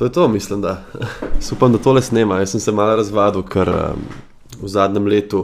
to 0.00 0.04
je 0.04 0.12
to, 0.12 0.28
mislim, 0.28 0.60
da. 0.60 0.82
Upam, 1.52 1.72
da 1.72 1.78
tole 1.78 2.02
snema. 2.02 2.38
Jaz 2.38 2.50
sem 2.50 2.60
se 2.60 2.72
malo 2.72 2.96
razvadil, 2.96 3.42
ker 3.42 3.68
um, 3.68 4.00
v 4.62 4.68
zadnjem 4.68 5.06
letu 5.06 5.42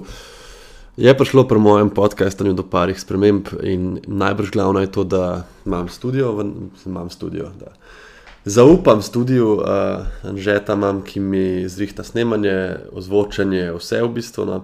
je 0.97 1.13
prišlo 1.19 1.45
pri 1.45 1.61
mojem 1.61 1.91
podkastanju 1.91 2.55
do 2.57 2.65
parih 2.65 2.97
sprememb 3.01 3.51
in 3.61 3.99
najbrž 4.07 4.51
glavno 4.51 4.81
je 4.81 4.89
to, 4.93 5.05
da 5.05 5.45
imam 5.67 5.89
studio, 5.93 6.33
v, 6.33 6.47
imam 6.87 7.11
studio. 7.11 7.51
Da. 7.61 7.75
Zaupam 8.45 9.03
studiu, 9.03 9.61
uh, 9.61 10.09
Anžeta 10.25 10.73
imam, 10.73 11.05
ki 11.05 11.21
mi 11.21 11.69
zrihta 11.69 12.05
snemanje, 12.05 12.79
ozvočanje, 12.97 13.75
vse 13.77 14.01
v 14.03 14.09
bistvu. 14.09 14.49
No. 14.49 14.63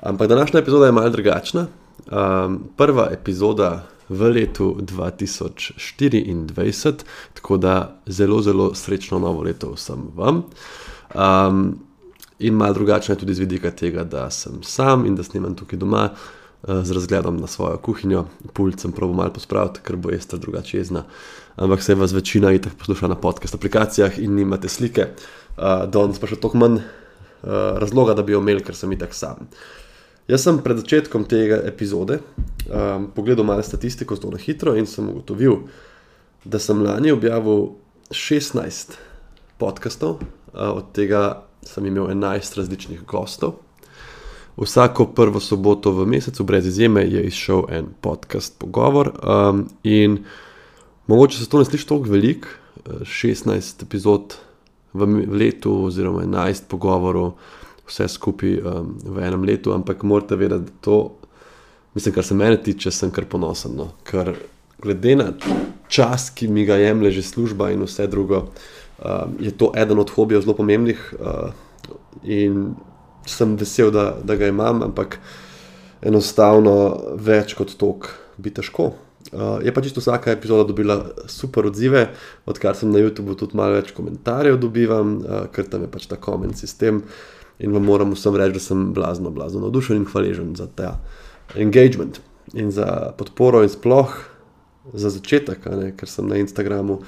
Ampak 0.00 0.28
današnja 0.28 0.60
epizoda 0.60 0.86
je 0.86 0.94
malce 0.94 1.16
drugačna. 1.18 1.66
Um, 2.06 2.68
prva 2.76 3.08
epizoda 3.10 3.82
v 4.08 4.32
letu 4.32 4.76
2024, 4.80 6.92
tako 7.34 7.56
da 7.56 8.00
zelo, 8.06 8.42
zelo 8.42 8.74
srečno 8.74 9.18
novo 9.18 9.42
leto 9.42 9.72
vsem 9.72 10.10
vam. 10.16 10.42
Um, 11.14 11.78
in 12.38 12.54
malo 12.54 12.74
drugačno 12.74 13.14
je 13.14 13.18
tudi 13.18 13.34
z 13.34 13.38
vidika 13.38 13.70
tega, 13.70 14.04
da 14.04 14.30
sem 14.30 14.62
sam 14.62 15.06
in 15.06 15.16
da 15.16 15.22
snimam 15.22 15.54
tukaj 15.54 15.78
doma. 15.78 16.10
Uh, 16.12 16.18
z 16.82 16.92
razgledom 16.92 17.36
na 17.36 17.46
svojo 17.46 17.78
kuhinjo, 17.78 18.24
pult 18.52 18.80
sem 18.80 18.92
prav 18.92 19.12
malo 19.14 19.30
pospraviti, 19.32 19.80
ker 19.82 19.96
bo 19.96 20.10
jester 20.10 20.38
drugače 20.38 20.78
jezna. 20.78 21.04
Ampak 21.56 21.82
se 21.82 21.94
vas 21.94 22.12
večina 22.12 22.52
itak 22.52 22.72
posluša 22.78 23.08
na 23.08 23.14
podcast 23.14 23.54
aplikacijah 23.54 24.18
in 24.18 24.34
nimate 24.34 24.68
slike, 24.68 25.06
uh, 25.56 25.86
danes 25.86 26.18
pa 26.18 26.26
še 26.26 26.36
toliko 26.36 26.58
manj 26.58 26.80
uh, 26.80 27.78
razloga, 27.78 28.14
da 28.14 28.26
bi 28.26 28.34
jo 28.34 28.42
imeli, 28.42 28.64
ker 28.66 28.74
sem 28.74 28.92
itak 28.92 29.14
sam. 29.14 29.46
Jaz 30.28 30.42
sem 30.44 30.58
pred 30.60 30.76
začetkom 30.76 31.22
tega 31.24 31.56
epizode 31.64 32.18
um, 32.68 33.06
pogledal 33.16 33.46
malo 33.48 33.62
statistiko, 33.64 34.12
zelo 34.12 34.34
na 34.34 34.40
hitro 34.42 34.74
in 34.76 34.84
sem 34.84 35.06
ugotovil, 35.08 35.62
da 36.44 36.60
sem 36.60 36.82
lani 36.84 37.14
objavil 37.14 37.78
16 38.12 38.92
podkastov, 39.56 40.20
uh, 40.52 40.76
od 40.76 40.90
tega 40.92 41.48
sem 41.64 41.86
imel 41.88 42.10
11 42.12 42.60
različnih 42.60 43.06
gostov. 43.08 43.62
Vsako 44.60 45.06
prvo 45.16 45.40
soboto 45.40 45.94
v 45.96 46.04
mesecu, 46.04 46.44
brez 46.44 46.68
izjeme, 46.68 47.06
je 47.08 47.22
izšel 47.24 47.64
en 47.72 47.88
podcast, 48.00 48.58
pogovor. 48.60 49.14
Um, 49.24 49.64
in 49.80 50.26
mogoče 51.06 51.38
se 51.38 51.48
to 51.48 51.62
ne 51.62 51.64
sliši 51.64 51.88
tako 51.88 52.12
veliko, 52.12 52.52
16 52.84 53.80
epizod 53.82 54.36
v 54.92 55.08
letu, 55.32 55.72
oziroma 55.88 56.26
11 56.28 56.68
pogovorov 56.68 57.32
vse 57.88 58.08
skupaj 58.08 58.58
um, 58.60 58.92
v 59.04 59.22
enem 59.24 59.44
letu, 59.48 59.72
ampak 59.72 60.02
morate 60.02 60.36
vedeti, 60.36 60.64
da 60.64 60.84
to, 60.84 60.98
mislim, 61.94 62.14
kar 62.14 62.24
se 62.24 62.34
mene 62.34 62.60
tiče, 62.62 62.90
sem 62.90 63.10
kar 63.10 63.26
ponosen. 63.30 63.76
No? 63.76 63.90
Ker 64.08 64.34
glede 64.82 65.16
na 65.16 65.32
čas, 65.88 66.28
ki 66.30 66.48
mi 66.48 66.66
ga 66.68 66.76
jemlje 66.78 67.18
že 67.18 67.22
služba 67.32 67.70
in 67.72 67.82
vse 67.86 68.06
drugo, 68.06 68.44
um, 68.98 69.38
je 69.40 69.50
to 69.50 69.72
eden 69.76 69.98
od 69.98 70.10
hobijev 70.10 70.44
zelo 70.44 70.56
pomembnih 70.56 71.14
uh, 71.18 71.50
in 72.22 72.74
sem 73.26 73.56
vesel, 73.56 73.90
da, 73.92 74.16
da 74.24 74.36
ga 74.36 74.48
imam, 74.48 74.82
ampak 74.82 75.18
enostavno 76.04 76.74
več 77.16 77.54
kot 77.58 77.74
tok 77.76 78.12
bi 78.38 78.52
težko. 78.54 78.92
Uh, 79.28 79.58
je 79.60 79.72
pa 79.74 79.82
čisto 79.84 80.00
vsaka 80.00 80.32
epizoda 80.32 80.64
dobila 80.64 81.00
super 81.28 81.66
odzive, 81.68 82.06
odkar 82.48 82.76
sem 82.76 82.92
na 82.92 83.02
YouTubu 83.02 83.34
tudi 83.36 83.58
malo 83.58 83.76
več 83.76 83.90
komentarjev 83.96 84.56
dobivam, 84.60 85.18
uh, 85.18 85.42
ker 85.52 85.68
tam 85.68 85.84
je 85.84 85.90
pač 85.92 86.06
ta 86.08 86.16
koment 86.16 86.56
sistem. 86.56 87.02
Uh, 87.02 87.37
in 87.58 87.72
vam 87.72 87.84
moram 87.84 88.12
vsem 88.14 88.36
reči, 88.36 88.52
da 88.52 88.60
sem 88.62 88.92
blazno, 88.94 89.30
blazno 89.30 89.60
navdušen 89.60 89.96
in 89.96 90.06
hvaležen 90.06 90.56
za 90.56 90.66
ta 90.66 90.98
engagement 91.56 92.20
in 92.54 92.70
za 92.70 93.12
podporo, 93.18 93.62
in 93.62 93.68
sploh 93.68 94.14
za 94.92 95.10
začetek, 95.10 95.66
ne, 95.76 95.92
ker 95.96 96.08
sem 96.08 96.28
na 96.28 96.38
Instagramu 96.40 97.00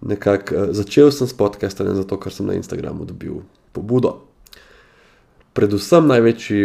nekako 0.00 0.54
uh, 0.54 0.72
začel 0.72 1.10
s 1.12 1.32
podcastom, 1.36 1.94
zato 1.96 2.18
ker 2.20 2.32
sem 2.32 2.46
na 2.46 2.54
Instagramu 2.54 3.04
dobil 3.04 3.42
pobudo. 3.72 4.20
Predvsem 5.52 6.06
največji 6.06 6.60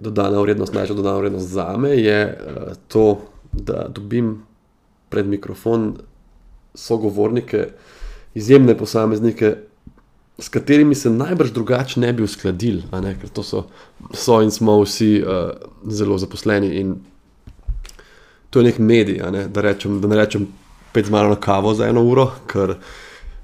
dodana 0.00 0.40
vrednost, 0.40 0.74
največja 0.74 0.96
dodana 0.96 1.20
vrednost 1.20 1.48
za 1.48 1.76
me 1.76 1.96
je 1.96 2.20
uh, 2.26 2.72
to, 2.88 3.20
da 3.52 3.88
dobim 3.88 4.42
pred 5.10 5.26
mikrofon 5.26 5.96
sogovornike, 6.74 7.68
izjemne 8.34 8.76
posameznike, 8.78 9.56
s 10.40 10.48
katerimi 10.48 10.94
se 10.94 11.10
najbrž 11.10 11.52
drugače 11.52 12.00
ne 12.00 12.12
bi 12.12 12.22
uskladili, 12.22 12.82
ker 13.20 13.28
to 13.28 13.42
so, 13.42 13.64
so 14.14 14.40
in 14.42 14.50
smo 14.50 14.78
vsi 14.82 15.22
uh, 15.22 15.50
zelo 15.84 16.18
zaposleni. 16.18 16.74
In 16.80 16.96
to 18.50 18.60
je 18.60 18.64
nek 18.64 18.78
medij, 18.78 19.22
ne? 19.32 19.46
da, 19.48 19.60
rečem, 19.60 20.00
da 20.00 20.08
ne 20.08 20.16
rečem, 20.16 20.48
pet 20.92 21.06
z 21.06 21.10
mano 21.10 21.28
na 21.28 21.36
kavo 21.36 21.74
za 21.74 21.86
eno 21.86 22.02
uro, 22.02 22.30
ker 22.46 22.78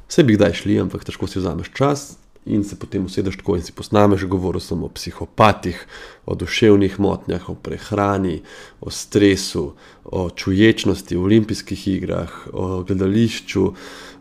se 0.09 0.23
bi 0.23 0.35
kdaj 0.35 0.63
šli, 0.63 0.81
ampak 0.81 1.05
težko 1.05 1.29
si 1.31 1.39
vzameš 1.39 1.71
čas 1.75 2.17
in 2.47 2.65
se 2.65 2.77
potem 2.79 3.05
usedeš 3.05 3.37
tako 3.37 3.57
in 3.57 3.63
si 3.63 3.73
posnameš. 3.73 4.25
Govoril 4.31 4.61
sem 4.63 4.83
o 4.83 4.89
psihopatih, 4.89 5.87
o 6.27 6.35
duševnih 6.35 7.01
motnjah, 7.01 7.49
o 7.51 7.55
prehrani, 7.55 8.41
o 8.81 8.91
stresu, 8.91 9.73
o 10.05 10.31
čuječnosti 10.31 11.17
v 11.17 11.25
olimpijskih 11.25 11.89
igrah, 11.89 12.31
o 12.53 12.83
gledališču, 12.87 13.65
o, 13.67 13.75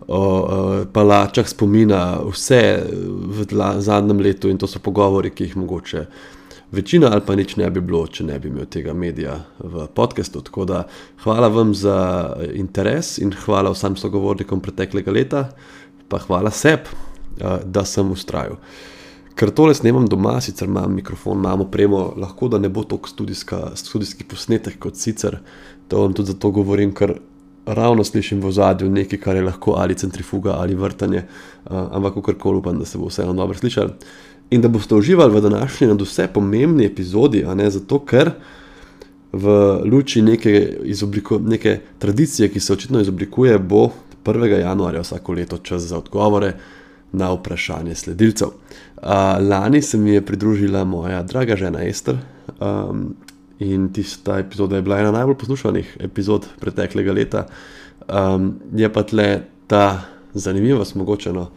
o 0.07 0.85
palačah 0.93 1.47
spomina, 1.49 2.19
vse 2.29 2.61
v 2.85 3.45
zadnjem 3.79 4.19
letu 4.19 4.49
in 4.49 4.57
to 4.57 4.67
so 4.67 4.79
pogovori, 4.79 5.31
ki 5.33 5.49
jih 5.49 5.57
mogoče. 5.57 6.05
Večina 6.71 7.09
ali 7.13 7.21
pa 7.25 7.35
nič 7.35 7.55
ne 7.55 7.69
bi 7.71 7.81
bilo, 7.81 8.03
če 8.07 8.25
ne 8.25 8.39
bi 8.39 8.49
imel 8.49 8.65
tega 8.65 8.93
medija 8.93 9.37
v 9.59 9.87
podkastu. 9.95 10.41
Tako 10.41 10.65
da 10.65 10.83
hvala 11.23 11.47
vam 11.47 11.73
za 11.73 11.97
interes 12.53 13.17
in 13.17 13.31
hvala 13.45 13.71
vsem 13.71 13.95
sogovornikom 13.95 14.59
preteklega 14.59 15.11
leta, 15.11 15.49
pa 16.09 16.19
hvala 16.25 16.51
sebi. 16.51 17.13
Eh, 17.39 17.59
da 17.65 17.83
sem 17.85 18.11
ustrajal. 18.11 18.55
Ker 19.35 19.51
tole 19.51 19.75
snemam 19.75 20.05
doma, 20.07 20.37
sicer 20.41 20.69
imam 20.69 20.93
mikrofon, 20.95 21.41
imamo 21.41 21.65
premo, 21.71 22.13
lahko 22.17 22.47
da 22.47 22.59
ne 22.59 22.69
bo 22.69 22.85
to 22.87 22.99
študijski 23.03 24.23
posnetek 24.23 24.77
kot 24.79 24.95
sicer. 24.95 25.41
To 25.91 26.05
vam 26.05 26.13
tudi 26.15 26.31
zato 26.31 26.51
govorim, 26.55 26.93
ker 26.95 27.17
ravno 27.65 28.03
slišim 28.03 28.41
v 28.41 28.51
zadju 28.51 28.89
nekaj, 28.89 29.19
kar 29.19 29.35
je 29.35 29.41
lahko 29.41 29.73
ali 29.77 29.95
centrifuga 29.95 30.55
ali 30.59 30.75
vrtanje, 30.75 31.23
ampak 31.69 32.13
kakorkoli 32.13 32.57
upam, 32.57 32.79
da 32.79 32.85
se 32.85 32.97
bo 32.97 33.07
vseeno 33.09 33.33
dobro 33.33 33.57
slišal. 33.57 33.89
In 34.49 34.61
da 34.61 34.69
boste 34.69 34.95
uživali 34.95 35.33
v 35.33 35.41
današnji 35.41 35.87
in 35.87 35.97
vse 35.97 36.27
pomembni 36.33 36.85
epizodi, 36.85 37.43
a 37.45 37.55
ne 37.55 37.69
zato, 37.69 37.99
ker 38.05 38.31
v 39.31 39.55
luči 39.85 40.21
neke, 40.21 40.77
neke 41.41 41.79
tradicije, 41.99 42.49
ki 42.49 42.59
se 42.59 42.73
očitno 42.73 43.01
izoblikuje, 43.01 43.57
bo 43.59 43.89
1. 44.25 44.45
januarja 44.59 45.01
vsako 45.01 45.33
leto 45.33 45.57
čas 45.57 45.81
za 45.81 45.97
odgovore 45.97 46.53
na 47.11 47.31
vprašanje 47.33 47.95
sledilcev. 47.95 48.47
Lani 49.49 49.81
se 49.81 49.97
mi 49.97 50.11
je 50.11 50.25
pridružila 50.25 50.83
moja 50.83 51.23
draga 51.23 51.55
žena 51.55 51.83
Ester 51.83 52.17
in 53.59 53.93
tista 53.93 54.39
epizoda 54.39 54.75
je 54.75 54.81
bila 54.81 54.99
ena 54.99 55.11
najbolj 55.11 55.37
poslušanih 55.37 55.97
epizod 55.99 56.47
preteklega 56.59 57.13
leta. 57.13 57.45
Um, 58.07 58.55
je 58.75 58.89
pa 58.93 59.03
tle 59.03 59.43
ta 59.67 60.01
zanimivost, 60.33 60.95
mogoče. 60.95 61.33
No, 61.33 61.49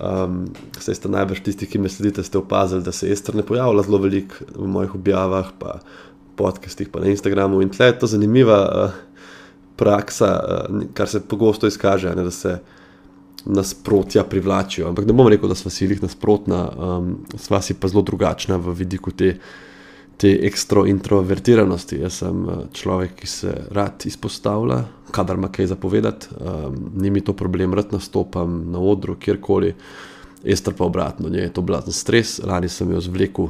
um, 0.00 0.46
Saj 0.80 0.94
ste 0.94 1.08
najbrž 1.08 1.44
tisti, 1.44 1.66
ki 1.66 1.78
me 1.78 1.88
sledite, 1.88 2.24
ste 2.24 2.38
opazili, 2.38 2.82
da 2.82 2.92
se 2.92 3.12
Ester 3.12 3.34
ne 3.34 3.44
pojavlja 3.46 3.82
zelo 3.82 3.98
veliko 3.98 4.46
v 4.54 4.68
mojih 4.68 4.94
objavah, 4.94 5.52
pa 5.58 5.78
podcastih, 6.36 6.88
pa 6.88 7.00
na 7.00 7.12
Instagramu. 7.12 7.62
In 7.62 7.70
tle 7.70 7.92
je 7.92 7.98
to 7.98 8.10
zanimiva 8.10 8.60
uh, 8.64 8.96
praksa, 9.76 10.32
uh, 10.40 10.80
kar 10.94 11.08
se 11.08 11.20
pogosto 11.20 11.66
izkaže, 11.66 12.14
ne, 12.16 12.24
da 12.24 12.30
se 12.30 12.58
nasprotja 13.44 14.24
privlačijo. 14.24 14.88
Ampak 14.88 15.06
ne 15.06 15.12
bom 15.12 15.28
rekel, 15.28 15.48
da 15.48 15.54
smo 15.54 15.70
si 15.70 15.84
jih 15.84 16.02
nasprotna, 16.02 16.64
um, 16.72 17.14
sva 17.36 17.60
si 17.62 17.76
pa 17.76 17.88
zelo 17.92 18.02
drugačna 18.02 18.56
v 18.56 18.72
vidiku 18.72 19.12
te, 19.12 19.36
te 20.16 20.30
ekstra 20.46 20.84
introvertiranosti. 20.88 22.00
Jaz 22.02 22.20
sem 22.22 22.44
uh, 22.46 22.64
človek, 22.72 23.16
ki 23.20 23.30
se 23.30 23.54
rad 23.74 24.06
izpostavlja, 24.06 24.84
kadar 25.14 25.38
ima 25.38 25.50
kaj 25.52 25.72
zapovedati, 25.74 26.34
um, 26.40 26.76
ni 27.00 27.10
mi 27.10 27.22
to 27.24 27.34
problem, 27.36 27.74
rad 27.74 27.92
nastopam 27.94 28.64
na 28.72 28.82
odru, 28.82 29.16
kjerkoli. 29.20 29.74
Ester 30.44 30.74
pa 30.76 30.84
obratno, 30.84 31.30
je 31.32 31.48
to 31.52 31.62
blazen 31.64 31.94
stres, 31.96 32.38
lani 32.44 32.68
sem 32.68 32.90
jo 32.92 33.00
zvlekel. 33.00 33.48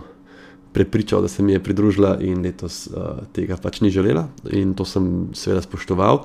Prepričal, 0.75 1.23
da 1.23 1.29
se 1.31 1.43
mi 1.43 1.53
je 1.55 1.63
pridružila, 1.63 2.17
in 2.27 2.43
letos 2.43 2.87
uh, 2.91 3.27
tega 3.35 3.59
pač 3.63 3.81
ni 3.81 3.91
želela, 3.95 4.29
in 4.51 4.75
to 4.75 4.87
sem 4.87 5.29
seveda 5.35 5.63
spoštoval. 5.63 6.25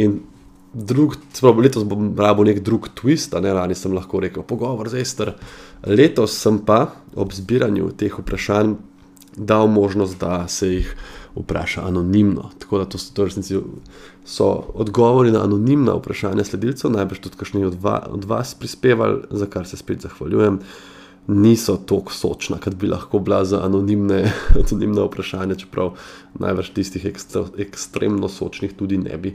In 0.00 0.22
drug, 0.74 1.16
sprav, 1.32 1.60
letos 1.60 1.84
bom 1.88 2.12
rabo 2.18 2.44
nek 2.44 2.62
drug 2.64 2.88
twist, 2.98 3.34
a 3.36 3.42
ne 3.44 3.52
rani 3.54 3.76
sem 3.78 3.92
lahko 3.94 4.20
rekel, 4.24 4.42
pogovor 4.42 4.88
z 4.90 5.04
Ester. 5.04 5.34
Letos 5.86 6.36
sem 6.40 6.58
pa 6.64 6.94
ob 7.14 7.32
zbiranju 7.32 7.92
teh 7.98 8.16
vprašanj 8.18 8.74
dal 9.36 9.66
možnost, 9.66 10.20
da 10.20 10.48
se 10.48 10.68
jih 10.74 10.96
vpraša 11.36 11.86
anonimno. 11.86 12.50
Tako 12.58 12.78
da 12.78 12.84
to 12.84 12.98
so, 12.98 13.14
to 13.14 13.24
resnici, 13.24 13.58
so 14.24 14.64
odgovori 14.74 15.32
na 15.32 15.44
anonimna 15.44 15.94
vprašanja 15.94 16.44
sledilcev, 16.44 16.90
najbrž 16.90 17.20
tudi 17.20 17.36
kakšni 17.36 17.64
od, 17.64 17.76
va, 17.82 18.06
od 18.10 18.24
vas 18.24 18.54
prispevali, 18.54 19.22
za 19.30 19.46
kar 19.46 19.66
se 19.66 19.76
spet 19.76 20.00
zahvaljujem. 20.00 20.60
niso 21.26 21.76
tako 21.76 22.12
sočna, 22.12 22.58
kot 22.60 22.74
bi 22.74 22.86
lahko 22.86 23.18
bila 23.18 23.44
za 23.44 23.62
anonimne, 23.64 24.32
anonimne 24.60 25.06
vprašanja, 25.06 25.54
čeprav 25.54 25.94
največ 26.38 26.68
tistih 26.76 27.04
ekstra, 27.04 27.46
ekstremno 27.58 28.28
sočnih 28.28 28.74
tudi 28.76 28.98
ne 28.98 29.16
bi 29.18 29.32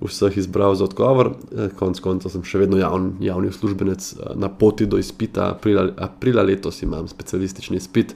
vseh 0.00 0.36
izbral 0.38 0.74
za 0.74 0.84
odgovor. 0.84 1.32
Eh, 1.56 1.68
konec 1.78 2.00
koncev 2.00 2.30
sem 2.30 2.44
še 2.46 2.62
vedno 2.64 2.78
javn, 2.78 3.16
javni 3.20 3.50
uslužbenec 3.50 4.12
eh, 4.12 4.32
na 4.34 4.48
poti 4.48 4.86
do 4.86 4.98
izpita, 4.98 5.50
aprila, 5.56 5.88
aprila 5.96 6.42
letos 6.42 6.82
imam 6.82 7.08
specialistični 7.08 7.76
izpit. 7.82 8.14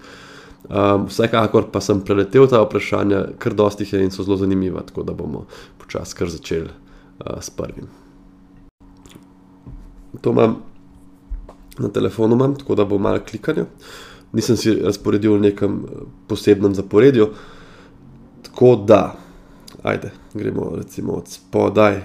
Um, 0.65 1.07
vsekakor 1.07 1.71
pa 1.73 1.81
sem 1.81 2.01
preletel 2.05 2.49
ta 2.51 2.61
vprašanja, 2.65 3.39
kar 3.39 3.55
dosti 3.55 3.87
je 3.87 4.03
in 4.03 4.11
so 4.11 4.27
zelo 4.27 4.37
zanimiva, 4.37 4.83
tako 4.83 5.03
da 5.07 5.15
bomo 5.15 5.47
počasi 5.79 6.17
kar 6.19 6.29
začeli 6.29 6.69
uh, 6.69 7.39
s 7.41 7.51
prvim. 7.51 7.87
To 10.21 10.31
imam 10.31 10.57
na 11.79 11.89
telefonu, 11.89 12.35
imam, 12.35 12.57
tako 12.59 12.75
da 12.75 12.85
bo 12.85 12.99
malo 12.99 13.21
klikanja. 13.31 13.65
Nisem 14.33 14.57
si 14.57 14.75
razporedil 14.75 15.39
v 15.39 15.41
nekem 15.41 15.79
posebnem 16.29 16.75
zaporedju. 16.75 17.31
Tako 18.43 18.77
da, 18.77 19.17
ajde, 19.83 20.11
gremo 20.35 20.73
recimo 20.77 21.13
od 21.13 21.29
spodaj. 21.29 22.03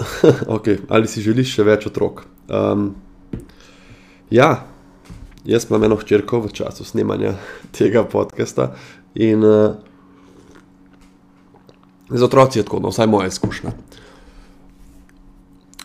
okay, 0.56 0.78
ali 0.88 1.08
si 1.08 1.22
želiš 1.22 1.54
še 1.54 1.64
več 1.64 1.86
otrok? 1.86 2.24
Um, 2.48 2.94
ja, 4.30 4.66
jaz 5.44 5.66
imam 5.70 5.84
eno 5.84 5.96
hčerko 5.96 6.40
v 6.40 6.52
času 6.52 6.84
snemanja 6.84 7.34
tega 7.78 8.04
podcasta 8.04 8.74
in 9.14 9.44
uh, 9.44 9.74
z 12.10 12.22
otroci 12.22 12.58
je 12.58 12.64
tako, 12.64 12.80
no, 12.80 12.90
vsaj 12.90 13.06
moja 13.06 13.28
izkušnja. 13.30 13.70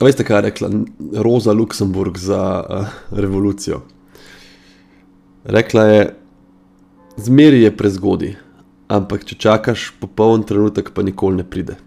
Veste, 0.02 0.25
kaj 0.25 0.38
je 0.38 0.42
rekla 0.42 0.69
Roza 1.13 1.54
Luksemburg 1.54 2.18
za 2.18 2.42
uh, 2.69 2.88
revolucijo? 3.12 3.81
Rekla 5.44 5.84
je, 5.84 6.16
zmeri 7.18 7.62
je 7.62 7.78
prezgodaj, 7.78 8.36
ampak 8.88 9.24
če 9.25 9.38
čakaš 9.38 9.92
popoln 10.00 10.44
trenutek, 10.44 10.90
pa 10.94 11.06
nikoli 11.06 11.38
ne 11.38 11.46
pride. 11.46 11.78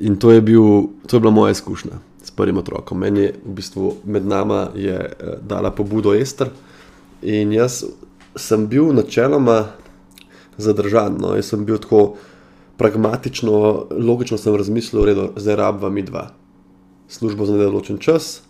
In 0.00 0.20
to 0.20 0.30
je, 0.30 0.40
bil, 0.40 0.92
to 1.08 1.16
je 1.16 1.20
bila 1.20 1.32
moja 1.32 1.56
izkušnja 1.56 2.11
prvim 2.36 2.58
otrokom. 2.58 2.98
Meni 2.98 3.20
je 3.20 3.34
v 3.44 3.54
bistvu 3.58 3.94
med 4.04 4.26
nama 4.26 4.68
je, 4.74 4.98
uh, 4.98 5.38
dala 5.42 5.70
pobudo 5.70 6.14
Ester 6.14 6.50
in 7.22 7.52
jaz 7.52 7.84
sem 8.36 8.66
bil 8.66 8.92
načeloma 8.92 9.72
zadržan. 10.56 11.18
No? 11.20 11.34
Jaz 11.36 11.52
sem 11.52 11.64
bil 11.64 11.78
tako 11.78 12.16
pragmatično, 12.76 13.86
logično 13.90 14.38
sem 14.38 14.56
razmislil, 14.56 15.14
da 15.14 15.28
zdaj 15.36 15.56
rabva 15.56 15.90
mi 15.90 16.02
dva 16.02 16.30
službo 17.12 17.46
za 17.46 17.52
nedoločen 17.52 17.98
čas, 17.98 18.40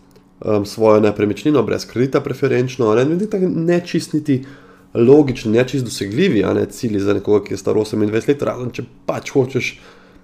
um, 0.40 0.66
svojo 0.66 1.00
nepremičnino, 1.00 1.62
brez 1.62 1.86
kredita, 1.86 2.20
preferenčno, 2.20 2.94
ne, 2.94 3.04
ne, 3.04 3.48
ne 3.48 3.80
čist 3.86 4.12
niti 4.12 4.44
logični, 4.94 5.52
ne 5.52 5.64
čist 5.68 5.84
dosegljivi, 5.84 6.44
ne 6.54 6.66
cilji 6.70 7.00
za 7.00 7.14
nekoga, 7.14 7.44
ki 7.44 7.54
je 7.54 7.58
star 7.58 7.74
28 7.74 8.28
let, 8.28 8.42
razen 8.42 8.70
če 8.70 8.84
pač 9.06 9.32
hočeš 9.34 9.72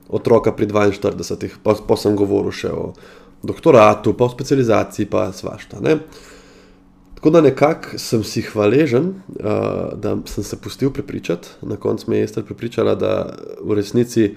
otroka 0.09 0.53
pri 0.53 0.67
42, 0.67 1.59
pa, 1.63 1.75
pa 1.75 1.97
sem 1.97 2.17
govoril 2.17 2.53
še 2.53 2.73
o 2.73 2.93
doktoratu, 3.43 4.15
pa 4.17 4.25
o 4.25 4.31
specializaciji, 4.31 5.07
pa 5.07 5.33
svašta. 5.33 5.81
Ne. 5.81 5.99
Tako 7.15 7.31
da 7.31 7.41
nekako 7.41 7.99
sem 7.99 8.23
si 8.25 8.43
hvaležen, 8.43 9.09
uh, 9.09 9.99
da 9.99 10.17
sem 10.27 10.45
se 10.45 10.57
pustil 10.61 10.91
prepričati. 10.91 11.49
Na 11.63 11.77
koncu 11.77 12.11
me 12.11 12.19
je 12.19 12.25
Ester 12.25 12.45
prepričala, 12.45 12.95
da 12.95 13.35
v 13.63 13.75
resnici 13.75 14.35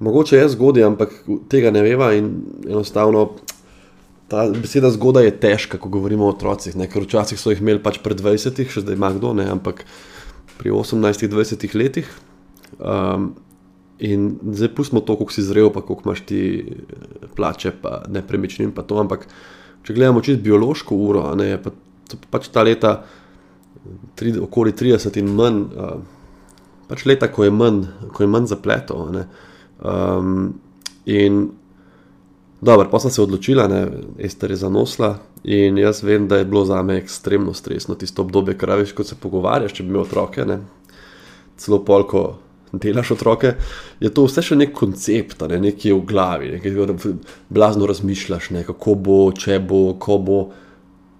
Mogoče 0.00 0.36
je 0.36 0.48
zgodaj, 0.48 0.84
ampak 0.84 1.10
tega 1.52 1.70
ne 1.70 1.82
veva 1.82 2.12
in 2.16 2.30
enostavno 2.68 3.26
ta 4.30 4.46
beseda 4.54 4.90
zgodaj 4.90 5.24
je 5.26 5.34
težka, 5.42 5.78
ko 5.78 5.90
govorimo 5.90 6.24
o 6.28 6.30
otrocih. 6.30 6.76
Ne? 6.78 6.86
Ker 6.88 7.02
včasih 7.02 7.40
so 7.40 7.50
jih 7.50 7.60
imeli 7.60 7.82
pač 7.82 7.98
pred 8.04 8.20
20, 8.22 8.62
še 8.70 8.84
zdaj 8.84 8.94
ima 8.94 9.10
kdo, 9.16 9.34
ne? 9.34 9.48
ampak 9.50 9.82
pri 10.60 10.70
18-20 10.70 11.74
letih. 11.74 12.08
Um, 12.78 13.32
in 14.00 14.38
zdaj 14.52 14.74
pustimo 14.74 15.00
to, 15.00 15.16
koliko 15.16 15.32
si 15.32 15.42
zrel, 15.42 15.70
pa 15.72 15.82
koliko 15.82 16.08
imaš 16.08 16.20
ti 16.26 16.40
eh, 16.60 17.26
plače, 17.36 17.72
pa 17.82 18.02
nepremičnin, 18.08 18.72
pa 18.72 18.82
to. 18.82 18.98
Ampak 19.00 19.26
če 19.84 19.94
gledamo 19.94 20.22
čisto 20.24 20.42
biološko 20.42 20.96
uro, 20.96 21.24
ne, 21.36 21.52
je 21.52 21.62
pa, 21.62 21.74
pač 22.30 22.48
ta 22.52 22.64
leta, 22.66 22.94
tri, 24.16 24.32
okoli 24.40 24.72
30 24.76 25.20
in 25.20 25.30
manj, 25.36 25.62
uh, 25.76 25.94
pač 26.88 27.06
leta, 27.08 27.30
ko 27.32 27.46
je 27.46 27.54
manj, 27.54 27.86
ko 28.12 28.24
je 28.24 28.28
manj 28.28 28.50
zapletov. 28.50 29.08
Um, 29.80 30.34
in 31.08 31.46
dobro, 32.60 32.90
pa 32.90 33.00
sem 33.00 33.12
se 33.14 33.22
odločila, 33.22 33.68
je 33.72 34.04
Ester 34.28 34.52
zanosla. 34.56 35.14
In 35.44 35.78
jaz 35.80 36.02
vem, 36.04 36.28
da 36.28 36.36
je 36.36 36.44
bilo 36.44 36.66
za 36.68 36.82
me 36.82 36.98
ekstremno 37.00 37.54
stresno 37.56 37.96
tisto 37.96 38.22
obdobje, 38.22 38.58
ker 38.60 38.74
veš, 38.82 38.92
ko 38.92 39.06
se 39.06 39.16
pogovarjaš, 39.16 39.72
če 39.78 39.86
bi 39.86 39.94
imel 39.94 40.04
otroke, 40.04 40.44
ne? 40.44 40.60
celo 41.60 41.82
polko 41.84 42.22
delaš 42.72 43.10
otroke, 43.10 43.54
je 44.00 44.10
to 44.14 44.24
vse 44.26 44.44
še 44.46 44.58
nek 44.58 44.74
koncept, 44.76 45.42
ne? 45.50 45.58
nekaj 45.60 45.94
v 45.94 46.00
glavi, 46.06 46.50
nekaj 46.56 47.14
blazno 47.50 47.88
razmišljaš, 47.90 48.50
ne? 48.54 48.64
kako 48.68 48.94
bo, 48.94 49.20
če 49.34 49.58
bo, 49.58 49.82
ko 49.98 50.18
bo. 50.22 50.40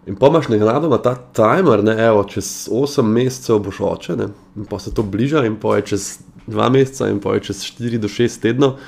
In 0.09 0.17
pa 0.19 0.31
imaš 0.31 0.49
nekaj 0.53 0.99
ta 1.05 1.15
timer, 1.37 1.85
ne, 1.87 1.97
evo, 2.07 2.25
čez 2.25 2.71
8 2.73 3.07
mesecev 3.07 3.61
boš 3.67 3.83
oče, 3.93 4.19
ne? 4.21 4.31
in 4.57 4.67
pa 4.71 4.79
se 4.83 4.95
to 4.95 5.03
bliža, 5.03 5.45
in 5.47 5.59
pa 5.61 5.77
je 5.79 5.91
čez 5.93 6.11
dva 6.51 6.71
meseca 6.73 7.11
in 7.11 7.21
pa 7.23 7.37
čez 7.39 7.65
4 7.67 8.01
do 8.03 8.09
6 8.09 8.43
tednov, 8.43 8.79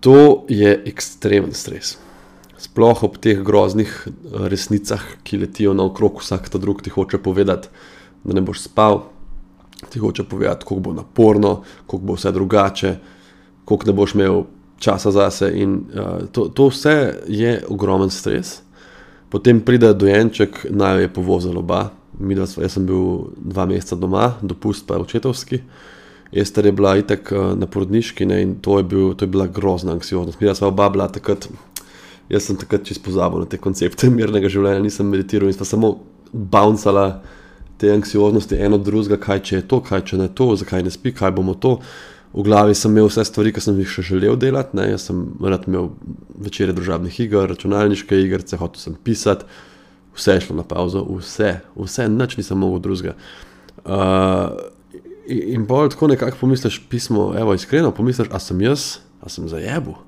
to 0.00 0.46
je 0.48 0.74
ekstremen 0.86 1.54
stres. 1.54 1.96
Sploh 2.58 3.04
ob 3.06 3.18
teh 3.22 3.38
groznih 3.46 3.90
eh, 4.06 4.10
resnicah, 4.50 5.02
ki 5.26 5.42
letijo 5.42 5.74
naokrog, 5.78 6.22
vsak 6.22 6.50
ta 6.50 6.58
drug 6.58 6.82
ti 6.82 6.90
hoče 6.90 7.18
povedati, 7.22 7.70
da 8.24 8.34
ne 8.34 8.42
boš 8.42 8.66
spal, 8.66 9.04
ti 9.90 9.98
hoče 9.98 10.24
povedati, 10.24 10.64
kako 10.64 10.80
bo 10.80 10.92
naporno, 10.92 11.62
kako 11.86 11.98
bo 11.98 12.16
vse 12.18 12.32
drugače, 12.32 12.96
kako 13.64 13.86
ne 13.86 13.92
boš 13.92 14.14
imel 14.14 14.42
časa 14.78 15.10
zase. 15.10 15.52
In 15.54 15.74
uh, 15.74 16.26
to, 16.32 16.48
to 16.48 16.68
vse 16.68 17.14
je 17.28 17.64
ogromen 17.68 18.10
stres. 18.10 18.62
Potem 19.28 19.60
pride 19.60 19.92
dojenček, 19.94 20.66
naj 20.70 20.96
jo 20.96 21.00
je 21.00 21.12
povozil 21.12 21.58
oba. 21.58 21.90
Dva, 22.18 22.46
jaz 22.62 22.72
sem 22.72 22.86
bil 22.86 23.28
dva 23.36 23.66
meseca 23.66 23.96
doma, 23.96 24.32
dopust 24.42 24.86
pa 24.86 24.96
je 24.96 25.00
očetovski. 25.00 25.56
Uh, 25.56 25.96
Ester 26.32 26.66
je 26.66 26.72
bila 26.72 26.96
itek 26.96 27.32
eh, 27.32 27.54
na 27.56 27.66
porodniški 27.66 28.26
ne, 28.26 28.42
in 28.42 28.54
to 28.60 28.78
je, 28.78 28.84
bil, 28.84 29.14
to 29.14 29.24
je 29.24 29.28
bila 29.32 29.46
grozna 29.46 29.92
anksioznost. 29.92 30.40
Mi 30.40 30.54
smo 30.54 30.68
oba 30.68 30.88
bila 30.88 31.08
takrat, 31.08 31.48
jaz 32.28 32.42
sem 32.42 32.56
takrat 32.56 32.84
čisto 32.84 33.04
pozabil 33.04 33.40
na 33.40 33.46
te 33.46 33.58
koncepte 33.58 34.10
mirnega 34.10 34.48
življenja, 34.48 34.84
nisem 34.84 35.08
meditiral 35.08 35.48
in 35.48 35.56
sem 35.56 35.66
samo 35.66 35.94
bouncala 36.32 37.22
te 37.78 37.90
anksioznosti 37.94 38.58
eno 38.58 38.78
od 38.78 38.86
drugega, 38.86 39.20
kaj 39.22 39.42
če 39.48 39.56
je 39.60 39.66
to, 39.70 39.80
kaj 39.84 40.04
če 40.10 40.20
ne 40.20 40.28
to, 40.28 40.50
zakaj 40.58 40.84
ne 40.86 40.92
spi, 40.94 41.14
kaj 41.14 41.34
bomo 41.36 41.54
to. 41.54 41.78
V 42.34 42.44
glavi 42.44 42.74
sem 42.76 42.92
imel 42.92 43.08
vse 43.08 43.24
stvari, 43.24 43.54
ki 43.56 43.62
sem 43.64 43.78
jih 43.80 43.88
še 43.88 44.04
želel 44.10 44.36
delati. 44.40 44.76
Ne. 44.76 44.90
Jaz 44.92 45.08
sem 45.08 45.22
rad 45.40 45.64
imel 45.70 45.92
večere 46.36 46.74
družabnih 46.76 47.20
iger, 47.24 47.48
računalniške 47.50 48.18
igre, 48.20 48.44
hotel 48.60 48.82
sem 48.82 48.98
pisati, 49.04 49.46
vse 50.18 50.36
je 50.36 50.48
šlo 50.48 50.58
na 50.58 50.66
pauzo, 50.66 51.06
vse, 51.08 51.60
vse, 51.78 52.08
nič 52.12 52.36
nisem 52.40 52.60
mogel 52.60 52.82
drugega. 52.84 53.14
Uh, 53.84 54.58
In 55.28 55.66
bolj 55.68 55.90
tako 55.92 56.06
nekako 56.08 56.36
pomisliš, 56.40 56.78
pismo, 56.88 57.34
evo, 57.36 57.52
iskreno 57.54 57.90
pomisliš, 57.92 58.30
a 58.32 58.38
sem 58.40 58.60
jaz, 58.64 58.98
a 59.20 59.28
sem 59.28 59.48
zajebu. 59.48 59.98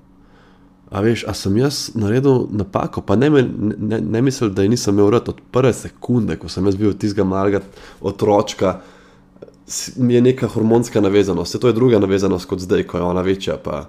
A 0.91 1.01
veš, 1.01 1.23
a 1.29 1.35
sem 1.39 1.55
jaz 1.57 1.93
naredil 1.95 2.49
napako, 2.51 3.03
pa 3.07 3.17
ne, 3.17 3.31
ne, 3.31 4.01
ne 4.01 4.23
mislim, 4.23 4.51
da 4.55 4.63
je 4.63 4.73
nisem 4.73 4.95
imel 4.95 5.11
rad 5.15 5.29
od 5.29 5.39
prve 5.51 5.73
sekunde, 5.73 6.37
ko 6.37 6.49
sem 6.51 6.67
jaz 6.67 6.77
bil 6.77 6.97
tistega 6.99 7.25
malega 7.25 7.61
otročka, 8.01 8.81
mi 9.97 10.15
je 10.15 10.21
neka 10.21 10.49
hormonska 10.51 11.01
navezanost, 11.01 11.55
vse 11.55 11.61
to 11.63 11.71
je 11.71 11.77
druga 11.79 11.99
navezanost 12.03 12.49
kot 12.51 12.59
zdaj, 12.59 12.83
ko 12.91 12.99
je 12.99 13.05
ona 13.07 13.23
večja, 13.23 13.55
pa, 13.63 13.85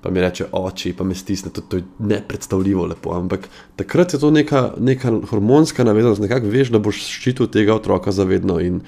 pa 0.00 0.10
mi 0.10 0.22
reče 0.22 0.46
oči, 0.52 0.92
pa 0.94 1.04
me 1.04 1.18
stisne, 1.18 1.50
to, 1.50 1.66
to 1.66 1.80
je 1.80 1.84
nepredstavljivo 1.98 2.86
lepo. 2.86 3.16
Ampak 3.18 3.48
takrat 3.76 4.14
je 4.14 4.22
to 4.22 4.30
neka, 4.30 4.70
neka 4.78 5.16
hormonska 5.30 5.84
navezanost, 5.84 6.22
nekako 6.22 6.54
veš, 6.54 6.70
da 6.70 6.78
boš 6.78 7.02
ščitil 7.10 7.50
tega 7.50 7.74
otroka 7.74 8.14
zavedno 8.14 8.60
in 8.62 8.80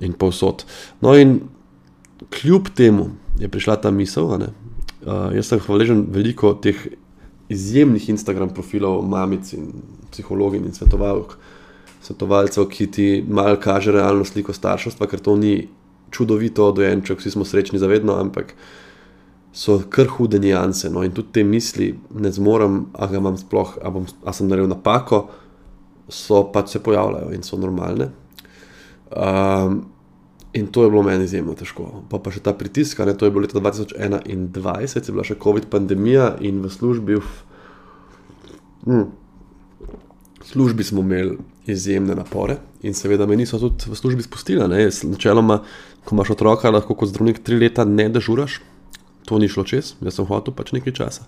in 0.00 0.12
povsod. 0.12 0.64
No, 1.00 1.14
in 1.16 1.40
kljub 2.30 2.68
temu 2.74 3.10
je 3.38 3.48
prišla 3.48 3.76
ta 3.76 3.90
misel. 3.90 4.28
Uh, 5.06 5.30
jaz 5.38 5.46
sem 5.52 5.60
hvaležen 5.62 6.00
veliko 6.10 6.50
teh 6.58 6.78
izjemnih 7.48 8.08
Instagram 8.10 8.50
profilov, 8.54 9.04
mamic 9.06 9.52
in 9.54 9.68
psihologij 10.10 10.64
in 10.64 10.74
svetovalk, 10.74 11.36
svetovalcev, 12.02 12.66
ki 12.70 12.86
ti 12.90 13.06
malo 13.22 13.60
kaže 13.62 13.94
realno 13.94 14.26
sliko 14.26 14.52
starševstva, 14.52 15.06
ker 15.06 15.22
to 15.22 15.36
ni 15.38 15.68
čudovito, 16.10 16.72
dojenček, 16.72 17.20
vsi 17.22 17.30
smo 17.30 17.46
srečni 17.46 17.78
zavedno, 17.78 18.18
ampak 18.18 18.54
so 19.56 19.78
kar 19.90 20.10
hude 20.10 20.38
nijanse. 20.42 20.90
No, 20.90 21.04
in 21.06 21.14
tudi 21.14 21.38
te 21.38 21.44
misli 21.44 21.92
ne 22.14 22.32
zmorem, 22.32 22.86
a 22.94 23.06
ga 23.06 23.22
imam 23.22 23.38
sploh, 23.38 23.76
a, 23.82 23.90
bom, 23.94 24.06
a 24.26 24.34
sem 24.34 24.50
naredil 24.50 24.70
napako, 24.74 25.26
so 26.10 26.44
pač 26.52 26.74
se 26.74 26.82
pojavljajo 26.82 27.30
in 27.34 27.46
so 27.46 27.58
normalne. 27.58 28.10
Um, 29.10 29.84
in 30.56 30.70
to 30.72 30.84
je 30.84 30.90
bilo 30.90 31.02
meni 31.04 31.28
izjemno 31.28 31.54
težko. 31.58 31.90
Pa, 32.10 32.20
pa 32.22 32.32
še 32.32 32.40
ta 32.44 32.54
pritisk, 32.56 33.02
ne, 33.04 33.12
to 33.12 33.28
je 33.28 33.34
bilo 33.34 33.44
leta 33.44 33.60
2021, 33.60 34.96
je 34.96 35.12
bila 35.12 35.26
še 35.26 35.36
COVID 35.42 35.68
pandemija 35.72 36.32
in 36.40 36.64
v 36.64 36.72
službi, 36.72 37.20
Mm. 38.86 39.10
V 40.40 40.46
službi 40.46 40.84
smo 40.84 41.00
imeli 41.00 41.38
izjemne 41.66 42.14
napore 42.14 42.56
in 42.82 42.94
seveda 42.94 43.26
me 43.26 43.36
niso 43.36 43.58
tudi 43.58 43.90
v 43.90 43.96
službi 43.98 44.22
spustili. 44.22 44.62
Načeloma, 45.04 45.58
ko 46.04 46.14
imaš 46.14 46.30
otroka, 46.30 46.70
lahko 46.70 46.94
kot 46.94 47.10
zdravnik 47.10 47.42
tri 47.42 47.58
leta 47.58 47.84
ne 47.84 48.08
dežuraš, 48.08 48.60
to 49.26 49.38
ni 49.42 49.48
šlo 49.50 49.64
čez, 49.66 49.96
jaz 50.00 50.14
sem 50.14 50.26
hotel 50.26 50.54
pač 50.54 50.70
nekaj 50.76 50.94
časa. 50.94 51.26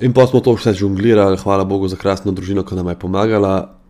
In 0.00 0.14
pa 0.14 0.26
smo 0.26 0.40
to 0.40 0.54
vse 0.54 0.72
žonglirali, 0.78 1.36
hvala 1.42 1.66
Bogu 1.66 1.90
za 1.90 1.98
krasno 1.98 2.32
družino, 2.32 2.62
ki 2.62 2.78
nam 2.78 2.88
je 2.88 2.98
pomagala. 2.98 3.81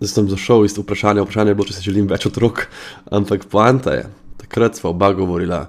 Zdaj 0.00 0.08
sem 0.14 0.30
zašel 0.32 0.64
iz 0.64 0.78
vprašanja, 0.78 1.22
vprašanje 1.26 1.52
je 1.52 1.58
bilo, 1.58 1.68
če 1.68 1.76
si 1.76 1.86
želim 1.90 2.08
več 2.08 2.24
otrok, 2.26 2.64
ampak 3.12 3.44
poanta 3.52 3.98
je, 3.98 4.06
takrat 4.40 4.80
smo 4.80 4.94
oba 4.94 5.12
govorila, 5.12 5.66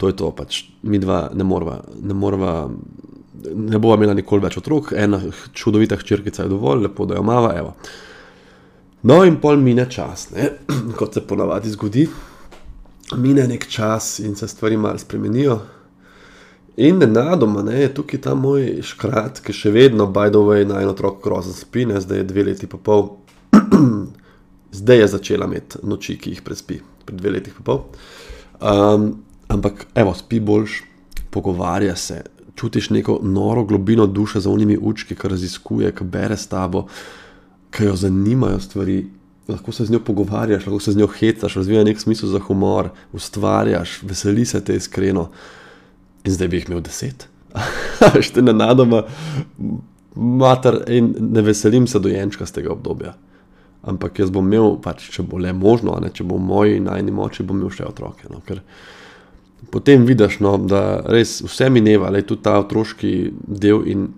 to 0.00 0.08
je 0.08 0.16
to, 0.16 0.30
pač 0.32 0.62
mi 0.82 1.00
dva 1.02 1.26
ne 1.36 1.44
morva, 1.44 1.82
ne 2.00 2.16
morva 2.16 2.54
ne 3.54 3.78
bo 3.78 3.94
imela 3.94 4.14
nikoli 4.16 4.42
več 4.42 4.58
otrok, 4.60 4.92
ena 4.96 5.20
čudovita 5.54 5.98
hčerkica 6.00 6.44
je 6.44 6.52
dovolj, 6.52 6.86
lepo 6.86 7.06
da 7.06 7.18
jo 7.18 7.24
mava. 7.26 7.52
Evo. 7.58 7.74
No, 9.02 9.22
in 9.24 9.38
pol 9.40 9.60
mine 9.62 9.86
čas, 9.90 10.28
ne? 10.34 10.50
kot 10.98 11.14
se 11.14 11.24
ponavadi 11.26 11.70
zgodi, 11.70 12.08
mine 13.16 13.46
nek 13.48 13.68
čas 13.70 14.18
in 14.24 14.36
se 14.36 14.48
stvari 14.48 14.76
malo 14.76 14.98
spremenijo. 14.98 15.60
In 16.78 17.00
nenadoma 17.02 17.62
ne, 17.66 17.80
je 17.80 17.94
tukaj 17.94 18.20
ta 18.22 18.34
moj 18.38 18.82
škrat, 18.86 19.40
ki 19.42 19.54
še 19.54 19.72
vedno, 19.74 20.06
bajdovej, 20.14 20.66
na 20.68 20.82
eno 20.82 20.94
otrok 20.94 21.22
grozen 21.24 21.56
spine, 21.56 21.98
zdaj 22.00 22.22
je 22.22 22.28
dve 22.28 22.44
leti 22.50 22.68
in 22.68 22.78
pol. 22.82 23.08
zdaj 24.80 24.98
je 24.98 25.08
začela 25.08 25.46
imeti 25.46 25.80
noči, 25.82 26.18
ki 26.18 26.36
jih 26.36 26.42
prespi, 26.44 26.80
pred 27.04 27.20
dve 27.20 27.36
leti 27.38 27.52
in 27.52 27.64
pol. 27.64 27.84
Um, 28.60 29.10
ampak, 29.48 29.86
evo, 29.94 30.14
spi 30.14 30.40
boljš, 30.40 30.82
pogovarja 31.30 31.96
se, 31.96 32.22
čutiš 32.58 32.90
neko 32.90 33.20
noro 33.22 33.64
globino 33.64 34.06
duše 34.06 34.40
za 34.40 34.50
unimi 34.50 34.78
učki, 34.80 35.14
ki 35.14 35.28
raziskuje, 35.28 35.92
ki 35.94 36.04
bere 36.04 36.36
s 36.36 36.46
tabo, 36.46 36.86
ki 37.70 37.84
jo 37.84 37.96
zanimajo 37.96 38.60
stvari. 38.60 39.06
Lahko 39.48 39.72
se 39.72 39.84
z 39.84 39.90
njo 39.90 40.00
pogovarjaš, 40.04 40.66
lahko 40.66 40.80
se 40.80 40.92
z 40.92 40.98
njo 41.00 41.06
hecaš, 41.06 41.54
razvija 41.56 41.84
nek 41.84 42.00
smisel 42.00 42.28
za 42.28 42.38
humor, 42.38 42.90
ustvarjaš, 43.12 44.02
veseli 44.02 44.44
se 44.44 44.60
te 44.64 44.76
iskreno. 44.76 45.30
In 46.24 46.32
zdaj 46.32 46.48
bi 46.48 46.56
jih 46.56 46.66
imel 46.68 46.82
deset. 46.84 47.28
Šte 48.26 48.42
ne 48.42 48.52
nadoma, 48.52 49.02
mater, 50.14 50.82
in 50.92 51.14
ne 51.20 51.42
veselim 51.42 51.86
se 51.86 51.98
dojenčka 51.98 52.46
z 52.46 52.58
tega 52.58 52.74
obdobja. 52.74 53.14
Ampak 53.82 54.18
jaz 54.18 54.30
bom 54.34 54.46
imel, 54.46 54.76
pač, 54.82 55.04
če 55.14 55.22
bo 55.22 55.38
le 55.38 55.52
možno, 55.54 55.94
ne, 56.02 56.10
če 56.10 56.26
bo 56.26 56.38
v 56.38 56.46
moji 56.48 56.80
najni 56.82 57.14
moči, 57.14 57.46
bom 57.46 57.60
imel 57.60 57.70
še 57.74 57.86
otroke. 57.86 58.26
No, 58.30 58.40
ker, 58.46 58.62
potem 59.70 60.06
vidiš, 60.08 60.40
no, 60.42 60.56
da 60.58 61.00
res 61.06 61.38
vse 61.46 61.70
mineva, 61.70 62.10
le 62.10 62.24
tudi 62.26 62.42
ta 62.46 62.56
otroški 62.58 63.12
del. 63.46 63.84
In 63.86 64.08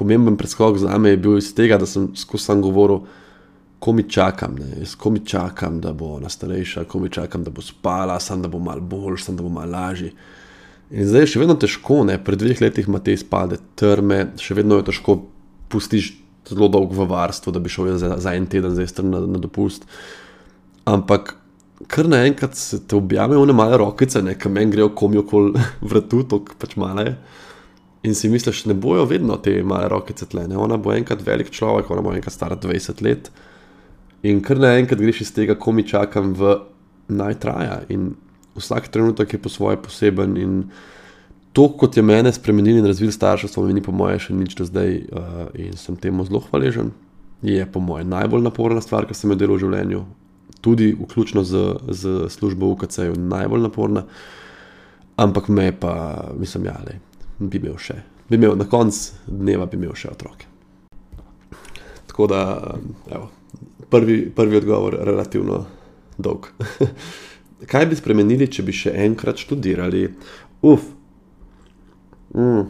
pomemben 0.00 0.38
preskok 0.40 0.78
za 0.80 0.96
me 0.98 1.12
je 1.12 1.20
bil 1.20 1.36
iz 1.36 1.50
tega, 1.56 1.76
da 1.76 1.86
sem 1.86 2.08
skozi 2.16 2.48
sam 2.48 2.62
govoril, 2.64 3.02
ko 3.80 3.92
mi 3.96 4.04
čakam, 4.08 4.56
ne, 4.60 4.84
ko 5.00 5.12
mi 5.12 5.22
čakam, 5.24 5.80
da 5.80 5.92
bo 5.96 6.14
ona 6.18 6.28
starejša, 6.28 6.84
ko 6.88 7.00
mi 7.00 7.08
čakam, 7.12 7.44
da 7.44 7.52
bo 7.52 7.64
spala, 7.64 8.18
sem 8.20 8.42
da 8.42 8.48
bo 8.48 8.60
mal 8.60 8.80
boljš, 8.80 9.28
sem 9.28 9.36
da 9.36 9.44
bo 9.44 9.52
mal 9.52 9.68
lažji. 9.68 10.12
In 10.90 11.06
zdaj 11.06 11.24
je 11.24 11.30
še 11.34 11.40
vedno 11.44 11.56
težko, 11.60 12.00
ne, 12.08 12.16
pred 12.24 12.40
dveh 12.40 12.60
letih 12.60 12.88
ima 12.88 13.00
te 13.04 13.14
izpade, 13.16 13.60
trme, 13.80 14.32
še 14.40 14.56
vedno 14.58 14.80
je 14.80 14.88
težko 14.90 15.20
pustiš 15.70 16.12
zelo 16.48 16.68
dolgo 16.68 16.94
v 16.94 17.08
varstvu, 17.10 17.52
da 17.52 17.60
bi 17.60 17.72
šel 17.72 17.96
za, 17.98 18.16
za 18.18 18.34
en 18.34 18.46
teden, 18.46 18.74
zdaj 18.74 18.88
strn 18.90 19.12
na, 19.12 19.20
na 19.26 19.42
dopust. 19.42 19.86
Ampak 20.88 21.34
kar 21.88 22.08
naenkrat 22.08 22.56
se 22.56 22.80
te 22.86 22.96
objamejo 22.96 23.42
one 23.42 23.52
male 23.56 23.78
rokice, 23.80 24.22
kam 24.38 24.56
en 24.56 24.70
grejo 24.70 24.90
komijo 24.94 25.24
kol 25.26 25.52
vrtu, 25.90 26.24
tako 26.28 26.58
pač 26.58 26.76
male. 26.80 27.14
In 28.02 28.14
si 28.16 28.30
misliš, 28.32 28.64
ne 28.70 28.74
bojo 28.74 29.04
vedno 29.04 29.36
te 29.36 29.58
male 29.62 29.88
rokice 29.92 30.26
tle, 30.28 30.46
ne? 30.48 30.56
ona 30.56 30.78
bo 30.80 30.92
enkrat 30.94 31.20
velik 31.26 31.50
človek, 31.52 31.90
ona 31.90 32.04
bo 32.04 32.14
enkrat 32.16 32.32
stara 32.32 32.56
20 32.56 33.02
let. 33.04 33.30
In 34.24 34.40
kar 34.44 34.60
naenkrat 34.60 35.00
greš 35.00 35.24
iz 35.26 35.34
tega, 35.36 35.56
ko 35.56 35.72
mi 35.72 35.84
čakam 35.88 36.32
v 36.36 36.56
najtraja. 37.12 37.82
In 37.92 38.14
vsak 38.56 38.88
trenutek 38.92 39.32
je 39.36 39.42
po 39.42 39.52
svoje 39.52 39.80
poseben. 39.80 40.36
In 40.40 40.56
to, 41.52 41.68
kot 41.68 41.96
je 41.96 42.02
mene 42.02 42.32
spremenil 42.32 42.78
in 42.78 42.86
razvil 42.86 43.12
starševstvo, 43.12 43.64
mi 43.66 43.74
ni 43.74 43.82
po 43.82 43.92
moje 43.92 44.20
še 44.26 44.34
nič 44.36 44.54
do 44.58 44.66
zdaj 44.68 44.90
uh, 45.10 45.46
in 45.58 45.74
sem 45.78 45.96
temu 45.98 46.24
zelo 46.28 46.42
hvaležen. 46.46 46.92
Je 47.42 47.64
po 47.72 47.80
moje 47.80 48.04
najbolj 48.04 48.44
naporna 48.44 48.82
stvar, 48.84 49.06
kar 49.08 49.16
sem 49.16 49.32
jo 49.32 49.38
delal 49.40 49.56
v 49.56 49.64
življenju, 49.64 50.02
tudi 50.60 50.90
vključno 50.98 51.44
z, 51.48 51.62
z 51.88 52.28
službo 52.30 52.68
v 52.68 52.76
UKC-ju, 52.76 53.16
najbolj 53.16 53.64
naporna. 53.64 54.04
Ampak 55.20 55.48
me 55.48 55.70
pa, 55.72 55.94
mislim, 56.38 56.68
ja, 56.68 56.76
le, 56.84 56.98
bi 57.40 57.60
imel 57.60 57.80
še, 57.80 57.98
bi 58.28 58.38
imel 58.38 58.54
na 58.60 58.68
koncu 58.68 59.18
dneva, 59.26 59.66
bi 59.68 59.80
imel 59.80 59.96
še 59.96 60.12
otroke. 60.12 60.46
Tako 62.12 62.28
da, 62.28 62.44
evo, 63.08 63.30
prvi, 63.90 64.22
prvi 64.36 64.60
odgovor 64.60 64.96
je 64.98 65.08
relativno 65.08 65.64
dolg. 66.20 66.52
Kaj 67.70 67.88
bi 67.88 67.98
spremenili, 67.98 68.48
če 68.48 68.64
bi 68.64 68.76
še 68.76 68.94
enkrat 69.08 69.40
študirali? 69.40 70.06
Uf. 70.68 70.99
Mm. 72.34 72.68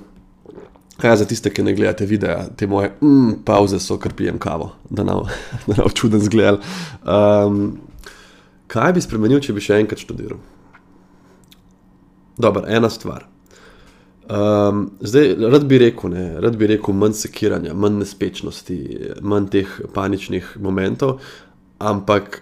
Kaj 1.00 1.16
za 1.16 1.24
tiste, 1.24 1.50
ki 1.50 1.64
ne 1.64 1.74
gledate 1.74 2.06
videa, 2.06 2.44
te 2.56 2.66
moje 2.68 2.92
mm, 3.00 3.40
pauze 3.44 3.80
so, 3.80 3.96
ker 4.00 4.12
pijem 4.16 4.38
kavo, 4.38 4.72
da 4.96 5.04
ne 5.04 5.16
bo 5.78 5.88
čuden 5.94 6.20
zgled. 6.20 6.60
Um, 7.04 7.78
kaj 8.68 8.94
bi 8.96 9.04
spremenil, 9.04 9.40
če 9.40 9.56
bi 9.56 9.64
še 9.64 9.80
enkrat 9.80 10.02
študiral? 10.04 10.40
Dobro, 12.40 12.64
ena 12.68 12.88
stvar. 12.92 13.26
Um, 14.30 14.90
zdaj, 15.00 15.34
rad 15.50 15.64
bi 15.66 15.80
rekel, 15.82 16.12
ne, 16.12 16.26
rad 16.40 16.54
bi 16.56 16.68
rekel, 16.70 16.94
manj 16.94 17.16
sekiranja, 17.18 17.74
manj 17.74 17.98
nespečnosti, 18.04 18.76
manj 19.26 19.48
teh 19.50 19.72
paničnih 19.94 20.52
momentov, 20.62 21.18
ampak 21.82 22.38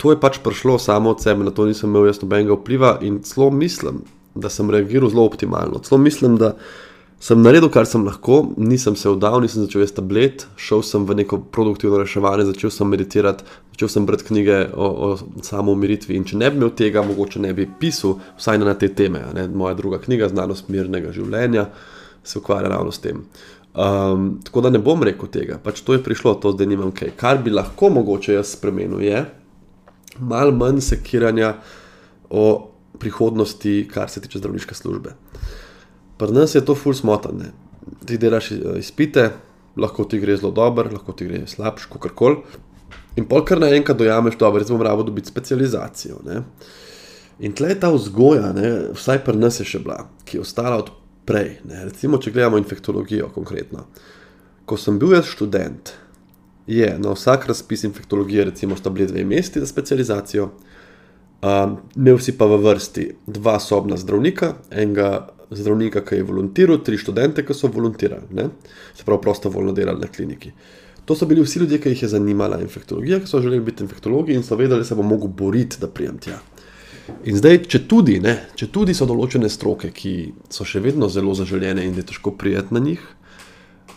to 0.00 0.14
je 0.14 0.20
pač 0.22 0.38
prišlo 0.42 0.78
samo 0.80 1.12
od 1.12 1.20
sebe, 1.20 1.44
na 1.44 1.52
to 1.52 1.66
nisem 1.68 1.90
imel 1.90 2.08
jaz 2.08 2.22
nobenega 2.22 2.56
vpliva 2.56 2.94
in 3.04 3.20
celo 3.26 3.50
mislim, 3.52 4.00
da 4.34 4.48
sem 4.48 4.70
reagiral 4.70 5.10
zelo 5.10 5.24
optimalno. 5.24 5.78
Celo 5.78 6.00
mislim, 6.00 6.36
da 6.36 6.54
sem 7.22 7.42
naredil, 7.42 7.70
kar 7.70 7.86
sem 7.86 8.04
lahko, 8.04 8.40
nisem 8.56 8.96
se 8.98 9.10
vdal, 9.10 9.40
nisem 9.44 9.62
začel 9.62 9.84
jesti 9.84 10.00
tablet, 10.00 10.46
šel 10.58 10.82
sem 10.82 11.04
v 11.06 11.20
neko 11.20 11.38
produktivno 11.54 12.00
reševanje, 12.00 12.48
začel 12.48 12.72
sem 12.74 12.90
meditirati, 12.90 13.46
začel 13.74 13.92
sem 13.92 14.06
brati 14.08 14.26
knjige 14.26 14.58
o, 14.74 14.88
o 15.06 15.42
samoumiritvi. 15.46 16.16
In 16.18 16.26
če 16.26 16.40
ne 16.40 16.50
bi 16.50 16.58
imel 16.58 16.72
tega, 16.78 17.04
mogoče 17.06 17.42
ne 17.44 17.52
bi 17.54 17.68
pisal, 17.78 18.16
vsaj 18.40 18.58
na 18.62 18.74
te 18.78 18.90
teme. 18.90 19.22
Ne? 19.36 19.46
Moja 19.48 19.76
druga 19.78 20.02
knjiga, 20.02 20.32
Znanost 20.32 20.72
mirnega 20.72 21.14
življenja, 21.14 21.68
se 22.24 22.40
ukvarja 22.40 22.74
ravno 22.74 22.90
s 22.90 23.02
tem. 23.04 23.22
Um, 23.72 24.26
tako 24.44 24.66
da 24.66 24.74
ne 24.74 24.82
bom 24.82 25.00
rekel 25.06 25.30
tega, 25.32 25.56
pač 25.62 25.80
to 25.80 25.94
je 25.94 26.02
prišlo, 26.04 26.34
to 26.42 26.50
zdaj 26.52 26.68
nimam 26.68 26.90
kaj. 26.92 27.14
Kar 27.16 27.38
bi 27.44 27.54
lahko 27.54 27.88
mogoče 27.94 28.34
jaz 28.34 28.50
spremenil, 28.58 29.00
je 29.00 29.22
malo 30.18 30.52
manj 30.52 30.82
sekiranja 30.84 31.54
o 32.28 32.71
prihodnosti, 33.02 33.74
kar 33.90 34.10
se 34.10 34.22
tiče 34.22 34.38
zdravniške 34.38 34.74
službe. 34.78 35.16
Pri 36.18 36.34
nas 36.34 36.54
je 36.54 36.62
to 36.64 36.76
ful 36.78 36.94
smotane. 36.94 37.50
Ti 38.06 38.18
delaš 38.18 38.52
eh, 38.54 38.60
izpite, 38.78 39.30
lahko 39.76 40.06
ti 40.06 40.20
gre 40.22 40.36
zelo 40.38 40.52
dobro, 40.54 40.90
lahko 40.92 41.14
ti 41.18 41.26
gre 41.26 41.42
slabš, 41.50 41.88
kako 41.90 42.14
koli. 42.14 42.60
In 43.16 43.26
pol 43.28 43.44
kar 43.44 43.60
naenkrat 43.60 43.98
dojameš, 43.98 44.38
da 44.40 44.50
bomo 44.50 44.78
morali 44.78 45.04
dobiti 45.04 45.28
specializacijo. 45.28 46.20
Ne? 46.24 46.42
In 47.42 47.52
tle 47.52 47.72
je 47.72 47.80
ta 47.80 47.90
vzgoja, 47.92 48.52
ne? 48.56 48.70
vsaj 48.96 49.24
pri 49.24 49.36
nas 49.36 49.60
je 49.60 49.66
še 49.68 49.82
bila, 49.82 50.06
ki 50.24 50.38
je 50.38 50.44
ostala 50.44 50.78
od 50.80 50.92
prej. 51.28 51.58
Ne? 51.68 51.84
Recimo, 51.88 52.20
če 52.22 52.32
gledamo 52.32 52.60
infektologijo 52.60 53.28
konkretno. 53.34 53.84
Ko 54.64 54.78
sem 54.78 54.98
bil 55.02 55.16
jaz 55.16 55.28
študent, 55.28 55.92
je 56.66 56.88
na 56.98 57.12
vsak 57.16 57.48
razpis 57.50 57.84
infektologije, 57.84 58.44
recimo, 58.52 58.76
sta 58.78 58.90
bili 58.90 59.08
dve 59.10 59.24
mesti 59.24 59.60
za 59.60 59.66
specializacijo, 59.66 60.52
um, 61.42 61.76
imel 61.96 62.18
si 62.18 62.36
pa 62.38 62.46
v 62.46 62.60
vrsti 62.62 63.08
dva 63.26 63.58
sobna 63.60 63.96
zdravnika, 63.96 64.54
enega 64.70 65.28
zdravnika, 65.50 66.04
ki 66.06 66.20
je 66.20 66.28
volontiral, 66.28 66.80
tri 66.84 66.98
študente, 66.98 67.44
ki 67.46 67.54
so 67.54 67.68
volontirali, 67.72 68.30
ne? 68.30 68.48
se 68.94 69.04
pravi, 69.04 69.20
prostovoljno 69.22 69.72
delali 69.72 70.00
na 70.00 70.08
kliniki. 70.08 70.52
To 71.04 71.16
so 71.18 71.26
bili 71.26 71.42
vsi 71.42 71.58
ljudje, 71.58 71.80
ki 71.82 71.92
jih 71.92 72.02
je 72.02 72.08
zanimala 72.08 72.60
infektologija, 72.62 73.20
ki 73.20 73.26
so 73.26 73.40
želeli 73.42 73.64
biti 73.64 73.82
infektologi 73.82 74.34
in 74.34 74.42
so 74.42 74.56
vedeli, 74.56 74.80
da 74.80 74.86
se 74.86 74.94
bo 74.94 75.02
mogel 75.02 75.28
boriti, 75.28 75.80
da 75.80 75.90
prijem 75.90 76.18
tja. 76.18 76.38
In 77.26 77.36
zdaj, 77.36 77.64
če 77.66 77.82
tudi, 77.90 78.20
ne, 78.22 78.36
če 78.56 78.68
tudi 78.70 78.94
so 78.94 79.06
določene 79.10 79.50
stroke, 79.50 79.90
ki 79.90 80.14
so 80.52 80.64
še 80.64 80.80
vedno 80.80 81.08
zelo 81.10 81.34
zaželjene 81.34 81.82
in 81.88 81.98
je 81.98 82.06
težko 82.06 82.36
prijeti 82.38 82.74
na 82.74 82.80
njih, 82.84 83.02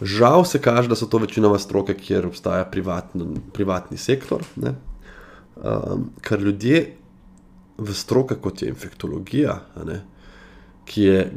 žal 0.01 0.43
se 0.49 0.59
kaže, 0.59 0.89
da 0.89 0.97
so 0.97 1.05
to 1.07 1.21
večinoma 1.21 1.59
stroke, 1.61 1.93
kjer 1.93 2.25
obstaja 2.25 2.65
privatni, 2.65 3.37
privatni 3.53 4.01
sektor, 4.01 4.41
um, 4.57 6.09
ker 6.25 6.41
ljudje 6.41 6.81
v 7.77 7.93
stroke, 7.93 8.37
kot 8.41 8.61
je 8.61 8.69
infektologija, 8.71 9.59
ne, 9.85 10.01
je, 10.95 11.31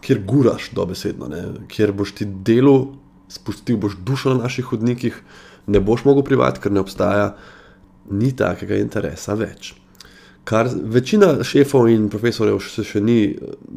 kjer 0.00 0.22
guraš 0.26 0.70
dobesedno, 0.74 1.28
ne? 1.28 1.42
kjer 1.68 1.92
boš 1.92 2.14
ti 2.20 2.26
delo 2.26 2.96
spustil, 3.28 3.76
boš 3.76 3.96
dušo 4.06 4.34
na 4.34 4.46
naših 4.46 4.64
hodnikih, 4.72 5.18
ne 5.66 5.80
boš 5.80 6.04
mogel 6.04 6.24
privati, 6.24 6.60
ker 6.62 6.72
ne 6.72 6.80
obstaja 6.80 7.34
ni 8.10 8.32
takega 8.36 8.78
interesa 8.78 9.34
več. 9.34 9.74
Kar 10.46 10.68
večina 10.70 11.42
šefov 11.42 11.88
in 11.90 12.06
profesorjev 12.10 12.60
še, 12.62 12.84
še 12.86 13.00
ni 13.02 13.18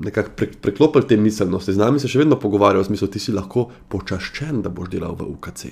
nekako 0.06 0.36
pre, 0.38 0.51
preklopil 0.62 1.08
te 1.10 1.18
miselnosti, 1.18 1.74
z 1.74 1.82
nami 1.82 2.01
se 2.01 2.12
še 2.12 2.22
vedno 2.22 2.38
pogovarjajo, 2.38 2.86
v 2.86 2.89
smislu, 2.92 3.10
ti 3.10 3.22
si 3.22 3.34
lahko 3.34 3.72
počaščen, 3.89 4.62
da 4.62 4.70
boš 4.70 4.92
delal 4.94 5.18
v 5.18 5.32
UKC. 5.34 5.66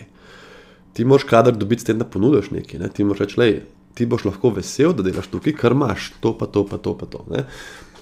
Ti 0.98 1.06
moš 1.06 1.28
kader 1.30 1.54
dobiti 1.54 1.86
s 1.86 1.92
tem, 1.92 2.00
da 2.02 2.08
ponudiš 2.10 2.50
nekaj. 2.56 2.82
Ne? 2.82 2.90
Ti 2.90 3.06
moš 3.06 3.22
reči, 3.22 3.38
lej, 3.38 3.60
ti 3.98 4.06
boš 4.06 4.28
lahko 4.30 4.54
vesel, 4.56 4.94
da 4.94 5.06
delaš 5.06 5.32
tukaj, 5.34 5.58
ker 5.58 5.76
imaš 5.76 6.12
to, 6.22 6.36
pa 6.38 6.46
to, 6.46 6.64
pa 6.70 6.78
to. 6.78 6.94
Pa 6.98 7.10
to 7.10 7.26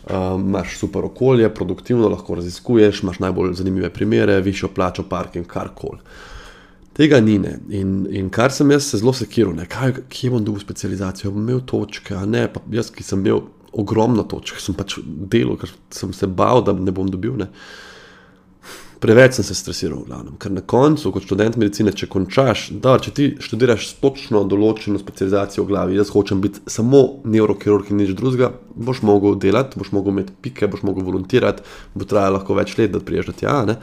uh, 0.10 0.40
imaš 0.40 0.78
super 0.78 1.06
okolje, 1.06 1.54
produktivno 1.54 2.10
lahko 2.10 2.36
raziskuješ, 2.36 3.04
imaš 3.04 3.20
najbolj 3.20 3.54
zanimive 3.54 3.90
primere, 3.90 4.42
višjo 4.42 4.70
plačo, 4.76 5.04
parking, 5.10 5.48
karkoli. 5.48 6.00
Tega 6.94 7.20
ni. 7.20 7.36
In, 7.70 8.08
in 8.12 8.30
kar 8.30 8.52
sem 8.52 8.72
jaz 8.72 8.90
se 8.90 9.02
zelo 9.02 9.14
sekiral, 9.14 9.58
kje 10.10 10.32
bom 10.32 10.44
dobil 10.44 10.62
specializacijo, 10.64 11.32
bom 11.32 11.44
imel 11.44 11.66
točke, 11.68 12.16
a 12.16 12.26
ne 12.26 12.48
pa 12.52 12.62
jaz, 12.72 12.92
ki 12.94 13.04
sem 13.04 13.20
imel 13.20 13.44
ogromno 13.76 14.24
točk, 14.24 14.62
sem 14.64 14.78
pač 14.78 15.00
delal, 15.04 15.58
ker 15.60 15.74
sem 15.92 16.14
se 16.16 16.28
bal, 16.28 16.64
da 16.64 16.74
ne 16.74 16.94
bom 16.96 17.10
dobil. 17.12 17.36
Ne. 17.42 17.50
Preveč 19.00 19.36
sem 19.36 19.46
se 19.46 19.56
stresiral, 19.56 20.04
glavnem. 20.08 20.38
ker 20.40 20.52
na 20.52 20.62
koncu, 20.62 21.12
kot 21.12 21.26
študent 21.28 21.58
medicine, 21.60 21.92
če 21.92 22.08
končaš, 22.08 22.70
da 22.82 22.96
če 23.02 23.12
ti 23.12 23.28
študiraš 23.44 23.90
točno 24.02 24.44
določeno 24.48 25.00
specializacijo 25.02 25.66
v 25.66 25.72
glavi, 25.74 25.98
jaz 26.00 26.14
hočem 26.14 26.42
biti 26.42 26.64
samo 26.72 27.22
neurokirurg 27.28 27.92
in 27.92 28.02
nič 28.02 28.16
drugega, 28.16 28.54
boš 28.76 29.04
mogel 29.06 29.36
delati, 29.42 29.80
boš 29.80 29.92
mogel 29.96 30.16
imeti 30.16 30.36
pike, 30.42 30.70
boš 30.72 30.86
mogel 30.88 31.04
volontirati, 31.08 31.66
bo 31.94 32.08
trajalo 32.08 32.40
lahko 32.40 32.58
več 32.58 32.78
let, 32.80 32.96
da 32.96 33.04
priješ 33.04 33.32
do 33.32 33.38
tja. 33.44 33.56
Ne. 33.68 33.80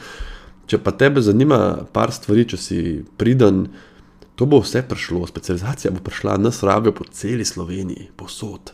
Če 0.67 0.81
pa 0.81 0.95
tebe 0.97 1.21
zanima 1.21 1.87
par 1.93 2.15
stvari, 2.15 2.47
če 2.49 2.61
si 2.61 2.79
priden, 3.21 3.67
to 4.39 4.49
bo 4.49 4.63
vse 4.65 4.85
prišlo, 4.89 5.27
specializacija 5.29 5.93
bo 5.93 6.01
prišla, 6.05 6.41
nas 6.41 6.63
rabijo 6.65 6.97
po 6.97 7.09
celi 7.13 7.45
Sloveniji, 7.45 8.11
posod. 8.17 8.73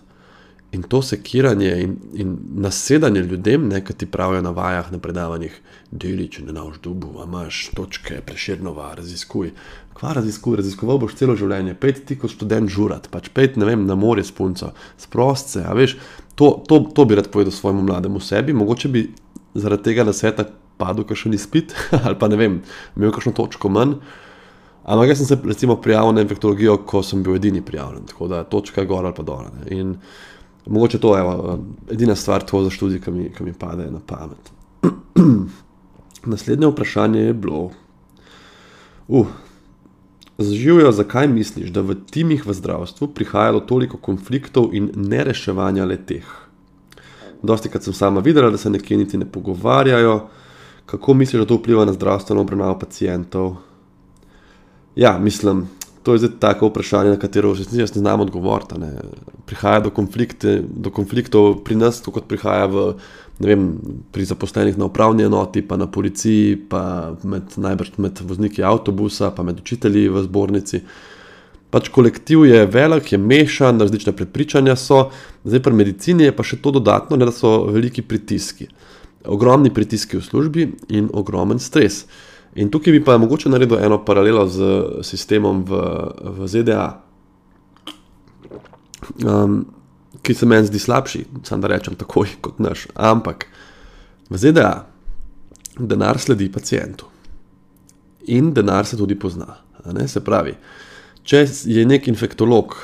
In 0.72 0.82
to 0.84 1.00
sekiranje 1.02 1.70
in, 1.80 1.96
in 2.12 2.36
nasedanje 2.60 3.22
ljudem, 3.24 3.70
ki 3.84 3.94
ti 3.94 4.06
pravijo 4.06 4.42
na 4.44 4.50
vajah, 4.52 4.90
na 4.92 4.98
predavanjih, 5.00 5.54
deli, 5.90 6.26
če 6.28 6.44
ne 6.44 6.52
naš 6.52 6.76
dubu, 6.84 7.14
imaš 7.24 7.70
točke, 7.76 8.20
preširnova, 8.26 8.90
raziskuj. 8.98 9.54
Kva 9.96 10.12
raziskuj, 10.18 10.58
raziskoval 10.60 11.00
boš 11.00 11.16
celo 11.16 11.38
življenje, 11.40 11.72
pet 11.80 12.02
ti 12.06 12.18
kot 12.20 12.34
študent 12.34 12.68
žurat, 12.70 13.08
pač 13.10 13.32
pet, 13.32 13.56
ne 13.56 13.64
vem, 13.64 13.88
na 13.88 13.96
morje 13.96 14.28
s 14.28 14.36
punco, 14.36 14.74
sprost 15.00 15.56
se, 15.56 15.64
a 15.64 15.72
veš, 15.74 15.96
to, 16.36 16.52
to, 16.68 16.82
to 16.94 17.08
bi 17.08 17.16
rad 17.16 17.32
povedal 17.32 17.54
svojemu 17.54 17.88
mlademu 17.88 18.20
sebi, 18.20 18.52
mogoče 18.52 18.92
bi 18.92 19.08
zaradi 19.58 19.88
tega 19.88 20.04
na 20.04 20.12
sveta 20.12 20.46
padel, 20.78 21.08
ker 21.08 21.16
še 21.18 21.32
ni 21.32 21.40
spit, 21.40 21.72
ali 22.04 22.18
pa 22.20 22.28
ne 22.28 22.38
vem, 22.38 22.60
imel 22.96 23.16
kakšno 23.16 23.32
točko 23.40 23.72
manj. 23.72 23.98
Ampak 24.88 25.10
jaz 25.10 25.20
sem 25.20 25.28
se 25.28 25.36
recimo 25.44 25.80
prijavil 25.84 26.14
na 26.16 26.22
infektologijo, 26.24 26.78
ko 26.88 27.02
sem 27.04 27.24
bil 27.24 27.36
edini 27.36 27.60
prijavljen, 27.64 28.06
tako 28.08 28.28
da 28.30 28.44
točka 28.48 28.80
je 28.84 28.88
gor 28.88 29.04
ali 29.04 29.16
pa 29.16 29.24
dol. 29.26 29.48
Mogoče 30.66 30.98
to 30.98 31.16
je 31.16 31.24
edina 31.90 32.14
stvar, 32.16 32.42
to 32.42 32.62
za 32.64 32.70
študij, 32.70 33.00
ki 33.00 33.10
mi, 33.10 33.30
ki 33.32 33.44
mi 33.44 33.52
pade 33.52 33.90
na 33.90 34.00
pamet. 34.06 34.52
Naslednje 36.32 36.66
vprašanje 36.66 37.20
je 37.20 37.34
bilo. 37.34 37.70
Uh, 39.08 39.26
Zživijo, 40.38 40.92
zakaj 40.92 41.26
misliš, 41.28 41.70
da 41.74 41.82
v 41.82 41.96
timih 42.10 42.44
v 42.46 42.54
zdravstvu 42.54 43.08
prihaja 43.10 43.56
do 43.56 43.60
toliko 43.60 43.98
konfliktov 43.98 44.70
in 44.70 44.92
nereševanja 44.94 45.84
le 45.84 45.96
teh? 45.98 46.26
Dosti 47.42 47.68
krat 47.68 47.82
sem 47.82 47.94
sama 47.94 48.20
videla, 48.20 48.50
da 48.50 48.58
se 48.58 48.70
nekje 48.70 48.96
niti 48.96 49.18
ne 49.18 49.26
pogovarjajo, 49.26 50.28
kako 50.86 51.14
misliš, 51.14 51.42
da 51.42 51.46
to 51.46 51.58
vpliva 51.58 51.84
na 51.84 51.92
zdravstveno 51.92 52.40
obravnavo 52.40 52.78
pacijentov. 52.78 53.56
Ja, 54.96 55.18
mislim, 55.18 55.66
to 56.08 56.14
je 56.16 56.22
zdaj 56.22 56.30
tako 56.40 56.70
vprašanje, 56.70 57.10
na 57.12 57.20
katero 57.20 57.50
še 57.52 57.66
ne 57.76 57.84
znam 57.84 58.22
odgovoriti. 58.24 58.78
Ne. 58.80 58.94
Prihaja 59.44 59.82
do, 59.84 59.92
do 59.92 60.92
konfliktov 60.94 61.58
pri 61.66 61.76
nas, 61.76 62.00
kot 62.00 62.24
prihaja 62.30 62.64
v, 62.72 62.84
vem, 63.44 63.66
pri 64.08 64.24
zaposlenih 64.30 64.80
na 64.80 64.88
upravni 64.88 65.26
enoti, 65.28 65.60
pa 65.60 65.76
na 65.76 65.84
policiji, 65.84 66.56
pa 66.72 67.12
med, 67.28 67.52
najbrž 67.60 68.00
med 68.00 68.24
vozniki 68.24 68.64
avtobusa, 68.64 69.34
pa 69.36 69.44
med 69.44 69.60
učitelji 69.60 70.08
v 70.08 70.24
zbornici. 70.24 70.80
Pač 71.68 71.92
kolektiv 71.92 72.46
je 72.48 72.64
velik, 72.64 73.12
je 73.12 73.20
mešan, 73.20 73.84
različne 73.84 74.16
prepričanja 74.16 74.80
so, 74.80 75.10
zdaj 75.44 75.60
pri 75.60 75.76
medicini 75.76 76.24
je 76.24 76.32
pa 76.32 76.40
še 76.40 76.56
to 76.64 76.72
dodatno, 76.80 77.20
ne, 77.20 77.28
da 77.28 77.36
so 77.36 77.66
veliki 77.68 78.00
pritiski 78.00 78.72
ogromni 79.28 79.74
pritiski 79.74 80.16
v 80.16 80.24
službi 80.24 80.68
in 80.88 81.10
ogromen 81.12 81.60
stres. 81.60 82.06
In 82.58 82.70
tukaj 82.70 82.92
bi 82.92 83.02
pa 83.04 83.18
mogoče 83.18 83.50
naredil 83.52 83.78
eno 83.78 84.00
paralelo 84.04 84.46
z 84.50 84.68
sistemom 85.06 85.62
v, 85.68 85.82
v 86.38 86.48
ZDA, 86.50 86.86
um, 89.22 89.60
ki 90.22 90.34
se 90.34 90.46
meni 90.46 90.66
zdi 90.66 90.80
slabši, 90.82 91.24
samo 91.46 91.62
da 91.62 91.70
rečem 91.70 91.94
takoj 91.94 92.34
kot 92.42 92.58
naš. 92.58 92.88
Ampak 92.94 93.46
v 94.30 94.40
ZDA 94.42 94.72
denar 95.78 96.18
sledi 96.18 96.50
pacijentu 96.52 97.06
in 98.26 98.52
denar 98.52 98.86
se 98.86 98.96
tudi 98.96 99.14
pozna. 99.14 99.62
Se 100.06 100.20
pravi, 100.20 100.52
če 101.22 101.46
je 101.64 101.84
nek 101.86 102.08
infektolog. 102.10 102.74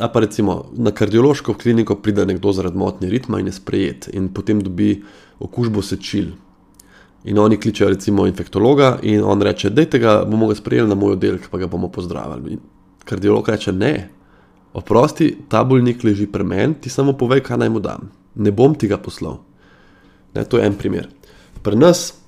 A 0.00 0.08
pa 0.08 0.20
recimo 0.24 0.72
na 0.74 0.90
kardiološko 0.90 1.54
kliniko 1.60 1.94
pride 2.02 2.24
nekdo 2.26 2.52
zaradi 2.52 2.78
motnje 2.80 3.10
ritma 3.12 3.40
in 3.40 3.46
je 3.46 3.52
sprejet, 3.52 4.08
in 4.12 4.28
potem 4.34 4.60
dobi 4.60 4.96
okužbo 5.40 5.82
sečil. 5.82 6.32
In 7.24 7.38
oni 7.38 7.56
kličejo 7.56 7.88
recimo 7.88 8.26
infektologa 8.26 8.98
in 9.02 9.22
on 9.24 9.42
reče, 9.42 9.70
da 9.70 9.84
tega 9.84 10.24
bomo 10.26 10.48
ga 10.50 10.54
sprejeli 10.58 10.88
na 10.88 10.94
moj 10.98 11.12
oddelek, 11.16 11.46
pa 11.50 11.58
ga 11.58 11.66
bomo 11.70 11.88
pozdravili. 11.88 12.56
In 12.56 12.60
kardiolog 13.04 13.48
reče, 13.48 13.72
ne, 13.72 14.08
oprosti, 14.72 15.36
ta 15.48 15.64
bolnik 15.64 16.02
leži 16.04 16.26
pri 16.26 16.44
meni, 16.44 16.74
ti 16.80 16.90
samo 16.90 17.12
povej, 17.12 17.44
kaj 17.46 17.62
naj 17.62 17.70
mu 17.70 17.80
dam. 17.80 18.10
Ne 18.34 18.50
bom 18.50 18.74
ti 18.74 18.88
ga 18.88 18.98
poslal. 18.98 19.38
Ne, 20.34 20.44
to 20.44 20.58
je 20.58 20.66
en 20.66 20.74
primer. 20.74 21.08
Pri 21.62 21.76
nas 21.76 22.22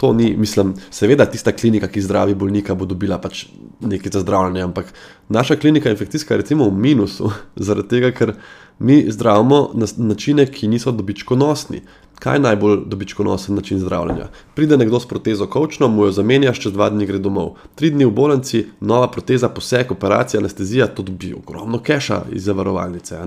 to 0.00 0.12
ni, 0.12 0.36
mislim, 0.36 0.74
seveda 0.90 1.26
tista 1.28 1.52
klinika, 1.52 1.88
ki 1.88 2.00
zdravi 2.00 2.34
bolnika, 2.34 2.74
bo 2.74 2.86
dobila 2.88 3.18
pač 3.20 3.44
nekaj 3.84 4.14
za 4.14 4.22
zdravljenje, 4.22 4.62
ampak 4.64 4.94
naša 5.28 5.58
klinika 5.60 5.90
infekcijska 5.90 6.34
je 6.34 6.40
recimo 6.40 6.68
v 6.70 6.78
minusu, 6.86 7.28
zaradi 7.68 7.88
tega, 7.88 8.12
ker 8.16 8.32
mi 8.80 9.04
zdravimo 9.08 9.70
na 9.74 9.86
načine, 9.96 10.46
ki 10.46 10.68
niso 10.68 10.92
dobičkonosni. 10.92 11.82
Kaj 12.20 12.36
je 12.36 12.40
najbolj 12.40 12.78
dobičkonosen 12.86 13.54
način 13.54 13.78
zdravljenja? 13.78 14.28
Pride 14.54 14.76
nekdo 14.76 15.00
s 15.00 15.08
protezo 15.08 15.46
kočno, 15.46 15.88
mu 15.88 16.04
jo 16.04 16.12
zamenjaš, 16.12 16.60
čez 16.60 16.72
dva 16.72 16.90
dni 16.90 17.06
gre 17.06 17.18
domov. 17.18 17.54
Tri 17.74 17.90
dni 17.90 18.04
v 18.04 18.10
bolnici, 18.10 18.66
nova 18.80 19.08
proteza, 19.10 19.48
poseg, 19.48 19.92
operacija, 19.92 20.40
anestezija, 20.40 20.86
to 20.86 21.02
dobi 21.02 21.34
ogromno 21.34 21.82
keša 21.82 22.22
iz 22.32 22.44
zavarovalnice. 22.44 23.20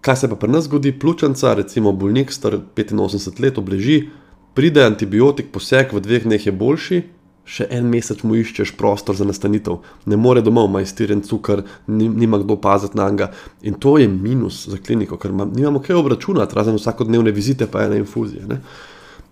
Kaj 0.00 0.16
se 0.16 0.28
pa 0.28 0.36
pri 0.36 0.50
nas 0.50 0.64
zgodi? 0.64 0.98
Pljučanca, 0.98 1.54
recimo 1.54 1.92
bolnik 1.92 2.32
star 2.32 2.58
85 2.76 3.42
let, 3.42 3.58
obleži, 3.58 4.02
pride 4.54 4.84
antibiotik, 4.84 5.52
poseg 5.52 5.92
v 5.92 6.00
dveh 6.00 6.24
dneh 6.24 6.46
je 6.46 6.52
boljši, 6.52 7.02
še 7.48 7.66
en 7.72 7.86
mesec 7.88 8.22
mu 8.28 8.36
iščeš 8.36 8.74
prostor 8.76 9.16
za 9.16 9.26
nastanitev, 9.28 9.80
ne 10.06 10.18
more 10.20 10.42
domov, 10.44 10.68
ima 10.68 10.82
iztirjen 10.84 11.22
cukor, 11.24 11.64
nima 11.88 12.42
kdo 12.42 12.58
paziti 12.60 12.98
na 12.98 13.08
njega. 13.08 13.30
In 13.62 13.78
to 13.80 13.96
je 13.98 14.08
minus 14.08 14.66
za 14.68 14.76
kliniko, 14.76 15.16
ker 15.16 15.32
nimamo 15.32 15.80
kaj 15.84 15.96
obračunati, 15.96 16.56
razen 16.58 16.76
vsakodnevne 16.76 17.32
vizite, 17.32 17.66
pa 17.66 17.86
ena 17.86 17.96
infuzija. 17.96 18.44
Ne? 18.48 18.60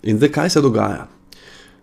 In 0.09 0.17
zdaj, 0.17 0.33
kaj 0.33 0.55
se 0.55 0.65
dogaja? 0.65 1.05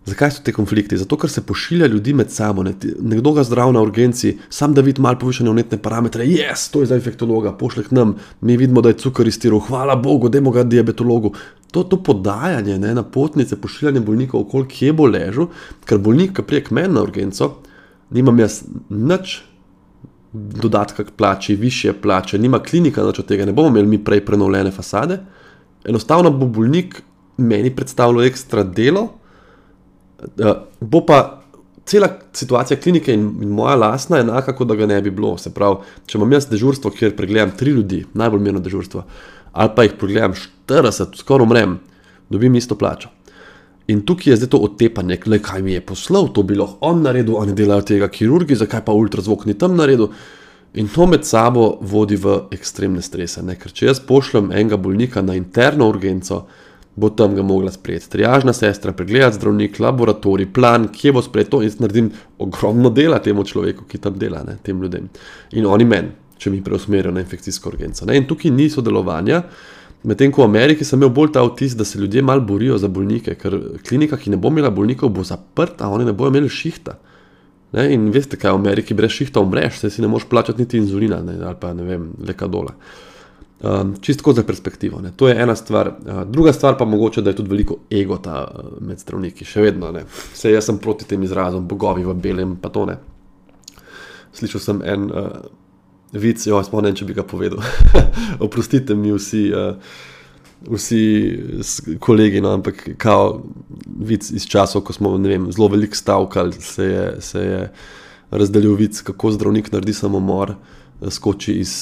Zakaj 0.04 0.34
so 0.34 0.42
te 0.44 0.52
konflikti? 0.52 0.98
Zato, 1.00 1.16
ker 1.16 1.30
se 1.32 1.40
pošilja 1.46 1.86
ljudi 1.88 2.12
med 2.12 2.32
sabo. 2.32 2.62
Ne? 2.66 2.74
Nekdo 3.00 3.32
ga 3.38 3.44
zdrav 3.46 3.72
na 3.72 3.80
urgenci, 3.80 4.34
sam 4.52 4.74
da 4.76 4.84
vidi 4.84 5.00
malo 5.02 5.16
povišene 5.22 5.50
unetne 5.50 5.78
parametre, 5.80 6.26
jaz, 6.28 6.66
to 6.74 6.82
je 6.82 6.90
za 6.90 6.98
infektologa, 6.98 7.54
pošlje 7.56 7.86
k 7.88 7.96
nam, 7.96 8.16
mi 8.40 8.58
vidimo, 8.60 8.82
da 8.84 8.92
je 8.92 9.00
cukor 9.00 9.28
iztiril, 9.28 9.62
hvala 9.64 9.96
Bogu, 9.96 10.28
je 10.34 10.42
ga 10.44 10.66
diabetologu 10.66 11.32
to, 11.74 11.82
to 11.82 11.98
podajanje 12.02 12.78
ne, 12.78 12.92
na 12.94 13.02
potnice, 13.02 13.58
pošiljanje 13.60 14.00
bolnikov 14.06 14.44
okoli, 14.44 14.68
kje 14.70 14.92
bo 14.94 15.08
ležal, 15.10 15.48
ker 15.88 15.98
bolnik, 15.98 16.36
ki 16.36 16.44
prije 16.46 16.68
k 16.68 16.76
meni 16.78 16.94
na 16.94 17.02
urgenco, 17.02 17.50
nimam 18.14 18.38
jaz 18.38 18.60
nič 18.88 19.40
dodatka 20.34 21.04
k 21.04 21.14
plači, 21.18 21.56
više 21.58 21.92
plače, 21.92 22.38
nima 22.38 22.58
klinika, 22.62 23.02
noč 23.02 23.18
od 23.18 23.26
tega 23.26 23.46
ne 23.46 23.52
bomo 23.52 23.68
imeli 23.68 23.86
mi 23.86 23.98
prej 24.04 24.24
prenovljene 24.26 24.70
fasade. 24.70 25.18
Enostavno 25.84 26.30
bo 26.30 26.46
bolnik 26.46 27.02
meni 27.36 27.74
predstavljal 27.76 28.24
ekstra 28.24 28.62
delo, 28.62 29.08
uh, 30.22 30.52
bo 30.80 31.06
pa. 31.06 31.40
Cela 31.84 32.08
situacija 32.32 32.78
klinike 32.80 33.12
in, 33.12 33.24
moja 33.52 33.74
lastna 33.76 34.16
je 34.16 34.22
enaka, 34.24 34.54
kot 34.56 34.68
da 34.70 34.74
ga 34.74 34.86
ne 34.88 35.02
bi 35.04 35.10
bilo. 35.12 35.34
Se 35.36 35.50
pravi, 35.52 35.82
če 36.08 36.16
imam 36.16 36.30
jaz 36.32 36.46
dežurstvo, 36.48 36.90
kjer 36.96 37.12
pregledam 37.16 37.50
tri 37.52 37.74
ljudi, 37.76 37.98
najbolj 38.16 38.40
mirno 38.40 38.62
dežurstvo, 38.64 39.02
ali 39.54 39.70
pa 39.76 39.86
jih 39.86 39.98
pogledam 39.98 40.34
40, 40.68 41.16
skoraj 41.16 41.46
umrem, 41.46 41.78
dobim 42.30 42.54
isto 42.54 42.74
plačo. 42.74 43.08
In 43.86 44.00
tukaj 44.06 44.32
je 44.32 44.36
zdaj 44.40 44.50
to 44.50 44.58
otepanje, 44.64 45.18
le 45.26 45.38
kaj 45.44 45.62
mi 45.62 45.72
je 45.72 45.80
poslal, 45.84 46.30
to 46.32 46.42
bi 46.42 46.56
lahko 46.56 46.78
on 46.80 47.02
naredil, 47.04 47.36
oni 47.36 47.52
delajo 47.54 47.84
tega 47.90 48.08
kirurgi, 48.08 48.56
zakaj 48.56 48.80
pa 48.86 48.92
ultrazvok 48.96 49.44
ni 49.46 49.54
tam 49.58 49.76
naredil. 49.76 50.08
In 50.74 50.88
to 50.90 51.06
med 51.06 51.26
sabo 51.28 51.76
vodi 51.80 52.16
v 52.18 52.48
ekstremne 52.56 53.02
strese. 53.04 53.44
Ne? 53.46 53.54
Ker 53.60 53.70
če 53.70 53.92
jaz 53.92 54.00
pošljem 54.02 54.50
enega 54.50 54.80
bolnika 54.80 55.22
na 55.22 55.36
interno 55.38 55.86
urgenco, 55.92 56.46
bo 56.96 57.10
tam 57.10 57.36
ga 57.36 57.44
mogla 57.46 57.70
sprejeti 57.74 58.10
triažna 58.10 58.52
sestra, 58.56 58.92
pregledati 58.96 59.36
zdravnik, 59.36 59.78
laboratorij, 59.78 60.48
plan, 60.54 60.88
kje 60.94 61.12
bo 61.14 61.22
sprejeto 61.22 61.60
in 61.62 61.78
naredim 61.78 62.10
ogromno 62.38 62.90
dela 62.90 63.20
temu 63.22 63.44
človeku, 63.44 63.86
ki 63.90 64.00
tam 64.02 64.18
dela, 64.18 64.42
ne? 64.46 64.56
tem 64.62 64.82
ljudem. 64.82 65.10
In 65.52 65.66
oni 65.66 65.84
meni. 65.84 66.23
Če 66.38 66.50
mi 66.50 66.62
preusmerijo 66.64 67.12
na 67.14 67.22
infekcijsko 67.24 67.72
urgenco. 67.72 68.06
Ne? 68.08 68.18
In 68.20 68.28
tukaj 68.28 68.52
ni 68.54 68.68
sodelovanja. 68.70 69.42
Medtem 70.04 70.32
ko 70.32 70.42
v 70.42 70.50
Ameriki 70.50 70.84
sem 70.84 71.00
imel 71.00 71.14
bolj 71.16 71.32
ta 71.32 71.42
vtis, 71.46 71.72
da 71.78 71.84
se 71.88 71.98
ljudje 71.98 72.22
malo 72.22 72.44
borijo 72.44 72.76
za 72.78 72.90
bolnike, 72.92 73.38
ker 73.40 73.56
klinika, 73.86 74.18
ki 74.20 74.34
ne 74.34 74.36
bo 74.36 74.52
imela 74.52 74.70
bolnikov, 74.70 75.14
bo 75.16 75.24
zaprta, 75.24 75.88
oni 75.88 76.04
ne 76.04 76.12
bodo 76.12 76.34
imeli 76.34 76.50
šihta. 76.52 76.98
Ne? 77.72 77.88
In 77.94 78.10
veste, 78.12 78.36
kaj 78.40 78.52
v 78.52 78.60
Ameriki 78.60 78.94
brez 78.94 79.14
šihta 79.16 79.40
umreš, 79.40 79.80
se 79.80 79.90
si 79.90 80.04
ne 80.04 80.10
moreš 80.12 80.28
plačati 80.28 80.62
niti 80.62 80.78
inzulina 80.78 81.22
ne? 81.24 81.38
ali 81.40 81.56
pa 81.60 81.72
ne 81.74 81.88
vem, 81.88 82.10
leka 82.26 82.46
dole. 82.46 82.76
Um, 83.64 83.94
čisto 84.00 84.32
za 84.32 84.42
perspektivo. 84.42 85.00
Ne? 85.00 85.14
To 85.16 85.28
je 85.28 85.40
ena 85.42 85.56
stvar. 85.56 85.88
Uh, 85.88 86.22
druga 86.28 86.52
stvar 86.52 86.76
pa 86.78 86.84
mogoče, 86.84 87.22
da 87.22 87.30
je 87.30 87.36
tudi 87.36 87.50
veliko 87.50 87.78
egota 87.90 88.44
uh, 88.44 88.70
med 88.84 89.00
zdravniki, 89.00 89.46
še 89.48 89.62
vedno. 89.64 89.88
Vse 90.34 90.52
jaz 90.52 90.68
sem 90.68 90.78
proti 90.78 91.08
tem 91.08 91.22
izrazom, 91.24 91.64
bogovi 91.68 92.04
v 92.04 92.14
belem, 92.14 92.56
pa 92.60 92.68
to 92.68 92.84
ne. 92.90 92.98
Slišal 94.36 94.60
sem 94.60 94.82
en 94.84 95.08
uh, 95.08 95.30
vic, 96.14 96.46
jo 96.46 96.62
spomnim, 96.64 96.96
če 96.96 97.06
bi 97.08 97.16
ga 97.16 97.26
povedal. 97.26 97.62
Oprostite 98.46 98.96
mi 98.98 99.14
vsi. 99.14 99.46
Uh, 99.52 100.02
Vsi 100.64 101.98
kolegi, 102.00 102.40
no, 102.40 102.54
ampak 102.56 102.78
kao 102.96 103.42
vic 104.00 104.30
iz 104.32 104.46
časov, 104.48 104.80
ko 104.88 104.94
smo 104.96 105.10
vem, 105.20 105.50
zelo 105.52 105.66
veliko 105.68 105.98
stavkali, 105.98 106.56
se 106.56 106.86
je, 106.88 107.02
se 107.20 107.42
je 107.42 107.58
razdelil 108.32 108.72
vic, 108.78 109.02
kako 109.04 109.34
zdravnik 109.34 109.68
naredi 109.74 109.92
samomor, 109.92 110.54
skoči 111.12 111.58
iz 111.60 111.74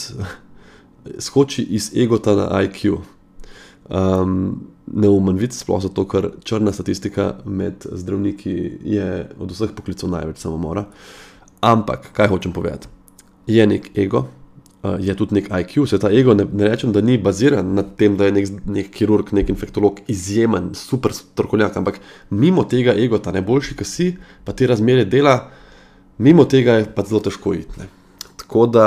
skoči 1.28 1.62
iz 1.62 1.92
egota 1.94 2.34
na 2.34 2.48
IQ. 2.62 2.96
Um, 3.88 4.66
neumen 4.86 5.36
vid, 5.38 5.54
sploh 5.54 5.82
zato, 5.82 6.04
ker 6.08 6.30
črna 6.44 6.72
statistika 6.72 7.36
med 7.44 7.86
zdravniki 7.86 8.54
je 8.84 9.28
od 9.38 9.52
vseh 9.52 9.72
poklicov 9.76 10.10
največ 10.10 10.42
samomora. 10.42 10.84
Ampak, 11.60 12.10
kaj 12.16 12.30
hočem 12.32 12.52
povedati? 12.52 12.88
Je 13.46 13.66
nek 13.66 13.90
ego, 13.98 14.26
uh, 14.82 14.96
je 15.00 15.14
tudi 15.16 15.34
nek 15.34 15.48
IQ, 15.60 15.86
se 15.86 15.98
ta 15.98 16.10
ego 16.12 16.34
ne, 16.34 16.46
ne 16.52 16.68
rečem, 16.68 16.92
da 16.92 17.00
ni 17.00 17.18
baziran 17.18 17.74
na 17.74 17.82
tem, 17.82 18.16
da 18.16 18.28
je 18.28 18.36
nek, 18.36 18.52
nek 18.66 18.92
kirurg, 18.94 19.32
nek 19.32 19.50
infektolog 19.50 20.00
izjemen, 20.08 20.72
super 20.78 21.14
strokovnjak, 21.14 21.76
ampak 21.76 21.98
mimo 22.30 22.64
tega 22.64 22.94
ego, 22.94 23.18
ta 23.18 23.34
najboljši, 23.34 23.78
ki 23.78 23.88
si, 23.88 24.12
pa 24.44 24.54
ti 24.54 24.66
razmere 24.70 25.04
dela, 25.04 25.50
mimo 26.18 26.44
tega 26.44 26.80
je 26.80 26.86
pa 26.94 27.04
zelo 27.08 27.20
težko 27.24 27.54
iti. 27.58 27.90
Tako 28.36 28.66
da 28.66 28.86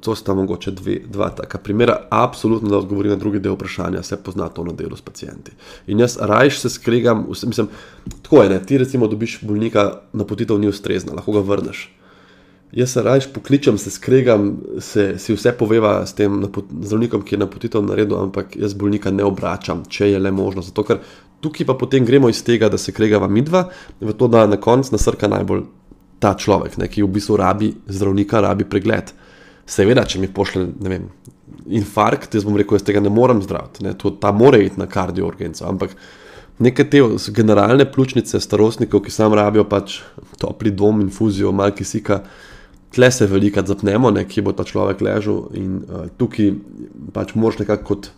to 0.00 0.14
sta 0.14 0.34
mogoče 0.34 0.70
dve, 0.76 0.98
dva 1.08 1.30
taka 1.32 1.58
primera. 1.58 1.94
Absolutno, 2.10 2.68
da 2.68 2.78
odgovorim 2.78 3.10
na 3.10 3.16
drugi 3.16 3.38
del 3.40 3.54
vprašanja, 3.54 4.02
se 4.02 4.16
pozna 4.16 4.48
to 4.48 4.64
na 4.64 4.72
delu 4.76 4.96
s 4.96 5.00
pacijenti. 5.00 5.52
In 5.86 6.00
jaz 6.00 6.18
rajš 6.20 6.58
se 6.60 6.70
skregam, 6.70 7.24
mislim, 7.46 7.68
tako 8.22 8.42
je, 8.42 8.50
ne? 8.50 8.58
ti 8.66 8.78
recimo 8.78 9.08
dobiš 9.08 9.38
bolnika, 9.42 9.92
napotitev 10.12 10.58
ni 10.58 10.68
ustrezna, 10.68 11.14
lahko 11.16 11.32
ga 11.32 11.40
vrneš. 11.40 11.88
Jaz 12.72 12.92
se 12.92 13.02
rajš 13.02 13.26
pokličem, 13.34 13.78
se 13.78 13.90
skregam, 13.90 14.52
se, 14.78 15.14
si 15.18 15.34
vse 15.34 15.52
poveva 15.58 16.04
s 16.06 16.14
tem 16.14 16.36
zdravnikom, 16.82 17.24
ki 17.26 17.34
je 17.34 17.40
napotitev 17.42 17.82
naredil, 17.82 18.14
ampak 18.20 18.54
jaz 18.56 18.76
bolnika 18.78 19.10
ne 19.10 19.24
obračam, 19.26 19.82
če 19.88 20.12
je 20.12 20.20
le 20.22 20.30
možno. 20.30 20.62
Zato, 20.62 20.84
ker 20.86 21.00
tukaj 21.42 21.66
pa 21.66 21.74
potem 21.74 22.06
gremo 22.06 22.30
iz 22.30 22.44
tega, 22.46 22.68
da 22.70 22.78
se 22.78 22.94
kregava 22.94 23.26
midva, 23.28 23.64
v 24.00 24.14
to, 24.14 24.28
da 24.30 24.46
na 24.46 24.60
koncu 24.60 24.94
nasrka 24.94 25.28
najbolj 25.28 25.64
ta 26.22 26.36
človek, 26.38 26.76
ne, 26.78 26.86
ki 26.86 27.02
v 27.02 27.10
bistvu 27.16 27.40
rabi 27.40 27.72
zdravnika, 27.88 28.44
rabi 28.44 28.68
pregled. 28.68 29.10
Seveda, 29.70 30.04
če 30.06 30.20
mi 30.22 30.28
pošlje 30.30 30.66
vem, 30.86 31.08
infarkt, 31.66 32.36
jaz 32.36 32.46
bom 32.46 32.58
rekel, 32.58 32.78
da 32.78 32.86
tega 32.86 33.02
ne 33.02 33.10
morem 33.10 33.42
zdraviti, 33.42 33.82
ne, 33.86 33.96
to, 33.98 34.12
ta 34.20 34.30
mora 34.36 34.60
iti 34.62 34.78
na 34.78 34.86
kardiourgenco. 34.90 35.64
Ampak 35.66 35.96
neke 36.62 36.84
te 36.90 37.02
generalne 37.34 37.86
pljučnice 37.90 38.40
starostnikov, 38.40 39.02
ki 39.06 39.14
sam 39.14 39.34
rabijo 39.34 39.64
pač 39.66 40.00
topli 40.38 40.70
dom, 40.70 41.00
infuzijo, 41.06 41.50
malo 41.56 41.74
kisika, 41.74 42.20
tle 42.94 43.10
se 43.10 43.26
velikrat 43.26 43.66
zapnemo, 43.66 44.10
ne, 44.10 44.24
kje 44.28 44.42
bo 44.42 44.52
ta 44.52 44.64
človek 44.66 45.02
ležal 45.04 45.46
in 45.54 45.82
uh, 45.82 46.08
tukaj 46.18 46.52
pač 47.14 47.34
moraš 47.34 47.60
nekako 47.62 47.86
kot 47.92 48.10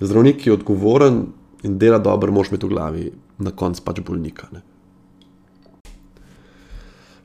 zdravnik, 0.00 0.40
ki 0.40 0.50
je 0.50 0.56
odgovoren 0.56 1.26
in 1.66 1.78
dela 1.78 1.98
dobro, 1.98 2.32
moraš 2.32 2.52
imeti 2.52 2.66
v 2.66 2.72
glavi 2.72 3.10
na 3.38 3.52
koncu 3.52 3.84
pač 3.84 4.00
bolnika. 4.00 4.48
Ne. 4.52 4.62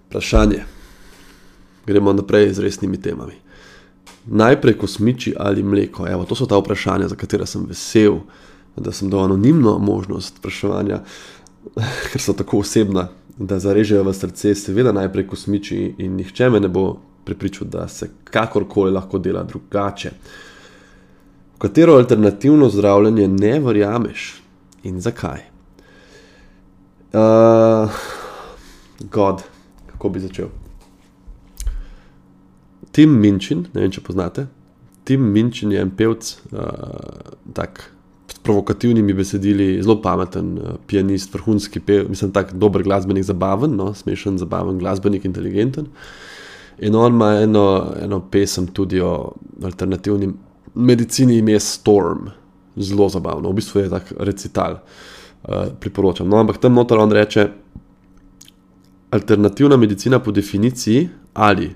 Vprašanje. 0.10 0.64
Gremo 1.88 2.14
naprej 2.14 2.52
z 2.54 2.68
resnimi 2.68 3.00
temami. 3.02 3.40
Najprej 4.26 4.78
kosmiči 4.78 5.34
ali 5.40 5.64
mleko. 5.64 6.06
Evo, 6.08 6.26
to 6.30 6.36
so 6.36 6.46
ta 6.46 6.60
vprašanja, 6.60 7.08
za 7.08 7.16
katera 7.16 7.46
sem 7.46 7.64
vesel, 7.66 8.20
da 8.76 8.92
sem 8.92 9.10
dal 9.10 9.26
anonimno 9.26 9.78
možnost 9.80 10.38
vprašanja, 10.40 11.02
ker 12.12 12.22
so 12.22 12.36
tako 12.38 12.62
osebna, 12.62 13.08
da 13.48 13.60
zarežejo 13.60 14.04
v 14.04 14.14
srce. 14.14 14.56
Seveda 14.56 14.92
najprej 14.92 15.28
kosmiči 15.28 15.96
in 15.98 16.16
nihče 16.20 16.50
me 16.50 16.60
ne 16.60 16.70
bo 16.70 16.98
prepričal, 17.26 17.68
da 17.68 17.88
se 17.88 18.10
kakorkoli 18.24 18.92
lahko 18.92 19.20
dela 19.20 19.44
drugače. 19.44 20.12
V 21.56 21.60
katero 21.62 21.94
alternativno 21.94 22.70
zdravljenje 22.70 23.28
ne 23.28 23.60
verjameš 23.60 24.42
in 24.84 25.02
zakaj? 25.02 25.48
Uh, 27.14 27.90
God 29.12 29.44
kako 30.02 30.10
bi 30.10 30.20
začel. 30.20 30.48
Tim 32.92 33.12
Minčin, 33.22 33.68
ne 33.74 33.84
vem, 33.84 33.92
če 33.94 34.02
poznate. 34.02 34.48
Tim 35.06 35.28
Minčin 35.30 35.70
je 35.76 35.84
en 35.84 35.92
pevc, 35.94 36.32
uh, 36.50 37.36
tak, 37.54 37.84
s 37.86 38.01
provokativnimi 38.44 39.14
besedili, 39.14 39.84
zelo 39.84 40.02
pameten, 40.02 40.58
uh, 40.58 40.76
pianist, 40.88 41.34
vrhunski 41.34 41.80
pevec, 41.80 42.10
mislim, 42.10 42.32
tako 42.32 42.58
dober 42.58 42.84
glasbenik, 42.84 43.24
zabaven, 43.24 43.76
no, 43.76 43.94
smešen, 43.94 44.38
zabaven 44.38 44.80
glasbenik, 44.80 45.26
inteligenten. 45.26 45.88
In 46.80 46.96
on 46.96 47.14
ima 47.14 47.34
eno, 47.42 47.66
eno 48.02 48.22
pesem 48.32 48.68
tudi 48.68 49.02
o 49.02 49.34
alternativni 49.64 50.32
medicini, 50.76 51.38
ime 51.38 51.60
Storm, 51.60 52.30
zelo 52.76 53.10
zabavno, 53.10 53.50
v 53.50 53.60
bistvu 53.60 53.82
je 53.82 53.90
tak 53.90 54.14
recital, 54.20 54.80
uh, 54.80 55.68
priporočam. 55.80 56.30
No, 56.30 56.40
ampak 56.42 56.58
tam 56.58 56.74
notor 56.74 57.00
on 57.00 57.12
reče, 57.12 57.50
alternativna 59.12 59.78
medicina 59.78 60.20
po 60.20 60.32
definiciji 60.32 61.10
ali 61.34 61.76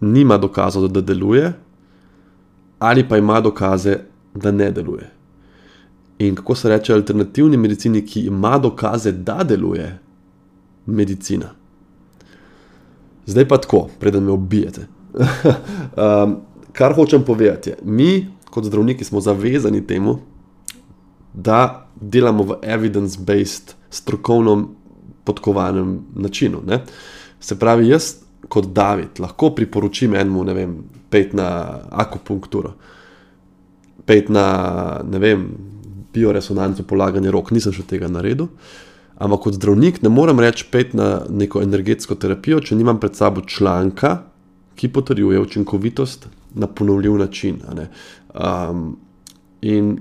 nima 0.00 0.36
dokazov, 0.38 0.88
da 0.88 1.00
deluje, 1.00 1.52
ali 2.78 3.08
pa 3.08 3.16
ima 3.16 3.40
dokaze, 3.40 3.96
da 4.34 4.50
ne 4.50 4.70
deluje. 4.70 5.19
In 6.20 6.34
kako 6.36 6.54
se 6.54 6.68
reče 6.68 6.94
alternativni 6.94 7.56
medicini, 7.56 8.04
ki 8.06 8.20
ima 8.28 8.58
dokaze, 8.58 9.12
da 9.12 9.40
deluje 9.44 9.98
medicina. 10.86 11.54
Zdaj 13.26 13.48
pa 13.48 13.58
tako, 13.58 13.88
preden 14.00 14.24
me 14.24 14.32
ubijete. 14.32 14.86
um, 15.14 16.36
kar 16.76 16.94
hočem 16.94 17.24
povedati, 17.24 17.70
je, 17.70 17.76
mi 17.84 18.26
kot 18.50 18.64
zdravniki 18.64 19.04
smo 19.04 19.20
zavezani 19.20 19.86
temu, 19.86 20.18
da 21.34 21.88
delamo 22.00 22.42
v 22.42 22.56
evidence-based, 22.62 23.74
strokovno 23.90 24.68
podkovanem 25.24 26.00
načinu. 26.14 26.62
Ne? 26.66 26.82
Se 27.40 27.58
pravi, 27.58 27.88
jaz 27.88 28.14
kot 28.48 28.66
David 28.66 29.20
lahko 29.20 29.50
priporočim 29.54 30.14
enemu, 30.14 30.44
ne 30.44 30.54
vem, 30.54 30.76
pet 31.10 31.32
na 31.32 31.78
akupunkturo, 31.90 32.72
pet 34.06 34.28
na, 34.28 34.44
ne 35.06 35.18
vem, 35.18 35.46
bioresonanco, 36.14 36.84
polaganje 36.86 37.30
rok, 37.30 37.52
nisem 37.54 37.74
še 37.74 37.86
tega 37.86 38.08
naredil. 38.10 38.50
Ampak 39.20 39.44
kot 39.44 39.58
zdravnik 39.58 40.00
ne 40.02 40.08
morem 40.08 40.40
reči 40.40 40.64
pet 40.72 40.94
na 40.96 41.20
neko 41.28 41.60
energetsko 41.60 42.16
terapijo, 42.16 42.62
če 42.64 42.78
nimam 42.78 43.00
pred 43.00 43.16
sabo 43.16 43.44
članka, 43.44 44.22
ki 44.80 44.88
potrjuje 44.88 45.40
učinkovitost 45.40 46.24
na 46.56 46.66
ponovljiv 46.66 47.18
način. 47.20 47.58
Um, 48.32 48.96
in 49.60 49.98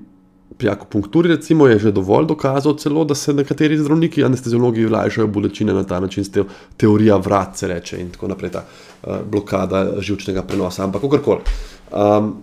pri 0.58 0.70
akupunkturi 0.70 1.30
recimo, 1.30 1.68
je 1.68 1.80
že 1.80 1.92
dovolj 1.92 2.26
dokazov, 2.32 2.78
celo, 2.80 3.04
da 3.06 3.16
se 3.16 3.34
nekateri 3.34 3.78
zdravniki, 3.78 4.24
anesteziologi, 4.24 4.88
lajšajo 4.88 5.28
bolečine 5.28 5.74
na 5.74 5.84
ta 5.84 6.00
način, 6.00 6.24
te, 6.24 6.44
teorija 6.78 7.18
vrat 7.18 7.58
se 7.58 7.68
reče 7.68 8.00
in 8.02 8.10
tako 8.16 8.28
naprej, 8.28 8.52
ta 8.52 8.64
uh, 8.64 9.20
blokada 9.32 10.02
žilčnega 10.02 10.44
prenosa. 10.44 10.84
Ampak 10.84 11.02
kakorkoli. 11.02 11.44
Um, 11.92 12.34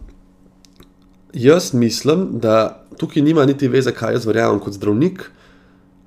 jaz 1.33 1.74
mislim, 1.74 2.29
da 2.40 2.86
tukaj 2.98 3.22
nima 3.22 3.46
niti 3.46 3.68
veze, 3.68 3.92
kaj 3.94 4.16
jaz 4.18 4.26
verjamem 4.26 4.61
kot 4.61 4.76
zdravnik, 4.76 5.24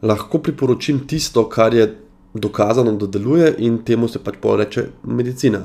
lahko 0.01 0.39
priporočim 0.39 1.01
tisto, 1.07 1.43
kar 1.49 1.73
je 1.73 1.89
dokazano, 2.33 2.91
da 2.91 3.07
deluje 3.07 3.55
in 3.57 3.83
temu 3.85 4.07
se 4.07 4.19
pač 4.23 4.35
poreče 4.41 4.85
medicina. 5.03 5.61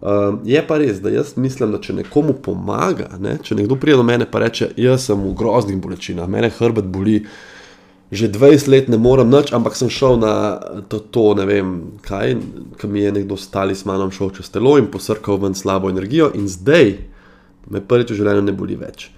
Uh, 0.00 0.38
je 0.44 0.60
pa 0.66 0.78
res, 0.80 1.00
da 1.00 1.10
jaz 1.12 1.34
mislim, 1.36 1.74
da 1.74 1.80
če 1.82 1.92
nekomu 1.98 2.38
pomaga, 2.42 3.10
ne, 3.20 3.36
če 3.42 3.58
nekdo 3.58 3.76
pride 3.76 3.98
do 4.00 4.04
mene 4.06 4.24
in 4.24 4.40
reče: 4.40 4.70
Jaz 4.76 5.10
sem 5.10 5.20
v 5.20 5.34
groznih 5.36 5.76
bolečinah, 5.76 6.28
mene 6.28 6.48
hrbet 6.48 6.86
boli, 6.88 7.26
že 8.10 8.30
20 8.32 8.68
let 8.68 8.88
ne 8.88 8.96
morem 8.96 9.28
nič, 9.30 9.52
ampak 9.52 9.76
sem 9.76 9.90
šel 9.90 10.16
na 10.18 10.32
to, 10.88 10.98
to 10.98 11.34
ne 11.34 11.44
vem 11.44 11.76
kaj, 12.00 12.36
ki 12.80 12.88
mi 12.88 13.04
je 13.04 13.12
nekdo 13.12 13.36
stali 13.36 13.74
s 13.74 13.84
mano 13.84 14.08
šel 14.10 14.30
čez 14.30 14.48
telo 14.50 14.78
in 14.78 14.88
posrkal 14.90 15.36
ven 15.36 15.54
slabo 15.54 15.90
energijo, 15.90 16.30
in 16.34 16.48
zdaj 16.48 16.96
me 17.68 17.84
prvič 17.84 18.14
v 18.14 18.22
življenju 18.22 18.48
ne 18.48 18.56
boli 18.56 18.80
več. 18.80 19.10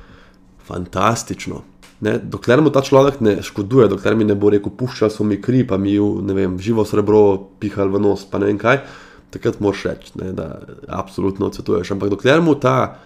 Fantastično. 0.73 1.61
Ne, 2.03 2.17
dokler 2.19 2.59
mu 2.65 2.73
ta 2.75 2.81
človek 2.83 3.21
ne 3.23 3.37
škoduje, 3.45 3.87
dokler 3.93 4.17
mi 4.19 4.25
ne 4.27 4.35
bo 4.35 4.51
rekel, 4.51 4.73
puščal 4.75 5.13
so 5.13 5.23
mi 5.23 5.37
kri, 5.39 5.63
pa 5.69 5.77
mi 5.79 5.93
je 5.95 6.49
živo 6.59 6.83
srebro 6.89 7.53
pihal 7.63 7.93
v 7.93 8.01
nos, 8.03 8.25
pa 8.27 8.41
ne 8.43 8.49
vem 8.49 8.59
kaj 8.59 8.81
takrat 9.33 9.61
moš 9.65 9.87
reči, 9.89 10.13
ne, 10.21 10.33
da 10.37 10.61
absolutno 10.93 11.49
odsvetuješ. 11.49 11.95
Ampak 11.95 12.13
dokler 12.13 12.43
mu 12.45 12.55
ta 12.61 12.99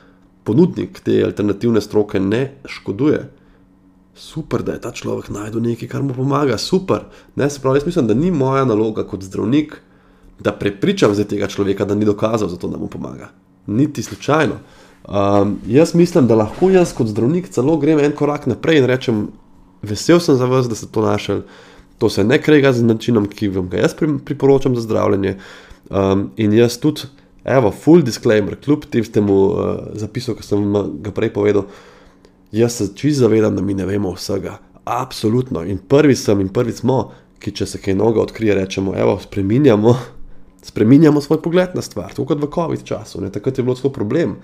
ponudnik 0.46 1.00
te 1.06 1.20
alternativne 1.26 1.82
stroke 1.82 2.20
ne 2.22 2.58
škoduje, 2.66 3.20
super, 4.16 4.64
da 4.66 4.74
je 4.74 4.82
ta 4.82 4.92
človek 4.96 5.28
najdel 5.30 5.62
nekaj, 5.62 5.90
kar 5.92 6.02
mu 6.02 6.16
pomaga, 6.16 6.58
super. 6.58 7.06
Ne, 7.36 7.50
se 7.50 7.60
pravi, 7.60 7.82
jaz 7.82 7.86
mislim, 7.86 8.08
da 8.08 8.14
ni 8.14 8.30
moja 8.30 8.64
naloga 8.64 9.04
kot 9.06 9.22
zdravnik, 9.22 9.76
da 10.40 10.52
prepričam 10.52 11.14
za 11.14 11.24
tega 11.24 11.46
človeka, 11.46 11.84
da 11.84 11.94
ni 11.94 12.04
dokazal 12.04 12.48
za 12.48 12.56
to, 12.56 12.68
da 12.68 12.78
mu 12.80 12.88
pomaga. 12.88 13.28
Niti 13.66 14.02
slučajno. 14.02 14.58
Um, 15.06 15.58
jaz 15.66 15.94
mislim, 15.94 16.26
da 16.26 16.34
lahko 16.34 16.70
jaz 16.70 16.92
kot 16.94 17.06
zdravnik 17.06 17.48
celo 17.54 17.76
grem 17.78 18.00
en 18.02 18.12
korak 18.12 18.46
naprej 18.46 18.80
in 18.80 18.86
rečem, 18.90 19.20
vesel 19.82 20.20
sem 20.20 20.34
za 20.34 20.46
vas, 20.50 20.66
da 20.68 20.74
ste 20.74 20.88
to 20.90 21.02
našli. 21.02 21.42
To 21.98 22.10
se 22.10 22.24
ne 22.24 22.40
krega 22.42 22.72
z 22.72 22.82
načinom, 22.82 23.28
ki 23.30 23.48
vam 23.54 23.68
ga 23.70 23.84
jaz 23.84 23.94
priporočam 24.24 24.74
za 24.76 24.82
zdravljenje. 24.82 25.36
Um, 25.90 26.30
in 26.36 26.52
jaz 26.52 26.80
tudi, 26.82 27.06
evo, 27.44 27.70
full 27.70 28.02
disclaimer, 28.02 28.56
kljub 28.60 28.84
temu 28.90 29.36
uh, 29.46 29.76
zapisu, 29.94 30.34
ki 30.34 30.42
sem 30.42 30.74
ga 31.02 31.14
prej 31.14 31.30
povedal, 31.32 31.68
jaz 32.52 32.74
se 32.74 32.90
čisto 32.94 33.20
zavedam, 33.20 33.56
da 33.56 33.62
mi 33.62 33.74
ne 33.74 33.86
vemo 33.86 34.12
vsega. 34.12 34.58
Absolutno. 34.84 35.62
In 35.64 35.78
prvi 35.78 36.16
sem 36.16 36.40
in 36.40 36.48
prvi 36.48 36.72
smo, 36.72 37.12
ki 37.38 37.54
če 37.54 37.66
se 37.66 37.78
kaj 37.78 37.94
noga 37.94 38.20
odkrije, 38.26 38.58
rečemo, 38.58 38.94
evo, 38.98 39.20
spreminjamo, 39.22 39.96
spreminjamo 40.70 41.20
svoj 41.20 41.42
pogled 41.42 41.78
na 41.78 41.82
stvar. 41.82 42.10
Tako 42.10 42.26
kot 42.34 42.42
v 42.42 42.50
COVID 42.54 42.84
času, 42.84 43.22
ne? 43.22 43.30
takrat 43.30 43.58
je 43.58 43.64
bilo 43.64 43.78
to 43.78 43.92
problem. 43.92 44.36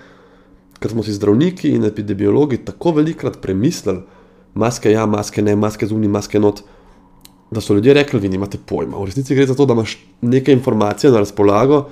Ker 0.83 0.91
smo 0.91 1.05
si 1.07 1.15
zdravniki 1.15 1.71
in 1.77 1.87
epidemiologi 1.87 2.59
tako 2.67 2.97
velikrat 2.99 3.39
premislili, 3.43 4.03
maske 4.55 4.91
ja, 4.91 5.07
maske 5.07 5.43
ne, 5.43 5.55
maske 5.57 5.87
zunaj, 5.87 6.11
maske 6.11 6.41
not. 6.43 6.65
Da 7.53 7.61
so 7.61 7.75
ljudje 7.77 7.95
rekli, 7.95 8.21
vi 8.21 8.31
nimate 8.33 8.59
pojma. 8.59 8.97
V 8.97 9.11
resnici 9.11 9.37
gre 9.37 9.47
za 9.47 9.55
to, 9.55 9.67
da 9.69 9.77
imaš 9.77 9.99
nekaj 10.25 10.55
informacij 10.57 11.13
na 11.13 11.21
razpolago 11.21 11.85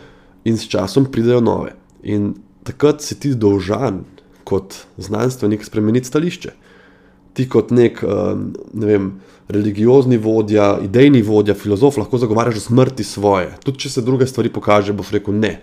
in 0.49 0.57
s 0.59 0.69
časom 0.69 1.07
pridejo 1.13 1.41
nove. 1.45 1.75
In 2.03 2.33
takrat 2.65 3.05
si 3.05 3.19
ti 3.21 3.35
dolžan, 3.37 4.01
kot 4.45 4.75
znanstvenik, 4.97 5.65
spremeniti 5.65 6.09
stališče. 6.09 6.53
Ti 7.37 7.47
kot 7.49 7.71
nek 7.77 8.01
um, 8.03 8.49
ne 8.73 8.89
vem, 8.89 9.11
religiozni 9.53 10.19
vodja, 10.19 10.73
idejni 10.83 11.23
vodja, 11.23 11.55
filozof, 11.55 12.01
lahko 12.01 12.19
zagovarjaš 12.19 12.65
smrti 12.67 13.05
svoje. 13.05 13.53
Tudi 13.65 13.85
če 13.85 13.91
se 13.91 14.03
druge 14.07 14.27
stvari 14.27 14.51
pokaže, 14.53 14.97
boš 14.97 15.13
rekel 15.15 15.37
ne. 15.39 15.59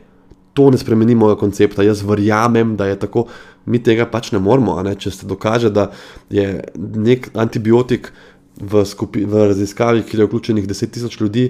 To 0.58 0.72
ne 0.74 0.80
spremeni 0.82 1.16
mojega 1.16 1.38
koncepta. 1.40 1.86
Jaz 1.86 2.02
verjamem, 2.06 2.76
da 2.80 2.90
je 2.90 2.98
tako, 3.00 3.28
mi 3.70 3.82
tega 3.84 4.08
pač 4.10 4.32
ne 4.34 4.42
moramo. 4.42 4.80
Ne? 4.86 4.96
Če 4.98 5.14
se 5.14 5.30
dokaže, 5.30 5.70
da 5.74 5.92
je 6.34 6.64
nek 6.76 7.30
antibiotik 7.38 8.10
v, 8.58 8.86
skupi, 8.86 9.26
v 9.30 9.48
raziskavi, 9.52 10.06
kjer 10.08 10.24
je 10.24 10.28
vključenih 10.28 10.68
10.000 10.68 11.22
ljudi, 11.22 11.46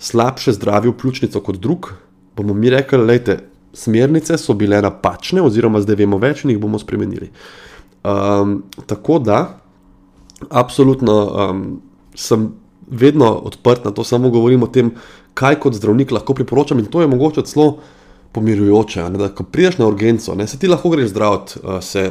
slabše 0.00 0.54
zdravil 0.56 0.94
pljučnico 0.96 1.42
kot 1.44 1.58
drug, 1.60 1.92
bomo 2.36 2.54
mi 2.54 2.70
rekli, 2.70 3.18
da 3.26 3.36
smernice 3.72 4.38
so 4.38 4.54
bile 4.54 4.80
napačne, 4.82 5.42
oziroma 5.42 5.82
zdaj 5.82 6.00
vemo 6.00 6.18
več 6.18 6.44
in 6.44 6.54
jih 6.54 6.60
bomo 6.62 6.78
spremenili. 6.78 7.30
Um, 8.00 8.62
tako 8.86 9.18
da, 9.18 9.58
absolutno 10.48 11.16
um, 11.28 11.64
sem 12.14 12.48
vedno 12.90 13.30
odprt 13.50 13.84
na 13.84 13.92
to, 13.94 14.04
samo 14.04 14.30
govorim 14.30 14.62
o 14.62 14.70
tem, 14.72 14.94
kaj 15.34 15.60
kot 15.62 15.76
zdravnik 15.78 16.10
lahko 16.10 16.34
priporočam, 16.34 16.80
in 16.80 16.88
to 16.90 17.02
je 17.04 17.10
mogoče 17.10 17.44
celo 17.46 17.78
pomirjujoče. 18.32 19.04
Ne, 19.10 19.18
da, 19.18 19.28
ko 19.34 19.44
prideš 19.44 19.78
na 19.78 19.86
urgenco, 19.86 20.34
ne, 20.34 20.46
se 20.46 20.58
ti 20.58 20.68
lahko 20.68 20.90
greš 20.90 21.10
zdraviti, 21.10 21.62
uh, 21.62 21.78
se 21.82 22.10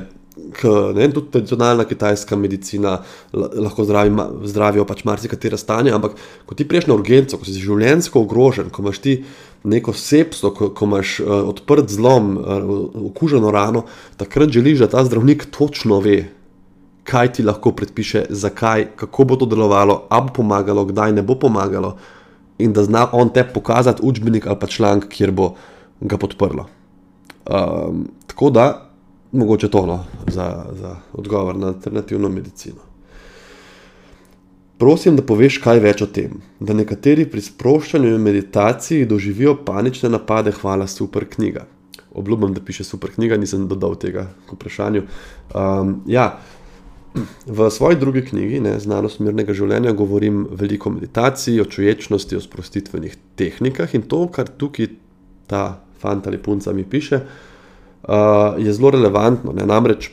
ne, 0.96 1.10
tudi 1.12 1.32
tradicionalna 1.32 1.84
kitajska 1.84 2.36
medicina 2.36 2.98
lahko 3.34 3.84
zdravi, 3.84 4.12
zdravijo 4.44 4.86
pač 4.86 5.04
marsikatera 5.04 5.58
stanja, 5.58 5.96
ampak 5.96 6.16
ko 6.46 6.56
ti 6.56 6.68
priješ 6.68 6.88
na 6.88 6.96
urgenco, 6.96 7.38
ko 7.38 7.46
si 7.46 7.60
življenjsko 7.60 8.24
ogrožen, 8.24 8.70
ko 8.74 8.84
imaš 8.84 9.02
ti 9.04 9.16
neko 9.64 9.94
sepso, 9.94 10.54
ko, 10.56 10.72
ko 10.76 10.88
imaš 10.88 11.20
uh, 11.24 11.34
odprt 11.52 11.92
zlom, 11.92 12.36
uh, 12.38 12.70
okuženo 13.12 13.52
rano, 13.52 13.86
takrat 14.18 14.52
želiš, 14.56 14.86
da 14.86 14.92
ta 14.96 15.04
zdravnik 15.08 15.50
točno 15.56 16.00
ve, 16.04 16.22
kaj 17.10 17.34
ti 17.34 17.44
lahko 17.44 17.74
predpiše, 17.74 18.26
zakaj, 18.30 18.92
kako 19.00 19.26
bo 19.26 19.36
to 19.40 19.48
delovalo, 19.50 20.04
a 20.10 20.22
bo 20.22 20.34
pomagalo, 20.34 20.86
kdaj 20.86 21.16
ne 21.18 21.26
bo 21.26 21.36
pomagalo, 21.40 21.96
in 22.60 22.74
da 22.76 22.84
zna 22.84 23.08
on 23.16 23.32
te 23.34 23.44
pokazati 23.44 24.04
učbenik 24.04 24.48
ali 24.48 24.60
pa 24.60 24.68
članek, 24.68 25.08
kjer 25.10 25.32
bo 25.32 25.54
ga 26.02 26.18
podprlo. 26.18 26.66
Um, 27.50 28.08
tako 28.28 28.50
da 28.50 28.90
mogoče 29.32 29.70
to 29.70 29.86
no, 29.86 30.06
za, 30.28 30.66
za 30.72 30.96
odgovor 31.14 31.56
na 31.56 31.68
alternativno 31.68 32.30
medicino. 32.30 32.90
Prosim, 34.78 35.16
da 35.16 35.24
poveš 35.28 35.58
kaj 35.60 35.82
več 35.84 36.02
o 36.02 36.08
tem, 36.08 36.38
da 36.60 36.74
nekateri 36.74 37.26
pri 37.28 37.42
sproščanju 37.44 38.14
in 38.14 38.22
meditaciji 38.24 39.06
doživijo 39.06 39.58
panične 39.66 40.10
napade. 40.10 40.54
Hvala, 40.56 40.88
super 40.88 41.26
knjiga. 41.28 41.66
Obljubim, 42.16 42.54
da 42.56 42.64
piše 42.64 42.84
super 42.88 43.12
knjiga, 43.12 43.38
nisem 43.38 43.68
dodal 43.68 43.98
tega 44.00 44.30
k 44.48 44.56
vprašanju. 44.56 45.04
Um, 45.52 45.98
ja, 46.08 46.40
v 47.46 47.70
svoji 47.72 48.00
drugi 48.00 48.24
knjigi, 48.26 48.62
ne, 48.64 48.78
Znanost 48.80 49.20
mirnega 49.20 49.54
življenja, 49.54 49.92
govorim 49.92 50.46
veliko 50.52 50.90
o 50.90 50.96
meditaciji, 50.96 51.60
o 51.60 51.68
čuječnosti, 51.68 52.40
o 52.40 52.42
sprostitvenih 52.42 53.18
tehnikah 53.36 53.94
in 54.00 54.08
to, 54.08 54.24
kar 54.32 54.48
tukaj 54.48 54.94
ta 55.50 55.82
fant 56.02 56.28
ali 56.28 56.38
punca 56.38 56.74
mi 56.74 56.84
piše 56.84 57.20
uh, 58.04 58.66
je 58.66 58.74
zelo 58.74 58.90
relevantno. 58.90 59.54
Ne? 59.54 59.66
Namreč, 59.66 60.12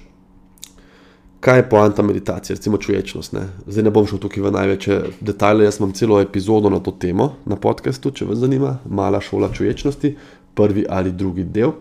kaj 1.41 1.59
je 1.59 1.69
poanta 1.69 2.03
meditacije, 2.03 2.57
recimo 2.57 2.79
čuječnost. 2.79 3.33
Ne? 3.33 3.49
Zdaj 3.67 3.85
ne 3.85 3.91
bom 3.91 4.07
šel 4.07 4.19
tukaj 4.19 4.43
v 4.43 4.53
največje 4.53 5.01
detajle, 5.21 5.65
jaz 5.65 5.81
imam 5.81 5.93
celo 5.93 6.21
epizodo 6.21 6.71
na 6.71 6.81
to 6.81 6.91
temo 6.91 7.35
na 7.47 7.57
podkastu, 7.57 8.11
če 8.11 8.27
vas 8.27 8.39
zanima, 8.39 8.79
mala 8.89 9.21
šola 9.21 9.53
čuječnosti, 9.53 10.17
prvi 10.55 10.87
ali 10.89 11.13
drugi 11.13 11.45
del. 11.45 11.73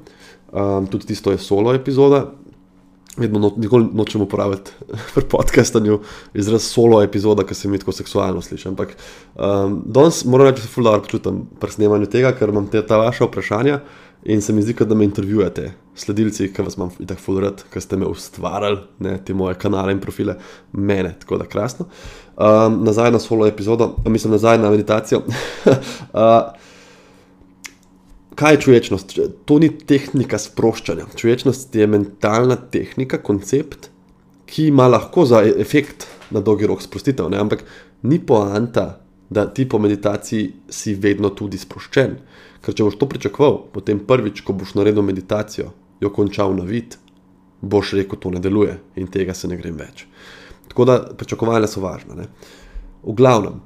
Um, 0.56 0.88
tudi 0.88 1.08
tisto 1.08 1.32
je 1.32 1.38
solo 1.38 1.74
epizoda. 1.74 2.32
Vedno 3.18 3.40
no, 3.40 3.52
nočem 3.94 4.22
uporabljati 4.22 4.72
pri 5.16 5.24
podkastanju 5.32 6.00
izraz 6.34 6.64
solo 6.68 7.02
epizoda, 7.04 7.44
ker 7.44 7.56
se 7.56 7.70
mi 7.72 7.80
tako 7.80 7.92
seksualno 7.96 8.42
sliši. 8.42 8.68
Ampak 8.68 8.96
um, 9.36 9.82
danes 9.86 10.26
moram 10.26 10.48
reči, 10.48 10.60
da 10.60 10.68
se 10.68 10.74
fulano 10.74 11.04
počutim 11.04 11.46
pri 11.60 11.72
snemanju 11.72 12.10
tega, 12.12 12.34
ker 12.36 12.52
imam 12.52 12.68
te 12.68 12.84
ta 12.86 12.98
vaša 12.98 13.30
vprašanja. 13.30 13.80
In 14.26 14.42
se 14.42 14.54
mi 14.54 14.62
zdi, 14.62 14.74
da 14.80 14.96
me 14.96 15.06
intervjujete, 15.06 15.72
sledilci, 15.96 16.48
ki 16.54 16.64
vas 16.66 16.76
imam 16.80 16.90
tako 16.98 17.22
fulgrat, 17.22 17.62
ki 17.70 17.82
ste 17.82 17.98
me 18.02 18.08
ustvarjali, 18.10 18.80
ne, 19.06 19.20
te 19.22 19.36
moje 19.38 19.54
kanale 19.62 19.94
in 19.94 20.00
profile, 20.02 20.34
mene, 20.74 21.12
tako 21.22 21.38
da 21.38 21.46
krasno. 21.46 21.86
Um, 22.34 22.80
nazaj 22.84 23.12
na 23.14 23.20
solo 23.20 23.46
epizodo, 23.46 23.92
mislim, 24.08 24.34
nazaj 24.34 24.58
na 24.58 24.72
meditacijo. 24.74 25.22
uh, 25.70 26.65
kaj 28.36 28.54
je 28.54 28.62
čuječnost? 28.62 29.18
To 29.46 29.60
ni 29.60 29.70
tehnika 29.72 30.38
sproščanja. 30.42 31.08
Čuječnost 31.16 31.76
je 31.76 31.88
mentalna 31.88 32.56
tehnika, 32.56 33.22
koncept, 33.24 33.90
ki 34.46 34.70
ima 34.70 34.88
lahko 34.88 35.26
za 35.26 35.42
e-, 35.44 35.56
efekt 35.62 36.08
na 36.32 36.42
dolgi 36.42 36.68
rok 36.68 36.84
sprostitev, 36.84 37.30
ne? 37.32 37.40
ampak 37.42 37.64
ni 38.04 38.20
poanta, 38.20 39.02
da 39.30 39.48
ti 39.50 39.66
po 39.70 39.80
meditaciji 39.80 40.52
si 40.70 40.94
vedno 40.94 41.32
tudi 41.34 41.58
sproščen. 41.58 42.18
Ker 42.62 42.76
če 42.78 42.86
boš 42.86 42.98
to 43.02 43.08
pričakoval, 43.10 43.58
potem 43.74 44.00
prvič, 44.06 44.44
ko 44.46 44.54
boš 44.58 44.76
naredil 44.78 45.06
meditacijo, 45.06 45.72
jo 46.02 46.12
končal 46.14 46.54
na 46.58 46.66
vid, 46.66 46.98
boš 47.62 47.96
rekel, 47.98 48.20
to 48.22 48.32
ne 48.34 48.42
deluje 48.42 48.78
in 49.00 49.10
tega 49.12 49.34
se 49.34 49.50
ne 49.50 49.58
grem 49.58 49.78
več. 49.78 50.06
Tako 50.70 50.86
da 50.86 51.00
pričakovanja 51.18 51.70
so 51.72 51.82
važna. 51.82 52.18
Ne? 52.18 52.28
V 53.06 53.14
glavnem, 53.18 53.62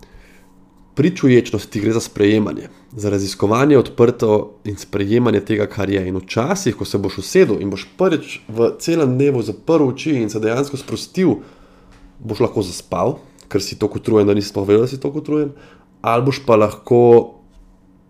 pri 1.00 1.16
čuječnosti 1.16 1.80
gre 1.80 1.94
za 1.96 2.02
sprejemanje, 2.04 2.68
za 2.92 3.10
raziskovanje 3.10 3.78
odprto 3.78 4.60
in 4.68 4.76
sprejemanje 4.76 5.40
tega, 5.48 5.64
kar 5.72 5.90
je. 5.90 6.02
In 6.08 6.18
včasih, 6.20 6.76
ko 6.76 6.84
se 6.86 7.00
boš 7.00 7.22
usedel 7.22 7.62
in 7.64 7.70
boš 7.72 7.86
prvič 7.98 8.42
v 8.52 8.74
celem 8.84 9.14
dnevu 9.16 9.40
zaprl 9.48 9.88
oči 9.94 10.18
in 10.20 10.28
se 10.30 10.42
dejansko 10.44 10.76
sprostil, 10.78 11.38
boš 12.20 12.42
lahko 12.44 12.66
zaspal, 12.68 13.16
ker 13.48 13.64
si 13.64 13.78
tako 13.80 14.02
utrujen, 14.02 14.28
da 14.28 14.36
nisi 14.36 14.52
povedal, 14.54 14.84
da 14.84 14.92
si 14.92 15.00
tako 15.00 15.22
utrujen, 15.24 15.54
ali 16.02 16.26
boš 16.26 16.42
pa 16.44 16.58
lahko 16.60 17.00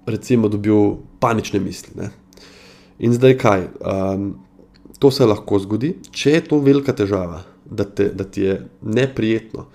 recimo, 0.09 0.49
dobil 0.49 0.97
panične 1.21 1.61
misli. 1.61 1.93
Ne? 1.93 2.09
In 3.05 3.13
zdaj 3.13 3.37
kaj? 3.37 3.67
Um, 3.85 4.31
to 4.97 5.11
se 5.13 5.29
lahko 5.29 5.61
zgodi, 5.61 5.93
če 6.09 6.39
je 6.39 6.41
to 6.49 6.57
velika 6.57 6.97
težava, 6.97 7.43
da, 7.69 7.85
te, 7.85 8.09
da 8.09 8.25
ti 8.25 8.49
je 8.49 8.57
neprijetno. 8.81 9.67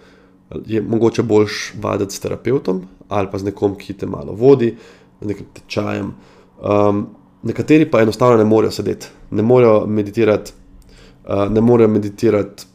Je 0.66 0.82
mogoče 0.82 1.22
boljš 1.22 1.62
vaditi 1.82 2.14
s 2.14 2.20
terapeutom 2.20 2.82
ali 3.14 3.30
pa 3.32 3.38
z 3.38 3.50
nekom, 3.50 3.76
ki 3.78 3.96
te 4.00 4.08
malo 4.10 4.34
vodi, 4.38 4.72
z 5.20 5.30
nekim 5.30 5.50
tečajem. 5.54 6.10
Um, 6.60 7.06
nekateri 7.46 7.86
pa 7.90 8.02
enostavno 8.02 8.40
ne 8.40 8.46
morejo 8.48 8.74
sedeti, 8.74 9.10
ne 9.30 9.42
morejo 9.42 9.84
meditirati, 9.86 10.52
uh, 11.28 11.46
ne 11.52 11.62
morejo 11.62 11.92
meditirati 11.94 12.66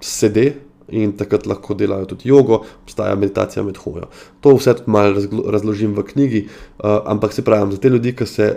sede, 0.00 0.48
in 0.90 1.12
takrat 1.14 1.46
lahko 1.46 1.74
delajo 1.78 2.08
tudi 2.10 2.28
jogo, 2.28 2.64
obstaja 2.82 3.14
meditacija 3.14 3.62
med 3.62 3.78
hojo. 3.78 4.08
To 4.42 4.56
vse 4.56 4.74
tudi 4.80 4.90
malo 4.90 5.22
razložim 5.52 5.94
v 5.94 6.02
knjigi, 6.08 6.40
uh, 6.46 6.96
ampak 7.06 7.32
se 7.32 7.44
pravi, 7.46 7.76
za 7.76 7.78
te 7.78 7.88
ljudi, 7.88 8.14
ki 8.16 8.26
se 8.26 8.48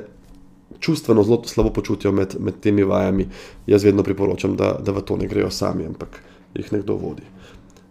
čustveno 0.79 1.23
zelo 1.23 1.43
slabo 1.45 1.69
počutijo 1.73 2.11
med, 2.11 2.35
med 2.39 2.59
temi 2.59 2.83
vajami, 2.83 3.27
jaz 3.67 3.83
vedno 3.83 4.03
priporočam, 4.03 4.55
da, 4.57 4.73
da 4.81 4.91
v 4.91 5.03
to 5.05 5.17
ne 5.17 5.27
grejo 5.27 5.51
sami, 5.51 5.85
ampak 5.85 6.19
jih 6.55 6.73
nekdo 6.73 6.97
vodi. 6.99 7.23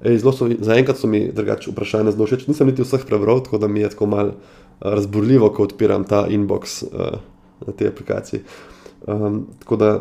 Ej, 0.03 0.19
so, 0.19 0.49
za 0.59 0.75
enkrat 0.75 0.99
so 0.99 1.07
mi 1.07 1.31
drugače 1.33 1.71
vprašanja 1.71 2.11
zelo 2.11 2.27
všeč. 2.27 2.47
Nisem 2.51 2.67
niti 2.67 2.83
vseh 2.83 3.05
prebral, 3.07 3.43
tako 3.45 3.59
da 3.59 3.69
mi 3.69 3.81
je 3.81 3.91
tako 3.95 4.07
mal 4.07 4.33
razburljivo, 4.81 5.53
ko 5.55 5.63
odpiram 5.63 6.05
ta 6.05 6.27
inbox 6.29 6.83
uh, 6.83 7.21
na 7.67 7.73
tej 7.73 7.89
aplikaciji. 7.89 8.41
Um, 9.07 9.47
tako 9.63 9.77
da 9.77 10.01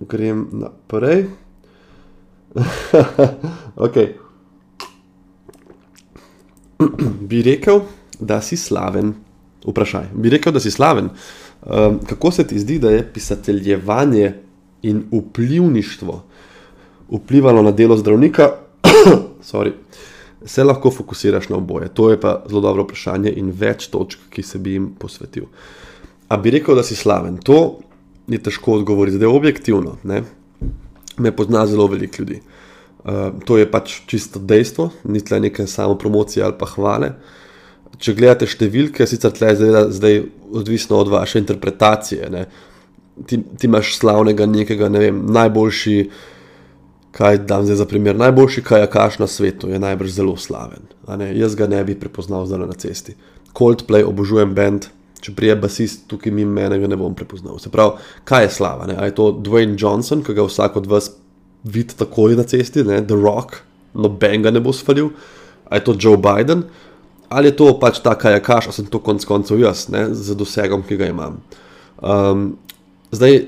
grem 0.00 0.48
naprej. 0.52 1.24
okay. 3.86 4.14
Bi 7.30 7.42
rekel, 7.42 7.80
da 8.20 8.40
si 8.40 8.56
slaven. 8.56 9.14
Vprašaj. 9.66 10.10
Bi 10.14 10.30
rekel, 10.30 10.52
da 10.52 10.60
si 10.60 10.70
slaven. 10.70 11.10
Um, 11.62 12.00
kako 12.08 12.30
se 12.30 12.46
ti 12.46 12.58
zdi, 12.58 12.78
da 12.78 12.90
je 12.90 13.12
pisateljevanje 13.12 14.34
in 14.82 15.04
vplivništvo 15.12 16.22
vplivalo 17.10 17.62
na 17.62 17.70
delo 17.70 17.96
zdravnika? 17.96 18.48
se 20.44 20.64
lahko 20.64 20.90
fokusiraš 20.90 21.48
na 21.48 21.56
oboje. 21.56 21.88
To 21.94 22.10
je 22.10 22.20
pa 22.20 22.42
zelo 22.48 22.60
dobro 22.60 22.82
vprašanje 22.82 23.32
in 23.36 23.52
več 23.56 23.88
točk, 23.92 24.18
ki 24.30 24.42
se 24.42 24.58
bi 24.58 24.76
jim 24.76 24.90
posvetil. 24.98 25.48
A 26.28 26.36
bi 26.36 26.50
rekel, 26.54 26.76
da 26.78 26.82
si 26.86 26.96
slaven? 26.96 27.36
To 27.44 27.80
je 28.30 28.38
težko 28.38 28.78
odgovoriti, 28.78 29.18
zdaj 29.18 29.28
objektivno. 29.28 29.96
Ne? 30.02 30.22
Me 31.18 31.32
pozna 31.36 31.66
zelo 31.66 31.86
veliko 31.90 32.22
ljudi. 32.22 32.40
Uh, 33.00 33.32
to 33.44 33.56
je 33.58 33.66
pač 33.70 34.02
čisto 34.06 34.38
dejstvo, 34.38 34.90
ni 35.08 35.22
tle 35.24 35.40
neke 35.40 35.66
samo 35.66 35.96
promocije 35.98 36.44
ali 36.44 36.56
pa 36.58 36.68
hvale. 36.68 37.14
Če 38.00 38.14
gledate 38.16 38.46
številke, 38.46 39.06
sicer 39.08 39.32
tle 39.34 39.54
je 39.54 39.84
zdaj 39.96 40.20
odvisno 40.52 41.00
od 41.00 41.08
vaše 41.12 41.40
interpretacije. 41.40 42.28
Ti, 43.26 43.40
ti 43.58 43.68
imaš 43.68 43.96
slavnega 43.98 44.46
nekega, 44.46 44.88
ne 44.92 45.00
vem, 45.02 45.24
najboljši, 45.32 45.96
kaj 47.12 47.42
dam 47.48 47.64
zdaj 47.64 47.76
za 47.76 47.86
primer, 47.90 48.16
najboljši 48.16 48.62
kajakaš 48.62 49.18
na 49.18 49.26
svetu, 49.26 49.68
je 49.68 49.78
najbrž 49.78 50.10
zelo 50.10 50.36
slaven. 50.36 50.86
Jaz 51.34 51.54
ga 51.58 51.66
ne 51.66 51.82
bi 51.84 51.98
prepoznal 51.98 52.46
zdaj 52.46 52.66
na 52.66 52.78
cesti. 52.78 53.16
Coldplay, 53.56 54.04
obožujem 54.06 54.54
bend, 54.54 54.86
če 55.20 55.34
prije 55.36 55.56
basist 55.58 56.06
tukaj 56.08 56.32
mimo 56.32 56.54
mene, 56.54 56.78
ga 56.78 56.88
ne 56.88 56.96
bom 56.96 57.14
prepoznal. 57.14 57.58
Se 57.58 57.70
pravi, 57.70 57.98
kaj 58.24 58.46
je 58.46 58.52
slava? 58.56 58.86
Ne? 58.86 58.96
A 58.98 59.08
je 59.08 59.16
to 59.18 59.32
Dwayne 59.32 59.76
Johnson, 59.78 60.22
ki 60.24 60.36
ga 60.38 60.46
vsak 60.46 60.78
od 60.80 60.86
vas 60.90 61.10
vidi 61.64 61.96
takoj 61.98 62.38
na 62.38 62.46
cesti, 62.48 62.84
ne? 62.86 63.02
The 63.04 63.18
Rock, 63.18 63.58
noben 63.94 64.46
ga 64.46 64.54
ne 64.54 64.62
bo 64.64 64.72
svalil, 64.72 65.10
a 65.68 65.76
je 65.76 65.84
to 65.84 65.96
Joe 65.98 66.16
Biden, 66.16 66.64
ali 67.28 67.50
je 67.50 67.56
to 67.58 67.72
pač 67.82 68.00
ta 68.02 68.14
kajakaš, 68.18 68.70
a 68.70 68.72
sem 68.74 68.86
to 68.90 69.02
konec 69.02 69.26
koncev 69.28 69.60
jaz, 69.60 69.88
ne? 69.92 70.08
z 70.14 70.34
dosegom, 70.38 70.86
ki 70.86 70.98
ga 70.98 71.10
imam. 71.10 71.40
Um, 72.00 72.46
zdaj, 73.12 73.44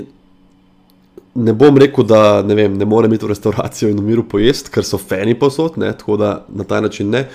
ne 1.34 1.52
bom 1.52 1.78
rekel, 1.78 2.04
da 2.04 2.42
ne, 2.42 2.54
vem, 2.54 2.76
ne 2.78 2.84
morem 2.84 3.12
iti 3.12 3.24
v 3.24 3.32
restauracijo 3.32 3.90
in 3.90 4.00
v 4.00 4.06
miru 4.10 4.24
pojesti, 4.28 4.70
ker 4.72 4.84
so 4.84 5.00
fani 5.00 5.34
posod, 5.38 5.78
ne? 5.80 5.92
tako 5.96 6.16
da 6.20 6.32
na 6.52 6.64
ta 6.64 6.80
način 6.80 7.10
ne. 7.10 7.26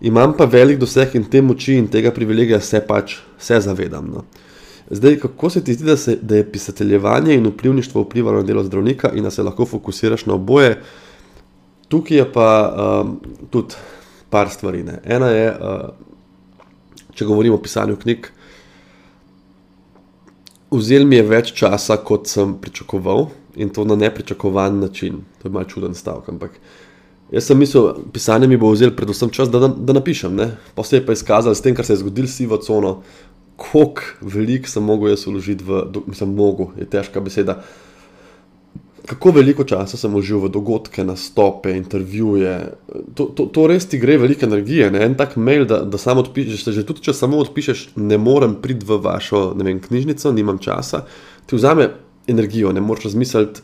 Imam 0.00 0.34
pa 0.36 0.44
velik 0.44 0.78
doseg 0.78 1.14
in 1.16 1.24
te 1.30 1.40
moči 1.42 1.78
in 1.80 1.88
tega 1.88 2.12
privilegija 2.14 2.60
se 2.60 2.80
pač 2.86 3.16
se 3.38 3.60
zavedam. 3.60 4.10
No. 4.12 4.24
Zdaj, 4.90 5.18
kako 5.18 5.50
se 5.50 5.64
ti 5.64 5.74
zdi, 5.74 5.84
da, 5.84 5.96
se, 5.96 6.18
da 6.22 6.36
je 6.36 6.46
pisateljevanje 6.52 7.34
in 7.34 7.46
vplivništvo 7.46 8.02
vplivalo 8.02 8.42
na 8.42 8.46
delo 8.46 8.64
zdravnika 8.64 9.10
in 9.14 9.24
da 9.24 9.30
se 9.30 9.42
lahko 9.42 9.66
fokusiraš 9.66 10.26
na 10.26 10.34
oboje? 10.34 10.76
Tukaj 11.88 12.16
je 12.16 12.32
pa 12.32 12.48
um, 13.02 13.16
tudi 13.50 13.74
par 14.30 14.50
stvari. 14.50 14.82
Ne. 14.84 15.00
Ena 15.04 15.30
je, 15.30 15.50
uh, 15.50 15.88
če 17.14 17.24
govorimo 17.24 17.56
o 17.56 17.62
pisanju 17.62 17.96
knjig, 17.96 18.28
vzel 20.70 21.06
mi 21.06 21.16
je 21.16 21.26
več 21.26 21.52
časa, 21.56 21.96
kot 21.96 22.28
sem 22.30 22.56
pričakoval 22.60 23.28
in 23.56 23.70
to 23.70 23.84
na 23.84 23.96
nepričakovan 23.96 24.80
način. 24.80 25.22
To 25.42 25.48
je 25.48 25.52
malce 25.52 25.70
čuden 25.74 25.94
stavek, 25.94 26.28
ampak 26.28 26.50
uh, 26.50 26.86
Jaz 27.30 27.48
sem 27.48 27.58
mislil, 27.58 27.88
pisanje 28.14 28.46
mi 28.46 28.56
bo 28.56 28.70
vzelo 28.70 28.94
predvsem 28.94 29.30
čas, 29.34 29.50
da, 29.50 29.66
da 29.66 29.94
napišem. 29.96 30.38
Posebej 30.78 31.06
pa 31.06 31.12
je 31.12 31.18
izkazalo, 31.18 31.54
s 31.54 31.62
tem, 31.62 31.74
kar 31.74 31.84
se 31.84 31.96
je 31.96 32.02
zgodilo, 32.04 32.30
sivo 32.30 32.58
cono, 32.62 33.00
koliko 33.56 34.02
veliko 34.20 34.70
sem 34.70 34.84
mogel 34.84 35.10
jaz 35.10 35.26
vložiti 35.26 35.64
v, 35.66 35.82
mislim, 36.06 36.36
mogo, 36.38 36.70
je 36.78 36.86
težka 36.86 37.20
beseda. 37.20 37.58
Kako 39.06 39.30
veliko 39.36 39.64
časa 39.64 39.96
sem 39.96 40.14
užil 40.18 40.40
v 40.42 40.50
dogodke, 40.50 41.04
nastope, 41.06 41.70
intervjuje. 41.76 42.54
To, 43.14 43.28
to, 43.38 43.46
to 43.54 43.66
res 43.70 43.86
ti 43.86 44.00
gre 44.02 44.16
veliko 44.18 44.46
energije. 44.46 44.90
Ne? 44.90 45.04
En 45.06 45.14
tak 45.18 45.36
mail, 45.38 45.66
da, 45.68 45.84
da 45.86 45.98
samo 45.98 46.24
odpišeš, 46.24 46.66
že 46.74 46.84
tudi 46.86 47.06
če 47.06 47.14
samo 47.14 47.38
odpišeš, 47.44 47.86
ne 48.02 48.18
morem 48.18 48.58
priti 48.62 48.88
v 48.88 48.98
vašo 49.04 49.52
vem, 49.54 49.78
knjižnico, 49.82 50.34
nimam 50.34 50.58
časa, 50.62 51.04
ti 51.46 51.58
vzame 51.58 51.90
energijo, 52.26 52.72
ne 52.74 52.82
moreš 52.82 53.10
razmisliti 53.10 53.62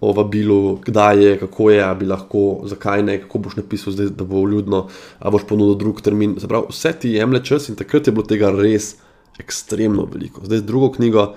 o 0.00 0.12
vabilu, 0.12 0.78
kdaj 0.84 1.24
je, 1.24 1.38
kako 1.40 1.70
je, 1.70 1.82
ali 1.82 2.06
lahko, 2.06 2.44
zakaj 2.68 3.02
ne, 3.02 3.18
kako 3.22 3.38
boš 3.38 3.56
napisal, 3.56 3.92
zdaj, 3.92 4.12
da 4.18 4.24
bo 4.24 4.44
ljudno, 4.48 4.86
ali 5.18 5.32
boš 5.32 5.46
ponudil 5.48 5.78
drug 5.80 6.00
termin. 6.04 6.36
Pravi, 6.48 6.70
vse 6.70 6.92
ti 7.00 7.14
jemlje 7.16 7.44
čas 7.44 7.68
in 7.68 7.78
takrat 7.80 8.06
je 8.06 8.12
bilo 8.12 8.26
tega 8.26 8.52
res 8.52 8.94
ekstremno 9.40 10.06
veliko. 10.12 10.44
Zdaj 10.44 10.58
z 10.58 10.68
drugo 10.68 10.92
knjigo, 10.92 11.32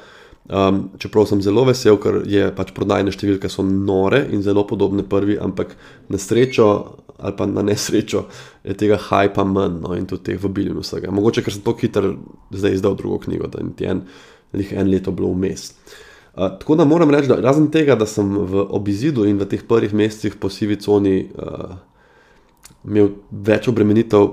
um, 0.49 0.81
čeprav 0.97 1.27
sem 1.29 1.41
zelo 1.41 1.63
vesel, 1.67 1.97
ker 2.01 2.21
je 2.29 2.49
pač 2.55 2.73
prodajne 2.75 3.13
številke 3.13 3.51
so 3.51 3.65
nore 3.65 4.25
in 4.33 4.43
zelo 4.45 4.65
podobne 4.67 5.05
prvi, 5.07 5.37
ampak 5.39 5.75
na 6.09 6.21
srečo. 6.21 6.71
Ali 7.19 7.35
pa 7.35 7.43
na 7.43 7.59
nesrečo 7.67 8.21
je 8.63 8.71
tega 8.79 8.95
hajpa 8.95 9.43
manj 9.43 9.81
no, 9.83 9.89
in 9.91 10.05
tudi 10.07 10.29
teh 10.29 10.37
vabil 10.39 10.69
in 10.71 10.77
vsega. 10.79 11.11
Mogoče, 11.11 11.41
ker 11.43 11.51
sem 11.51 11.65
to 11.65 11.73
hitro 11.75 12.13
zdaj 12.55 12.77
izdal 12.77 12.95
drugo 12.95 13.17
knjigo, 13.25 13.49
da 13.51 13.59
je 13.59 13.89
en, 13.91 14.05
en 14.55 14.87
leto 14.87 15.11
bilo 15.11 15.33
vmes. 15.33 15.65
Uh, 16.31 16.47
tako 16.61 16.77
da 16.79 16.85
moram 16.87 17.11
reči, 17.11 17.27
da 17.27 17.41
razen 17.43 17.67
tega, 17.75 17.97
da 17.99 18.07
sem 18.07 18.23
v 18.23 18.63
obizidu 18.71 19.27
in 19.27 19.35
v 19.35 19.49
teh 19.51 19.67
prvih 19.67 19.91
mesecih 19.91 20.39
po 20.39 20.47
sivi 20.47 20.79
coni 20.79 21.25
uh, 21.27 21.75
imel 22.87 23.11
več 23.31 23.67
obremenitev, 23.67 24.31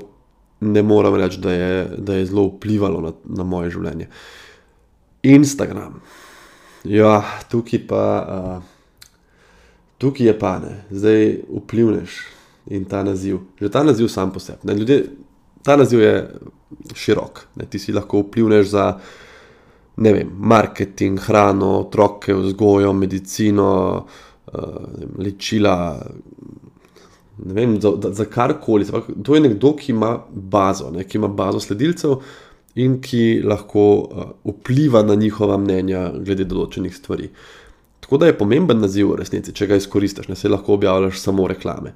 ne 0.71 0.87
morem 0.87 1.19
reči, 1.19 1.43
da 1.43 1.59
je, 1.59 1.73
da 1.99 2.21
je 2.21 2.31
zelo 2.31 2.53
vplivalo 2.53 3.03
na, 3.03 3.17
na 3.43 3.51
moje 3.51 3.75
življenje. 3.75 4.07
Instagram. 5.35 6.01
Ja, 6.85 7.25
tukaj 7.51 7.87
pa, 7.89 8.05
uh, 8.31 8.63
tukaj 9.99 10.27
je 10.27 10.39
pa 10.39 10.59
ne, 10.63 10.75
zdaj 10.91 11.41
vplivneš 11.51 12.21
in 12.71 12.85
ta 12.85 13.03
naziv. 13.03 13.41
Že 13.61 13.71
ta 13.71 13.83
naziv 13.83 14.09
sam 14.09 14.33
po 14.33 14.41
sebi. 14.41 15.01
Ta 15.67 15.77
naziv 15.77 16.01
je 16.01 16.15
širok, 16.95 17.47
ne, 17.57 17.67
ti 17.67 17.79
si 17.79 17.95
lahko 17.95 18.23
vplivneš 18.23 18.69
za 18.71 18.87
ne 19.97 20.13
vem, 20.13 20.31
marketing, 20.39 21.19
hrano, 21.21 21.79
otroke, 21.81 22.35
vzgojo, 22.35 22.93
medicino, 22.93 23.71
uh, 24.53 24.63
ličila. 25.19 25.77
Ne 27.39 27.55
vem, 27.55 27.81
za, 27.81 27.93
za 28.13 28.25
karkoli. 28.25 28.87
To 29.25 29.35
je 29.35 29.41
nekdo, 29.41 29.73
ki 29.77 29.93
ima 29.93 30.19
bazo, 30.31 30.91
ne, 30.93 31.05
ki 31.05 31.19
ima 31.19 31.29
bazo 31.29 31.61
sledilcev 31.61 32.21
in 32.77 33.01
ki 33.01 33.41
lahko 33.45 33.85
uh, 33.97 34.25
vpliva 34.45 35.03
na 35.03 35.15
njihova 35.15 35.57
mnenja 35.61 36.11
glede 36.19 36.45
določenih 36.45 36.95
stvari. 36.95 37.31
Tako 38.05 38.21
da 38.21 38.29
je 38.29 38.37
pomemben 38.39 38.79
naziv 38.85 39.11
v 39.11 39.21
resnici, 39.23 39.55
če 39.57 39.67
ga 39.67 39.79
izkoristiš, 39.81 40.29
ne 40.29 40.37
se 40.39 40.51
lahko 40.53 40.77
objavljaš 40.77 41.19
samo 41.19 41.49
reklame. 41.49 41.95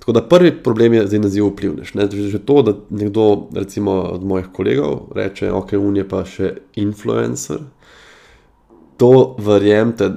Tako 0.00 0.14
da 0.16 0.22
prvi 0.26 0.50
problem 0.62 0.96
je 0.96 1.04
zdaj 1.06 1.22
naziv 1.22 1.46
vplivneš. 1.50 1.92
Ne? 1.98 2.08
Že 2.10 2.40
to, 2.48 2.56
da 2.66 2.74
nekdo 2.90 3.48
recimo, 3.54 4.00
od 4.16 4.24
mojih 4.24 4.48
kolegov 4.56 5.12
reče, 5.14 5.52
ok, 5.52 5.76
on 5.78 6.00
je 6.00 6.08
pa 6.08 6.24
še 6.26 6.52
influencer, 6.80 7.62
to 8.96 9.12
verjemite, 9.38 10.14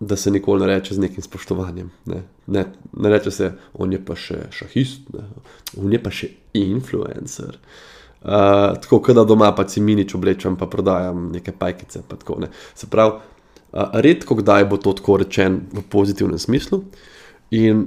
da 0.00 0.16
se 0.16 0.30
nikoli 0.30 0.60
ne 0.60 0.74
reče 0.74 0.94
z 0.94 1.06
nekim 1.06 1.24
spoštovanjem. 1.24 1.88
Ne, 2.12 2.24
ne, 2.52 2.64
ne 2.92 3.10
reče 3.12 3.30
se, 3.32 3.52
on 3.80 3.94
je 3.94 4.00
pa 4.04 4.16
še 4.18 4.48
šahist, 4.52 5.06
ne? 5.14 5.28
on 5.80 5.92
je 5.94 6.00
pa 6.02 6.12
še 6.12 6.34
influencer. 6.58 7.56
Uh, 7.56 7.95
tako 8.26 9.12
da 9.14 9.24
doma 9.24 9.52
pa 9.54 9.68
si 9.68 9.80
minič 9.80 10.14
oblečem, 10.14 10.56
pa 10.56 10.66
prodajam 10.66 11.30
neke 11.32 11.52
pajkice. 11.52 12.02
Tako, 12.08 12.40
ne. 12.40 12.50
Se 12.74 12.90
pravi, 12.90 13.12
uh, 13.72 14.00
redko 14.02 14.34
kdaj 14.34 14.64
bo 14.70 14.80
to 14.82 14.92
tako 14.98 15.20
rečen 15.22 15.60
v 15.72 15.84
pozitivnem 15.90 16.38
smislu. 16.38 16.82
In 17.54 17.86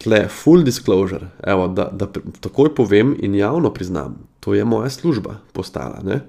tle, 0.00 0.24
full 0.28 0.64
disclosure, 0.64 1.28
evo, 1.46 1.68
da, 1.68 1.88
da 1.92 2.08
takoj 2.40 2.74
povem 2.74 3.14
in 3.22 3.34
javno 3.34 3.70
priznam, 3.72 4.16
to 4.40 4.54
je 4.54 4.64
moja 4.64 4.90
služba 4.90 5.38
postala. 5.52 6.00
Ne? 6.04 6.20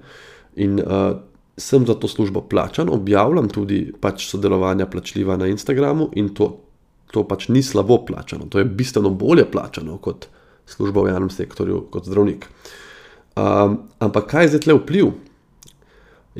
In 0.56 0.80
uh, 0.80 1.16
sem 1.56 1.86
za 1.86 1.94
to 1.94 2.08
službo 2.08 2.40
plačan, 2.40 2.88
objavljam 2.92 3.48
tudi 3.48 3.92
pač 4.00 4.28
sodelovanja 4.28 4.86
plačljiva 4.86 5.36
na 5.36 5.48
Instagramu 5.48 6.10
in 6.14 6.34
to, 6.34 6.50
to 7.12 7.24
pač 7.28 7.48
ni 7.48 7.62
slabo 7.62 8.02
plačano, 8.06 8.48
to 8.52 8.58
je 8.58 8.64
bistveno 8.64 9.10
bolje 9.10 9.46
plačano 9.50 9.96
kot 9.98 10.28
služba 10.66 11.02
v 11.02 11.14
javnem 11.14 11.30
sektorju, 11.30 11.86
kot 11.90 12.04
zdravnik. 12.04 12.48
Um, 13.36 13.78
ampak 14.00 14.30
kaj 14.30 14.44
je 14.44 14.48
zdaj 14.48 14.60
tle 14.64 14.74
vpliv? 14.78 15.10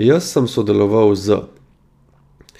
Jaz 0.01 0.30
sem 0.32 0.47
sodeloval 0.49 1.12
z 1.12 1.42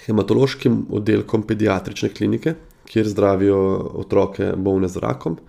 hematološkim 0.05 0.83
oddelkom 0.93 1.41
pediatrične 1.41 2.11
klinike, 2.13 2.53
kjer 2.85 3.09
zdravijo 3.09 3.57
otroke 3.97 4.51
bolne 4.55 4.87
z 4.87 5.01
rakom. 5.01 5.39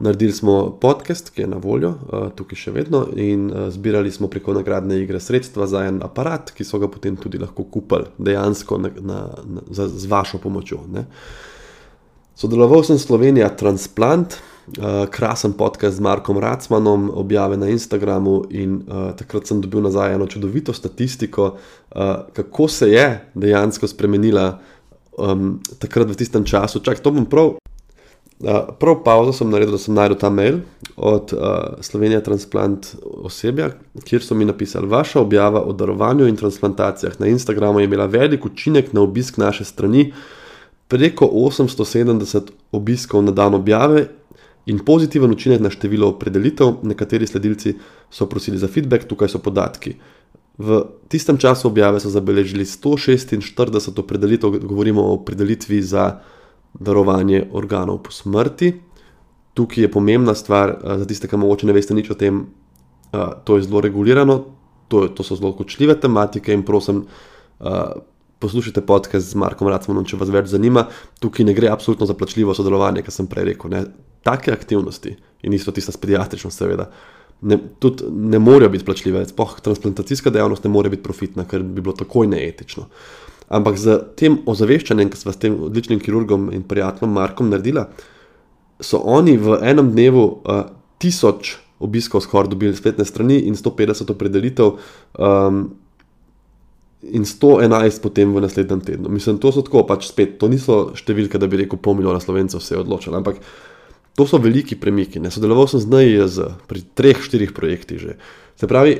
Naredili 0.00 0.32
smo 0.32 0.72
podcast, 0.80 1.28
ki 1.30 1.44
je 1.44 1.50
na 1.52 1.60
voljo, 1.60 1.92
tukaj 2.36 2.58
še 2.58 2.72
vedno, 2.74 3.04
in 3.12 3.46
zbirali 3.70 4.10
smo 4.10 4.32
preko 4.32 4.56
nagradne 4.56 4.96
igre 5.02 5.20
sredstva 5.20 5.68
za 5.70 5.84
en 5.86 6.00
aparat, 6.02 6.50
ki 6.56 6.64
so 6.64 6.80
ga 6.80 6.88
potem 6.88 7.20
tudi 7.20 7.38
lahko 7.38 7.68
kupili, 7.68 8.08
dejansko 8.18 8.80
na, 8.80 8.90
na, 9.04 9.20
na, 9.44 9.68
za, 9.68 9.86
z 9.92 10.08
vašo 10.10 10.40
pomočjo. 10.40 10.80
Ne. 10.96 11.04
Sodeloval 12.40 12.82
sem 12.88 12.98
Slovenija 12.98 13.52
Transplant, 13.52 14.40
uh, 14.66 15.06
krasen 15.10 15.52
podcast 15.52 15.96
z 15.96 16.00
Markom 16.00 16.38
Racmanom, 16.38 17.10
objave 17.14 17.56
na 17.56 17.68
Instagramu 17.68 18.44
in 18.50 18.82
uh, 18.88 19.12
takrat 19.16 19.46
sem 19.46 19.60
dobil 19.60 19.82
nazaj 19.82 20.14
eno 20.14 20.26
čudovito 20.26 20.72
statistiko, 20.72 21.54
uh, 21.54 22.00
kako 22.32 22.68
se 22.68 22.90
je 22.90 23.06
dejansko 23.34 23.88
spremenila 23.88 24.58
um, 25.18 25.60
takrat 25.78 26.10
v 26.10 26.16
tistem 26.16 26.44
času. 26.44 26.80
Čak, 26.80 27.00
to 27.00 27.10
bom 27.10 27.26
prav. 27.26 27.56
Uh, 28.44 28.74
prav 28.80 28.98
pauzo 29.04 29.32
sem 29.32 29.50
naredil, 29.50 29.76
da 29.76 29.80
sem 29.80 29.94
najdel 29.94 30.18
ta 30.18 30.30
mail 30.30 30.58
od 30.96 31.32
uh, 31.32 31.78
Slovenije 31.80 32.22
Transplant 32.24 32.94
osebja, 33.02 33.70
kjer 34.04 34.24
so 34.24 34.34
mi 34.34 34.44
napisali: 34.44 34.90
Vaša 34.90 35.20
objava 35.20 35.62
o 35.62 35.72
darovanju 35.72 36.26
in 36.26 36.36
transplantacijah 36.36 37.20
na 37.20 37.30
Instagramu 37.30 37.80
je 37.80 37.84
imela 37.84 38.06
velik 38.06 38.46
učinek 38.46 38.92
na 38.92 39.00
obisk 39.00 39.38
naše 39.38 39.64
strani, 39.64 40.12
preko 40.88 41.26
870 41.26 42.50
obiskov 42.72 43.22
na 43.22 43.32
dan 43.32 43.54
objave 43.54 44.08
in 44.66 44.80
pozitiven 44.84 45.30
učinek 45.30 45.60
na 45.60 45.70
število 45.70 46.08
opredelitev. 46.08 46.80
Nekateri 46.82 47.26
sledilci 47.26 47.74
so 48.10 48.26
prosili 48.26 48.58
za 48.58 48.68
feedback, 48.68 49.08
tukaj 49.08 49.28
so 49.28 49.38
podatki. 49.38 49.94
V 50.58 50.84
tistem 51.10 51.38
času 51.38 51.68
objave 51.68 52.00
so 52.00 52.10
zabeležili 52.10 52.64
146 52.64 53.98
opredelitev, 53.98 54.58
govorimo 54.62 55.02
o 55.02 55.14
opredelitvi 55.18 55.82
za 55.82 56.20
darovanje 56.74 57.48
organov 57.52 58.02
po 58.06 58.10
smrti. 58.10 58.72
Tukaj 59.54 59.84
je 59.84 59.90
pomembna 59.90 60.34
stvar, 60.34 60.70
eh, 60.70 60.98
za 60.98 61.06
tiste, 61.06 61.28
ki 61.28 61.36
morda 61.36 61.66
ne 61.66 61.72
veste 61.72 61.94
nič 61.94 62.10
o 62.10 62.14
tem, 62.14 62.46
eh, 63.12 63.18
to 63.44 63.56
je 63.56 63.62
zelo 63.62 63.80
regulirano, 63.80 64.44
to, 64.88 65.08
to 65.08 65.22
so 65.22 65.36
zelo 65.36 65.52
kočljive 65.52 66.00
tematike 66.00 66.52
in 66.52 66.62
prosim, 66.62 67.06
eh, 67.60 67.94
poslušajte 68.38 68.86
podcast 68.86 69.26
z 69.26 69.34
Markom 69.34 69.68
Racmanom, 69.68 70.04
če 70.04 70.16
vas 70.16 70.28
več 70.28 70.46
zanima. 70.46 70.86
Tukaj 71.20 71.46
ne 71.46 71.54
gre 71.54 71.68
absolutno 71.68 72.06
za 72.06 72.14
plačljivo 72.14 72.54
sodelovanje, 72.54 73.02
kar 73.02 73.12
sem 73.12 73.26
prej 73.26 73.44
rekel. 73.44 73.70
Ne. 73.70 73.84
Take 74.24 74.52
aktivnosti 74.52 75.16
in 75.44 75.52
isto 75.52 75.72
tista 75.76 75.92
s 75.92 76.00
pediatrično, 76.00 76.50
seveda. 76.50 76.88
Ne, 77.44 77.58
tudi 77.78 78.08
ne 78.08 78.38
morejo 78.40 78.70
biti 78.72 78.86
plačljive, 78.88 79.26
sploh 79.28 79.58
transplantacijska 79.60 80.32
dejavnost 80.32 80.64
ne 80.64 80.70
more 80.72 80.90
biti 80.90 81.02
profitna, 81.04 81.44
ker 81.44 81.62
bi 81.62 81.84
bilo 81.84 81.92
takoj 81.96 82.30
neetično. 82.32 82.86
Ampak 83.52 83.76
z 83.76 83.98
tem 84.16 84.38
ozaveščanjem, 84.48 85.10
ki 85.12 85.20
smo 85.20 85.34
s 85.34 85.42
tem 85.42 85.58
odličnim 85.66 86.00
kirurgom 86.00 86.48
in 86.56 86.64
prijateljem 86.64 87.12
Markom 87.12 87.52
naredili, 87.52 87.84
so 88.80 89.02
oni 89.04 89.36
v 89.36 89.58
enem 89.60 89.92
dnevu 89.92 90.24
uh, 90.24 90.64
tisoč 90.98 91.58
obiskov 91.84 92.24
skoraj 92.24 92.48
dobili 92.54 92.76
spletne 92.76 93.04
strani 93.04 93.42
in 93.44 93.58
150 93.60 94.12
opredelitev. 94.14 94.76
Um, 95.18 95.64
In 97.04 97.26
111 97.28 98.00
potem 98.00 98.30
v 98.32 98.40
naslednjem 98.40 98.80
tednu. 98.80 99.10
Mislim, 99.12 99.36
to 99.36 99.50
so 99.52 99.60
tako, 99.60 99.82
pač 99.84 100.06
spet, 100.08 100.38
to 100.40 100.48
niso 100.48 100.94
številke, 100.96 101.36
da 101.36 101.44
bi 101.44 101.58
rekel, 101.60 101.76
pol 101.76 101.98
milijona 101.98 102.16
slovencev 102.16 102.62
se 102.64 102.72
je 102.72 102.78
odločilo, 102.80 103.18
ampak 103.20 103.42
to 104.14 104.26
so 104.26 104.38
veliki 104.38 104.76
premiki. 104.80 105.20
Ne? 105.20 105.30
Sodeloval 105.30 105.68
sem 105.68 105.80
z 105.80 105.90
NIJZ 105.90 106.38
pri 106.70 106.84
treh, 106.94 107.18
štirih 107.18 107.52
projektih 107.52 107.98
že. 107.98 108.16
Se 108.56 108.70
pravi, 108.70 108.98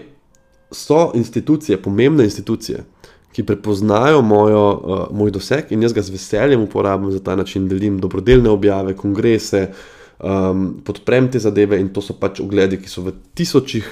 so 0.75 1.13
institucije, 1.15 1.79
pomembne 1.83 2.25
institucije, 2.25 2.85
ki 3.35 3.43
prepoznajo 3.43 4.23
mojo, 4.23 4.65
uh, 4.71 5.05
moj 5.15 5.31
doseg 5.35 5.71
in 5.75 5.83
jaz 5.83 5.95
ga 5.95 6.03
z 6.03 6.15
veseljem 6.15 6.63
uporabljam 6.63 7.13
za 7.13 7.23
ta 7.23 7.37
način, 7.37 7.69
delim 7.69 7.99
dobrodelne 8.01 8.51
objave, 8.51 8.95
kongrese, 8.97 9.69
um, 10.19 10.81
podprem 10.85 11.31
te 11.31 11.39
zadeve 11.39 11.81
in 11.81 11.89
to 11.95 12.03
so 12.03 12.15
pač 12.15 12.41
ogledi, 12.41 12.79
ki 12.83 12.91
so 12.91 13.03
v 13.03 13.15
tisočih. 13.35 13.87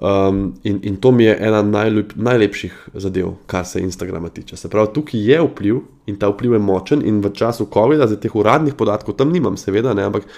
Um, 0.00 0.54
in, 0.62 0.78
in 0.82 0.96
to 0.96 1.10
mi 1.10 1.24
je 1.24 1.34
ena 1.40 1.62
najlep, 1.66 2.12
najlepših 2.16 2.76
zadev, 2.94 3.34
kar 3.46 3.66
se 3.66 3.82
Instagrama 3.82 4.28
tiče. 4.28 4.56
Se 4.56 4.68
pravi, 4.70 4.94
tukaj 4.94 5.20
je 5.20 5.40
vpliv 5.42 5.80
in 6.06 6.16
ta 6.16 6.30
vpliv 6.30 6.54
je 6.56 6.60
močen, 6.62 7.02
in 7.06 7.18
v 7.20 7.32
času 7.34 7.66
COVID-a, 7.74 8.06
zdaj 8.06 8.20
teh 8.22 8.36
uradnih 8.36 8.74
podatkov 8.78 9.18
tam 9.18 9.34
nimam, 9.34 9.58
seveda, 9.60 9.92
ne, 9.94 10.06
ampak 10.08 10.28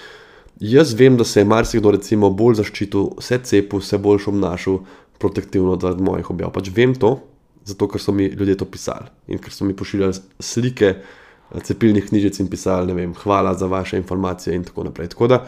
jaz 0.58 0.94
vem, 0.98 1.16
da 1.16 1.24
se 1.24 1.40
je 1.40 1.48
marsikdo 1.48 1.92
recimo 1.94 2.30
bolj 2.30 2.58
zaščitil, 2.62 3.12
vse 3.20 3.38
cepil, 3.44 3.84
vse 3.84 4.00
bolj 4.02 4.26
obnašal 4.32 4.80
protektivno 5.22 5.76
od 5.76 6.00
mojih 6.00 6.30
objav. 6.30 6.50
Pač 6.54 6.72
vem 6.74 6.94
to, 6.98 7.18
zato 7.64 7.86
ker 7.88 8.02
so 8.02 8.12
mi 8.12 8.26
ljudje 8.32 8.56
to 8.58 8.66
pisali 8.66 9.12
in 9.30 9.38
ker 9.38 9.54
so 9.54 9.64
mi 9.68 9.76
pošiljali 9.76 10.18
slike 10.42 10.96
cepilnih 11.62 12.08
knjižic 12.08 12.40
in 12.40 12.48
pisali, 12.50 12.88
ne 12.88 12.96
vem, 12.96 13.14
hvala 13.14 13.54
za 13.54 13.68
vaše 13.70 14.00
informacije 14.00 14.56
in 14.56 14.64
tako 14.64 14.88
naprej. 14.88 15.12
Tako 15.14 15.28
da 15.28 15.44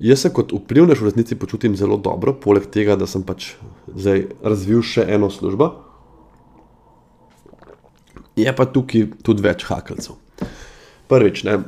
jaz 0.00 0.24
se 0.24 0.32
kot 0.32 0.52
vplivnež 0.52 1.00
v 1.00 1.10
resnici 1.10 1.36
počutim 1.36 1.76
zelo 1.76 1.96
dobro, 2.00 2.32
poleg 2.32 2.66
tega, 2.72 2.96
da 2.96 3.06
sem 3.06 3.22
pač 3.26 3.54
zdaj 3.92 4.26
razvil 4.42 4.82
še 4.82 5.04
eno 5.04 5.30
službo. 5.30 5.70
Je 8.40 8.52
pa 8.56 8.64
tukaj 8.64 9.10
tudi 9.26 9.44
več 9.44 9.66
hakalcev. 9.68 10.16
Prvič, 11.10 11.42
ne, 11.44 11.58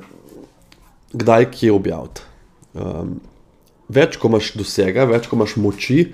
kdaj 1.12 1.50
kje 1.52 1.72
objaviti. 1.74 2.24
Um, 2.72 3.18
več, 3.92 4.16
ko 4.16 4.30
imaš 4.32 4.54
dosega, 4.56 5.04
več, 5.10 5.28
ko 5.28 5.36
imaš 5.36 5.58
moči, 5.60 6.06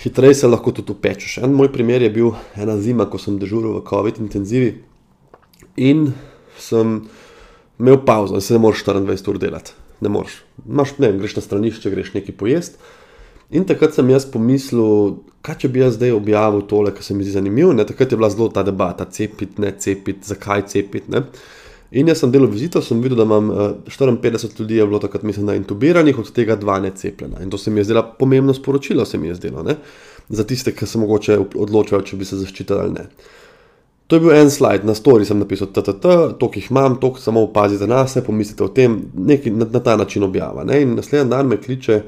hitreje 0.00 0.40
se 0.40 0.50
lahko 0.50 0.72
tudi 0.74 0.96
upečeš. 0.96 1.38
En 1.44 1.54
moj 1.54 1.70
primer 1.70 2.02
je 2.02 2.10
bil 2.10 2.32
ena 2.58 2.74
zima, 2.80 3.06
ko 3.06 3.20
sem 3.20 3.38
dežuril 3.38 3.78
v 3.78 3.84
COVID 3.86 4.18
intenzivi 4.24 4.72
in 5.78 6.08
sem 6.58 6.98
imel 7.78 8.00
pauzo, 8.04 8.34
da 8.34 8.42
se 8.42 8.56
ne 8.56 8.64
moreš 8.64 8.82
24 8.88 9.30
ur 9.30 9.38
delati. 9.38 9.76
Ne 10.00 10.08
moreš. 10.08 10.40
Maš, 10.66 10.96
ne, 10.98 11.12
greš 11.18 11.36
na 11.36 11.42
stranišče, 11.44 11.90
greš 11.90 12.14
nekaj 12.14 12.36
pojesti. 12.36 12.80
In 13.50 13.64
takrat 13.66 13.96
sem 13.96 14.10
jaz 14.12 14.28
pomislil, 14.30 15.16
kaj 15.42 15.56
če 15.64 15.68
bi 15.74 15.82
jaz 15.82 15.96
zdaj 15.96 16.14
objavil 16.14 16.62
tole, 16.70 16.92
kar 16.94 17.02
se 17.02 17.16
mi 17.18 17.26
zdi 17.26 17.34
zanimivo. 17.34 17.72
Ne? 17.74 17.86
Takrat 17.86 18.12
je 18.12 18.18
bila 18.20 18.30
zelo 18.30 18.46
ta 18.54 18.62
debata, 18.66 19.08
cepiti, 19.10 19.58
ne 19.62 19.72
cepiti, 19.78 20.22
zakaj 20.26 20.68
cepiti. 20.70 21.22
In 21.90 22.06
jaz 22.06 22.22
sem 22.22 22.30
delal 22.30 22.46
vizito, 22.52 22.78
sem 22.82 23.00
videl, 23.02 23.18
da 23.18 23.26
imam 23.26 23.50
54 23.50 24.46
eh, 24.46 24.60
ljudi, 24.60 24.76
je 24.78 24.86
bilo 24.86 25.00
takrat, 25.02 25.24
mislim, 25.26 25.48
da 25.50 25.58
intubiranih, 25.58 26.18
od 26.18 26.30
tega 26.32 26.54
dva 26.56 26.78
necepljena. 26.80 27.42
In 27.42 27.50
to 27.50 27.58
se 27.58 27.70
mi 27.70 27.80
je 27.80 27.88
zdelo 27.90 28.04
pomembno 28.18 28.54
sporočilo, 28.54 29.04
se 29.04 29.18
mi 29.18 29.28
je 29.28 29.34
zdelo, 29.34 29.66
ne? 29.66 29.76
za 30.30 30.44
tiste, 30.46 30.70
ki 30.70 30.86
se 30.86 30.98
mogoče 30.98 31.38
odločajo, 31.58 32.04
če 32.06 32.16
bi 32.16 32.24
se 32.24 32.36
zaščitili 32.38 32.78
ali 32.78 32.92
ne. 32.94 33.06
To 34.10 34.16
je 34.16 34.20
bil 34.20 34.32
en 34.34 34.48
slide, 34.50 34.82
na 34.84 34.94
stori 34.94 35.24
sem 35.24 35.38
napisal, 35.38 35.68
da 35.70 35.92
to, 35.94 36.48
jih 36.54 36.70
imam, 36.70 36.96
to 36.98 37.12
samo 37.22 37.44
opazite 37.46 37.86
na 37.86 38.02
sebe, 38.10 38.26
pomislite 38.26 38.64
o 38.66 38.68
tem, 38.74 38.96
nekaj 39.14 39.52
na, 39.54 39.68
na 39.70 39.80
ta 39.80 39.94
način 39.96 40.26
objava. 40.26 40.64
Ne? 40.66 40.80
In 40.82 40.96
naslednji 40.98 41.30
dan 41.30 41.46
me 41.46 41.60
kliče 41.62 42.00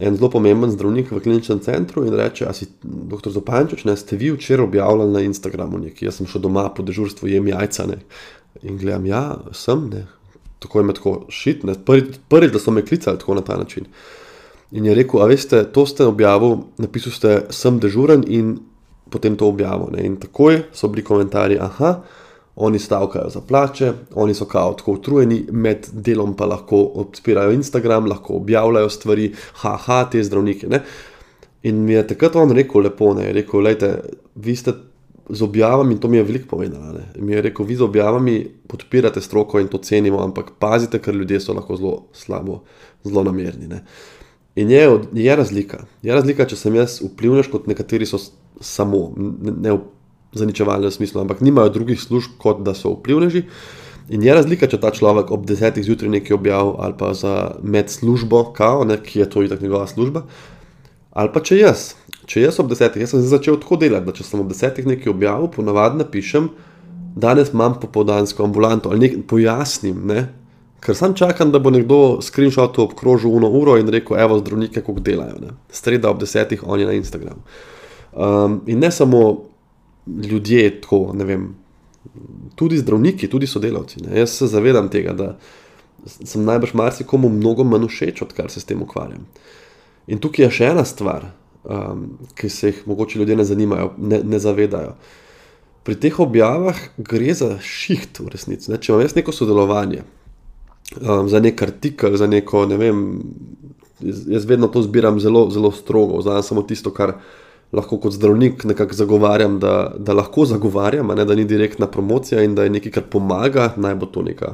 en 0.00 0.16
zelo 0.16 0.28
pomemben 0.30 0.70
zdravnik 0.70 1.08
v 1.10 1.22
kliničnem 1.24 1.62
centru 1.64 2.04
in 2.04 2.12
reče: 2.14 2.44
A 2.44 2.52
si 2.52 2.68
doktor 2.82 3.32
Zopančič, 3.32 3.86
ne 3.88 3.96
ste 3.96 4.20
vi 4.20 4.34
včeraj 4.36 4.68
objavljali 4.68 5.12
na 5.16 5.24
Instagramu 5.24 5.80
nekaj, 5.80 6.10
jaz 6.10 6.20
sem 6.20 6.28
šel 6.28 6.44
doma 6.44 6.68
po 6.76 6.84
dežurstvu, 6.84 7.32
jem 7.32 7.48
jajca. 7.48 7.86
Ne? 7.88 8.02
In 8.62 8.76
gledam, 8.76 9.06
ja, 9.08 9.24
sem, 9.56 9.88
ne. 9.88 10.06
tako 10.60 10.78
je 10.78 10.84
me 10.84 10.94
tako 10.94 11.14
šit, 11.32 11.64
prvič, 11.86 12.20
prvi, 12.28 12.52
da 12.52 12.60
so 12.60 12.70
me 12.70 12.84
klicali 12.84 13.18
tako 13.18 13.34
na 13.34 13.40
ta 13.40 13.56
način. 13.56 13.88
In 14.70 14.84
je 14.84 14.94
rekel, 14.94 15.22
a 15.22 15.26
veste, 15.26 15.64
to 15.72 15.86
ste 15.86 16.04
objavili, 16.04 16.60
napisali 16.78 17.14
ste, 17.14 17.38
sem 17.50 17.80
dežuren 17.80 18.28
in 18.28 18.58
potem 19.10 19.36
to 19.36 19.48
objavil. 19.48 19.94
In 19.98 20.16
takoj 20.20 20.62
so 20.72 20.88
bili 20.88 21.04
komentarji, 21.04 21.58
aha, 21.60 21.94
oni 22.56 22.78
stavkajo 22.78 23.30
za 23.30 23.40
plače, 23.40 23.92
oni 24.14 24.34
so 24.34 24.44
kao 24.44 24.74
tako 24.74 24.92
utrujeni, 24.92 25.44
med 25.50 25.86
delom 25.92 26.36
pa 26.36 26.46
lahko 26.46 26.82
odpirajo 27.02 27.52
Instagram, 27.52 28.06
lahko 28.06 28.34
objavljajo 28.36 28.88
stvari, 28.88 29.32
haha, 29.62 30.04
te 30.12 30.22
zdravnike. 30.24 30.68
Ne? 30.68 30.82
In 31.62 31.84
mi 31.84 31.92
je 31.92 32.06
takrat 32.06 32.36
on 32.36 32.52
rekel, 32.56 32.82
lepo, 32.82 33.14
ne, 33.14 33.32
rekel, 33.32 33.60
lejte, 33.60 33.94
vi 34.34 34.56
ste 34.56 34.74
z 35.30 35.42
objavami, 35.42 35.94
in 35.94 36.00
to 36.00 36.08
mi 36.08 36.16
je 36.16 36.22
veliko 36.22 36.56
povedalo. 36.56 37.00
Mi 37.16 37.32
je 37.32 37.42
rekel, 37.42 37.66
vi 37.66 37.76
z 37.76 37.82
objavami 37.82 38.36
podpirate 38.66 39.20
stroko 39.20 39.60
in 39.60 39.68
to 39.68 39.78
cenimo, 39.78 40.22
ampak 40.24 40.52
pazite, 40.58 40.98
ker 40.98 41.14
ljudje 41.14 41.40
so 41.40 41.54
lahko 41.54 41.76
zelo 41.76 41.96
slabo, 42.12 42.62
zelo 43.04 43.24
namerni. 43.24 43.68
Ne. 43.68 43.84
In 44.58 44.70
je, 44.70 44.82
je 45.14 45.36
razlika. 45.36 45.84
Je 46.02 46.14
razlika, 46.14 46.46
če 46.48 46.58
sem 46.58 46.74
jaz 46.74 46.98
vplivnež, 47.04 47.50
kot 47.52 47.68
nekateri 47.70 48.08
so 48.08 48.18
samo, 48.60 49.10
ne, 49.16 49.76
v 49.76 50.38
zaničevalnem 50.38 50.90
smislu, 50.90 51.22
ampak 51.22 51.42
nimajo 51.44 51.70
drugih 51.74 52.00
služb, 52.00 52.34
kot 52.42 52.64
da 52.66 52.74
so 52.74 52.96
vplivneži. 52.96 53.44
In 54.10 54.24
je 54.26 54.34
razlika, 54.34 54.66
če 54.66 54.80
ta 54.82 54.90
človek 54.94 55.30
ob 55.30 55.46
desetih 55.46 55.86
zjutraj 55.86 56.10
nekaj 56.10 56.34
objavi 56.34 56.74
ali 56.82 56.96
pa 56.98 57.12
za 57.14 57.34
med 57.62 57.90
službo, 57.90 58.48
kao, 58.56 58.82
ne, 58.84 58.98
ki 58.98 59.22
je 59.22 59.30
to 59.30 59.46
itak 59.46 59.62
njegova 59.62 59.86
služba, 59.86 60.24
ali 61.14 61.30
pa 61.34 61.42
če 61.46 61.60
jaz 61.62 61.92
če 62.30 62.44
jaz 62.44 62.60
ob 62.62 62.68
desetih, 62.70 63.02
jaz 63.02 63.14
sem 63.14 63.22
začel 63.26 63.58
tako 63.58 63.80
delati, 63.80 64.06
da 64.06 64.14
če 64.14 64.26
sem 64.26 64.42
ob 64.42 64.50
desetih 64.52 64.86
nekaj 64.86 65.10
objavil, 65.10 65.48
ponavadi 65.50 65.98
napišem, 65.98 66.46
danes 67.18 67.50
imam 67.54 67.74
popoldansko 67.82 68.44
ambulanto 68.46 68.92
ali 68.92 69.08
nekaj 69.08 69.24
pojasnim. 69.30 70.04
Ne? 70.06 70.28
Ker 70.80 70.96
sem 70.96 71.14
čakal, 71.14 71.50
da 71.52 71.60
bo 71.60 71.70
nekdo 71.70 72.20
screenshot 72.24 72.78
obkrožil 72.80 73.36
eno 73.36 73.50
uro 73.52 73.76
in 73.78 73.88
rekel: 73.92 74.16
Evo, 74.20 74.38
zdravnike, 74.40 74.80
kako 74.80 75.00
delajo. 75.04 75.36
Ne? 75.40 75.54
Sreda 75.70 76.10
ob 76.10 76.20
desetih, 76.20 76.62
oni 76.66 76.88
na 76.88 76.96
Instagramu. 76.96 77.42
Um, 78.12 78.60
in 78.66 78.80
ne 78.80 78.90
samo 78.90 79.44
ljudje, 80.06 80.80
tako, 80.80 81.12
ne 81.14 81.24
vem, 81.24 81.48
tudi 82.54 82.78
zdravniki, 82.78 83.28
tudi 83.30 83.46
sodelavci. 83.46 84.00
Ne? 84.02 84.18
Jaz 84.18 84.30
se 84.30 84.46
zavedam 84.46 84.88
tega, 84.90 85.12
da 85.12 85.36
sem 86.06 86.44
najbrž 86.44 86.74
marsikomu 86.74 87.28
mnogo 87.28 87.64
manj 87.64 87.88
všeč, 87.88 88.22
odkar 88.22 88.50
se 88.50 88.60
s 88.60 88.64
tem 88.64 88.82
ukvarjam. 88.82 89.26
In 90.08 90.18
tukaj 90.18 90.46
je 90.46 90.54
še 90.58 90.70
ena 90.72 90.84
stvar, 90.88 91.28
um, 91.64 92.06
ki 92.34 92.48
se 92.48 92.72
jih 92.72 92.86
morda 92.88 93.20
ljudje 93.20 93.36
ne 93.36 93.44
zanimajo, 93.44 93.92
ne, 93.98 94.22
ne 94.24 94.40
zavedajo. 94.40 94.94
Pri 95.84 95.96
teh 95.96 96.16
objavah 96.20 96.80
gre 96.96 97.34
za 97.34 97.58
šiht, 97.60 98.20
v 98.20 98.32
resnici. 98.32 98.72
Ne? 98.72 98.80
Če 98.80 98.92
imam 98.92 99.04
jaz 99.04 99.14
neko 99.16 99.32
sodelovanje, 99.32 100.02
um, 101.00 101.28
za 101.28 101.40
nek 101.40 101.62
artikel, 101.62 102.16
za 102.16 102.26
neko, 102.26 102.66
ne 102.66 102.76
vem, 102.76 103.04
jaz, 104.00 104.24
jaz 104.28 104.44
vedno 104.44 104.68
to 104.68 104.82
zbiram 104.82 105.20
zelo, 105.20 105.48
zelo 105.50 105.70
strogo, 105.72 106.22
znam 106.22 106.42
samo 106.42 106.62
tisto, 106.62 106.92
kar 106.94 107.14
lahko 107.72 108.00
kot 108.02 108.12
zdravnik 108.12 108.64
nekako 108.64 108.94
zagovarjam, 108.94 109.58
da, 109.62 109.92
da 109.98 110.14
lahko 110.14 110.44
zagovarjam, 110.44 111.12
ne, 111.16 111.24
da 111.24 111.34
ni 111.34 111.44
direktna 111.44 111.86
promocija 111.86 112.42
in 112.42 112.54
da 112.54 112.66
je 112.66 112.70
nekaj, 112.70 112.92
kar 112.92 113.06
pomaga, 113.10 113.72
naj 113.76 113.94
bo 113.94 114.06
to 114.06 114.22
neka. 114.26 114.52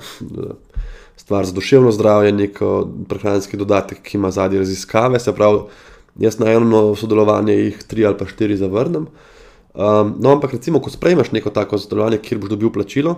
Stvar 1.17 1.47
za 1.49 1.57
duševno 1.57 1.93
zdravje, 1.97 2.33
nek 2.33 2.59
prehranski 3.09 3.57
dodatek, 3.57 4.03
ki 4.05 4.19
ima 4.19 4.31
zadnje 4.31 4.59
raziskave, 4.59 5.21
se 5.21 5.33
pravi, 5.33 5.65
jaz 6.21 6.39
na 6.39 6.53
eno 6.53 6.91
sodelovanje 6.97 7.55
jih 7.55 7.81
tri 7.89 8.05
ali 8.07 8.19
pa 8.19 8.29
štiri 8.29 8.57
zavrnem. 8.57 9.07
Um, 9.77 10.15
no, 10.21 10.33
ampak 10.33 10.53
recimo, 10.57 10.81
ko 10.81 10.91
sprejmeš 10.91 11.33
neko 11.33 11.51
tako 11.51 11.79
sodelovanje, 11.79 12.21
kjer 12.25 12.41
boš 12.41 12.53
dobil 12.53 12.73
plačilo, 12.73 13.17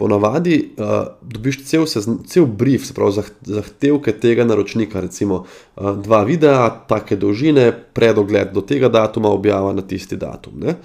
ponavadi 0.00 0.56
uh, 0.76 0.86
dobiš 1.22 1.64
cel, 1.68 1.84
cel 2.26 2.46
brief, 2.46 2.86
se 2.88 2.94
pravi 2.96 3.20
zahtevke 3.44 4.14
tega 4.16 4.46
naročnika, 4.48 5.00
recimo 5.04 5.42
uh, 5.44 5.90
dva 6.00 6.22
videa, 6.24 6.70
take 6.88 7.18
dolžine, 7.20 7.66
predogled 7.92 8.54
do 8.56 8.64
tega 8.64 8.88
datuma, 8.88 9.28
objava 9.28 9.74
na 9.76 9.84
tisti 9.84 10.16
datum. 10.16 10.56
Ne? 10.64 10.78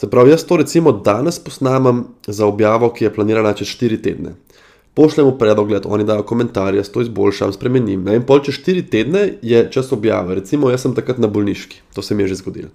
Se 0.00 0.10
pravi, 0.10 0.32
jaz 0.34 0.42
to 0.48 0.58
recimo 0.58 0.92
danes 0.92 1.38
posnamem 1.38 2.04
za 2.26 2.46
objavo, 2.46 2.90
ki 2.90 3.06
je 3.06 3.12
planirana 3.14 3.52
čez 3.54 3.70
4 3.76 4.00
tedne. 4.02 4.34
Pošljemo 4.98 5.36
predogled, 5.38 5.86
oni 5.86 6.04
dajo 6.04 6.26
komentarje, 6.26 6.82
to 6.90 7.04
izboljšam, 7.06 7.52
spremenim. 7.54 8.02
Ne? 8.08 8.18
In 8.18 8.26
pol 8.26 8.42
čez 8.42 8.58
4 8.64 8.82
tedne 8.90 9.28
je 9.42 9.62
čas 9.70 9.92
objave, 9.94 10.40
recimo 10.40 10.72
jaz 10.74 10.88
sem 10.88 10.96
takrat 10.98 11.22
na 11.22 11.30
bolniški, 11.30 11.84
to 11.94 12.02
se 12.02 12.18
mi 12.18 12.26
je 12.26 12.34
že 12.34 12.40
zgodilo 12.42 12.74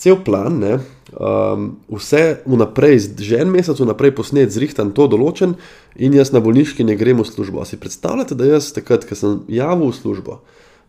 cel 0.00 0.16
plan, 0.24 0.54
ne, 0.56 0.78
um, 1.12 1.66
vse 1.92 2.40
vnaprej, 2.48 3.20
že 3.20 3.42
en 3.42 3.50
mesec 3.52 3.76
vnaprej 3.76 4.14
posnet, 4.16 4.52
zrihtan, 4.52 4.94
to 4.96 5.04
določen, 5.12 5.58
in 6.00 6.16
jaz 6.16 6.32
na 6.32 6.40
bolniški 6.40 6.86
ne 6.88 6.96
grem 6.96 7.20
v 7.20 7.26
službo. 7.28 7.60
A 7.60 7.68
si 7.68 7.76
predstavljate, 7.80 8.38
da 8.38 8.48
jaz 8.48 8.70
takrat, 8.72 9.04
ko 9.04 9.18
sem 9.18 9.42
javil 9.52 9.90
v 9.92 9.98
službo, 9.98 10.38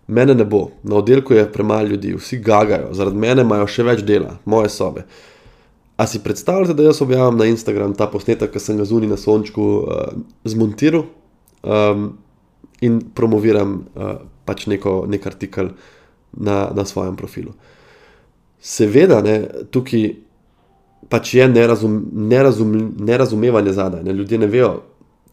mene 0.08 0.36
ne 0.38 0.48
bo, 0.48 0.70
na 0.88 1.02
oddelku 1.02 1.36
je 1.36 1.44
premalo 1.52 1.92
ljudi, 1.92 2.14
vsi 2.16 2.40
gagajo, 2.40 2.94
zaradi 2.96 3.20
mene 3.20 3.44
imajo 3.44 3.68
še 3.68 3.86
več 3.90 4.06
dela, 4.08 4.38
moje 4.48 4.72
sobe. 4.72 5.04
A 6.00 6.08
si 6.08 6.24
predstavljate, 6.24 6.78
da 6.80 6.88
jaz 6.88 7.04
objavim 7.04 7.36
na 7.38 7.50
Instagram 7.52 7.92
ta 8.00 8.08
posnetek, 8.10 8.54
ki 8.54 8.64
sem 8.64 8.80
ga 8.80 8.88
zunaj 8.88 9.12
na 9.12 9.20
sončku 9.20 9.68
uh, 9.84 10.16
zmontiral 10.48 11.04
um, 11.68 12.08
in 12.82 13.04
promoviram 13.12 13.76
uh, 13.92 14.24
pač 14.48 14.66
neko, 14.72 15.02
nek 15.12 15.28
artikel 15.28 15.76
na, 16.32 16.64
na 16.72 16.88
svojem 16.88 17.20
profilu. 17.20 17.52
Seveda, 18.62 19.22
ne, 19.26 19.36
tukaj 19.74 20.06
pač 21.10 21.34
je 21.36 21.48
nerazum, 21.50 21.98
nerazum, 22.14 22.76
nerazumevanje 23.00 23.74
zadaj. 23.74 24.04
Ne. 24.06 24.14
Ljudje 24.14 24.38
ne 24.38 24.48
vejo 24.48 24.72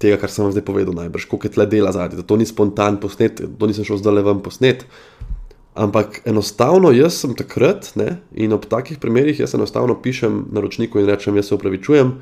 tega, 0.01 0.17
kar 0.21 0.31
sem 0.33 0.47
vam 0.47 0.55
zdaj 0.55 0.65
povedal, 0.67 0.95
najbrž, 0.97 1.27
koliko 1.29 1.49
je 1.49 1.55
tle 1.55 1.67
dela 1.71 1.93
zadaj. 1.93 2.25
To 2.27 2.39
ni 2.41 2.47
spontan 2.49 2.99
posnet, 3.03 3.43
to 3.43 3.71
nisem 3.71 3.87
šel 3.87 4.01
zdaj 4.01 4.17
le 4.17 4.25
vam 4.27 4.43
posnet. 4.43 4.87
Ampak 5.79 6.23
enostavno 6.27 6.91
jaz 6.91 7.21
sem 7.23 7.37
takrat 7.39 7.93
ne, 8.01 8.17
in 8.35 8.55
ob 8.57 8.67
takih 8.67 8.99
primerih 8.99 9.39
jaz 9.39 9.55
enostavno 9.55 9.95
pišem 10.03 10.47
naročniku 10.55 10.99
in 10.99 11.07
rečem: 11.07 11.37
Jaz 11.39 11.51
se 11.51 11.55
upravičujem, 11.55 12.15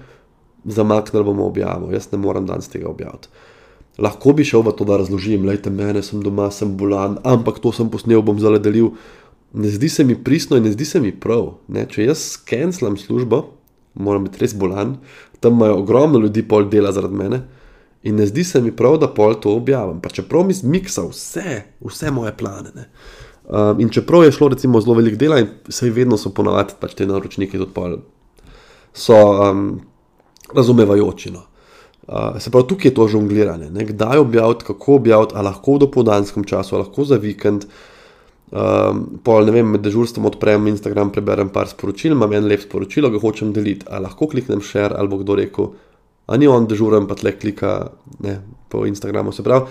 zamaknil 0.65 1.25
bomo 1.25 1.47
objavo, 1.47 1.93
jaz 1.95 2.11
ne 2.13 2.19
morem 2.21 2.49
danes 2.49 2.69
tega 2.69 2.91
objaviti. 2.91 3.31
Lahko 4.03 4.35
bi 4.37 4.45
šel 4.45 4.61
v 4.67 4.75
to, 4.77 4.85
da 4.85 4.99
razložim, 5.01 5.47
lejte, 5.49 5.71
mene 5.73 6.03
sem 6.05 6.21
doma, 6.21 6.51
sem 6.53 6.75
bolan, 6.77 7.17
ampak 7.25 7.63
to 7.65 7.73
sem 7.73 7.89
posnel, 7.89 8.21
bom 8.21 8.37
zaledelil 8.37 8.91
ne 9.53 9.69
zdi 9.69 9.89
se 9.89 10.05
mi 10.05 10.17
pristno 10.25 10.57
in 10.57 10.65
ne 10.65 10.73
zdi 10.73 10.85
se 10.85 11.01
mi 11.01 11.13
prav. 11.21 11.53
Ne? 11.69 11.87
Če 11.91 12.09
jaz 12.09 12.25
skenclam 12.37 12.97
službo, 12.97 13.43
moram 13.95 14.27
biti 14.27 14.43
res 14.43 14.55
bolan, 14.55 14.97
tam 15.41 15.57
imajo 15.57 15.79
ogromno 15.83 16.19
ljudi 16.19 16.43
pol 16.49 16.69
dela 16.71 16.93
zaradi 16.93 17.15
mene. 17.17 17.43
In 18.07 18.21
ne 18.21 18.27
zdi 18.27 18.45
se 18.45 18.61
mi 18.63 18.71
prav, 18.77 18.99
da 19.03 19.09
pol 19.11 19.35
to 19.41 19.57
objavim. 19.57 19.99
Pa 20.01 20.13
čeprav 20.15 20.45
mi 20.47 20.55
zmiksa 20.55 21.07
vse, 21.09 21.63
vse 21.83 22.11
moje 22.15 22.37
plane. 22.37 22.87
Um, 23.47 23.81
in 23.81 23.91
čeprav 23.91 24.25
je 24.25 24.33
šlo 24.33 24.49
recimo 24.55 24.81
zelo 24.81 24.95
veliko 24.95 25.19
dela, 25.19 25.41
in 25.43 25.49
vse 25.69 25.91
vedno 25.91 26.19
so 26.19 26.31
ponavadi 26.35 26.77
pač 26.81 26.95
te 26.99 27.07
naročniki 27.07 27.59
tudi 27.59 27.75
pol, 27.75 27.99
so 28.95 29.17
um, 29.17 29.67
razumevajoči. 30.55 31.33
No. 31.35 31.43
Uh, 32.07 32.39
se 32.39 32.51
pravi, 32.51 32.69
tukaj 32.71 32.91
je 32.91 32.95
to 32.95 33.09
žongliranje. 33.11 33.71
Ne? 33.71 33.87
Kdaj 33.87 34.23
objaviti, 34.23 34.69
kako 34.69 35.01
objaviti, 35.01 35.35
ali 35.35 35.49
lahko 35.51 35.75
v 35.75 35.85
dopoldanskem 35.87 36.47
času, 36.47 36.77
ali 36.77 36.85
lahko 36.85 37.05
za 37.05 37.19
vikend. 37.23 37.67
Um, 38.47 39.19
pol, 39.27 39.49
ne 39.49 39.53
vem, 39.57 39.73
med 39.75 39.83
dežurstvom 39.83 40.29
odprem 40.29 40.69
Instagram, 40.71 41.11
preberem 41.15 41.49
par 41.51 41.67
sporočil, 41.67 42.15
imam 42.15 42.31
en 42.37 42.47
lep 42.47 42.63
sporočilo, 42.63 43.11
ga 43.11 43.19
hočem 43.23 43.51
deliti. 43.57 43.89
Ali 43.91 44.07
lahko 44.07 44.29
kliknem 44.31 44.63
share, 44.63 44.95
ali 44.95 45.11
bo 45.11 45.19
kdo 45.23 45.35
rekel, 45.41 45.73
a 46.27 46.39
ni 46.39 46.47
on 46.51 46.69
dežuren, 46.71 47.09
pa 47.11 47.19
tle 47.19 47.35
klika 47.35 47.73
ne, 48.23 48.39
po 48.71 48.85
Instagramu. 48.87 49.35
Se 49.35 49.43
pravi, 49.47 49.67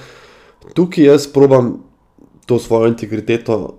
tukaj 0.76 1.08
jaz 1.08 1.28
probam 1.32 1.78
to 2.46 2.60
svojo 2.60 2.92
integriteto 2.92 3.78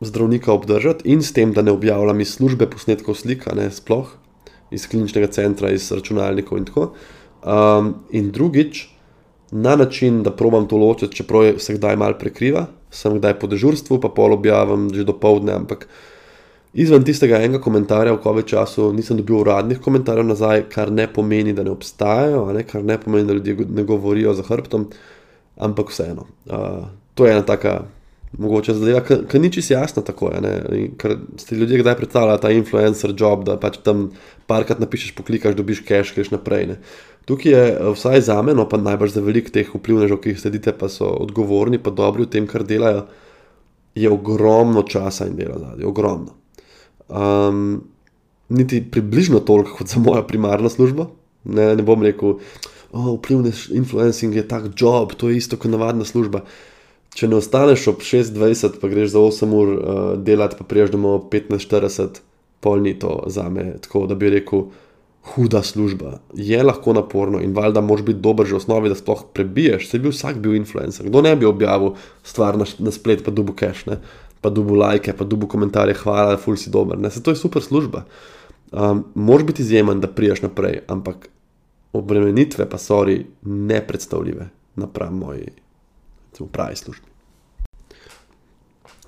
zdravnika 0.00 0.52
obdržati 0.52 1.08
in 1.12 1.22
s 1.22 1.32
tem, 1.36 1.52
da 1.52 1.62
ne 1.62 1.72
objavljam 1.72 2.20
iz 2.20 2.32
službe 2.38 2.70
posnetkov 2.70 3.18
slika, 3.20 3.54
ne 3.54 3.70
sploh 3.70 4.08
iz 4.70 4.86
kliničnega 4.88 5.30
centra, 5.32 5.70
iz 5.72 5.90
računalnikov 5.92 6.58
in 6.58 6.64
tako. 6.68 6.92
Um, 7.44 7.94
in 8.10 8.30
drugič, 8.32 8.88
na 9.50 9.76
način, 9.76 10.22
da 10.22 10.30
probam 10.30 10.68
to 10.68 10.76
ločiti, 10.76 11.16
čeprav 11.16 11.58
se 11.58 11.74
kdaj 11.74 11.96
mal 11.96 12.18
prekriva 12.18 12.66
sem 12.90 13.18
kdaj 13.18 13.36
po 13.40 13.48
dežurstvu, 13.48 14.00
pa 14.00 14.08
pol 14.08 14.36
objavim 14.36 14.88
že 14.94 15.04
do 15.04 15.12
povdne, 15.12 15.52
ampak 15.60 15.86
izven 16.72 17.04
tistega 17.04 17.40
enega 17.44 17.60
komentarja 17.60 18.16
v 18.16 18.22
COVID 18.24 18.48
času 18.48 18.92
nisem 18.96 19.20
dobil 19.20 19.42
uradnih 19.42 19.80
komentarjev 19.80 20.26
nazaj, 20.28 20.68
kar 20.72 20.92
ne 20.92 21.08
pomeni, 21.10 21.52
da 21.52 21.64
ne 21.64 21.74
obstajajo, 21.74 22.48
ne? 22.52 22.64
kar 22.64 22.84
ne 22.84 22.98
pomeni, 23.00 23.28
da 23.28 23.36
ljudje 23.36 23.68
ne 23.68 23.84
govorijo 23.84 24.34
za 24.34 24.44
hrbtom, 24.46 24.88
ampak 25.56 25.92
vseeno. 25.92 26.28
Uh, 26.46 26.88
to 27.14 27.26
je 27.26 27.36
ena 27.36 27.44
taka. 27.44 27.80
Mogoče 28.28 28.74
zadeva, 28.76 29.00
ki 29.00 29.38
ni 29.40 29.48
čisto 29.48 29.72
jasna 29.72 30.02
tako. 30.04 30.28
Je, 30.28 30.90
ker 31.00 31.14
ste 31.40 31.56
ljudje 31.56 31.78
kdaj 31.80 31.94
predstavljali 31.96 32.40
ta 32.42 32.50
influencer 32.52 33.14
job, 33.16 33.46
da 33.48 33.56
pač 33.56 33.78
tam 33.80 34.10
parkrat 34.46 34.82
napišeš, 34.84 35.14
poklikaš, 35.16 35.56
dobiš 35.56 35.80
cache, 35.88 36.12
greš 36.12 36.34
naprej. 36.34 36.66
Ne. 36.68 36.76
Tukaj 37.28 37.52
je 37.52 37.64
eh, 37.72 37.90
vsaj 37.92 38.20
za 38.20 38.42
me, 38.42 38.54
no 38.56 38.64
pa 38.68 38.80
najbrž 38.80 39.18
za 39.18 39.22
velik 39.24 39.52
teh 39.52 39.68
vplivnežov, 39.68 40.22
ki 40.24 40.32
jih 40.32 40.40
sedite, 40.40 40.72
pa 40.72 40.88
so 40.92 41.10
odgovorni, 41.20 41.80
pa 41.82 41.92
dobri 41.92 42.24
v 42.24 42.32
tem, 42.32 42.48
kar 42.48 42.64
delajo, 42.64 43.04
je 43.98 44.08
ogromno 44.08 44.84
časa 44.88 45.26
in 45.28 45.36
dela 45.36 45.58
zadnji, 45.58 45.84
ogromno. 45.84 46.36
Um, 47.08 47.82
niti 48.48 48.80
približno 48.90 49.40
toliko 49.40 49.76
kot 49.80 49.92
za 49.92 50.00
moja 50.00 50.22
primarna 50.22 50.70
služba. 50.72 51.08
Ne, 51.44 51.72
ne 51.76 51.84
bom 51.84 52.02
rekel, 52.04 52.38
oh, 52.92 53.12
vplivni 53.18 53.52
influencing 53.76 54.36
je 54.36 54.48
tak 54.48 54.70
job, 54.76 55.12
to 55.16 55.28
je 55.28 55.36
isto 55.42 55.56
kot 55.60 55.72
navadna 55.72 56.06
služba. 56.08 56.44
Če 57.16 57.28
ne 57.28 57.40
ostaneš 57.40 57.88
ob 57.92 58.02
26, 58.04 58.78
pa 58.80 58.88
greš 58.88 59.12
za 59.16 59.20
8 59.24 59.54
ur 59.58 59.72
uh, 59.74 60.02
delati, 60.22 60.56
pa 60.60 60.64
priješ 60.68 60.92
domov 60.94 61.26
15-40, 61.32 62.22
pol 62.60 62.84
ni 62.84 62.94
to 62.98 63.24
za 63.26 63.48
me, 63.50 63.72
tako 63.82 64.06
da 64.06 64.14
bi 64.14 64.30
rekel 64.32 64.68
huda 65.22 65.62
služba, 65.62 66.18
je 66.34 66.62
lahko 66.62 66.92
naporno 66.92 67.40
in 67.40 67.52
valjda 67.54 67.80
moraš 67.80 68.04
biti 68.04 68.20
dober 68.20 68.46
že 68.46 68.54
v 68.54 68.62
osnovi, 68.62 68.88
da 68.88 68.94
sploh 68.94 69.24
prebiješ. 69.34 69.90
Se 69.90 69.98
bi 69.98 70.08
vsak 70.08 70.38
bil 70.38 70.54
influencer. 70.54 71.06
Kdo 71.06 71.22
ne 71.22 71.36
bi 71.36 71.46
objavil 71.46 71.94
stvar 72.22 72.58
na, 72.58 72.64
na 72.78 72.90
splet, 72.90 73.24
pa 73.24 73.30
dubu 73.30 73.52
cache, 73.52 73.90
ne? 73.90 73.98
pa 74.40 74.50
dubu 74.50 74.74
like, 74.74 75.12
pa 75.12 75.24
dubu 75.24 75.48
komentarje, 75.50 75.94
hvala, 76.02 76.36
ful 76.36 76.56
si 76.56 76.70
dober. 76.70 76.98
Ne? 76.98 77.10
Se 77.10 77.22
to 77.22 77.30
je 77.30 77.36
super 77.36 77.62
služba. 77.62 78.04
Um, 78.72 79.04
moraš 79.14 79.46
biti 79.46 79.62
izjemen, 79.62 80.00
da 80.00 80.08
priješ 80.08 80.42
naprej, 80.42 80.82
ampak 80.88 81.28
obremenitve 81.92 82.68
pa 82.70 82.78
so 82.78 83.04
nepredstavljive 83.42 84.48
napram 84.76 85.18
moji 85.18 85.48
pravi 86.52 86.76
službi. 86.76 87.06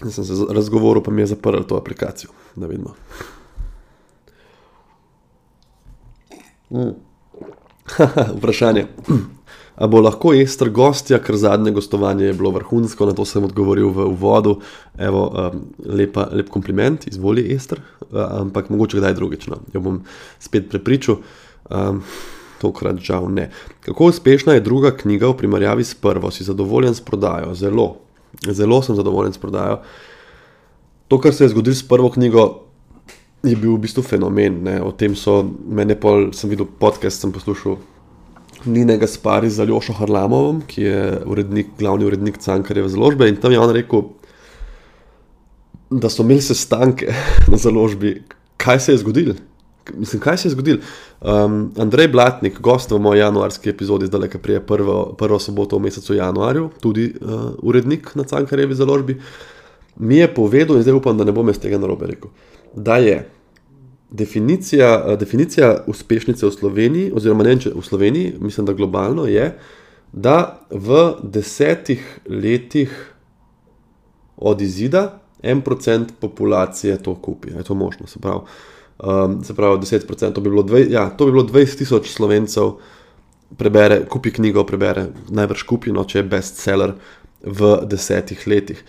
Jaz 0.03 0.15
sem 0.15 0.25
se 0.25 0.33
razgovoril, 0.51 1.03
pa 1.03 1.11
mi 1.11 1.23
je 1.23 1.27
zaprl 1.27 1.63
to 1.63 1.77
aplikacijo, 1.77 2.31
da 2.57 2.67
vidimo. 2.67 2.95
Mm. 6.71 6.95
Vprašanje. 8.39 8.87
A 9.81 9.87
bo 9.89 10.01
lahko 10.05 10.35
Ester 10.37 10.69
gostja, 10.71 11.19
ker 11.25 11.39
zadnje 11.41 11.73
gostovanje 11.73 12.27
je 12.27 12.35
bilo 12.37 12.51
vrhunsko, 12.53 13.07
na 13.09 13.15
to 13.17 13.25
sem 13.25 13.45
odgovoril 13.45 13.89
v 13.89 14.11
uvodu. 14.13 14.59
Evo, 14.99 15.23
um, 15.31 15.63
lepa, 15.89 16.27
lep 16.37 16.51
kompliment, 16.53 17.07
izvoli 17.09 17.47
Ester, 17.55 17.81
uh, 17.81 18.21
ampak 18.43 18.69
mogoče 18.69 19.01
kdaj 19.01 19.17
drugič. 19.17 19.49
No. 19.49 19.63
Jo 19.73 19.81
bom 19.81 20.03
spet 20.39 20.69
prepričal, 20.69 21.23
um, 21.71 22.03
tokrat 22.61 23.01
žal 23.01 23.31
ne. 23.33 23.49
Kako 23.81 24.13
uspešna 24.13 24.59
je 24.59 24.67
druga 24.69 24.93
knjiga 24.93 25.33
v 25.33 25.39
primerjavi 25.41 25.85
s 25.85 25.97
prvo? 25.97 26.29
Si 26.31 26.45
zadovoljen 26.45 26.95
s 26.95 27.01
prodajo? 27.01 27.55
Zelo, 27.57 27.95
zelo 28.45 28.83
sem 28.85 29.01
zadovoljen 29.01 29.33
s 29.33 29.41
prodajo. 29.41 29.81
To, 31.09 31.19
kar 31.19 31.33
se 31.35 31.49
je 31.49 31.55
zgodilo 31.57 31.75
s 31.75 31.89
prvo 31.89 32.13
knjigo, 32.13 32.70
je 33.43 33.57
bil 33.57 33.75
v 33.77 33.85
bistvu 33.87 34.05
fenomen. 34.05 34.61
Ne. 34.67 34.77
O 34.85 34.93
tem 34.93 35.17
so 35.17 35.41
meni 35.69 35.97
pol, 35.97 36.31
sem 36.37 36.51
videl 36.53 36.69
podcast, 36.69 37.23
sem 37.23 37.33
poslušal 37.33 37.79
Ninega 38.69 39.09
Spari 39.09 39.49
z 39.49 39.65
Aljošo 39.65 39.97
Harlamovom, 39.97 40.61
ki 40.69 40.83
je 40.85 41.05
urednik, 41.25 41.73
glavni 41.79 42.05
urednik 42.05 42.41
Cankarjeve 42.43 42.93
založbe. 42.93 43.29
In 43.29 43.41
tam 43.41 43.53
je 43.53 43.61
on 43.61 43.73
rekel, 43.73 44.11
da 45.91 46.11
so 46.13 46.27
imeli 46.27 46.45
sestanke 46.45 47.15
na 47.53 47.57
založbi, 47.57 48.21
kaj 48.61 48.81
se 48.81 48.93
je 48.93 49.05
zgodilo, 49.05 49.39
Mislim, 49.95 50.23
kaj 50.23 50.37
se 50.37 50.49
je 50.49 50.51
zgodilo? 50.51 50.79
Um, 51.21 51.73
Andrej 51.79 52.09
Blatnik, 52.09 52.61
gost 52.61 52.91
v 52.91 52.99
moji 52.99 53.19
januarski 53.21 53.71
epizodi, 53.71 54.07
zdaj 54.07 54.21
le, 54.21 54.29
ki 54.31 54.39
prije 54.39 54.61
prvo, 54.67 55.15
prvo 55.19 55.39
soboto 55.39 55.79
v 55.79 55.89
mesecu 55.89 56.15
januarju, 56.15 56.71
tudi 56.81 57.13
uh, 57.21 57.51
urednik 57.63 58.15
na 58.15 58.25
Cankarjevi 58.25 58.75
založbi, 58.75 59.21
mi 59.97 60.17
je 60.17 60.35
povedal, 60.35 60.77
in 60.77 60.83
zdaj 60.83 60.95
upam, 60.95 61.19
da 61.19 61.25
ne 61.25 61.33
bom 61.33 61.49
jaz 61.49 61.59
tega 61.59 61.79
narobe 61.79 62.07
rekel, 62.07 62.31
da 62.75 62.97
je 62.97 63.29
definicija, 64.11 65.05
uh, 65.07 65.19
definicija 65.19 65.85
uspešnice 65.87 66.47
v 66.47 66.51
Sloveniji, 66.51 67.13
oziroma 67.15 67.45
ne 67.45 67.55
v 67.75 67.83
Sloveniji, 67.83 68.35
mislim, 68.41 68.67
da 68.67 68.73
globalno 68.73 69.27
je, 69.27 69.53
da 70.13 70.67
v 70.71 71.15
desetih 71.23 72.19
letih 72.27 73.15
od 74.37 74.61
izida 74.61 75.21
en 75.43 75.61
procent 75.61 76.13
populacije 76.21 76.99
to 77.03 77.15
kupi. 77.15 77.53
Je 77.57 77.63
to 77.63 77.75
možno, 77.75 78.07
se 78.07 78.19
pravi 78.19 78.41
um, 79.03 79.45
se 79.45 79.55
pravi 79.55 79.79
10%, 79.79 80.33
to 80.33 80.41
bi 80.41 80.51
bilo, 80.51 80.63
dve, 80.63 80.87
ja, 80.91 81.11
to 81.11 81.27
bi 81.27 81.33
bilo 81.33 81.45
20 81.45 81.79
tisoč 81.79 82.11
slovencev, 82.11 82.73
prebere, 83.57 84.05
kupi 84.09 84.33
knjigo, 84.33 84.65
prebere 84.67 85.07
najbrž 85.29 85.63
kupino, 85.67 86.05
če 86.05 86.21
je 86.21 86.29
bestseller 86.31 86.95
v 87.43 87.77
desetih 87.91 88.47
letih. 88.47 88.83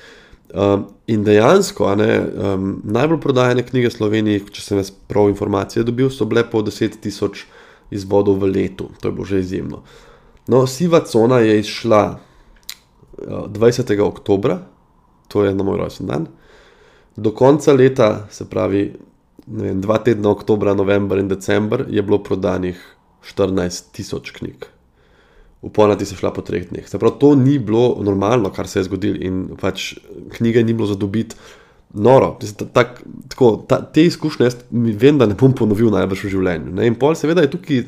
Um, 0.51 0.85
in 1.07 1.23
dejansko, 1.23 1.93
ne, 1.95 2.09
um, 2.19 2.71
najbolj 2.83 3.19
prodajene 3.23 3.63
knjige 3.63 3.87
v 3.87 3.95
Sloveniji, 3.95 4.41
če 4.51 4.63
sem 4.65 4.79
jaz 4.81 4.89
prav 4.91 5.29
informacije 5.31 5.85
dobil, 5.87 6.09
so 6.11 6.27
bile 6.27 6.43
po 6.43 6.59
10 6.67 6.97
tisoč 6.99 7.45
izvodov 7.91 8.41
v 8.41 8.49
letu, 8.51 8.89
to 8.99 9.07
je 9.07 9.15
bilo 9.15 9.27
že 9.27 9.39
izjemno. 9.39 9.79
No, 10.51 10.65
siva 10.67 10.99
cona 11.07 11.39
je 11.39 11.55
izšla 11.61 12.01
uh, 12.11 13.47
20. 13.47 13.95
oktober, 14.03 14.57
to 15.31 15.45
je 15.47 15.55
na 15.55 15.63
moj 15.63 15.79
rojsten 15.85 16.11
dan, 16.11 16.27
do 17.15 17.31
konca 17.31 17.71
leta, 17.71 18.27
se 18.31 18.49
pravi 18.49 18.89
vem, 19.47 19.81
dva 19.81 20.01
tedna, 20.03 20.29
oktober, 20.35 20.75
november 20.75 21.19
in 21.19 21.31
december, 21.31 21.85
je 21.87 22.03
bilo 22.03 22.19
prodanih 22.23 22.79
14 23.23 23.91
tisoč 23.95 24.31
knjig. 24.35 24.67
Uponati 25.61 26.05
se 26.05 26.15
šla 26.17 26.31
po 26.33 26.41
treh 26.41 26.65
dneh. 26.69 26.87
Se 26.89 26.99
pravi, 26.99 27.19
to 27.19 27.35
ni 27.35 27.59
bilo 27.59 27.97
normalno, 28.01 28.49
kar 28.49 28.67
se 28.67 28.79
je 28.79 28.87
zgodilo, 28.89 29.19
in 29.21 29.43
pač 29.61 29.93
knjige 30.37 30.63
ni 30.63 30.73
bilo 30.73 30.87
za 30.89 30.95
dobiti. 30.95 31.35
Noro, 31.93 32.37
tak, 32.73 33.01
tako, 33.27 33.51
ta, 33.67 33.81
te 33.83 34.05
izkušnje 34.07 34.45
jaz 34.47 34.55
vem, 34.71 35.17
da 35.19 35.27
ne 35.27 35.35
bom 35.35 35.51
ponovil 35.53 35.91
največ 35.91 36.23
v 36.23 36.31
življenju. 36.31 36.71
Ne? 36.77 36.87
In 36.87 36.95
pol, 36.95 37.17
seveda, 37.19 37.43
je 37.43 37.51
tukaj 37.51 37.83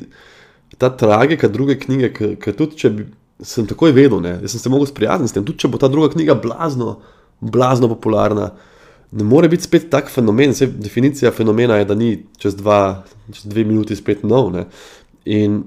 ta 0.78 0.90
tragika 0.92 1.48
druge 1.48 1.78
knjige, 1.80 2.10
ki 2.36 2.54
tudi 2.54 2.78
če 2.82 2.90
bi, 2.92 3.08
sem 3.40 3.66
takoj 3.66 3.94
vedel, 3.96 4.20
ne? 4.22 4.36
jaz 4.44 4.54
sem 4.54 4.66
se 4.66 4.72
mogel 4.72 4.90
sprijazniti 4.90 5.32
s 5.32 5.38
tem, 5.38 5.46
tudi 5.48 5.64
če 5.64 5.72
bo 5.72 5.80
ta 5.80 5.88
druga 5.88 6.12
knjiga 6.12 6.36
blazno, 6.36 6.98
blazno 7.40 7.88
popularna 7.90 8.52
ne 9.14 9.24
more 9.24 9.48
biti 9.48 9.62
spet 9.62 9.90
tak 9.90 10.10
fenomen. 10.10 10.50
Vse 10.50 10.66
definicija 10.66 11.30
fenomena 11.32 11.76
je, 11.76 11.84
da 11.84 11.94
ni 11.94 12.16
čez, 12.38 12.56
dva, 12.58 13.04
čez 13.32 13.46
dve 13.46 13.64
minuti 13.64 13.96
spet 13.96 14.24
nov. 14.26 14.50
Ne? 14.52 14.66
In 15.24 15.62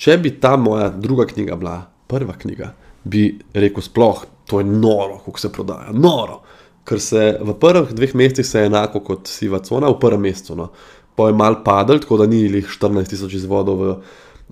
če 0.00 0.16
bi 0.22 0.32
ta 0.40 0.56
moja 0.56 0.88
druga 0.88 1.26
knjiga 1.28 1.56
bila 1.60 1.76
prva 2.10 2.34
knjiga, 2.40 2.72
bi 3.04 3.28
rekel, 3.54 3.84
sploh 3.84 4.24
to 4.50 4.60
je 4.60 4.66
noro, 4.66 5.20
kako 5.24 5.40
se 5.40 5.52
prodaja. 5.52 5.92
Noro. 5.92 6.40
Ker 6.84 7.00
se 7.00 7.36
v 7.38 7.54
prvih 7.60 7.92
dveh 7.94 8.14
mesecih 8.18 8.46
se 8.46 8.64
je 8.64 8.70
enako 8.70 9.02
kot 9.06 9.28
siva 9.30 9.60
cona, 9.62 9.92
v 9.92 10.00
prvem 10.00 10.24
mesecu. 10.26 10.56
No. 10.58 10.70
Pa 11.14 11.28
je 11.28 11.36
mal 11.38 11.60
padel, 11.64 12.00
tako 12.02 12.18
da 12.18 12.26
ni 12.26 12.42
jih 12.42 12.66
14 12.66 13.12
tisoč 13.12 13.36
izvodov 13.38 13.78
v, 13.84 13.94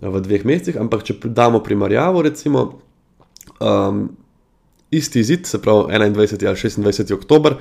v 0.06 0.22
dveh 0.22 0.46
mesecih, 0.46 0.78
ampak 0.78 1.02
če 1.08 1.18
damo 1.24 1.62
primerjavo, 1.64 2.22
recimo. 2.22 2.68
Um, 3.58 4.06
isti 4.94 5.24
zid, 5.24 5.46
se 5.50 5.58
pravi 5.58 5.98
21. 5.98 6.46
ali 6.46 6.56
26. 6.92 7.14
oktober. 7.14 7.58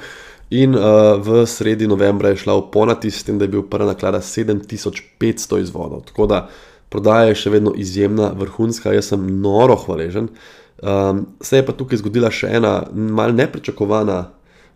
In 0.50 0.78
uh, 0.78 1.18
v 1.20 1.42
sredi 1.50 1.88
novembra 1.88 2.30
je 2.32 2.44
šla 2.46 2.56
v 2.60 2.68
Ponati, 2.72 3.12
s 3.12 3.26
tem, 3.26 3.40
da 3.40 3.48
je 3.48 3.56
bil 3.58 3.66
prva 3.68 3.90
naklada 3.90 4.22
7500 4.22 5.60
izvodov. 5.64 6.06
Tako 6.12 6.28
da 6.30 6.46
prodaja 6.90 7.32
je 7.32 7.42
še 7.44 7.54
vedno 7.58 7.74
izjemna, 7.76 8.32
vrhunska, 8.38 8.94
jaz 8.96 9.12
sem 9.14 9.26
noro 9.42 9.76
hvaležen. 9.86 10.30
Um, 10.78 11.26
se 11.42 11.58
je 11.58 11.66
pa 11.66 11.74
tukaj 11.74 12.04
zgodila 12.04 12.30
še 12.32 12.52
ena 12.60 12.80
mal 12.94 13.34
nepričakovana, 13.36 14.20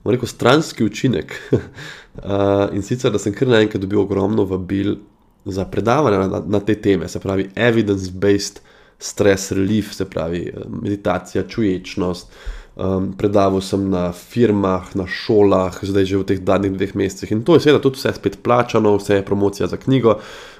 rekel, 0.06 0.28
stranski 0.28 0.86
učinek. 0.88 1.36
uh, 1.54 2.68
in 2.76 2.84
sicer, 2.86 3.14
da 3.14 3.22
sem 3.22 3.36
kar 3.38 3.52
naenkrat 3.52 3.84
dobil 3.84 4.02
ogromno 4.02 4.48
vabil 4.50 4.98
za 5.46 5.66
predavanje 5.66 6.28
na, 6.30 6.42
na 6.46 6.60
te 6.60 6.76
teme, 6.82 7.08
se 7.10 7.20
pravi 7.20 7.50
evidence-based 7.56 8.62
stres 9.02 9.52
relief, 9.52 9.94
se 9.94 10.06
pravi 10.10 10.42
eh, 10.48 10.66
meditacija, 10.70 11.48
čuječnost. 11.48 12.34
Um, 12.82 13.12
predaval 13.14 13.62
sem 13.62 13.84
na 13.94 14.10
firmah, 14.10 14.96
na 14.98 15.06
šolah, 15.06 15.76
zdaj 15.86 16.06
že 16.08 16.18
v 16.18 16.26
teh 16.26 16.40
zadnjih 16.42 16.74
dveh 16.74 16.96
mesecih. 16.98 17.30
In 17.30 17.44
to 17.46 17.54
je 17.54 17.62
seveda 17.62 17.78
tudi 17.78 18.02
vse 18.02 18.10
spet 18.18 18.40
plačano, 18.42 18.96
vse 18.98 19.20
je 19.20 19.26
promocija 19.26 19.68
za 19.70 19.78
knjigo, 19.78 20.16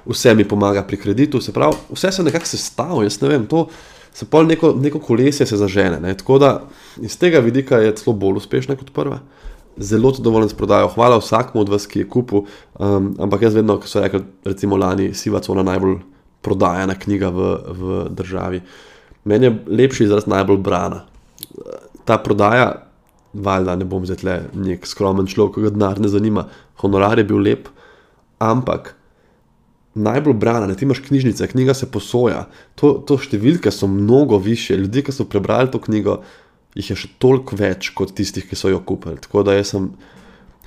vse 0.06 0.36
mi 0.38 0.46
pomaga 0.46 0.84
pri 0.86 1.02
kreditu, 1.02 1.42
se 1.42 1.50
pravi, 1.50 1.74
vse 1.90 2.12
se 2.12 2.22
nekako 2.22 2.46
sestavlja, 2.46 3.10
jaz 3.10 3.18
ne 3.26 3.32
vem, 3.32 3.48
to 3.50 3.66
se 4.14 4.30
pa 4.30 4.44
neko, 4.44 4.76
neko 4.78 5.00
kolesje 5.00 5.50
se 5.50 5.58
zažene. 5.58 5.98
Ne? 6.00 6.14
Tako 6.18 6.38
da 6.38 6.52
iz 7.02 7.18
tega 7.18 7.40
vidika 7.42 7.82
je 7.82 7.96
celo 7.96 8.14
bolj 8.14 8.38
uspešna 8.38 8.78
kot 8.78 8.94
prva. 8.94 9.24
Zelo 9.78 10.14
zadovoljen 10.14 10.50
s 10.50 10.54
prodajo, 10.54 10.94
hvala 10.94 11.18
vsakmu 11.18 11.62
od 11.62 11.70
vas, 11.74 11.88
ki 11.88 12.04
je 12.04 12.10
kupil, 12.10 12.46
um, 12.78 13.16
ampak 13.18 13.50
jaz 13.50 13.58
vedno, 13.58 13.80
ko 13.82 13.90
so 13.90 14.04
rekli, 14.04 14.22
recimo 14.46 14.78
lani, 14.78 15.14
siva 15.18 15.42
cona 15.42 15.64
najbolj 15.64 15.98
prodajana 16.46 16.94
knjiga 17.00 17.34
v, 17.34 17.56
v 17.66 18.04
državi. 18.14 18.62
Meni 19.26 19.50
je 19.50 19.56
lepši 19.68 20.06
izraz 20.06 20.30
najbolj 20.30 20.62
brana. 20.62 21.08
Ta 22.06 22.18
prodaja, 22.22 22.72
valjda 23.34 23.76
ne 23.80 23.86
bom 23.88 24.06
zdaj 24.06 24.48
nek 24.54 24.88
skromen 24.88 25.30
človek, 25.30 25.56
ki 25.56 25.68
ga 25.68 25.76
denar 25.76 26.02
ne 26.02 26.12
zanima, 26.12 26.48
honorar 26.82 27.22
je 27.22 27.28
bil 27.28 27.40
lep, 27.44 27.70
ampak 28.42 28.96
najbolj 29.94 30.34
brana, 30.40 30.68
ne 30.68 30.76
ti 30.76 30.86
imaš 30.86 31.02
knjižnice, 31.08 31.48
knjiga 31.52 31.74
se 31.74 31.90
posoja. 31.92 32.46
To, 32.80 32.94
to 33.08 33.18
številke 33.20 33.72
so 33.72 33.90
mnogo 33.92 34.40
više, 34.40 34.78
ljudje, 34.80 35.04
ki 35.08 35.16
so 35.16 35.28
prebrali 35.28 35.72
to 35.72 35.82
knjigo, 35.84 36.22
jih 36.76 36.94
je 36.94 36.98
še 37.04 37.12
toliko 37.20 37.58
več 37.60 37.92
kot 37.96 38.16
tistih, 38.16 38.48
ki 38.48 38.56
so 38.56 38.72
jo 38.72 38.80
kupili. 38.88 39.20
Tako 39.20 39.44
da 39.48 39.58
jaz 39.58 39.74
sem 39.76 39.90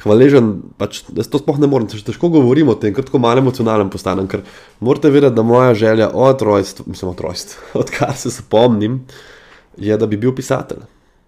hvaležen, 0.03 0.51
pač, 0.76 1.01
da 1.09 1.24
se 1.24 1.32
to 1.32 1.41
sploh 1.41 1.61
ne 1.62 1.70
morem, 1.70 1.89
težko 1.89 2.28
govorim 2.35 2.68
o 2.68 2.76
tem, 2.76 2.93
ker 2.93 3.07
tako 3.07 3.22
malo 3.24 3.41
emocionalen 3.41 3.93
postanem. 3.93 4.28
Ker 4.28 4.45
morate 4.85 5.12
vedeti, 5.14 5.37
da 5.39 5.47
moja 5.47 5.72
želja 5.78 6.11
od 6.12 6.45
rojstva, 6.45 6.85
mislim, 6.91 7.14
od 7.14 7.24
rojstva, 7.24 7.70
odkar 7.85 8.12
se 8.20 8.35
spomnim, 8.35 9.01
je, 9.80 9.97
da 9.97 10.11
bi 10.11 10.20
bil 10.20 10.37
pisatelj. 10.37 10.85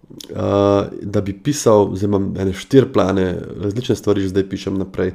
Uh, 0.06 0.86
da 1.02 1.20
bi 1.20 1.34
pisal, 1.34 1.90
zdaj 1.96 2.06
imam 2.06 2.28
ene 2.38 2.52
štiri 2.54 2.86
plane, 2.92 3.26
različne 3.62 3.96
stvari, 3.98 4.22
že 4.22 4.30
zdaj 4.34 4.48
pišem 4.48 4.78
naprej. 4.78 5.12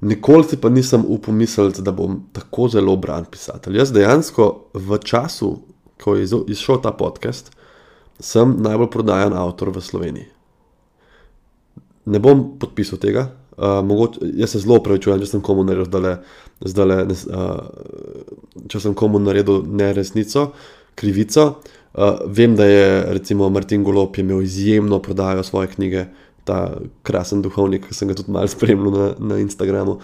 Nikoli 0.00 0.44
si 0.44 0.58
pa 0.60 0.68
nisem 0.68 1.04
upal 1.08 1.34
misliti, 1.34 1.82
da 1.82 1.94
bom 1.94 2.18
tako 2.34 2.68
zelo 2.68 2.96
bran 3.00 3.24
pisatelj. 3.30 3.78
Jaz 3.78 3.94
dejansko 3.94 4.48
v 4.74 4.98
času, 4.98 5.52
ko 6.02 6.16
je 6.18 6.26
izšel 6.52 6.82
ta 6.82 6.92
podcast, 6.92 7.54
sem 8.20 8.56
najbolj 8.60 8.90
prodajan 8.92 9.36
avtor 9.36 9.70
v 9.72 9.80
Sloveniji 9.80 10.26
ne 12.06 12.18
bom 12.22 12.46
podpisal 12.58 12.98
tega. 13.02 13.28
Uh, 13.56 13.80
mogoče, 13.84 14.20
jaz 14.36 14.52
se 14.52 14.60
zelo 14.60 14.76
upravičujem, 14.82 15.22
če 15.22 15.30
sem 15.30 15.42
komu 15.44 15.64
naredil, 15.64 15.88
zdale, 15.88 16.12
zdale, 16.60 16.98
uh, 17.08 18.66
če 18.68 18.82
sem 18.84 18.96
komu 18.98 19.20
naredil 19.22 19.62
neresnico, 19.64 20.50
krivico. 20.96 21.46
Uh, 21.96 22.18
vem, 22.28 22.52
da 22.56 22.66
je 22.68 22.86
recimo 23.16 23.48
Martin 23.48 23.84
Golop 23.84 24.18
imel 24.18 24.42
izjemno 24.42 24.98
prodajo 25.02 25.42
svoje 25.42 25.70
knjige, 25.72 26.04
ta 26.44 26.76
krasen 27.02 27.40
duhovnik, 27.42 27.88
ki 27.88 27.96
sem 27.96 28.08
ga 28.08 28.14
tudi 28.14 28.30
malo 28.34 28.48
spremljal 28.48 28.92
na, 28.92 29.06
na 29.18 29.38
Instagramu. 29.40 29.96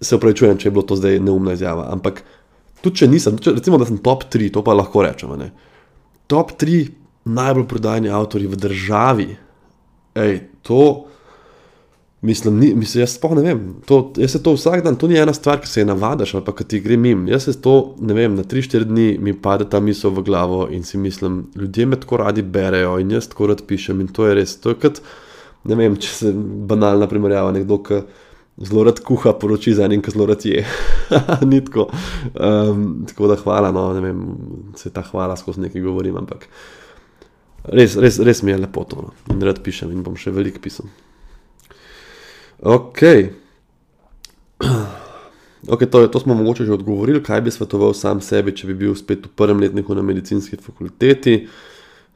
Se 0.00 0.16
upravičujem, 0.16 0.58
če 0.58 0.68
je 0.68 0.72
bilo 0.72 0.84
to 0.86 0.96
zdaj 0.96 1.18
neumna 1.20 1.56
izjava. 1.58 1.88
Ampak 1.92 2.22
tudi 2.80 3.02
če 3.02 3.08
nisem, 3.10 3.40
če, 3.42 3.56
recimo, 3.58 3.80
da 3.80 3.88
sem 3.88 3.98
top 4.04 4.28
3, 4.32 4.52
to 4.54 4.62
pa 4.64 4.76
lahko 4.76 5.02
rečemo. 5.02 5.36
Ne? 5.40 5.50
Top 6.30 6.54
3 6.60 6.86
najbolj 7.24 7.66
prodajni 7.68 8.12
avtori 8.12 8.46
v 8.46 8.60
državi 8.60 9.28
ej, 10.20 10.40
to, 10.62 11.08
mislim, 12.24 12.58
ni, 12.58 12.70
mislim, 12.74 13.02
jaz 13.02 13.14
sploh 13.18 13.34
ne 13.36 13.42
vem. 13.44 13.60
To, 13.88 13.98
jaz 14.16 14.32
se 14.34 14.40
to 14.42 14.54
vsak 14.56 14.82
dan, 14.84 14.96
to 14.96 15.08
ni 15.10 15.18
ena 15.20 15.34
stvar, 15.36 15.60
ki 15.60 15.68
se 15.68 15.82
je 15.82 15.88
navadiš 15.88 16.34
ali 16.34 16.44
pa 16.44 16.54
ki 16.56 16.66
ti 16.68 16.80
gre 16.84 16.96
mim. 16.96 17.26
Jaz 17.28 17.48
se 17.48 17.54
to, 17.62 17.74
ne 18.00 18.16
vem, 18.16 18.34
na 18.38 18.44
3-4 18.48 18.88
dni 18.88 19.06
mi 19.20 19.34
pade 19.46 19.68
ta 19.70 19.80
misel 19.80 20.14
v 20.16 20.24
glavo 20.26 20.66
in 20.72 20.84
si 20.84 20.98
mislim, 20.98 21.44
ljudje 21.56 21.86
me 21.86 22.00
tako 22.00 22.22
radi 22.24 22.42
berejo 22.42 22.98
in 23.02 23.10
jaz 23.14 23.28
tako 23.32 23.52
rad 23.52 23.64
pišem 23.68 24.00
in 24.00 24.12
to 24.12 24.28
je 24.28 24.36
res. 24.40 24.56
To 24.64 24.74
je 24.74 24.80
kot, 24.82 25.00
ne 25.64 25.78
vem, 25.78 25.96
če 26.00 26.12
se 26.12 26.32
banalna 26.70 27.10
primerjava, 27.10 27.52
nekdo, 27.56 27.82
ki. 27.84 28.04
Zelo 28.54 28.84
rad 28.86 29.00
kuha, 29.02 29.32
poroči 29.34 29.72
za 29.74 29.82
enim, 29.88 29.98
ki 29.98 30.12
zelo 30.14 30.28
rad 30.30 30.44
je. 30.46 30.60
Ni 31.50 31.58
tako. 31.66 31.88
Um, 32.38 32.84
tako 33.10 33.26
da 33.26 33.36
hvala, 33.40 33.72
no, 33.74 33.88
ne 33.96 34.02
vem, 34.04 34.20
se 34.78 34.92
ta 34.94 35.02
hvala 35.02 35.34
skozi 35.36 35.64
nekaj 35.64 35.82
govorim, 35.82 36.20
ampak 36.20 36.46
Res, 37.64 37.94
res, 37.96 38.18
res 38.20 38.42
mi 38.44 38.52
je 38.52 38.58
lepo 38.60 38.84
to. 38.84 39.06
No. 39.06 39.12
In 39.32 39.42
rad 39.42 39.62
pišem 39.64 39.92
in 39.94 40.02
bom 40.04 40.16
še 40.20 40.32
veliko 40.36 40.60
pisal. 40.60 40.90
Ok. 42.64 43.02
okay 45.74 45.86
to, 45.90 46.08
to 46.08 46.20
smo 46.20 46.34
mogoče 46.34 46.64
že 46.64 46.72
odgovorili, 46.72 47.22
kaj 47.22 47.40
bi 47.40 47.50
svetoval 47.50 47.92
sam 47.94 48.20
sebi, 48.24 48.54
če 48.56 48.66
bi 48.72 48.74
bil 48.74 48.94
spet 48.96 49.26
v 49.26 49.32
prvem 49.36 49.60
letniku 49.60 49.94
na 49.94 50.02
medicinski 50.02 50.56
fakulteti. 50.56 51.44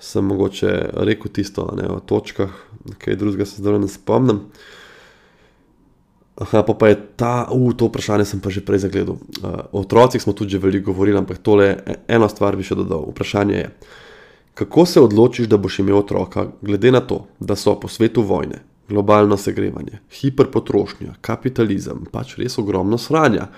Sem 0.01 0.25
mogoče 0.25 0.73
rekel 1.05 1.33
tisto 1.35 1.67
ne, 1.77 1.89
o 1.93 2.01
točkah, 2.01 2.55
kaj 2.99 3.19
drugega 3.21 3.45
se 3.45 3.61
zdaj 3.61 3.79
ne 3.83 3.89
spomnim. 3.93 4.41
Aha, 6.39 6.63
pa, 6.63 6.75
pa 6.75 6.89
je 6.89 6.97
ta, 7.19 7.49
uh, 7.51 7.73
to 7.77 7.91
vprašanje 7.91 8.25
sem 8.31 8.41
pa 8.41 8.49
že 8.49 8.63
prej 8.65 8.87
zagledal. 8.87 9.19
Uh, 9.43 9.67
o 9.73 9.83
otrocih 9.83 10.23
smo 10.23 10.33
tudi 10.33 10.55
že 10.55 10.63
veliko 10.63 10.95
govorili, 10.95 11.19
ampak 11.19 11.43
tole 11.43 11.77
eno 12.09 12.29
stvar 12.31 12.57
bi 12.57 12.65
še 12.65 12.79
dodal. 12.79 13.05
Vprašanje 13.11 13.57
je, 13.59 13.69
kako 14.55 14.87
se 14.87 15.03
odločiš, 15.03 15.51
da 15.51 15.59
boš 15.59 15.83
imel 15.83 15.99
otroka, 15.99 16.47
glede 16.63 16.95
na 16.95 17.03
to, 17.05 17.27
da 17.41 17.59
so 17.59 17.75
po 17.75 17.91
svetu 17.91 18.23
vojne, 18.23 18.63
globalno 18.89 19.37
segrevanje, 19.37 20.01
hiperpotrošnja, 20.21 21.19
kapitalizem, 21.21 22.07
pač 22.13 22.37
res 22.41 22.59
ogromno 22.59 22.99
sranja. 22.99 23.49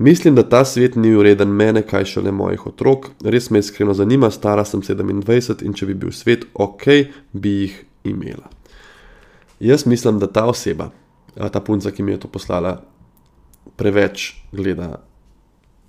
Mislim, 0.00 0.34
da 0.34 0.46
ta 0.48 0.62
svet 0.64 0.96
ni 0.96 1.12
ureden 1.16 1.52
mene, 1.52 1.82
kaj 1.84 2.06
šele 2.14 2.32
mojih 2.32 2.66
otrok. 2.70 3.10
Res 3.24 3.50
me 3.50 3.60
iskreno 3.60 3.94
zanima, 3.94 4.30
stara 4.32 4.64
sem 4.64 4.80
27 4.80 5.64
in 5.64 5.76
če 5.76 5.90
bi 5.90 5.96
bil 6.04 6.12
svet 6.16 6.46
ok, 6.54 6.86
bi 7.32 7.56
jih 7.58 7.74
imela. 8.08 8.48
Jaz 9.60 9.84
mislim, 9.86 10.18
da 10.18 10.26
ta 10.26 10.46
oseba, 10.48 10.88
ta 11.36 11.60
punca, 11.60 11.92
ki 11.92 12.02
mi 12.02 12.16
je 12.16 12.22
to 12.22 12.32
poslala, 12.32 12.78
preveč 13.76 14.30
gleda 14.52 15.02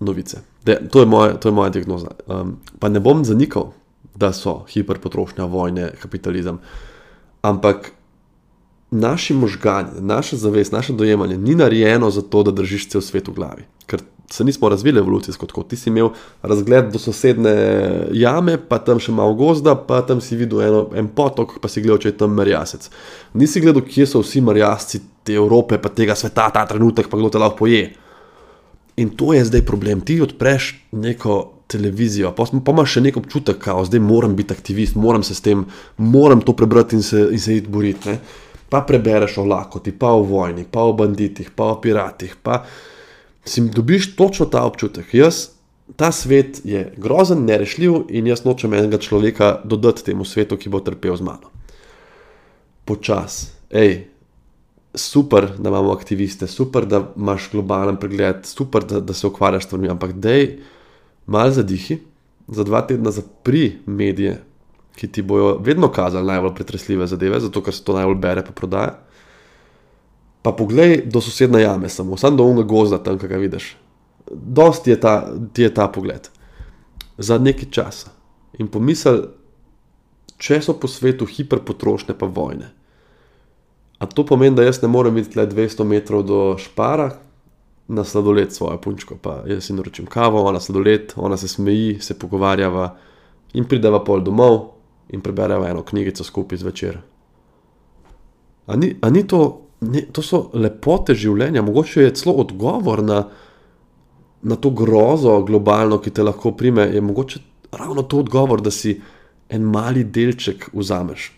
novice. 0.04 0.44
De, 0.66 0.76
to, 0.92 1.06
je 1.06 1.08
moja, 1.08 1.38
to 1.40 1.50
je 1.50 1.56
moja 1.56 1.72
diagnoza. 1.72 2.12
Um, 2.28 2.58
pa 2.80 2.90
ne 2.92 3.00
bom 3.00 3.24
zanikal, 3.26 3.72
da 4.16 4.34
so 4.36 4.66
hiperpotrošnja, 4.70 5.48
vojne, 5.48 5.88
kapitalizem. 6.02 6.60
Ampak 7.48 7.94
naši 8.92 9.34
možgani, 9.34 9.90
naša 10.00 10.36
zavest, 10.36 10.72
naše 10.72 10.94
dojemanje 10.94 11.38
ni 11.38 11.56
narejeno 11.56 12.10
za 12.12 12.22
to, 12.22 12.44
da 12.44 12.52
držiš 12.52 12.90
cel 12.90 13.02
svet 13.02 13.28
v 13.28 13.34
glavi. 13.34 13.64
Ker 13.86 14.02
se 14.32 14.44
nismo 14.44 14.70
razvili 14.70 15.00
evolucijsko 15.00 15.46
tako. 15.46 15.64
Ti 15.64 15.76
si 15.76 15.90
imel 15.90 16.10
razgled 16.42 16.92
do 16.92 17.00
sosedne 17.00 17.54
jame, 18.12 18.58
pa 18.58 18.80
tam 18.80 19.00
še 19.00 19.12
malo 19.12 19.34
gozda, 19.34 19.76
pa 19.76 20.02
tam 20.08 20.22
si 20.22 20.36
videl 20.36 20.62
eno, 20.68 20.84
en 20.96 21.08
potok, 21.08 21.58
pa 21.62 21.72
si 21.72 21.84
gledal, 21.84 22.00
če 22.04 22.12
je 22.12 22.18
tam 22.20 22.36
merjasec. 22.36 22.90
Nisi 23.34 23.64
gledal, 23.64 23.84
kje 23.88 24.08
so 24.08 24.24
vsi 24.24 24.44
merjasci 24.44 25.02
te 25.24 25.36
Evrope, 25.40 25.80
pa 25.80 25.92
tega 25.92 26.16
sveta, 26.16 26.50
ta 26.52 26.66
trenutek, 26.68 27.10
pa 27.12 27.20
kdo 27.20 27.32
te 27.32 27.42
lahko 27.42 27.64
poje. 27.64 27.90
In 29.00 29.16
to 29.16 29.32
je 29.34 29.46
zdaj 29.48 29.66
problem. 29.68 30.04
Ti 30.04 30.20
odpreš 30.24 30.74
neko 30.92 31.42
televizijo, 31.72 32.34
pa, 32.36 32.44
pa 32.44 32.76
imaš 32.76 32.98
še 32.98 33.04
nek 33.08 33.18
občutek, 33.20 33.64
da 33.64 33.84
zdaj 33.88 34.04
moram 34.04 34.36
biti 34.36 34.52
aktivist, 34.56 35.00
moram 35.00 35.24
se 35.24 35.36
s 35.36 35.44
tem, 35.44 35.64
moram 35.98 36.44
to 36.44 36.56
prebrati 36.56 37.00
in 37.00 37.04
se, 37.04 37.30
in 37.32 37.40
se 37.40 37.56
iti 37.62 37.72
boriti. 37.72 38.18
Pa 38.72 38.82
prebereš 38.88 39.42
o 39.42 39.46
lakoti, 39.46 39.92
pa 39.92 40.14
o 40.16 40.24
vojni, 40.24 40.64
pa 40.64 40.86
o 40.88 40.94
banditih, 40.96 41.52
pa 41.56 41.74
o 41.74 41.80
piratih. 41.84 42.38
Pa 42.40 42.64
si 43.44 43.62
dobiš 43.68 44.14
točno 44.16 44.48
ta 44.48 44.64
občutek. 44.64 45.12
Jaz, 45.14 45.50
ta 45.96 46.12
svet 46.12 46.62
je 46.64 46.86
grozen, 46.98 47.44
nerešljiv 47.46 48.08
in 48.10 48.28
jaz 48.32 48.46
nočem 48.46 48.74
enega 48.74 48.98
človeka 48.98 49.58
dodati 49.64 50.06
temu 50.08 50.26
svetu, 50.26 50.58
ki 50.58 50.72
bo 50.72 50.80
trpel 50.80 51.18
z 51.20 51.28
mano. 51.28 51.52
Počas, 52.88 53.52
hej, 53.76 54.08
super, 54.96 55.50
da 55.58 55.70
imamo 55.70 55.92
aktiviste, 55.92 56.48
super, 56.48 56.86
da 56.86 57.04
imaš 57.18 57.50
globalen 57.52 58.00
pregled, 58.00 58.46
super, 58.46 58.84
da, 58.88 59.00
da 59.00 59.14
se 59.14 59.28
ukvarjaš 59.28 59.64
s 59.64 59.68
stvarmi, 59.68 59.90
ampak 59.90 60.14
dej 60.14 60.60
malo 61.26 61.52
zadihi, 61.52 62.00
za 62.48 62.64
dva 62.64 62.82
tedna 62.82 63.12
zapri 63.12 63.80
medije, 63.86 64.42
ki 64.96 65.08
ti 65.08 65.22
bojo 65.22 65.58
vedno 65.58 65.92
kazali 65.92 66.28
najbolj 66.28 66.56
pretresljive 66.56 67.08
zadeve, 67.08 67.40
zato 67.40 67.64
ker 67.64 67.74
se 67.74 67.84
to 67.84 67.94
najbolj 67.94 68.16
bere 68.16 68.44
in 68.48 68.54
prodaja. 68.54 69.00
Pa 70.42 70.52
poglej 70.52 71.04
do 71.06 71.22
sosedne 71.22 71.62
jame, 71.62 71.90
samo, 71.90 72.18
samo 72.18 72.38
do 72.38 72.44
unga 72.44 72.64
gozda 72.64 72.98
tam, 72.98 73.20
kaj 73.20 73.30
ga 73.30 73.38
vidiš. 73.38 73.76
Dosti 74.32 74.90
je 74.90 75.00
ta, 75.00 75.34
ti 75.54 75.62
je 75.62 75.74
ta 75.74 75.88
pogled. 75.88 76.30
Za 77.18 77.38
nekaj 77.38 77.70
časa. 77.70 78.10
In 78.60 78.68
pomisel, 78.68 79.28
če 80.42 80.62
so 80.62 80.74
po 80.74 80.90
svetu 80.90 81.28
hiperpotrošne 81.30 82.18
pa 82.18 82.26
vojne. 82.26 82.72
A 84.02 84.08
to 84.10 84.26
pomeni, 84.26 84.56
da 84.58 84.66
jaz 84.66 84.82
ne 84.82 84.90
morem 84.90 85.18
iti 85.22 85.38
le 85.38 85.46
200 85.46 85.86
metrov 85.86 86.24
do 86.26 86.40
špara 86.58 87.12
na 87.88 88.04
sladoled 88.04 88.54
svojo 88.54 88.80
punčko. 88.82 89.20
Pa 89.22 89.44
jaz 89.46 89.68
si 89.68 89.78
naročim 89.78 90.10
kavo, 90.10 90.42
ona 90.42 90.60
sladoled, 90.60 91.14
ona 91.16 91.38
se 91.38 91.48
smeji, 91.48 92.00
se 92.02 92.18
pogovarjava 92.18 92.96
in 93.54 93.68
prideva 93.70 94.02
pol 94.04 94.24
domov 94.26 94.71
in 95.12 95.22
prebereva 95.22 95.70
eno 95.70 95.84
knjigico 95.84 96.24
skupaj 96.24 96.58
zvečer. 96.58 96.98
A 98.66 98.76
ni, 98.76 98.96
ni 99.12 99.24
to, 99.28 99.62
ne, 99.82 100.06
to 100.12 100.24
so 100.24 100.46
lepote 100.54 101.16
življenja, 101.18 101.64
mogoče 101.66 102.06
je 102.06 102.14
celo 102.22 102.38
odgovor 102.44 103.04
na, 103.04 103.24
na 104.42 104.56
to 104.56 104.72
grozo 104.72 105.42
globalno, 105.48 106.00
ki 106.00 106.14
te 106.16 106.24
lahko 106.24 106.54
prime, 106.58 106.88
je 106.94 107.02
mogoče 107.02 107.42
ravno 107.72 108.04
to 108.04 108.22
odgovor, 108.24 108.62
da 108.62 108.72
si 108.72 109.00
en 109.50 109.68
mali 109.68 110.04
delček 110.04 110.70
vzameš. 110.74 111.32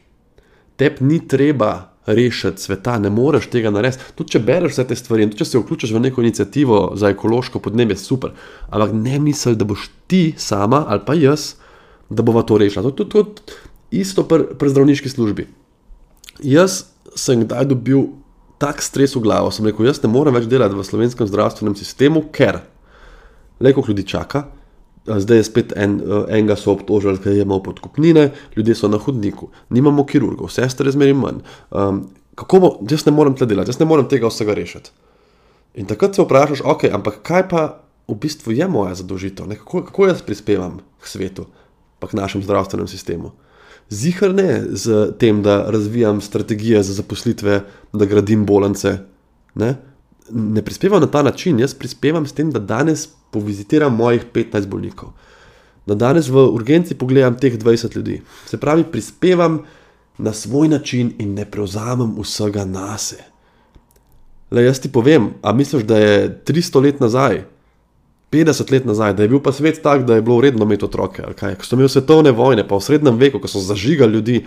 Tep 0.77 1.01
ni 1.01 1.19
treba 1.27 1.93
rešiti 2.05 2.61
sveta, 2.61 2.97
ne 2.99 3.09
moreš 3.09 3.47
tega 3.49 3.71
narediti. 3.71 4.03
Tudi 4.17 4.35
če 4.35 4.41
bereš 4.43 4.73
vse 4.75 4.85
te 4.89 4.95
stvari 4.95 5.23
in 5.23 5.33
če 5.33 5.45
se 5.45 5.59
vključiš 5.59 5.93
v 5.95 6.01
neko 6.03 6.21
inicijativo 6.21 6.79
za 6.99 7.09
ekološko 7.13 7.61
podnebje, 7.63 7.97
super. 7.97 8.33
Ampak 8.69 8.91
ne 8.93 9.19
misli, 9.19 9.55
da 9.55 9.65
boš 9.65 9.89
ti 10.07 10.33
sama 10.37 10.83
ali 10.87 11.05
pa 11.05 11.15
jaz, 11.15 11.53
da 12.09 12.23
bova 12.23 12.43
to 12.43 12.57
rešila. 12.57 12.91
To 12.91 13.03
je 13.03 13.09
tudi 13.09 13.41
isto 13.91 14.23
pri 14.27 14.55
pr 14.57 14.69
zdravniški 14.69 15.09
službi. 15.09 15.47
Jaz 16.41 16.83
sem 17.15 17.43
kdaj 17.45 17.69
dobil 17.69 18.07
tak 18.57 18.81
stres 18.81 19.15
v 19.15 19.21
glavo, 19.25 19.51
sem 19.51 19.65
rekel, 19.67 19.85
jaz 19.85 20.01
ne 20.03 20.09
morem 20.09 20.33
več 20.33 20.47
delati 20.49 20.75
v 20.75 20.85
slovenskem 20.87 21.27
zdravstvenem 21.29 21.75
sistemu, 21.77 22.23
ker 22.33 22.63
le 23.59 23.73
koliko 23.73 23.91
ljudi 23.91 24.07
čaka. 24.07 24.47
Zdaj 25.03 25.37
je 25.41 25.43
spet 25.43 25.73
en, 25.75 25.97
enega 26.31 26.55
so 26.55 26.71
obtožili, 26.71 27.19
ker 27.19 27.35
je 27.35 27.43
imel 27.43 27.59
podkupnine, 27.63 28.29
ljudje 28.55 28.75
so 28.79 28.87
na 28.87 28.97
hodniku, 29.03 29.49
nimamo 29.69 30.05
kirurgov, 30.07 30.47
sestre 30.53 30.87
je 30.87 30.95
zmeraj 30.95 31.17
manj. 31.19 31.41
Um, 31.75 32.05
kako 32.39 32.59
bo, 32.63 32.69
jaz 32.89 33.03
ne 33.05 33.11
morem 33.11 33.35
tle 33.35 33.49
delati, 33.51 33.73
jaz 33.73 33.81
ne 33.81 33.87
morem 33.89 34.07
tega 34.09 34.31
vsega 34.31 34.55
rešiti. 34.55 34.93
In 35.75 35.89
takrat 35.89 36.15
se 36.15 36.23
vprašaš, 36.23 36.63
ok, 36.63 36.87
ampak 36.95 37.19
kaj 37.25 37.47
pa 37.51 37.65
v 38.07 38.15
bistvu 38.15 38.55
je 38.55 38.67
moja 38.67 38.95
zadolžitev, 38.95 39.51
kako, 39.65 39.83
kako 39.89 40.07
jaz 40.07 40.23
prispevam 40.23 40.79
k 41.03 41.11
svetu, 41.11 41.49
pa 42.03 42.11
k 42.11 42.19
našemu 42.19 42.43
zdravstvenemu 42.43 42.91
sistemu. 42.91 43.31
Zihar 43.89 44.33
ne 44.35 44.75
z 44.75 45.15
tem, 45.19 45.39
da 45.43 45.63
razvijam 45.71 46.19
strategije 46.21 46.83
za 46.83 46.93
zaposlitve, 46.99 47.61
da 47.93 48.05
gradim 48.05 48.43
bolnice. 48.45 48.97
Ne? 49.55 49.75
ne 50.31 50.61
prispevam 50.61 51.01
na 51.01 51.07
ta 51.07 51.21
način, 51.23 51.59
jaz 51.59 51.73
prispevam 51.73 52.25
s 52.27 52.33
tem, 52.33 52.51
da 52.51 52.59
danes 52.59 53.07
povizitiram 53.31 53.95
mojih 53.95 54.25
15 54.33 54.67
bolnikov, 54.67 55.09
da 55.85 55.95
danes 55.95 56.29
v 56.29 56.45
urgenci 56.53 56.95
pogledam 56.95 57.37
teh 57.37 57.57
20 57.59 57.95
ljudi. 57.95 58.21
Se 58.45 58.57
pravi, 58.57 58.83
prispevam 58.83 59.63
na 60.17 60.33
svoj 60.33 60.67
način 60.67 61.13
in 61.19 61.33
ne 61.33 61.45
prevzamem 61.45 62.15
vsega 62.21 62.65
na 62.65 62.97
sebe. 62.97 63.23
Le 64.51 64.63
jaz 64.63 64.79
ti 64.79 64.91
povem, 64.91 65.33
a 65.41 65.53
misliš, 65.53 65.83
da 65.83 65.97
je 65.97 66.41
300 66.45 66.81
let 66.83 66.99
nazaj, 66.99 67.43
50 68.33 68.71
let 68.71 68.85
nazaj, 68.85 69.13
da 69.13 69.23
je 69.23 69.29
bil 69.29 69.39
pa 69.45 69.51
svet 69.53 69.81
tak, 69.83 70.05
da 70.09 70.15
je 70.15 70.21
bilo 70.25 70.39
uredno 70.41 70.65
imeti 70.65 70.85
otroke, 70.85 71.23
ko 71.39 71.65
so 71.65 71.75
imeli 71.75 71.89
svetovne 71.89 72.31
vojne, 72.33 72.67
pa 72.67 72.75
v 72.75 72.81
srednjem 72.81 73.19
veku, 73.21 73.39
ko 73.39 73.47
so 73.47 73.61
zažigali 73.61 74.17
ljudi 74.17 74.39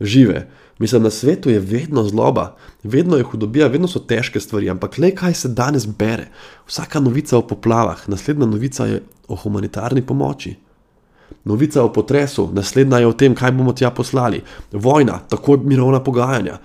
žive. 0.00 0.46
Mislim, 0.78 1.02
na 1.02 1.10
svetu 1.10 1.50
je 1.50 1.60
vedno 1.60 2.04
zloba, 2.04 2.56
vedno 2.82 3.16
je 3.16 3.24
hudobija, 3.24 3.66
vedno 3.72 3.88
so 3.88 3.98
težke 3.98 4.40
stvari, 4.40 4.70
ampak 4.70 4.98
le 4.98 5.10
kaj 5.16 5.34
se 5.34 5.48
danes 5.48 5.86
bere. 5.86 6.28
Vsaka 6.66 7.00
novica 7.00 7.38
o 7.38 7.46
poplavah, 7.46 8.08
naslednja 8.08 8.46
novica 8.46 8.86
je 8.86 9.02
o 9.28 9.36
humanitarni 9.36 10.02
pomoči. 10.06 10.56
Novica 11.44 11.82
o 11.82 11.92
potresu, 11.92 12.50
naslednja 12.52 12.98
je 12.98 13.06
o 13.06 13.12
tem, 13.12 13.34
kaj 13.34 13.52
bomo 13.52 13.72
tja 13.72 13.90
poslali. 13.90 14.42
Vojna, 14.72 15.18
tako 15.28 15.56
mirovna 15.56 16.00
pogajanja. 16.04 16.58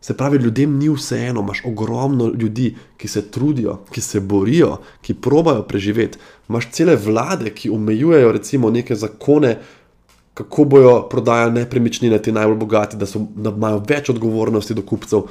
Se 0.00 0.16
pravi, 0.16 0.38
ljudem 0.38 0.78
ni 0.78 0.88
vseeno, 0.88 1.40
imaš 1.40 1.62
ogromno 1.66 2.32
ljudi, 2.38 2.74
ki 2.96 3.08
se 3.08 3.22
trudijo, 3.30 3.80
ki 3.90 4.00
se 4.00 4.20
borijo, 4.20 4.76
ki 5.02 5.14
probajo 5.14 5.62
preživeti. 5.62 6.18
Imáš 6.48 6.70
cele 6.72 6.96
vlade, 6.96 7.50
ki 7.50 7.70
omejujejo 7.70 8.32
recimo 8.32 8.70
neke 8.70 8.94
zakone, 8.94 9.56
kako 10.34 10.64
bojo 10.64 11.08
prodajali 11.10 11.52
nepremičnine, 11.52 12.22
ti 12.22 12.32
najbolj 12.32 12.56
bogati, 12.56 12.96
da, 12.96 13.06
so, 13.06 13.26
da 13.34 13.50
imajo 13.50 13.82
več 13.88 14.10
odgovornosti 14.14 14.74
do 14.74 14.82
kupcev. 14.86 15.26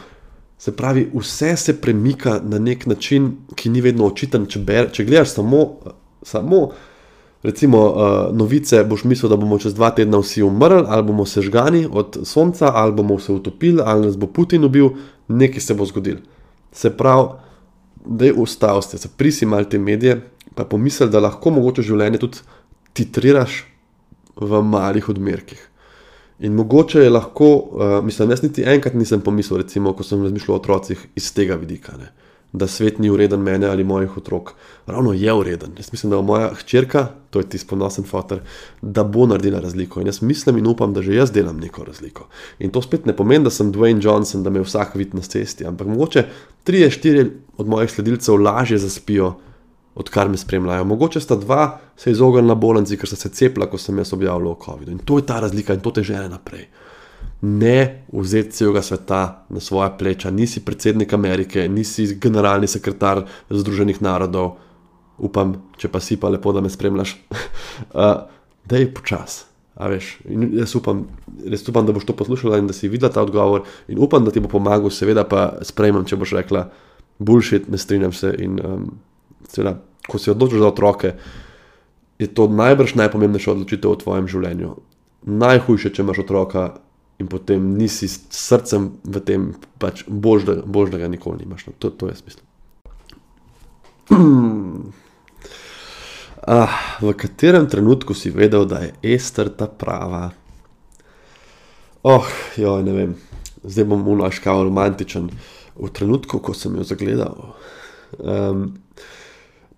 Se 0.59 0.76
pravi, 0.76 1.05
vse 1.13 1.55
se 1.57 1.82
premika 1.82 2.41
na 2.43 2.59
nek 2.59 2.86
način, 2.86 3.32
ki 3.55 3.70
ni 3.70 3.82
vedno 3.82 4.09
očiten. 4.11 4.49
Če, 4.51 4.59
ber, 4.59 4.91
če 4.91 5.05
gledaš 5.05 5.38
samo, 5.38 5.63
samo 6.26 6.61
recimo, 7.48 7.80
uh, 7.88 8.36
novice, 8.36 8.84
boš 8.84 9.06
mislil, 9.08 9.30
da 9.32 9.38
bomo 9.39 9.56
čez 9.60 9.76
dva 9.76 9.93
tedna 9.95 10.20
vsi 10.20 10.43
umrli, 10.43 10.84
ali 10.88 11.06
bomo 11.08 11.26
sežgani 11.26 11.86
od 11.88 12.20
sonca, 12.28 12.72
ali 12.76 12.91
bomo 12.91 13.20
se 13.24 13.32
utopili, 13.32 13.82
ali 13.86 14.06
nas 14.06 14.18
bo 14.20 14.28
Putin 14.28 14.68
ubil, 14.68 14.89
nekaj 15.28 15.64
se 15.64 15.78
bo 15.78 15.88
zgodilo. 15.88 16.20
Se 16.72 16.91
pravi, 16.98 17.30
da 18.06 18.28
je 18.28 18.34
ustavljen, 18.34 19.00
se 19.00 19.10
prisi 19.18 19.45
malo 19.45 19.64
te 19.64 19.80
medije, 19.80 20.20
pa 20.56 20.66
pomisli, 20.66 21.10
da 21.10 21.24
lahko 21.24 21.56
mogoče 21.56 21.88
življenje 21.88 22.20
tudi 22.20 22.43
titriraš 22.93 23.64
v 24.36 24.62
malih 24.62 25.10
odmerkih. 25.10 25.64
In 26.43 26.54
mogoče 26.54 27.00
je 27.00 27.10
lahko, 27.10 27.50
uh, 27.56 27.98
mislim, 28.06 28.36
jaz 28.36 28.43
niti 28.43 28.68
enkrat 28.68 28.93
nisem 28.93 29.24
pomislil, 29.24 29.64
recimo, 29.64 29.95
ko 29.95 30.04
sem 30.04 30.24
razmišljal 30.24 30.58
o 30.58 30.60
otrocih 30.60 31.08
iz 31.16 31.32
tega 31.34 31.56
vidika. 31.56 31.95
Ne. 31.98 32.12
Da 32.52 32.68
svet 32.68 33.00
ni 33.00 33.10
ureden 33.10 33.39
mene 33.39 33.68
ali 33.68 33.84
mojih 33.84 34.18
otrok. 34.18 34.52
Ravno 34.86 35.14
je 35.14 35.34
ureden. 35.34 35.72
Jaz 35.78 35.91
mislim, 35.91 36.10
da 36.10 36.16
bo 36.16 36.22
moja 36.22 36.54
hčerka, 36.54 37.08
to 37.30 37.39
je 37.39 37.50
ti 37.50 37.58
sponosen 37.58 38.04
fotor, 38.04 38.39
da 38.82 39.04
bo 39.04 39.26
naredila 39.28 39.60
razliko. 39.60 40.02
In 40.02 40.08
jaz 40.08 40.22
mislim 40.22 40.58
in 40.58 40.68
upam, 40.68 40.93
da 40.93 41.02
že 41.02 41.16
jaz 41.16 41.32
delam 41.32 41.58
neko 41.60 41.84
razliko. 41.84 42.28
In 42.60 42.72
to 42.72 42.82
spet 42.82 43.06
ne 43.06 43.16
pomeni, 43.16 43.43
da 43.43 43.50
sem 43.50 43.74
Dwayne 43.74 44.04
Johnson, 44.04 44.43
da 44.43 44.50
me 44.50 44.64
vsak 44.64 44.95
vidi 44.95 45.18
na 45.18 45.22
cesti, 45.22 45.66
ampak 45.66 45.88
mogoče 45.88 46.26
tri, 46.64 46.89
štiri 46.91 47.32
od 47.58 47.68
mojih 47.68 47.91
sledilcev 47.91 48.41
lažje 48.41 48.78
zaspijo, 48.78 49.34
odkar 49.95 50.30
me 50.30 50.38
spremljajo. 50.38 50.84
Mogoče 50.86 51.20
sta 51.20 51.36
dva 51.36 51.80
se 51.98 52.12
izognila 52.12 52.56
bolnici, 52.56 52.98
ker 52.98 53.10
so 53.10 53.16
se 53.16 53.30
cepila, 53.30 53.68
ko 53.70 53.78
sem 53.78 53.98
jaz 53.98 54.14
objavljal 54.14 54.52
o 54.52 54.60
COVID-u. 54.66 54.91
In 54.91 55.00
to 55.00 55.18
je 55.18 55.26
ta 55.26 55.39
razlika 55.39 55.74
in 55.74 55.80
to 55.80 55.91
te 55.91 56.04
žene 56.04 56.30
naprej 56.30 56.68
ne 57.42 58.06
vzeti 58.14 58.52
celega 58.52 58.82
sveta 58.82 59.46
na 59.50 59.60
svoje 59.60 59.92
pleča, 60.00 60.32
nisi 60.32 60.66
predsednik 60.66 61.14
Amerike, 61.14 61.68
nisi 61.70 62.16
generalni 62.16 62.68
sekretar 62.68 63.26
Združenih 63.50 64.02
narodov, 64.02 64.58
upam, 65.18 65.54
če 65.78 65.90
pa 65.90 66.02
si 66.02 66.18
pa 66.18 66.30
lepo, 66.30 66.54
da 66.54 66.62
me 66.62 66.70
spremljaš, 66.70 67.16
uh, 67.94 68.26
da 68.66 68.78
je 68.78 68.94
počas. 68.94 69.46
Jaz 69.78 70.74
upam, 70.76 71.04
res 71.46 71.68
upam, 71.70 71.86
da 71.86 71.94
boš 71.94 72.08
to 72.10 72.16
poslušala 72.18 72.58
in 72.58 72.68
da 72.70 72.74
si 72.74 72.90
videla 72.90 73.14
ta 73.14 73.22
odgovor, 73.22 73.68
in 73.88 74.02
upam, 74.02 74.26
da 74.26 74.34
ti 74.34 74.42
bo 74.42 74.50
pomagal, 74.50 74.90
seveda 74.90 75.28
pa 75.30 75.60
sprejmem, 75.62 76.06
če 76.10 76.18
boš 76.18 76.34
rekla, 76.40 76.66
bullshit, 77.20 77.70
ne 77.70 77.78
strinjam 77.78 78.14
se. 78.14 78.34
In, 78.42 78.58
um, 78.58 78.90
seveda, 79.50 79.78
ko 80.10 80.18
si 80.18 80.34
odločiš 80.34 80.64
za 80.64 80.72
otroke, 80.74 81.14
je 82.18 82.28
to 82.34 82.48
najbrž 82.50 82.96
najpomembnejša 82.98 83.54
odločitev 83.54 83.94
v 83.94 84.02
tvojem 84.02 84.30
življenju. 84.32 84.74
Najhujše, 85.28 85.94
če 85.94 86.02
imaš 86.02 86.24
otroka, 86.26 86.66
in 87.18 87.28
potem 87.28 87.78
nisi 87.78 88.07
s 88.07 88.30
srcem 88.30 88.91
v 89.01 89.22
tem, 89.26 89.53
pač 89.82 90.05
bož, 90.05 90.45
da, 90.45 90.61
bož, 90.61 90.93
da 90.93 91.01
ga 91.01 91.09
nikoli 91.09 91.41
nimaš. 91.41 91.65
No, 91.68 91.74
to, 91.78 91.89
to 91.89 92.09
je 92.11 92.15
smisel. 92.22 92.43
ah, 96.57 96.74
v 97.01 97.13
katerem 97.18 97.65
trenutku 97.65 98.13
si 98.13 98.30
vedel, 98.30 98.70
da 98.70 98.86
je 98.86 98.93
Ester 99.18 99.49
ta 99.49 99.65
prava? 99.65 100.32
Oh, 102.05 102.30
jo, 102.55 102.78
ne 102.86 102.93
vem, 102.93 103.18
zdaj 103.65 103.89
bom 103.89 104.05
unaškal 104.13 104.63
romantičen. 104.70 105.34
V 105.78 105.89
trenutku, 105.93 106.39
ko 106.41 106.53
sem 106.57 106.78
jo 106.78 106.86
zagledal. 106.86 107.57
Um, 108.18 108.78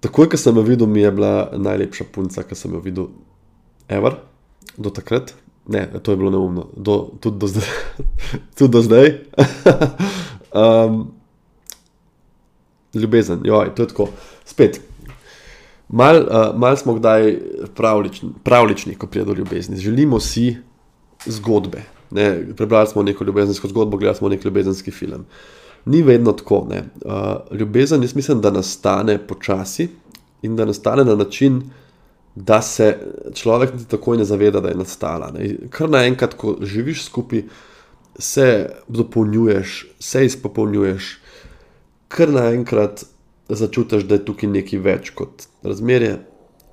takoj, 0.04 0.30
ko 0.32 0.38
sem 0.40 0.56
jo 0.56 0.64
videl, 0.64 0.88
mi 0.88 1.02
je 1.02 1.12
bila 1.16 1.50
najlepša 1.56 2.12
punca, 2.12 2.44
ki 2.44 2.56
sem 2.56 2.76
jo 2.76 2.84
videl, 2.84 3.10
ever, 3.88 4.20
do 4.78 4.92
takrat. 4.92 5.34
Ne, 5.70 5.90
to 6.04 6.12
je 6.12 6.18
bilo 6.18 6.32
neumno, 6.32 6.66
do, 6.76 7.12
tudi 7.20 7.38
do 7.38 7.48
zdaj. 7.48 7.68
tudi 8.58 8.72
do 8.72 8.82
zdaj. 8.82 9.12
um, 10.62 11.12
ljubezen, 12.94 13.42
joj, 13.44 13.76
to 13.76 13.84
je 13.84 13.88
tako. 13.88 14.08
Spet. 14.46 14.82
Mal, 15.90 16.16
uh, 16.16 16.58
mal 16.58 16.78
smo 16.78 16.94
kdaj 16.94 17.38
pravlični, 17.76 18.30
pravlični 18.44 18.96
ko 18.96 19.08
pride 19.08 19.26
do 19.26 19.34
ljubezni. 19.34 19.78
Želimo 19.78 20.20
si 20.20 20.56
zgodbe. 21.26 21.84
Ne, 22.12 22.56
prebrali 22.58 22.88
smo 22.88 23.04
neko 23.04 23.24
ljubezensko 23.24 23.68
zgodbo, 23.68 23.98
gledali 23.98 24.18
smo 24.18 24.30
nek 24.30 24.46
ljubezenski 24.46 24.92
film. 24.92 25.26
Ni 25.86 26.02
vedno 26.02 26.32
tako. 26.32 26.58
Uh, 26.58 27.58
ljubezen, 27.60 28.02
jaz 28.02 28.16
mislim, 28.16 28.42
da 28.42 28.52
nastane 28.52 29.18
počasi 29.28 29.88
in 30.42 30.56
da 30.56 30.66
nastane 30.66 31.06
na 31.06 31.16
način, 31.16 31.60
da 31.60 31.89
se 32.62 32.98
človek 33.34 33.74
niti 33.74 33.90
tako 33.90 34.16
ne 34.16 34.26
zaveda, 34.26 34.60
da 34.60 34.70
je 34.70 34.80
nastala. 34.80 35.32
Ne. 35.32 35.56
Kar 35.70 35.90
naenkrat, 35.90 36.34
ko 36.34 36.58
živiš 36.62 37.04
skupaj, 37.06 37.44
se 38.20 38.70
dopolnjuješ, 38.88 39.88
se 40.00 40.26
izpopolnjuješ, 40.26 41.18
kar 42.08 42.30
naenkrat 42.30 43.06
začutiš, 43.50 44.04
da 44.04 44.20
je 44.20 44.26
tukaj 44.26 44.50
nekaj 44.50 44.80
več 44.80 45.12
kot 45.16 45.48
razmerje, 45.64 46.20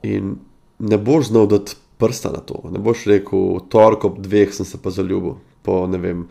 in 0.06 0.36
ne 0.78 0.98
boš 0.98 1.30
znal 1.30 1.46
dati 1.50 1.76
prsta 1.98 2.32
na 2.32 2.42
to. 2.44 2.60
Ne 2.70 2.82
boš 2.82 3.06
rekel, 3.10 3.60
torek 3.72 4.04
ob 4.04 4.18
dveh 4.22 4.52
sem 4.54 4.66
se 4.68 4.78
pa 4.82 4.90
zaljubil, 4.90 5.38
po 5.62 5.86
ne 5.90 5.98
vem, 5.98 6.26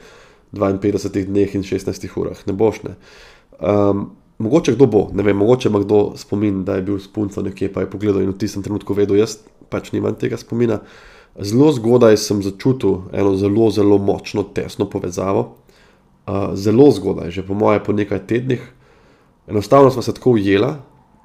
52 0.56 1.26
dneh 1.28 1.56
in 1.56 1.66
16 1.66 2.06
urah. 2.16 2.46
Ne 2.48 2.54
boš 2.54 2.84
ne. 2.86 2.96
Um, 3.60 4.12
Mogoče 4.38 4.74
kdo 4.76 4.86
bo, 4.86 5.02
ne 5.14 5.24
vem, 5.24 5.38
mogoče 5.38 5.70
ima 5.70 5.80
kdo 5.80 6.14
spomin, 6.20 6.64
da 6.68 6.76
je 6.76 6.82
bil 6.82 7.00
s 7.00 7.08
punco 7.08 7.42
nekje, 7.42 7.72
pa 7.74 7.86
je 7.86 7.90
pogledal 7.90 8.22
in 8.22 8.34
v 8.34 8.38
tistem 8.38 8.64
trenutku 8.64 8.94
vedel, 8.94 9.16
jaz 9.22 9.38
pač 9.72 9.94
nimam 9.96 10.16
tega 10.20 10.38
spomina. 10.38 10.82
Zelo 11.40 11.72
zgodaj 11.76 12.18
sem 12.20 12.42
začutil 12.44 13.10
eno 13.16 13.36
zelo, 13.40 13.70
zelo 13.72 13.98
močno, 13.98 14.44
tesno 14.56 14.90
povezavo. 14.90 15.56
Uh, 16.26 16.56
zelo 16.58 16.90
zgodaj, 16.92 17.32
že 17.32 17.44
po 17.46 17.54
moje, 17.54 17.84
po 17.84 17.94
nekaj 17.94 18.24
tednih. 18.28 18.64
Enostavno 19.48 19.92
smo 19.92 20.02
se 20.02 20.14
tako 20.14 20.32
ujela, 20.40 20.80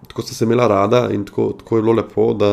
tako 0.09 0.23
se 0.23 0.45
imela 0.45 0.67
rada 0.69 1.09
in 1.11 1.25
tako, 1.25 1.53
tako 1.59 1.77
je 1.77 1.83
bilo 1.83 1.95
lepo, 1.97 2.35
da, 2.35 2.51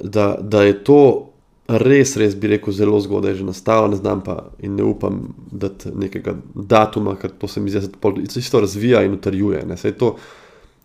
da, 0.00 0.36
da 0.40 0.62
je 0.62 0.84
to 0.84 1.30
res, 1.66 2.14
res 2.16 2.34
bi 2.38 2.50
rekel, 2.54 2.72
zelo 2.72 2.98
zgodaj 3.02 3.34
že 3.40 3.44
nastalo, 3.46 3.88
ne 3.90 3.98
znam 3.98 4.22
pa 4.22 4.52
in 4.62 4.76
ne 4.78 4.84
upam 4.86 5.34
dati 5.50 5.90
nekega 5.90 6.36
datuma, 6.54 7.16
ker 7.18 7.32
to 7.34 7.48
se 7.48 7.60
mi 7.60 7.70
zdi, 7.70 7.88
da 7.90 8.30
se 8.30 8.40
isto 8.40 8.60
razvija 8.60 9.02
in 9.02 9.14
utrjuje. 9.18 9.64
To, 9.98 10.16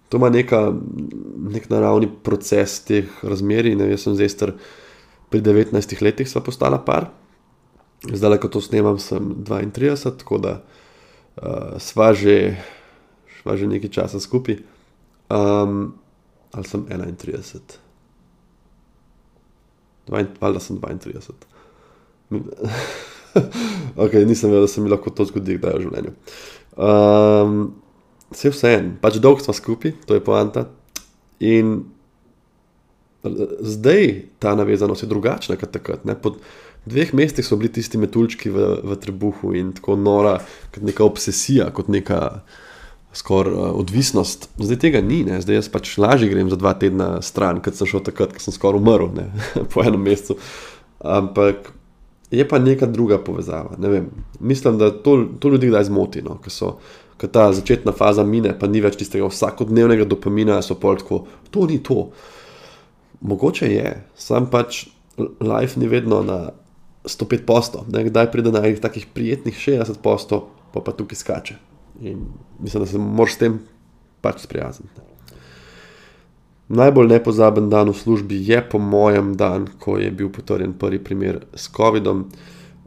to 0.09 0.17
ima 0.17 0.29
neka, 0.29 0.73
nek 1.53 1.69
naravni 1.69 2.09
proces 2.23 2.79
teh 2.85 3.09
razmerij. 3.23 3.75
Ne, 3.75 3.91
jaz 3.93 4.07
sem 4.07 4.17
zdaj 4.17 4.29
star, 4.33 4.53
pri 5.29 5.41
19 5.41 6.01
letih 6.01 6.29
sva 6.29 6.41
postala 6.41 6.81
par, 6.85 7.11
zdaj, 8.09 8.39
ko 8.41 8.49
to 8.49 8.61
snemam, 8.61 8.97
sem 8.99 9.35
32, 9.45 10.17
tako 10.17 10.41
da 10.41 10.57
uh, 10.61 11.77
sva, 11.79 12.11
že, 12.17 12.57
sva 13.39 13.55
že 13.55 13.69
nekaj 13.69 13.93
časa 14.01 14.19
skupaj. 14.19 14.57
Um, 15.31 15.93
ali 16.51 16.67
sem 16.67 16.83
31 16.89 17.90
ali 20.09 20.53
da 20.53 20.59
sem 20.59 20.79
32. 20.79 21.33
ok, 24.03 24.13
nisem 24.25 24.49
vedel, 24.49 24.65
da 24.65 24.67
se 24.67 24.81
mi 24.81 24.89
lahko 24.89 25.09
to 25.09 25.25
zgodi, 25.25 25.57
da 25.61 25.73
je 25.73 25.79
v 25.79 25.85
življenju. 25.85 26.13
Um, 26.75 27.57
vse 28.31 28.51
vse 28.53 28.75
en, 28.77 28.93
pač 29.01 29.19
dolgo 29.23 29.43
smo 29.43 29.55
skupaj, 29.55 29.95
to 30.07 30.17
je 30.17 30.23
poanta. 30.23 30.65
In 31.43 31.81
zdaj 33.23 34.25
ta 34.39 34.55
navezanost 34.55 35.03
je 35.03 35.09
drugačna 35.09 35.55
kot 35.59 35.71
takrat. 35.71 36.05
Ne? 36.05 36.15
Po 36.17 36.35
dveh 36.85 37.13
mestih 37.13 37.45
so 37.45 37.57
bili 37.59 37.71
tisti 37.73 37.99
metulčki 38.01 38.49
v, 38.49 38.67
v 38.83 38.97
trebuhu 39.01 39.53
in 39.57 39.73
tako 39.77 39.95
nora, 39.99 40.39
kot 40.73 40.83
neka 40.87 41.05
obsesija, 41.05 41.69
kot 41.75 41.91
neka 41.93 42.41
skoraj 43.13 43.53
uh, 43.53 43.67
odvisnost. 43.79 44.49
Zdaj 44.57 44.79
tega 44.79 45.01
ni, 45.01 45.23
ne? 45.27 45.41
zdaj 45.43 45.61
jaz 45.61 45.69
pač 45.71 45.97
lažje 45.99 46.29
grem 46.31 46.49
za 46.49 46.59
dva 46.59 46.73
tedna 46.79 47.19
stran, 47.25 47.59
kot 47.63 47.75
sem 47.75 47.89
šel 47.89 48.03
takrat, 48.07 48.33
ko 48.35 48.43
sem 48.43 48.55
skoraj 48.55 48.81
umrl 48.81 49.11
ne? 49.15 49.27
po 49.73 49.83
enem 49.83 50.01
mesecu. 50.07 50.37
Ampak 51.01 51.73
je 52.31 52.47
pa 52.47 52.59
neka 52.59 52.87
druga 52.87 53.17
povezava. 53.17 53.75
Ne 53.77 54.03
Mislim, 54.39 54.77
da 54.77 54.91
to, 54.91 55.25
to 55.39 55.49
ljudi 55.49 55.67
kdaj 55.67 55.83
zmoti, 55.83 56.21
no? 56.21 56.39
ker 57.21 57.29
ta 57.29 57.51
začetna 57.53 57.91
faza 57.93 58.23
mine, 58.23 58.55
pa 58.57 58.67
ni 58.67 58.81
več 58.81 58.97
tistega 58.97 59.27
vsakodnevnega 59.29 60.07
dopamina, 60.09 60.61
so 60.65 60.77
pol 60.79 60.97
tako, 60.97 61.25
to 61.53 61.67
ni 61.69 61.77
to. 61.83 62.07
Mogoče 63.21 63.69
je, 63.69 63.91
sam 64.17 64.47
pač 64.49 64.87
life 65.19 65.77
ni 65.77 65.91
vedno 65.91 66.23
na 66.25 66.39
105 67.05 67.45
posto, 67.45 67.83
kdaj 67.85 68.31
pride 68.31 68.53
na 68.53 68.63
nekih 68.63 68.81
takih 68.81 69.05
prijetnih 69.13 69.57
60 69.57 70.01
posto, 70.01 70.47
pa 70.73 70.81
pa 70.81 70.95
tukaj 70.97 71.19
skače. 71.19 71.59
In 72.01 72.25
mislim, 72.59 72.83
da 72.83 72.89
se 72.89 72.97
moraš 72.97 73.35
s 73.35 73.37
tem 73.37 73.59
pač 74.21 74.41
sprijazniti. 74.41 75.01
Najbolj 76.71 77.07
nepozaben 77.07 77.69
dan 77.69 77.89
v 77.91 77.97
službi 77.97 78.37
je, 78.47 78.61
po 78.69 78.79
mojem, 78.79 79.33
dan, 79.37 79.67
ko 79.79 79.97
je 79.99 80.11
bil 80.11 80.29
potrjen 80.31 80.73
prvi 80.73 81.01
primer 81.03 81.41
s 81.53 81.67
COVID-om. 81.75 82.25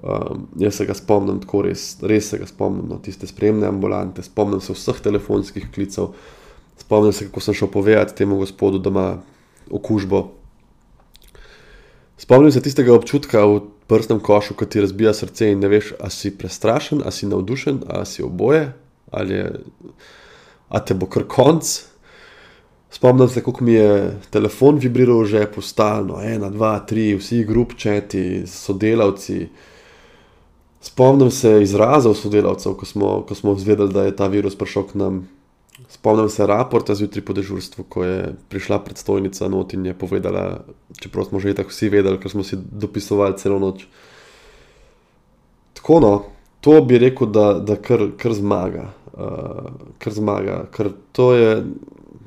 Um, 0.05 0.47
jaz 0.61 0.79
se 0.81 0.87
ga 0.89 0.95
spomnim, 0.97 1.39
tako 1.41 1.63
res, 1.65 1.99
res 2.05 2.31
se 2.33 2.39
ga 2.41 2.49
spomnim, 2.49 2.89
no, 2.89 2.99
tiste 3.01 3.29
spremne 3.29 3.69
ambulante, 3.69 4.25
spomnim 4.25 4.61
se 4.61 4.75
vseh 4.77 4.99
telefonskih 5.05 5.71
klicev, 5.73 6.11
spomnim 6.81 7.13
se, 7.13 7.29
kako 7.29 7.41
sem 7.41 7.57
šel 7.57 7.71
povedati 7.73 8.17
temu 8.17 8.37
gospodu, 8.41 8.81
da 8.85 8.93
ima 8.93 9.07
okužbo. 9.71 10.27
Spomnim 12.21 12.53
se 12.53 12.63
tistega 12.65 12.93
občutka 12.93 13.45
v 13.49 13.63
prstem 13.89 14.21
košu, 14.21 14.57
ko 14.57 14.69
ti 14.69 14.81
razbija 14.85 15.13
srce 15.17 15.51
in 15.53 15.61
ne 15.61 15.69
veš, 15.73 15.93
ali 16.01 16.13
si 16.13 16.33
prestrašen, 16.37 17.01
ali 17.05 17.13
si 17.13 17.29
navdušen, 17.29 17.83
ali 17.89 18.07
si 18.07 18.25
oboje, 18.25 18.73
ali 19.15 19.35
je, 19.35 19.51
a 20.69 20.81
te 20.81 20.95
bo 20.95 21.07
kar 21.07 21.27
konc. 21.29 21.71
Spomnim 22.95 23.29
se, 23.29 23.43
kako 23.43 23.65
mi 23.65 23.73
je 23.73 24.21
telefon 24.31 24.79
vibriral 24.79 25.25
že 25.27 25.47
postalno, 25.51 26.21
ena, 26.23 26.51
dva, 26.51 26.79
tri, 26.87 27.15
vsi 27.19 27.43
grupčeti, 27.45 28.47
sodelavci. 28.47 29.49
Spomnim 30.85 31.31
se 31.31 31.63
izrazov 31.63 32.15
sodelavcev, 32.15 32.77
ko 32.79 32.87
smo, 32.87 33.09
ko 33.27 33.35
smo 33.35 33.55
zvedeli, 33.59 33.93
da 33.93 34.05
je 34.05 34.17
ta 34.17 34.29
virus 34.31 34.55
prišel 34.55 34.87
k 34.93 35.01
nam. 35.01 35.25
Spomnim 35.91 36.29
se 36.31 36.47
raporta 36.47 36.95
zjutraj 36.95 37.25
po 37.25 37.35
dežurstvu, 37.35 37.85
ko 37.89 38.05
je 38.05 38.35
prišla 38.49 38.79
predstojnica 38.85 39.49
not 39.49 39.75
in 39.75 39.87
je 39.87 39.95
povedala, 39.99 40.61
čeprav 41.01 41.27
smo 41.27 41.41
že 41.41 41.55
tako 41.55 41.75
vsi 41.75 41.89
vedeli, 41.89 42.21
ker 42.23 42.31
smo 42.31 42.45
si 42.47 42.57
dopisovali 42.57 43.39
celo 43.39 43.59
noč. 43.59 43.87
Tako 45.75 46.01
no, 46.01 46.13
to 46.61 46.79
bi 46.85 46.99
rekel, 46.99 47.27
da, 47.27 47.59
da 47.59 47.77
kar, 47.77 48.13
kar 48.17 48.33
zmaga. 48.33 48.93
Uh, 49.17 49.71
kar 49.99 50.13
zmaga. 50.13 50.65
Ker 50.75 50.93
to 51.13 51.33
je. 51.35 51.65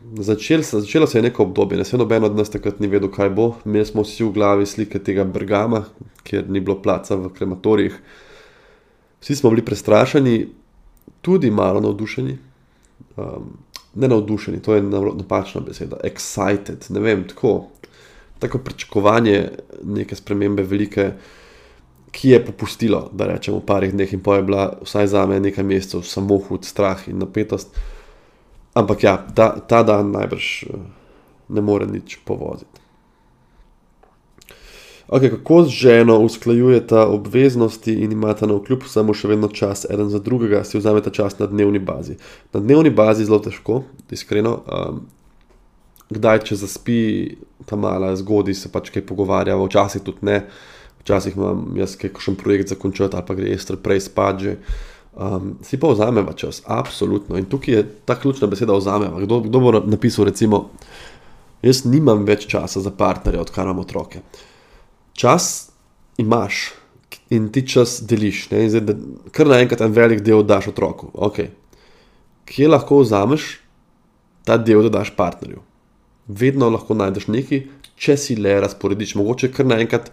Začel, 0.08 0.62
začelo 0.64 1.08
se 1.08 1.18
je 1.18 1.22
neko 1.22 1.44
obdobje, 1.44 1.78
ne 1.78 1.84
se 1.86 1.98
noben 2.00 2.24
od 2.24 2.36
nas 2.36 2.48
takrat 2.50 2.80
ni 2.80 2.88
vedel, 2.88 3.10
kaj 3.12 3.30
bo. 3.36 3.50
Mi 3.68 3.84
smo 3.86 4.06
vsi 4.06 4.24
v 4.24 4.32
glavi 4.38 4.66
slike 4.66 5.02
tega 5.04 5.26
Bergama, 5.28 5.84
kjer 6.24 6.48
ni 6.48 6.62
bilo 6.64 6.78
placa 6.82 7.18
v 7.20 7.28
krematorijih. 7.36 7.98
Vsi 9.20 9.36
smo 9.36 9.52
bili 9.52 9.66
prestrašeni, 9.68 10.48
tudi 11.22 11.52
malo 11.52 11.84
navdušeni. 11.84 12.38
Um, 13.18 13.52
ne 13.96 14.08
navdušeni, 14.08 14.62
to 14.62 14.76
je 14.76 14.82
napačna 14.82 15.62
beseda, 15.62 15.98
excited, 16.04 16.88
ne 16.90 17.00
vem, 17.00 17.28
tako. 17.28 17.68
Tako 18.40 18.60
pričakovanje 18.62 19.50
neke 19.84 20.16
spremembe, 20.16 20.64
velike, 20.64 21.12
ki 22.18 22.30
je 22.30 22.39
popustilo, 22.45 23.09
da 23.13 23.28
rečemo, 23.30 23.59
v 23.61 23.65
parih 23.70 23.93
dneh 23.93 24.13
in 24.13 24.24
pa 24.26 24.39
je 24.39 24.47
bila 24.47 24.63
vsaj 24.82 25.07
za 25.13 25.26
me 25.30 25.38
nekaj 25.39 25.63
mesecev 25.63 26.01
samo 26.01 26.39
hud 26.41 26.65
strah 26.65 27.03
in 27.07 27.20
napetost. 27.22 27.78
Ampak 28.74 29.03
ja, 29.03 29.18
ta, 29.36 29.51
ta 29.59 29.84
dan 29.86 30.09
najbrž 30.15 30.47
eh, 30.63 30.82
ne 31.53 31.61
more 31.61 31.86
nič 31.86 32.18
povoziti. 32.26 32.82
Okay, 35.07 35.30
kako 35.32 35.63
z 35.63 35.70
ženo 35.70 36.18
usklajujete 36.20 36.97
obveznosti 36.99 37.93
in 37.93 38.11
imate 38.11 38.47
na 38.47 38.57
vkljub 38.57 38.89
samo 38.89 39.13
še 39.13 39.30
vedno 39.32 39.47
čas, 39.47 39.86
eden 39.86 40.09
za 40.09 40.20
drugega, 40.20 40.65
si 40.68 40.82
vzamete 40.82 41.13
čas 41.15 41.38
na 41.39 41.47
dnevni 41.47 41.80
bazi. 41.80 42.18
Na 42.53 42.59
dnevni 42.59 42.89
bazi 42.89 43.24
je 43.24 43.30
zelo 43.30 43.39
težko, 43.39 43.84
iskreno. 44.11 44.57
Um, 44.65 45.05
kdaj, 46.09 46.41
če 46.49 46.57
zaspi, 46.59 46.97
ta 47.70 47.80
mala 47.80 48.11
zgodi 48.20 48.55
se 48.57 48.72
pač 48.74 48.91
kaj 48.91 49.05
pogovarjava, 49.07 49.70
včasih 49.70 50.03
tudi 50.03 50.28
ne, 50.28 50.41
včasih 51.08 51.38
imam 51.39 51.72
jaz 51.80 51.95
kakšen 51.97 52.36
projekt 52.36 52.76
zakončati 52.76 53.16
ali 53.16 53.26
pa 53.28 53.36
gre 53.39 53.55
ester 53.55 53.80
prej 53.80 54.03
spat 54.12 54.43
že. 54.43 54.58
Um, 55.18 55.55
si 55.66 55.80
pa 55.82 55.89
vzameva 55.89 56.36
čas, 56.38 56.60
absolutno. 56.70 57.39
In 57.39 57.47
tukaj 57.49 57.74
je 57.74 57.86
ta 58.05 58.14
ključna 58.20 58.45
beseda 58.47 58.76
vzameva. 58.78 59.18
Kdo, 59.24 59.39
kdo 59.47 59.60
bo 59.60 59.72
napisal, 59.80 60.28
recimo, 60.30 60.68
jaz 61.66 61.88
nimam 61.89 62.22
več 62.28 62.45
časa 62.45 62.84
za 62.86 62.91
partnerje, 62.93 63.41
odkar 63.41 63.66
imam 63.66 63.82
otroke 63.82 64.22
čas 65.18 65.70
imaš 66.18 66.72
in 67.30 67.49
ti 67.51 67.68
čas 67.68 68.01
deliš. 68.01 68.49
Ne, 68.51 68.70
zdaj, 68.70 68.82
da, 68.82 68.95
kar 69.32 69.49
naenkrat 69.49 69.82
en 69.82 69.95
velik 69.95 70.22
del 70.24 70.45
daš 70.47 70.70
otroku. 70.72 71.10
Okay. 71.14 71.49
Kje 72.47 72.70
lahko 72.70 73.01
vzameš 73.01 73.58
ta 74.47 74.58
del, 74.58 74.86
da 74.88 74.99
daš 74.99 75.12
partnerju? 75.18 75.64
Vedno 76.28 76.70
lahko 76.72 76.95
najdeš 76.95 77.28
nekaj, 77.34 77.66
če 77.97 78.16
si 78.22 78.38
le 78.39 78.53
razporediš. 78.64 79.16
Mogoče 79.20 79.49
kar 79.51 79.68
naenkrat 79.68 80.12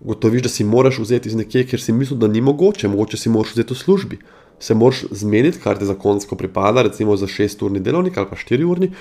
gotoviš, 0.00 0.42
da 0.42 0.48
si 0.48 0.64
moraš 0.64 0.98
vzeti 0.98 1.28
iz 1.28 1.38
nekje, 1.38 1.66
ker 1.70 1.80
si 1.80 1.92
mislil, 1.92 2.18
da 2.18 2.28
ni 2.28 2.40
mogoče, 2.40 2.88
mogoče 2.88 3.20
si 3.20 3.32
moraš 3.32 3.54
vzeti 3.54 3.74
v 3.74 3.78
službi. 3.78 4.18
Se 4.60 4.74
moraš 4.74 5.04
zmeniti, 5.10 5.60
kar 5.60 5.78
ti 5.78 5.86
zakonsko 5.86 6.36
pripada, 6.36 6.82
recimo 6.82 7.16
za 7.16 7.26
6-urni 7.26 7.82
delovnik 7.82 8.18
ali 8.18 8.30
pa 8.30 8.36
4-urni, 8.36 8.92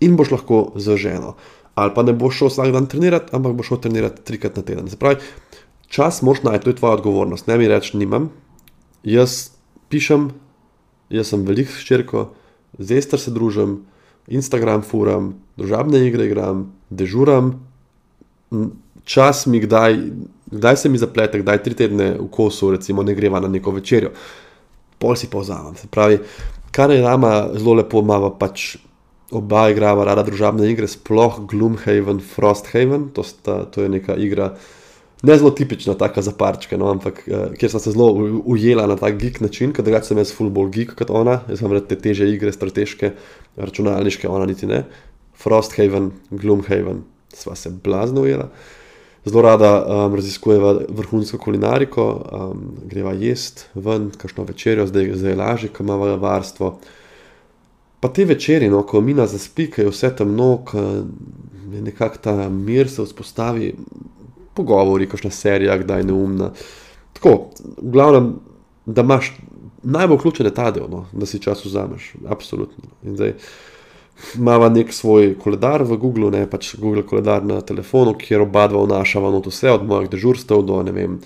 in 0.00 0.16
boš 0.16 0.30
lahko 0.34 0.72
zaženo 0.76 1.36
ali 1.76 1.92
pa 1.94 2.02
ne 2.02 2.12
boš 2.16 2.38
šel 2.38 2.48
vsak 2.48 2.70
dan 2.72 2.86
trenirati, 2.88 3.36
ampak 3.36 3.52
boš 3.52 3.68
šel 3.68 3.80
trenirati 3.84 4.22
trikrat 4.24 4.56
na 4.56 4.62
teden. 4.64 4.88
Se 4.88 4.96
pravi, 4.96 5.20
čas 5.92 6.22
moš 6.24 6.40
najti, 6.42 6.64
to 6.64 6.70
je 6.70 6.76
tvoja 6.80 6.96
odgovornost. 6.96 7.46
Ne 7.46 7.58
mi 7.60 7.68
reči, 7.68 7.98
nimam. 8.00 8.30
Jaz 9.04 9.50
pišem, 9.92 10.30
jaz 11.12 11.34
sem 11.34 11.44
velik 11.44 11.68
ščirko, 11.68 12.30
z 12.78 12.96
Ester 12.96 13.20
se 13.20 13.30
družim, 13.30 13.82
Instagram 14.26 14.82
furam, 14.88 15.34
družabne 15.60 16.00
igre 16.08 16.30
igram, 16.30 16.70
dežuram. 16.88 17.52
Čas 19.04 19.44
mi 19.46 19.60
kdaj, 19.60 20.00
kdaj 20.50 20.76
se 20.76 20.88
mi 20.88 20.98
zaplete, 20.98 21.40
kdaj 21.42 21.62
tri 21.62 21.74
tedne 21.74 22.12
v 22.18 22.28
kosu, 22.30 22.70
recimo, 22.70 23.02
ne 23.02 23.14
greva 23.14 23.40
na 23.40 23.48
neko 23.48 23.74
večerjo, 23.76 24.12
pol 24.98 25.16
si 25.16 25.30
povzamem. 25.30 25.74
Se 25.76 25.88
pravi, 25.90 26.20
kar 26.70 26.90
je 26.90 27.02
nama 27.02 27.48
zelo 27.56 27.80
lepo, 27.80 28.00
ima 28.04 28.20
pač 28.38 28.76
oba 29.34 29.66
igrava 29.72 30.04
rada 30.06 30.22
družabne 30.26 30.68
igre, 30.70 30.88
sploh 30.90 31.40
Gloomhaven, 31.50 32.20
Frosthaven, 32.22 33.10
to, 33.14 33.24
sta, 33.26 33.64
to 33.70 33.82
je 33.82 33.90
neka 33.90 34.14
igra, 34.22 34.52
ne 35.26 35.36
zelo 35.38 35.50
tipična, 35.50 35.96
taka 35.98 36.22
za 36.22 36.30
parčke, 36.36 36.78
no, 36.78 36.92
ampak 36.94 37.24
uh, 37.26 37.48
kjer 37.58 37.72
sem 37.72 37.82
se 37.82 37.94
zelo 37.96 38.12
ujela 38.46 38.86
na 38.86 38.98
ta 39.00 39.10
geek 39.10 39.40
način, 39.42 39.74
ker 39.74 39.84
drugače 39.86 40.12
sem 40.12 40.22
jaz 40.22 40.30
fullball 40.36 40.70
geek 40.70 40.94
kot 40.98 41.10
ona, 41.10 41.40
jaz 41.50 41.62
sem 41.62 41.72
rekel 41.72 41.90
te 41.90 42.00
teže 42.06 42.30
igre, 42.30 42.54
strateške, 42.54 43.12
računalniške, 43.58 44.30
ona 44.30 44.46
niti 44.46 44.70
ne. 44.70 44.84
Frosthaven, 45.36 46.12
Gloomhaven, 46.30 47.02
sva 47.34 47.56
se 47.58 47.72
blazno 47.82 48.22
ujela. 48.24 48.46
Zelo 49.26 49.42
rada 49.42 49.70
um, 49.82 50.14
raziskujeva 50.14 50.72
vrhunsko 50.88 51.38
kulinariko, 51.38 52.04
um, 52.32 52.60
greva 52.86 53.10
jesti 53.12 53.64
ven, 53.74 54.12
kakšno 54.14 54.44
večerjo, 54.46 54.86
zdaj, 54.86 55.10
zdaj 55.18 55.32
je 55.32 55.36
lažje, 55.36 55.70
ko 55.74 55.82
imamo 55.82 56.12
varstvo. 56.22 56.76
Pa 58.00 58.08
te 58.08 58.24
večeri, 58.24 58.68
no, 58.70 58.84
ko 58.86 59.00
mina 59.02 59.26
zaspi, 59.26 59.66
je 59.76 59.88
vse 59.90 60.12
temno, 60.16 60.60
ko 60.64 60.78
je 60.78 61.82
nekako 61.82 62.22
ta 62.22 62.48
mir 62.48 62.90
se 62.90 63.02
vzpostavi, 63.02 63.74
pogovori, 64.54 65.08
kakšna 65.10 65.30
serija, 65.30 65.74
kdaj 65.78 66.00
je 66.00 66.10
neumna. 66.12 66.52
Tako, 67.18 67.50
v 67.82 67.90
glavnem, 67.98 68.34
da 68.86 69.02
imaš 69.02 69.32
najbolj 69.82 70.22
ključene 70.22 70.54
ta 70.54 70.70
del, 70.70 70.86
no, 70.90 71.06
da 71.12 71.26
si 71.26 71.42
čas 71.42 71.64
vzameš, 71.64 72.12
absolutno. 72.30 72.94
In 73.02 73.18
zdaj 73.18 73.34
imamo 74.36 74.68
nek 74.68 74.92
svoj 74.92 75.34
koledar 75.38 75.82
v 75.82 75.96
Google, 75.96 76.30
ne 76.30 76.46
pač 76.50 76.74
Google 76.76 77.04
koledar 77.06 77.44
na 77.44 77.60
telefonu, 77.60 78.14
kjer 78.18 78.44
oba 78.46 78.66
dva 78.68 78.84
vnašava 78.84 79.30
not 79.30 79.48
vse, 79.50 79.70
od 79.72 79.84
mojih 79.86 80.10
dežurstev 80.10 80.62
do 80.66 80.82
ne 80.82 80.92
vem, 80.92 81.18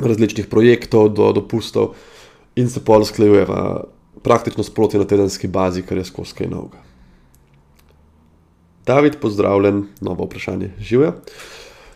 različnih 0.00 0.46
projektov, 0.48 1.10
do 1.14 1.32
dopustov 1.36 1.94
in 2.56 2.68
se 2.68 2.84
pol 2.84 3.04
sklejujeva 3.04 3.84
praktično 4.22 4.64
sproti 4.64 4.98
na 4.98 5.04
tedenski 5.04 5.48
bazi, 5.48 5.82
kar 5.82 5.98
je 5.98 6.04
skozi 6.04 6.36
kaj 6.38 6.48
novega. 6.50 6.82
David, 8.86 9.20
pozdravljen, 9.20 9.84
novo 10.00 10.24
vprašanje, 10.24 10.72
živijo. 10.80 11.12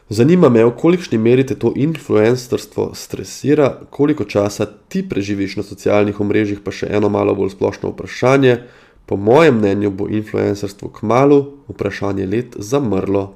Zanima 0.09 0.49
me, 0.49 0.65
v 0.65 0.73
kolikšni 0.77 1.19
meri 1.19 1.47
te 1.49 1.57
to 1.59 1.73
influencerstvo 1.77 2.91
stresira, 2.95 3.71
koliko 3.91 4.25
časa 4.25 4.67
ti 4.89 5.01
preživiš 5.09 5.57
na 5.57 5.65
socialnih 5.65 6.21
omrežjih, 6.21 6.61
pa 6.65 6.71
še 6.71 6.91
eno 6.93 7.09
malo 7.09 7.35
bolj 7.35 7.55
splošno 7.57 7.95
vprašanje. 7.95 8.59
Po 9.07 9.17
mojem 9.17 9.59
mnenju 9.59 9.91
bo 9.91 10.09
influencerstvo 10.09 10.89
k 10.89 11.03
malu, 11.03 11.45
vprašanje 11.69 12.27
let, 12.27 12.57
zamrlo. 12.57 13.35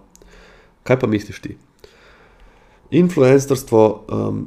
Kaj 0.82 1.00
pa 1.00 1.06
misliš 1.06 1.40
ti? 1.44 1.56
Influencerstvo, 2.90 3.82
um, 4.08 4.46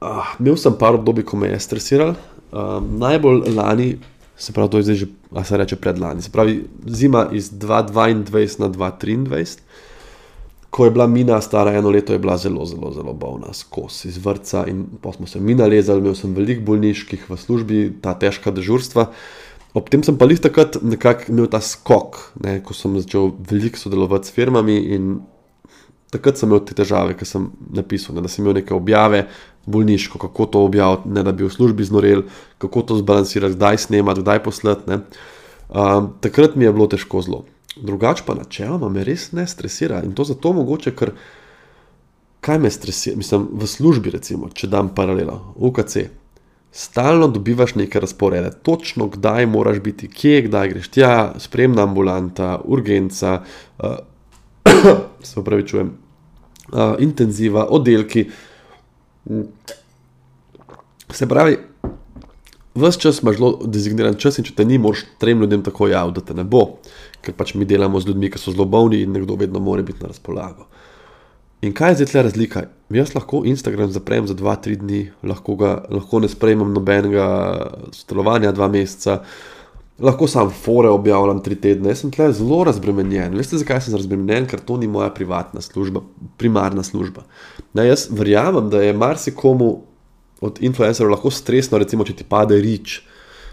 ah, 0.00 0.32
imel 0.40 0.56
sem 0.56 0.72
par 0.78 0.96
obdobij, 0.96 1.28
ko 1.28 1.36
me 1.36 1.52
je 1.52 1.60
stresiralo, 1.60 2.16
Um, 2.52 2.98
najbolj 2.98 3.44
lani, 3.54 3.98
se 4.36 4.52
pravi, 4.52 4.70
to 4.70 4.78
je 4.78 4.82
zdaj 4.82 4.96
že, 4.96 5.06
a 5.34 5.44
se 5.44 5.56
reče 5.56 5.76
predlani, 5.76 6.22
se 6.22 6.30
pravi, 6.30 6.64
zima 6.86 7.28
iz 7.32 7.50
2022 7.52 8.60
na 8.60 8.68
2023, 8.68 9.58
ko 10.70 10.84
je 10.84 10.90
bila 10.90 11.06
mina 11.06 11.40
stara 11.40 11.72
eno 11.78 11.90
leto, 11.90 12.12
je 12.12 12.18
bila 12.18 12.36
zelo, 12.36 12.66
zelo, 12.66 12.90
zelo 12.92 13.12
bolna, 13.12 13.52
skozi 13.54 14.08
iz 14.08 14.18
vrca 14.24 14.64
in 14.66 14.84
pa 15.02 15.12
smo 15.12 15.26
se 15.26 15.40
mi 15.40 15.54
nalezali, 15.54 16.00
imel 16.00 16.14
sem 16.14 16.34
veliko 16.34 16.62
bolniških 16.72 17.30
v 17.30 17.38
službi, 17.38 17.92
ta 18.02 18.14
težka 18.18 18.50
dežurstva. 18.50 19.06
Ob 19.74 19.86
tem 19.90 20.02
sem 20.02 20.16
pa 20.18 20.26
jih 20.26 20.40
takrat 20.42 20.80
nekako 20.82 21.30
imel 21.30 21.46
ta 21.50 21.60
skok, 21.62 22.18
ne, 22.42 22.58
ko 22.66 22.74
sem 22.74 22.96
začel 22.98 23.30
veliko 23.50 23.78
sodelovati 23.78 24.26
s 24.26 24.34
firmami 24.34 24.76
in 24.96 25.12
takrat 26.10 26.40
sem 26.40 26.50
imel 26.50 26.64
te 26.66 26.74
težave, 26.74 27.14
ker 27.18 27.28
sem 27.28 27.46
napisal, 27.70 28.16
ne, 28.16 28.24
da 28.26 28.30
sem 28.30 28.42
imel 28.42 28.58
neke 28.58 28.74
objave, 28.74 29.28
bolniško, 29.70 30.18
kako 30.18 30.46
to 30.50 30.64
objaviti, 30.66 31.12
ne 31.14 31.22
da 31.22 31.32
bi 31.32 31.46
v 31.46 31.52
službi 31.54 31.86
znorel, 31.86 32.24
kako 32.58 32.82
to 32.82 32.98
zbalansirati, 32.98 33.54
kdaj 33.54 33.78
snemati, 33.86 34.24
kdaj 34.24 34.42
poslati. 34.42 34.98
Um, 35.70 36.14
takrat 36.20 36.56
mi 36.58 36.66
je 36.66 36.72
bilo 36.74 36.88
težko 36.90 37.22
zelo. 37.22 37.44
Drugače 37.76 38.24
pa 38.26 38.34
načeloma 38.34 38.88
me 38.90 39.04
res 39.06 39.30
ne 39.32 39.46
stresira 39.46 40.00
in 40.02 40.16
to 40.18 40.26
zato 40.26 40.50
mogoče, 40.52 40.90
ker 40.98 41.14
kaj 42.42 42.58
me 42.58 42.70
stresira, 42.74 43.16
mislim, 43.20 43.46
v 43.54 43.68
službi, 43.70 44.10
recimo, 44.16 44.50
če 44.50 44.66
dam 44.66 44.90
paralelo, 44.96 45.54
UKC. 45.56 46.08
Stalno 46.72 47.28
dobivaš 47.28 47.74
neke 47.74 48.00
razporede, 48.00 48.50
točno 48.62 49.06
kdaj 49.06 49.46
moraš 49.46 49.80
biti, 49.80 50.08
kje, 50.08 50.42
kdaj 50.42 50.68
greš 50.68 50.88
tja, 50.88 51.32
spremna 51.38 51.82
ambulanta, 51.82 52.60
urgenca, 52.64 53.40
uh, 53.78 53.90
se 55.28 55.40
upravičujem, 55.40 55.90
uh, 56.72 56.94
intenziva, 56.98 57.66
oddelki. 57.70 58.28
Se 61.10 61.28
pravi, 61.28 61.58
vse 62.74 63.00
čas 63.00 63.22
imaš 63.22 63.36
zelo 63.36 63.58
dezigniran 63.66 64.14
čas, 64.14 64.38
in 64.38 64.46
če 64.46 64.54
te 64.54 64.64
ni, 64.64 64.78
moraš 64.78 65.02
trem 65.18 65.42
ljudem 65.42 65.66
tako 65.66 65.88
javiti, 65.90 66.20
da 66.20 66.26
te 66.26 66.38
ne 66.38 66.44
bo, 66.44 66.78
ker 67.20 67.34
pač 67.34 67.54
mi 67.54 67.66
delamo 67.66 68.00
z 68.00 68.12
ljudmi, 68.12 68.30
ki 68.30 68.38
so 68.38 68.54
zelo 68.54 68.64
bolni 68.64 69.02
in 69.02 69.12
nekdo 69.18 69.34
vedno 69.34 69.58
mora 69.58 69.82
biti 69.82 70.04
na 70.04 70.14
razpolago. 70.14 70.70
In 71.60 71.74
kaj 71.76 71.90
je 71.90 71.94
zdaj 72.00 72.06
tle 72.08 72.22
razlika? 72.22 72.62
Jaz 72.90 73.14
lahko 73.14 73.42
Instagram 73.44 73.90
zaprem 73.92 74.26
za 74.26 74.34
2-3 74.34 74.76
dni, 74.80 75.00
lahko, 75.22 75.54
ga, 75.60 75.74
lahko 75.92 76.20
ne 76.24 76.28
sprejmem 76.28 76.72
nobenega 76.72 77.26
sodelovanja 77.92 78.52
2 78.56 78.68
meseca, 78.72 79.18
lahko 80.00 80.26
sam 80.28 80.48
fore 80.50 80.88
objavljam 80.88 81.42
3 81.44 81.60
tedne. 81.60 81.92
Jaz 81.92 82.00
sem 82.00 82.14
tle 82.14 82.30
zelo 82.32 82.62
razbremenjen. 82.64 83.36
Veste, 83.36 83.60
zakaj 83.60 83.84
sem 83.84 83.96
razbremenjen? 83.98 84.48
Ker 84.48 84.62
to 84.64 84.78
ni 84.80 84.88
moja 84.88 85.10
privatna 85.12 85.60
služba, 85.60 86.00
primarna 86.40 86.82
služba. 86.82 87.26
Ne, 87.76 87.84
jaz 87.90 88.08
verjamem, 88.10 88.70
da 88.72 88.80
je 88.82 88.96
marsikomu 88.96 89.70
od 90.40 90.62
influencerjev 90.64 91.12
lahko 91.12 91.30
stresno, 91.30 91.78
recimo, 91.78 92.04
če 92.08 92.16
ti 92.22 92.24
pade 92.24 92.56
rič. 92.56 93.02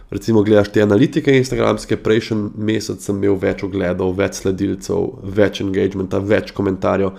recimo, 0.10 0.44
gledaš 0.44 0.70
te 0.72 0.82
analitike 0.82 1.34
Instagramske, 1.38 1.98
prejšnji 2.00 2.38
mesec 2.56 3.04
sem 3.04 3.18
imel 3.18 3.36
več 3.42 3.64
ogledov, 3.68 4.14
več 4.16 4.40
sledilcev, 4.40 5.10
več 5.36 5.60
engagementa, 5.62 6.22
več 6.24 6.54
komentarjev. 6.56 7.12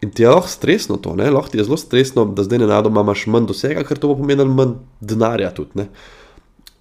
In 0.00 0.10
ti 0.10 0.22
je 0.22 0.28
lahko 0.28 0.48
stresno 0.48 0.96
to, 0.96 1.14
ne? 1.16 1.28
lahko 1.30 1.52
ti 1.52 1.58
je 1.58 1.64
zelo 1.64 1.76
stresno, 1.76 2.24
da 2.24 2.44
zdaj 2.44 2.62
ne 2.62 2.66
nadoma 2.70 3.04
imaš 3.04 3.26
manj 3.26 3.50
dosega, 3.50 3.84
ker 3.84 3.98
to 4.00 4.08
bo 4.08 4.16
pomenilo 4.16 4.48
manj 4.48 4.78
denarja 5.00 5.50
tudi. 5.54 5.86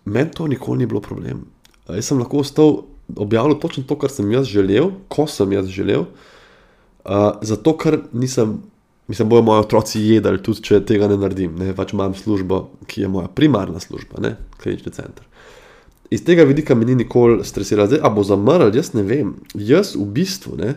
Meni 0.05 0.31
to 0.31 0.47
nikoli 0.47 0.79
ni 0.79 0.87
bilo 0.87 1.01
problem. 1.03 1.43
Jaz 1.89 2.07
sem 2.11 2.19
lahko 2.19 2.39
ostal 2.45 2.83
objavljal 3.15 3.59
točno 3.59 3.83
to, 3.83 3.97
kar 3.99 4.11
sem 4.13 4.31
jaz 4.31 4.47
želel, 4.47 4.91
ko 5.11 5.27
sem 5.27 5.51
jaz 5.51 5.67
želel, 5.67 6.05
uh, 7.05 7.31
zato 7.41 7.77
ker 7.77 8.01
nisem. 8.13 8.61
Mislim, 9.09 9.25
bojo 9.29 9.41
moji 9.41 9.63
otroci 9.63 9.99
jedli, 10.05 10.37
tudi 10.45 10.61
če 10.61 10.83
tega 10.85 11.07
ne 11.09 11.15
naredim. 11.17 11.55
Ne? 11.57 11.71
Pač 11.73 11.95
imam 11.95 12.11
službo, 12.13 12.59
ki 12.85 13.01
je 13.01 13.07
moja 13.09 13.25
primarna 13.33 13.79
služba, 13.81 14.21
ne? 14.21 14.35
klinični 14.61 14.91
center. 14.93 15.25
Iz 16.13 16.21
tega 16.25 16.45
vidika 16.45 16.75
me 16.77 16.85
ni 16.85 16.93
nikoli 16.95 17.41
stresiralo, 17.45 17.97
da 17.97 18.11
bo 18.13 18.21
zamrl, 18.21 18.69
jaz 18.77 18.91
ne 18.93 19.01
vem. 19.01 19.31
Jaz 19.57 19.95
v 19.97 20.05
bistvu 20.13 20.59
ne, 20.61 20.75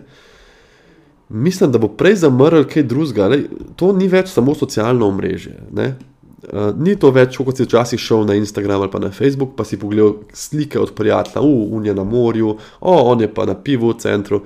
mislim, 1.32 1.72
da 1.72 1.78
bo 1.78 1.88
prej 1.88 2.16
zamrl 2.22 2.64
kaj 2.68 2.82
drugega. 2.82 3.36
To 3.76 3.92
ni 3.96 4.08
več 4.08 4.32
samo 4.32 4.54
socialno 4.54 5.08
omrežje. 5.08 5.56
Uh, 5.72 6.72
ni 6.76 6.96
to 6.98 7.12
več, 7.14 7.38
kot 7.38 7.56
si 7.56 7.66
včasih 7.66 8.00
šel 8.02 8.26
na 8.26 8.34
Instagram 8.34 8.82
ali 8.82 8.90
pa 8.90 8.98
na 8.98 9.12
Facebook, 9.14 9.54
pa 9.56 9.64
si 9.64 9.78
pogledal 9.78 10.16
slike 10.34 10.80
od 10.80 10.90
prijatelja, 10.98 11.40
uh, 11.40 11.76
on 11.76 11.86
je 11.86 11.94
na 11.94 12.04
morju, 12.04 12.56
oh, 12.80 13.02
on 13.12 13.22
je 13.22 13.28
pa 13.30 13.46
na 13.46 13.54
pivu 13.54 13.92
v 13.92 13.98
centru. 14.02 14.42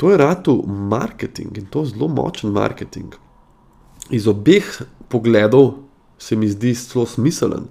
To 0.00 0.10
je 0.10 0.16
rado 0.18 0.56
marketing 0.66 1.58
in 1.60 1.68
to 1.70 1.84
zelo 1.84 2.08
močen 2.08 2.50
marketing. 2.50 3.14
Iz 4.10 4.26
obeh 4.26 4.66
pogledov 5.12 5.74
se 6.18 6.36
mi 6.36 6.48
zdi 6.48 6.72
zelo 6.74 7.06
smiselen. 7.06 7.68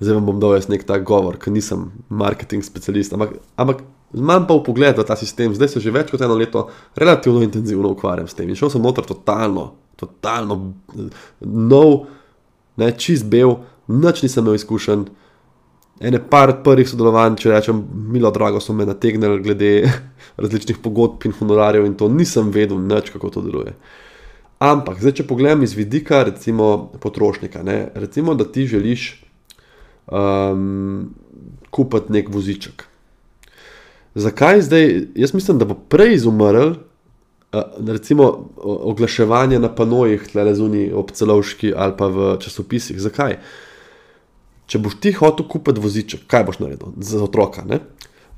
Zdaj 0.00 0.14
vam 0.14 0.30
bom 0.30 0.38
dal 0.40 0.54
jaz 0.56 0.70
nek 0.70 0.86
tak 0.86 1.04
govor, 1.06 1.36
ker 1.38 1.52
nisem 1.52 1.90
marketing 2.08 2.64
specialist, 2.64 3.12
ampak, 3.12 3.36
ampak 3.56 3.82
imam 4.14 4.46
pa 4.46 4.54
v 4.54 4.64
pogled 4.66 4.98
v 4.98 5.04
ta 5.06 5.16
sistem. 5.16 5.54
Zdaj 5.54 5.68
se 5.68 5.80
že 5.80 5.90
več 5.94 6.10
kot 6.12 6.20
eno 6.20 6.36
leto 6.36 6.68
relativno 6.96 7.42
intenzivno 7.42 7.92
ukvarjam 7.92 8.28
s 8.28 8.34
tem 8.34 8.48
in 8.48 8.58
šel 8.58 8.70
sem 8.70 8.82
noter 8.82 9.04
totalno, 9.08 9.72
totalno 9.96 10.74
nov 11.40 12.06
ne, 12.76 12.92
čist 12.96 13.26
bel, 13.28 13.58
noč 13.88 14.22
nisem 14.24 14.44
imel 14.44 14.60
izkušen. 14.60 15.06
Ene 16.02 16.18
par 16.18 16.50
prvih 16.64 16.88
sodelovanj, 16.88 17.36
če 17.38 17.50
rečem, 17.52 17.82
milo 18.10 18.32
drago 18.34 18.58
so 18.60 18.74
me 18.74 18.86
nategnili 18.88 19.42
glede 19.44 19.72
različnih 20.42 20.80
pogodb 20.82 21.26
in 21.28 21.36
honorarjev 21.38 21.86
in 21.86 21.94
to 21.98 22.08
nisem 22.10 22.50
vedel, 22.50 22.80
nič, 22.80 23.12
kako 23.14 23.30
to 23.30 23.42
deluje. 23.44 23.76
Ampak, 24.62 25.00
zdaj, 25.02 25.18
če 25.20 25.26
pogledam 25.26 25.62
iz 25.66 25.74
vidika, 25.74 26.22
recimo, 26.26 26.92
potrošnika, 27.02 27.62
ne, 27.66 27.76
recimo, 27.98 28.34
da 28.38 28.46
ti 28.46 28.66
želiš 28.70 29.08
um, 30.06 31.10
kupiti 31.74 32.14
nek 32.14 32.30
voziček. 32.30 32.86
Zakaj 34.14 34.62
zdaj? 34.62 35.06
Jaz 35.14 35.34
mislim, 35.34 35.58
da 35.58 35.64
bo 35.64 35.74
prej 35.74 36.14
izumrl, 36.14 36.74
recimo 37.86 38.48
oglaševanje 38.64 39.58
na 39.58 39.68
panojih, 39.74 40.24
tle 40.32 40.54
zunaj 40.54 40.92
ob 40.92 41.10
celovški 41.12 41.72
ali 41.76 41.96
pa 41.96 42.08
v 42.08 42.36
časopisih. 42.40 43.00
Zakaj? 43.00 43.38
Če 44.66 44.80
boš 44.80 44.96
ti 45.00 45.12
hotel 45.12 45.48
kupiti 45.48 45.80
voziček, 45.80 46.26
kaj 46.26 46.46
boš 46.48 46.60
naredil 46.62 46.94
za 46.96 47.20
otroka? 47.24 47.64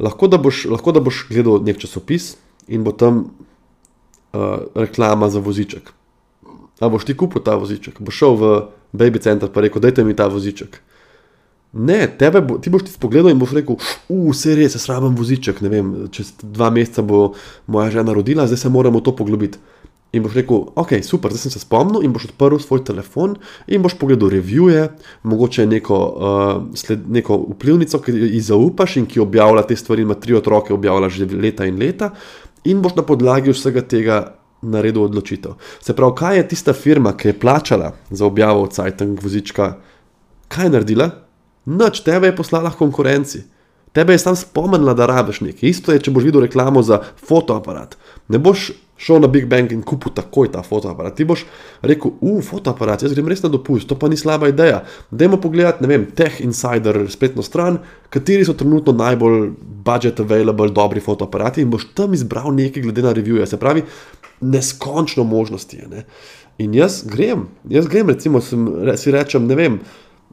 Lahko 0.02 0.26
da, 0.26 0.38
boš, 0.38 0.64
lahko 0.70 0.92
da 0.92 1.00
boš 1.00 1.26
gledal 1.30 1.62
nek 1.62 1.78
časopis 1.78 2.34
in 2.66 2.82
bo 2.82 2.90
tam 2.90 3.20
uh, 4.34 4.66
reklama 4.74 5.30
za 5.30 5.38
voziček. 5.38 5.92
A 6.82 6.88
boš 6.90 7.06
ti 7.06 7.14
kupil 7.14 7.42
ta 7.42 7.54
voziček, 7.54 8.00
boš 8.02 8.18
šel 8.18 8.34
v 8.40 8.50
baby 8.92 9.22
center 9.22 9.50
in 9.50 9.62
rekel: 9.62 9.82
Dajte 9.82 10.04
mi 10.04 10.16
ta 10.16 10.26
voziček. 10.26 10.80
Ne, 11.74 12.06
tebe 12.18 12.38
bo, 12.40 12.58
ti 12.62 12.70
boš 12.70 12.84
ti 12.86 12.92
pogledal 13.02 13.32
in 13.34 13.38
boš 13.38 13.56
rekel, 13.56 13.78
vse 14.06 14.52
je 14.52 14.58
res, 14.60 14.76
jaz 14.78 14.86
rabim 14.86 15.16
voziček. 15.18 15.58
Vem, 15.66 15.94
čez 16.14 16.30
dva 16.38 16.70
meseca 16.70 17.02
bo 17.02 17.32
moja 17.66 17.90
žena 17.90 18.14
rodila, 18.14 18.46
zdaj 18.46 18.62
se 18.62 18.70
moramo 18.70 19.02
to 19.02 19.14
poglobiti. 19.16 19.58
In 20.14 20.22
boš 20.22 20.36
rekel, 20.38 20.60
ok, 20.78 20.92
super, 21.02 21.34
zdaj 21.34 21.42
sem 21.42 21.54
se 21.56 21.64
spomnil 21.64 22.04
in 22.06 22.12
boš 22.14 22.28
odprl 22.28 22.60
svoj 22.62 22.84
telefon 22.86 23.34
in 23.66 23.82
boš 23.82 23.96
pogledal 23.98 24.30
revije, 24.30 24.86
mogoče 25.26 25.66
neko, 25.66 25.98
uh, 25.98 26.78
sled, 26.78 27.02
neko 27.10 27.40
vplivnico, 27.56 27.98
ki 27.98 28.14
ji 28.36 28.44
zaupaš 28.46 29.00
in 29.02 29.10
ki 29.10 29.24
objavlja 29.24 29.66
te 29.66 29.76
stvari, 29.76 30.06
ima 30.06 30.14
tri 30.14 30.38
otroke, 30.38 30.70
objavlja 30.74 31.10
že 31.10 31.26
leta 31.26 31.66
in 31.66 31.82
leta, 31.82 32.12
in 32.64 32.84
boš 32.84 32.94
na 33.00 33.02
podlagi 33.02 33.50
vsega 33.50 33.82
tega 33.82 34.20
naredil 34.62 35.08
odločitev. 35.08 35.58
Se 35.82 35.96
pravi, 35.96 36.14
kaj 36.22 36.38
je 36.38 36.48
tista 36.54 36.72
firma, 36.72 37.16
ki 37.18 37.32
je 37.32 37.38
plačala 37.40 37.92
za 38.10 38.26
objavo 38.26 38.62
od 38.62 38.72
Cajtanga 38.72 39.20
vozička, 39.22 39.72
kaj 40.48 40.70
je 40.70 40.76
naredila? 40.78 41.10
Noč 41.64 42.00
tebe 42.04 42.30
je 42.30 42.36
poslala 42.36 42.70
konkurenci. 42.70 43.44
Tebe 43.94 44.12
je 44.12 44.18
sam 44.18 44.36
spomnila, 44.36 44.94
da 44.94 45.06
rabiš 45.06 45.40
nekaj. 45.40 45.68
Isto 45.68 45.92
je, 45.94 46.00
če 46.02 46.10
boš 46.10 46.24
videl 46.26 46.42
reklamo 46.42 46.82
za 46.82 46.98
fotoaparat. 47.28 47.94
Ne 48.28 48.40
boš 48.42 48.72
šel 48.98 49.20
na 49.22 49.28
Big 49.30 49.46
Bang 49.50 49.70
in 49.72 49.82
kupil 49.86 50.10
takoj 50.14 50.50
ta 50.50 50.64
fotoaparat. 50.66 51.14
Ti 51.18 51.26
boš 51.28 51.44
rekel, 51.82 52.16
uf, 52.18 52.48
fotoaparat, 52.50 53.04
jaz 53.06 53.14
grem 53.14 53.30
res 53.30 53.42
na 53.44 53.50
dopust, 53.52 53.86
to 53.90 53.98
pa 53.98 54.10
ni 54.10 54.18
slaba 54.18 54.50
ideja. 54.50 54.82
Dajmo 55.14 55.38
pogledati, 55.42 55.86
ne 55.86 55.90
vem, 55.90 56.06
Tech 56.10 56.40
Insider 56.42 57.04
spletno 57.10 57.42
stran, 57.46 57.78
kateri 58.10 58.46
so 58.46 58.56
trenutno 58.58 58.94
najbolj 58.98 59.52
budget 59.86 60.22
available 60.24 60.74
dobri 60.74 61.02
fotoaparati 61.02 61.62
in 61.62 61.70
boš 61.70 61.92
tam 61.94 62.14
izbral 62.18 62.50
nekaj 62.54 62.82
glede 62.82 63.02
na 63.02 63.14
revije. 63.14 63.46
Se 63.46 63.60
pravi, 63.62 63.86
neskončno 64.40 65.24
možnosti 65.24 65.76
je. 65.76 65.90
Ne? 65.90 66.06
In 66.58 66.74
jaz 66.74 67.02
grem, 67.06 67.48
jaz 67.70 67.86
grem, 67.90 68.10
recimo, 68.10 68.40
sem, 68.42 68.66
si 68.98 69.14
rečem, 69.14 69.46
ne 69.46 69.54
vem 69.58 69.78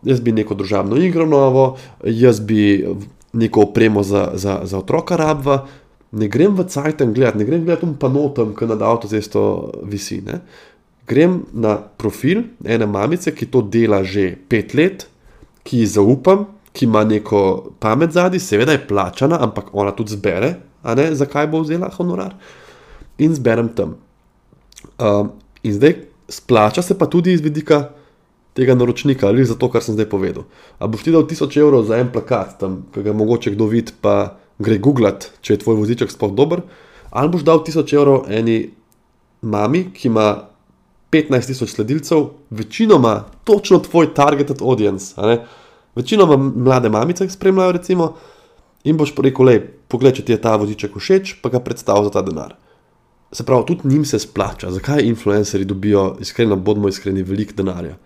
jaz 0.03 0.21
bi 0.21 0.31
neko 0.31 0.55
družabno 0.55 0.97
igro 0.97 1.25
novo, 1.25 1.77
jaz 2.03 2.39
bi 2.39 2.87
neko 3.33 3.61
opremo 3.61 4.03
za, 4.03 4.31
za, 4.33 4.59
za 4.63 4.77
otroka 4.77 5.15
rabva. 5.15 5.65
Ne 6.11 6.27
grem 6.27 6.55
v 6.55 6.65
Cajten 6.67 7.13
gledati, 7.13 7.37
ne 7.37 7.45
grem 7.45 7.63
gledati 7.65 7.87
pa 7.99 8.09
notam, 8.11 8.55
ki 8.55 8.67
nad 8.67 8.81
avtocesto 8.81 9.43
visi. 9.87 10.19
Ne. 10.25 10.41
Grem 11.07 11.41
na 11.53 11.77
profil 11.77 12.43
ene 12.65 12.85
mamice, 12.85 13.31
ki 13.35 13.47
to 13.51 13.61
dela 13.61 14.03
že 14.03 14.33
pet 14.49 14.75
let, 14.75 15.07
ki 15.63 15.83
ji 15.83 15.93
zaupam, 15.95 16.45
ki 16.73 16.85
ima 16.85 17.03
neko 17.03 17.71
pamet 17.79 18.11
zadnji, 18.11 18.39
seveda 18.39 18.75
je 18.75 18.83
plačana, 18.87 19.39
ampak 19.43 19.71
ona 19.73 19.91
tudi 19.95 20.15
zbere, 20.15 20.53
ne, 20.83 21.07
zakaj 21.15 21.47
bo 21.51 21.61
vzela 21.63 21.89
honorar. 21.97 22.35
In 23.19 23.35
zberem 23.35 23.69
tam. 23.75 23.95
Um, 24.99 25.31
in 25.63 25.73
zdaj 25.73 25.95
splača 26.31 26.81
se 26.81 26.97
pa 26.97 27.05
tudi 27.05 27.33
iz 27.33 27.41
vidika 27.41 27.89
tega 28.53 28.75
naročnika 28.75 29.27
ali 29.27 29.45
za 29.45 29.55
to, 29.55 29.69
kar 29.71 29.83
sem 29.83 29.95
zdaj 29.95 30.09
povedal. 30.11 30.43
A 30.79 30.87
boš 30.87 31.05
ti 31.07 31.11
dal 31.11 31.23
1000 31.27 31.59
evrov 31.61 31.85
za 31.87 31.99
en 32.01 32.11
plakat, 32.11 32.59
tam, 32.59 32.83
ki 32.93 33.03
ga 33.03 33.13
mogoče 33.15 33.55
kdo 33.55 33.69
vidi, 33.71 33.95
pa 34.01 34.37
gre 34.59 34.77
googlat, 34.77 35.31
če 35.41 35.55
je 35.55 35.63
tvoj 35.63 35.79
voziček 35.81 36.11
sploh 36.11 36.33
dober, 36.35 36.63
ali 37.11 37.31
boš 37.31 37.45
dal 37.47 37.63
1000 37.63 37.95
evrov 37.95 38.29
eni 38.29 38.71
mami, 39.41 39.87
ki 39.95 40.07
ima 40.11 40.51
15.000 41.11 41.67
sledilcev, 41.67 42.27
večinoma 42.49 43.23
točno 43.43 43.79
tvoj 43.79 44.13
targeted 44.13 44.61
audience. 44.61 45.15
Večinoma 45.95 46.37
mlade 46.37 46.89
mamice 46.89 47.23
jih 47.23 47.33
spremljajo, 47.33 47.71
recimo, 47.71 48.13
in 48.83 48.97
boš 48.97 49.11
rekel, 49.17 49.45
le, 49.45 49.57
pogled, 49.91 50.15
če 50.15 50.23
ti 50.25 50.31
je 50.31 50.41
ta 50.41 50.55
voziček 50.55 50.95
všeč, 50.95 51.35
pa 51.43 51.51
ga 51.51 51.59
predstavi 51.59 52.07
za 52.07 52.13
ta 52.15 52.23
denar. 52.23 52.55
Se 53.31 53.43
pravi, 53.47 53.65
tudi 53.67 53.87
njim 53.91 54.05
se 54.05 54.19
splača. 54.19 54.71
Zakaj 54.71 55.03
influencerji 55.07 55.65
dobijo, 55.65 56.15
iskreno, 56.19 56.55
bodimo 56.55 56.87
iskreni, 56.87 57.23
veliko 57.23 57.55
denarja? 57.59 57.97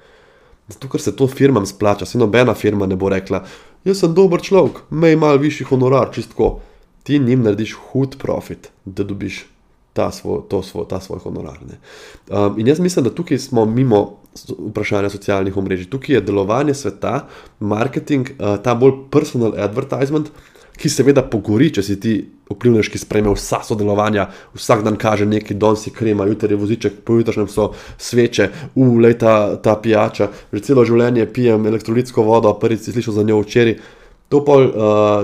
Zato, 0.68 0.90
ker 0.90 1.02
se 1.02 1.16
to 1.16 1.28
firmam 1.28 1.66
splača, 1.66 2.06
se 2.06 2.18
nobena 2.18 2.54
firma 2.54 2.88
ne 2.90 2.96
bo 2.96 3.10
rekla, 3.10 3.44
jaz 3.86 4.00
sem 4.02 4.14
dober 4.14 4.42
človek, 4.42 4.86
mej 4.90 5.18
malo 5.22 5.42
višji 5.42 5.68
honorar, 5.70 6.10
čistko. 6.14 6.60
Ti 7.06 7.20
njim 7.20 7.44
narediš 7.46 7.76
hud 7.92 8.16
profit, 8.18 8.72
da 8.86 9.04
dobiš 9.06 9.44
ta 9.94 10.10
svoj, 10.12 10.42
svoj, 10.64 10.88
ta 10.90 11.00
svoj 11.00 11.20
honorar. 11.24 11.60
Um, 11.62 12.60
in 12.60 12.68
jaz 12.68 12.80
mislim, 12.80 13.06
da 13.06 13.14
tukaj 13.14 13.40
smo 13.40 13.66
mimo 13.66 14.18
vprašanja 14.58 15.10
socialnih 15.10 15.58
omrežij, 15.58 15.88
tukaj 15.90 16.16
je 16.16 16.22
delovanje 16.22 16.74
sveta, 16.74 17.28
marketing, 17.60 18.34
uh, 18.36 18.58
ta 18.64 18.74
bolj 18.76 19.06
personal 19.12 19.54
advertisement, 19.58 20.34
ki 20.80 20.91
seveda 20.91 21.23
pogori, 21.27 21.72
če 21.73 21.84
si 21.85 21.97
ti 22.02 22.15
vplivnež, 22.49 22.89
ki 22.91 23.02
sprejme 23.02 23.34
vsa 23.34 23.61
sodelovanja, 23.65 24.27
vsak 24.56 24.84
dan 24.85 24.99
kaže 25.02 25.26
nekaj, 25.26 25.57
danes 25.57 25.85
si 25.85 25.93
krema, 25.95 26.27
jutri 26.30 26.53
je 26.53 26.61
voziček, 26.61 26.99
pojutrišnjem 27.07 27.49
so 27.52 27.72
sveče, 27.97 28.49
ulej 28.76 29.18
ta, 29.22 29.35
ta 29.57 29.77
pijača, 29.81 30.30
že 30.53 30.64
celo 30.65 30.85
življenje 30.85 31.27
pijem 31.34 31.65
elektrolitsko 31.72 32.26
vodo, 32.27 32.53
prvič 32.61 32.85
si 32.85 32.95
slišal 32.95 33.19
za 33.19 33.26
njo 33.26 33.39
včeraj. 33.43 33.80
To 34.34 34.41
pa 34.41 34.56
uh, 34.57 34.68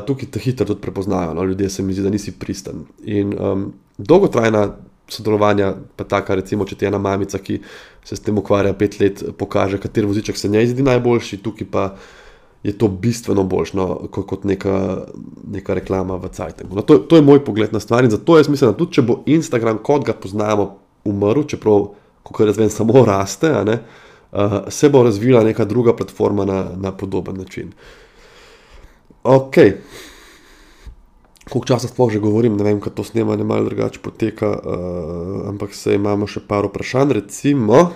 tukaj 0.05 0.29
te 0.29 0.39
hitro 0.39 0.65
tudi 0.69 0.81
prepoznajo, 0.81 1.33
no? 1.33 1.45
ljudje 1.45 1.69
se 1.73 1.83
mi 1.83 1.93
zdi, 1.93 2.05
da 2.05 2.13
nisi 2.13 2.35
pristen. 2.37 2.85
In 3.09 3.33
um, 3.33 3.71
dolgotrajna 3.97 4.67
sodelovanja, 5.11 5.73
pa 5.97 6.05
taka, 6.07 6.37
recimo, 6.39 6.65
če 6.65 6.77
ti 6.77 6.87
ena 6.87 7.01
mamica, 7.01 7.41
ki 7.41 7.59
se 8.05 8.15
s 8.15 8.23
tem 8.23 8.37
ukvarja 8.37 8.73
pet 8.77 8.99
let, 9.01 9.23
pokaže, 9.37 9.81
kateri 9.81 10.07
voziček 10.07 10.37
se 10.37 10.49
njej 10.49 10.71
zdi 10.71 10.85
najboljši, 10.87 11.41
tukaj 11.43 11.67
pa 11.71 11.85
je 12.63 12.77
to 12.77 12.87
bistveno 12.87 13.43
boljše 13.43 13.77
no, 13.77 13.87
kot 14.11 14.43
neka, 14.43 14.97
neka 15.51 15.73
reklama 15.73 16.15
v 16.15 16.29
Cajtengu. 16.29 16.75
No, 16.75 16.81
to, 16.81 16.97
to 16.97 17.15
je 17.15 17.25
moj 17.25 17.41
pogled 17.45 17.73
na 17.73 17.79
stvar 17.79 18.05
in 18.05 18.11
zato 18.11 18.37
jaz 18.37 18.49
mislim, 18.49 18.71
da 18.71 18.77
tudi 18.77 18.99
če 18.99 19.01
bo 19.01 19.21
Instagram, 19.25 19.81
kot 19.83 20.05
ga 20.05 20.13
poznamo, 20.13 20.67
umrl, 21.05 21.43
čeprav, 21.49 21.87
kot 22.23 22.45
jaz 22.45 22.61
vem, 22.61 22.69
samo 22.69 23.05
raste, 23.05 23.49
ne, 23.65 23.79
uh, 24.31 24.59
se 24.69 24.89
bo 24.89 25.03
razvila 25.03 25.43
neka 25.43 25.65
druga 25.65 25.95
platforma 25.97 26.45
na, 26.45 26.63
na 26.77 26.93
podoben 26.97 27.41
način. 27.41 27.73
Ok. 29.23 29.57
Koliko 31.49 31.67
časa 31.67 31.89
sploh 31.89 32.11
že 32.13 32.21
govorim, 32.21 32.55
ne 32.57 32.63
vem, 32.63 32.79
kako 32.79 33.01
to 33.01 33.03
snemanje 33.03 33.43
malo 33.43 33.65
drugače 33.65 33.99
poteka, 34.03 34.49
uh, 34.53 35.49
ampak 35.49 35.73
se 35.73 35.97
imamo 35.97 36.29
še 36.29 36.45
par 36.47 36.69
vprašanj. 36.69 37.17
Recimo, 37.17 37.89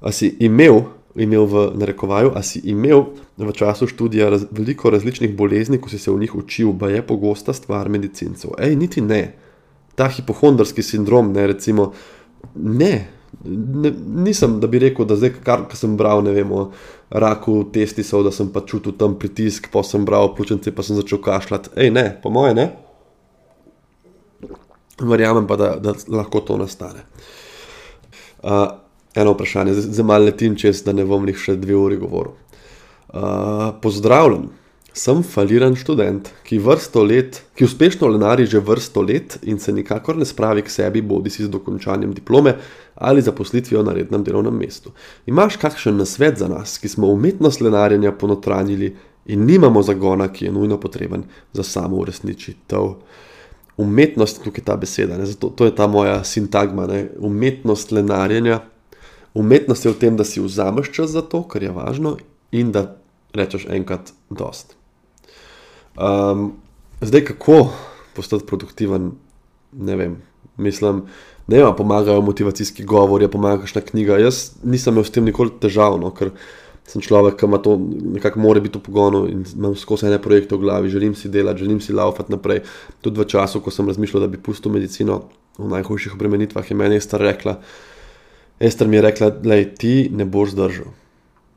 a 0.00 0.12
si 0.12 0.32
imel, 0.40 0.86
imel 1.18 1.44
v 1.46 1.64
narekovaju, 1.74 2.32
a 2.34 2.42
si 2.42 2.60
imel 2.70 3.04
v 3.36 3.52
času 3.52 3.86
študija 3.90 4.30
raz, 4.30 4.46
veliko 4.50 4.90
različnih 4.90 5.36
bolezni, 5.36 5.80
ko 5.80 5.90
si 5.90 5.98
se 5.98 6.10
v 6.10 6.18
njih 6.20 6.34
učil, 6.34 6.72
pa 6.78 6.88
je 6.88 7.02
pogosta 7.06 7.52
stvar 7.52 7.88
medicincev. 7.88 8.54
Ej, 8.58 8.76
niti 8.76 9.00
ne. 9.00 9.34
Ta 9.98 10.08
hipohondrski 10.08 10.82
sindrom, 10.82 11.32
ne, 11.32 11.46
recimo, 11.46 11.92
ne, 12.54 13.08
ne, 13.44 13.92
nisem, 14.06 14.60
da 14.60 14.66
bi 14.66 14.78
rekel, 14.78 15.06
da 15.06 15.16
zdaj, 15.16 15.34
kar 15.44 15.66
sem 15.74 15.96
bral, 15.96 16.22
ne 16.22 16.32
vem, 16.32 16.52
o 16.52 16.70
raku 17.10 17.64
testisov, 17.72 18.24
da 18.26 18.32
sem 18.34 18.50
pa 18.52 18.62
čutil 18.66 18.94
tam 18.98 19.18
pritisk, 19.18 19.70
pa 19.72 19.82
sem 19.82 20.04
bral 20.04 20.34
pljučnice, 20.36 20.74
pa 20.74 20.86
sem 20.86 20.96
začel 20.98 21.22
kašljati. 21.22 21.74
Ej, 21.76 21.90
ne, 21.94 22.10
po 22.22 22.30
moje 22.30 22.54
ne. 22.54 22.68
Verjamem 24.98 25.46
pa, 25.46 25.56
da, 25.56 25.74
da 25.82 25.94
lahko 26.10 26.40
to 26.40 26.56
nastane. 26.58 27.04
Uh, 28.42 28.87
eno 29.18 29.34
vprašanje, 29.34 29.74
zdaj 29.88 30.06
malo 30.06 30.30
letim 30.30 30.56
čez, 30.56 30.84
da 30.86 30.94
ne 30.94 31.04
bom 31.08 31.26
jih 31.28 31.38
še 31.38 31.56
dve 31.58 31.76
uri 31.76 31.98
govoril. 32.00 32.36
Uh, 33.08 33.74
pozdravljen. 33.82 34.48
Sem 34.98 35.20
faliran 35.22 35.76
študent, 35.78 36.30
ki, 36.42 36.58
let, 37.06 37.42
ki 37.54 37.64
uspešno 37.64 38.08
lenari 38.08 38.46
že 38.46 38.58
vrsto 38.58 39.02
let 39.02 39.38
in 39.42 39.58
se 39.58 39.72
nikakor 39.72 40.16
ne 40.16 40.24
spravi 40.24 40.62
k 40.62 40.70
sebi, 40.70 41.02
bodi 41.02 41.30
si 41.30 41.44
z 41.44 41.48
dokončanjem 41.48 42.14
diplome 42.14 42.56
ali 42.96 43.22
zaposlitvijo 43.22 43.82
na 43.82 43.92
rednem 43.92 44.24
delovnem 44.24 44.56
mestu. 44.58 44.90
Imaš 45.26 45.56
kakšen 45.56 45.96
nasvet 45.96 46.38
za 46.38 46.48
nas, 46.48 46.78
ki 46.78 46.88
smo 46.88 47.12
umetnost 47.14 47.60
lenarjenja 47.60 48.12
ponotranili 48.12 48.96
in 49.26 49.44
nimamo 49.46 49.82
zagona, 49.82 50.32
ki 50.32 50.48
je 50.48 50.52
nujno 50.52 50.80
potreben 50.80 51.22
za 51.52 51.62
samo 51.62 51.96
uresničitev? 51.96 52.94
Umetnost, 53.78 54.42
tukaj 54.42 54.60
je 54.60 54.64
ta 54.64 54.76
beseda, 54.76 55.26
Zato, 55.26 55.48
to 55.48 55.64
je 55.64 55.74
ta 55.74 55.86
moja 55.86 56.24
sintagma, 56.24 56.86
ne? 56.86 57.08
umetnost 57.18 57.92
lenarjenja. 57.92 58.60
Umetnost 59.34 59.84
je 59.84 59.92
v 59.92 59.98
tem, 59.98 60.16
da 60.16 60.24
si 60.24 60.40
vzameš 60.40 60.92
čas 60.92 61.10
za 61.10 61.22
to, 61.22 61.42
kar 61.42 61.62
je 61.62 61.74
važno, 61.74 62.16
in 62.52 62.72
da 62.72 62.96
rečeš 63.36 63.68
enkrat 63.70 64.12
dost. 64.30 64.76
Um, 65.98 66.52
zdaj, 67.00 67.24
kako 67.32 67.68
postati 68.16 68.46
produktiven, 68.46 69.12
ne 69.72 69.96
vem. 69.96 70.16
Mislim, 70.56 71.04
da 71.46 71.56
ne 71.56 71.76
pomagajo 71.76 72.20
motivacijski 72.20 72.84
govori, 72.84 73.28
pomaga 73.28 73.62
kakšna 73.62 73.80
knjiga. 73.80 74.18
Jaz 74.18 74.50
nisem 74.62 74.94
imel 74.94 75.04
s 75.04 75.10
tem 75.10 75.24
nikoli 75.24 75.54
težav, 75.60 75.96
no, 76.00 76.10
ker 76.12 76.34
sem 76.88 77.02
človek, 77.04 77.38
ki 77.40 77.46
ima 77.48 77.60
to 77.64 77.76
nekako 78.16 78.40
mora 78.40 78.60
biti 78.60 78.78
v 78.78 78.84
pogonu 78.84 79.26
in 79.28 79.44
imam 79.56 79.76
skozi 79.76 80.08
ene 80.08 80.18
projekte 80.22 80.56
v 80.56 80.64
glavi, 80.64 80.92
želim 80.92 81.14
si 81.16 81.28
delati, 81.28 81.64
želim 81.64 81.80
si 81.84 81.92
laufati 81.92 82.32
naprej. 82.32 82.62
Tudi 83.00 83.20
v 83.20 83.28
času, 83.28 83.60
ko 83.64 83.72
sem 83.72 83.88
razmišljal, 83.88 84.24
da 84.24 84.28
bi 84.32 84.40
pustil 84.40 84.72
medicino 84.72 85.22
v 85.58 85.68
najhujših 85.72 86.16
obremenitvah, 86.16 86.70
je 86.70 86.76
meni 86.76 87.00
Ester 87.00 87.20
rekla, 87.20 87.58
Ester 88.60 88.88
mi 88.88 88.96
je 88.96 89.02
rekla, 89.02 89.30
da 89.30 89.58
ti 89.64 90.08
ne 90.12 90.24
boš 90.24 90.56
zdržal. 90.56 90.90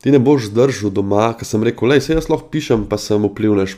Ti 0.02 0.10
ne 0.10 0.18
boš 0.18 0.50
zdržal 0.50 0.90
doma, 0.90 1.32
ker 1.38 1.46
sem 1.46 1.62
rekel, 1.62 1.90
da 1.94 2.00
se 2.00 2.14
jaz 2.14 2.28
lahko 2.30 2.50
pišem, 2.50 2.86
pa 2.90 2.98
sem 2.98 3.22
vplivnež 3.22 3.76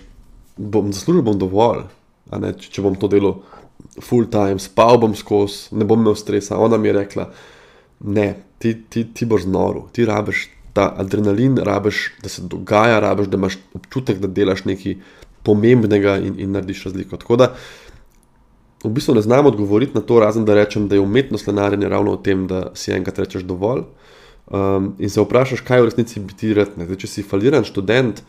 bom 0.57 0.93
zaslužil 0.93 1.25
bom 1.27 1.39
dovolj, 1.39 1.85
ne, 2.31 2.53
če, 2.55 2.71
če 2.77 2.85
bom 2.85 2.97
to 2.99 3.11
delal 3.11 3.41
full 4.01 4.29
time, 4.31 4.61
spal 4.63 4.99
bom 5.03 5.15
skozi, 5.17 5.75
ne 5.77 5.87
bom 5.89 6.01
imel 6.01 6.17
stresa. 6.19 6.61
Ona 6.61 6.79
mi 6.81 6.91
je 6.91 6.99
rekla, 6.99 7.29
ne, 8.05 8.29
ti, 8.59 8.75
ti, 8.89 9.07
ti 9.15 9.27
boš 9.29 9.49
znoro, 9.49 9.89
ti 9.93 10.07
rabiš 10.09 10.49
ta 10.75 10.89
adrenalin, 10.99 11.59
rabiš, 11.63 12.07
da 12.23 12.29
se 12.29 12.43
dogaja, 12.51 12.99
rabiš, 13.01 13.29
da 13.31 13.39
imaš 13.39 13.59
občutek, 13.79 14.19
da 14.19 14.29
delaš 14.29 14.65
nekaj 14.67 14.97
pomembnega 15.45 16.17
in, 16.25 16.39
in 16.41 16.55
narediš 16.57 16.85
razliko. 16.89 17.17
Tako 17.21 17.37
da 17.37 17.51
v 18.85 18.93
bistvu 18.93 19.15
ne 19.15 19.23
znam 19.25 19.47
odgovoriti 19.47 19.95
na 19.95 20.01
to, 20.01 20.21
razen 20.21 20.45
da 20.45 20.55
rečem, 20.55 20.89
da 20.89 20.95
je 20.95 21.01
umetnost 21.01 21.47
lenarjenja 21.47 21.89
ravno 21.89 22.17
v 22.17 22.23
tem, 22.23 22.47
da 22.47 22.71
si 22.75 22.93
enkrat 22.93 23.19
rečeš 23.19 23.47
dovolj. 23.49 23.85
Um, 24.47 24.93
in 24.99 25.11
se 25.11 25.23
vprašaš, 25.25 25.63
kaj 25.65 25.81
v 25.81 25.89
resnici 25.89 26.21
biti 26.21 26.53
red. 26.55 26.77
Če 26.77 27.09
si 27.09 27.25
faliran 27.25 27.65
študent, 27.65 28.21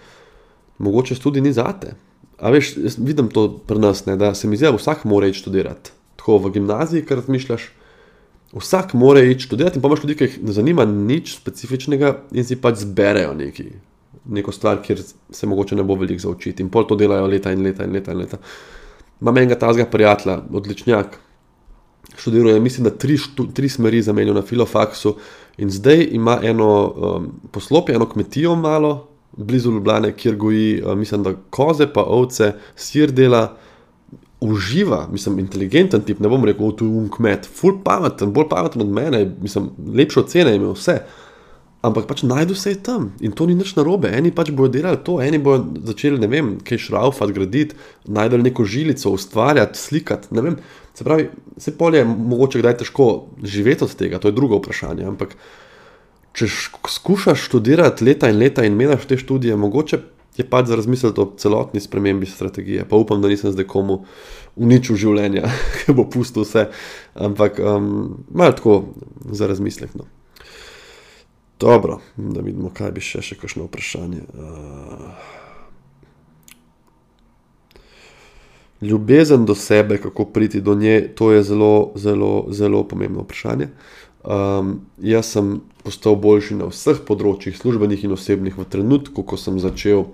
mogoče 0.79 1.17
tudi 1.19 1.43
ni 1.43 1.51
zate. 1.53 1.95
A 2.39 2.51
veš, 2.51 2.75
jaz 2.79 2.95
vidim 2.99 3.27
to 3.31 3.49
pri 3.67 3.79
nas, 3.79 4.05
ne, 4.07 4.15
da 4.19 4.33
se 4.35 4.47
mi 4.47 4.55
zdi, 4.55 4.67
da 4.69 4.75
vsak 4.75 5.03
mora 5.07 5.27
iti 5.27 5.41
študirati. 5.43 5.91
Tako 6.19 6.37
v 6.45 6.53
gimnaziji, 6.55 7.03
kar 7.07 7.19
razmišljaš, 7.19 7.67
vsak 8.55 8.95
mora 8.95 9.23
iti 9.23 9.43
študirati, 9.43 9.79
in 9.79 9.83
pa 9.83 9.91
imaš 9.91 10.03
ljudi, 10.03 10.15
ki 10.15 10.29
jih 10.29 10.39
ne 10.47 10.55
zanima 10.55 10.85
nič 10.87 11.35
specifičnega 11.35 12.13
in 12.31 12.47
si 12.47 12.55
pač 12.59 12.79
zberejo 12.83 13.35
neki, 13.35 13.67
neko 14.35 14.55
stvar, 14.55 14.79
kjer 14.83 15.03
se 15.03 15.47
mogoče 15.47 15.75
ne 15.75 15.83
bo 15.83 15.99
veliko 15.99 16.27
zaučiti. 16.29 16.63
In 16.63 16.71
pol 16.71 16.87
to 16.87 16.95
delajo 16.99 17.27
leta 17.27 17.51
in 17.51 17.63
leta 17.63 17.87
in 17.87 17.95
leta. 17.95 18.15
In 18.15 18.23
leta. 18.23 18.39
Imam 19.21 19.37
enega 19.37 19.55
tazga 19.59 19.85
prijatelja, 19.85 20.41
odličnjak. 20.51 21.19
Študiral 22.17 22.53
je, 22.53 22.59
mislim, 22.59 22.83
da 22.83 22.89
tri, 22.89 23.17
štu, 23.17 23.47
tri 23.53 23.69
smeri 23.69 24.01
zamenjal 24.01 24.35
na 24.35 24.41
filofaksu, 24.41 25.15
in 25.57 25.69
zdaj 25.71 26.07
ima 26.11 26.39
eno 26.43 26.69
um, 26.87 27.27
poslopje, 27.51 27.95
eno 27.95 28.09
kmetijo 28.09 28.55
malo, 28.55 29.07
blizu 29.37 29.71
Ljubljana, 29.71 30.11
kjer 30.11 30.35
goji, 30.35 30.83
mislim, 30.95 31.23
da 31.23 31.33
koze, 31.49 31.87
pa 31.93 32.03
ovce, 32.03 32.53
sir 32.75 33.11
dela, 33.11 33.57
uživa, 34.39 35.07
mislim, 35.11 35.39
inteligenten 35.39 36.01
tip, 36.01 36.19
ne 36.19 36.29
bom 36.29 36.45
rekel, 36.45 36.71
tu 36.71 36.85
je 36.85 36.91
um 36.91 37.09
kmet, 37.11 37.47
full 37.47 37.79
pameten, 37.83 38.33
bolj 38.33 38.49
pameten 38.49 38.81
od 38.81 38.89
mene, 38.89 39.25
mislim, 39.41 39.69
lepše 39.95 40.19
ocene 40.19 40.55
ima 40.55 40.71
vse. 40.71 40.99
Ampak 41.85 42.07
pač 42.09 42.23
najdu 42.25 42.55
se 42.57 42.73
tam 42.81 43.11
in 43.21 43.35
to 43.35 43.45
ni 43.45 43.55
nič 43.55 43.75
narobe. 43.77 44.09
Eni 44.09 44.31
pač 44.33 44.49
bodo 44.55 44.73
delali 44.73 44.97
to, 45.05 45.19
eni 45.21 45.37
bodo 45.41 45.83
začeli, 45.85 46.17
ne 46.21 46.29
vem, 46.31 46.55
kaj 46.65 46.81
šraufati, 46.87 47.35
graditi, 47.35 47.77
najdel 48.09 48.41
neko 48.45 48.65
žilico, 48.65 49.13
ustvarjati, 49.13 49.79
slikati. 49.79 50.31
Se 50.95 51.03
pravi, 51.03 51.29
se 51.57 51.75
polje 51.77 52.01
je 52.01 52.07
mogoče 52.07 52.63
kdaj 52.63 52.77
težko 52.81 53.09
živeti 53.43 53.83
od 53.83 53.95
tega, 53.99 54.19
to 54.19 54.31
je 54.31 54.37
drugo 54.37 54.61
vprašanje. 54.61 55.05
Ampak 55.05 55.35
če 56.35 56.49
skušaš 56.91 57.45
študirati 57.49 58.07
leta 58.07 58.31
in 58.31 58.39
leta 58.41 58.65
in 58.65 58.75
meniš 58.79 59.05
te 59.07 59.19
študije, 59.19 59.55
mogoče 59.59 60.01
je 60.37 60.43
pač 60.49 60.67
za 60.67 60.75
razmisliti 60.75 61.21
o 61.21 61.29
celotni 61.37 61.79
spremembi 61.79 62.25
strategije. 62.25 62.85
Pa 62.89 62.97
upam, 62.99 63.21
da 63.21 63.31
nisem 63.31 63.53
zdaj 63.55 63.67
komu 63.71 64.01
uničil 64.55 64.99
življenja, 64.99 65.47
ki 65.79 65.95
bo 65.95 66.07
pustil 66.11 66.43
vse. 66.43 66.67
Ampak 67.15 67.59
um, 67.59 68.25
malo 68.31 68.55
tako 68.57 68.81
za 69.31 69.47
razmislek. 69.47 69.95
No. 69.95 70.07
Dobro, 71.59 71.99
da 72.17 72.41
vidimo, 72.41 72.69
kaj 72.73 72.91
bi 72.91 73.01
še, 73.01 73.21
še 73.23 73.37
kakšno 73.39 73.69
vprašanje. 73.69 74.25
Uh, 74.35 75.43
ljubezen 78.81 79.45
do 79.45 79.55
sebe, 79.55 79.97
kako 79.97 80.25
priti 80.25 80.61
do 80.61 80.75
nje, 80.75 81.15
to 81.15 81.31
je 81.31 81.43
zelo, 81.43 81.91
zelo, 81.95 82.45
zelo 82.51 82.83
pomembno 82.83 83.23
vprašanje. 83.23 83.69
Um, 84.23 84.81
jaz 85.01 85.31
sem 85.31 85.61
postal 85.83 86.15
boljši 86.15 86.57
na 86.59 86.69
vseh 86.71 86.99
področjih, 87.05 87.55
službenih 87.57 88.03
in 88.03 88.15
osebnih, 88.17 88.57
v 88.57 88.65
trenutku, 88.69 89.23
ko 89.23 89.37
sem 89.37 89.59
začel 89.61 90.07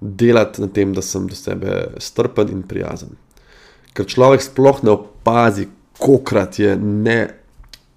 delati 0.00 0.62
na 0.62 0.68
tem, 0.70 0.92
da 0.94 1.02
sem 1.02 1.26
do 1.28 1.36
sebe 1.36 1.98
strpen 2.02 2.52
in 2.54 2.62
prijazen. 2.62 3.16
Ker 3.96 4.06
človek 4.06 4.44
sploh 4.44 4.82
ne 4.86 4.94
opazi, 4.94 5.66
kokrat 5.98 6.60
je 6.60 6.76
ne, 6.76 7.18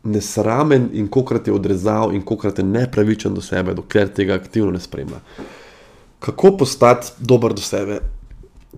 nesramen 0.03 0.89
in 0.93 1.07
kokrat 1.07 1.47
je 1.47 1.53
odrezal 1.53 2.13
in 2.15 2.21
kokrat 2.21 2.57
je 2.57 2.63
nepravičen 2.63 3.33
do 3.33 3.41
sebe, 3.41 3.73
dokler 3.73 4.07
tega 4.07 4.33
aktivno 4.33 4.71
ne 4.71 4.79
spremlja. 4.79 5.19
Kako 6.19 6.57
postati 6.57 7.11
dober 7.19 7.53
do 7.53 7.61
sebe? 7.61 7.99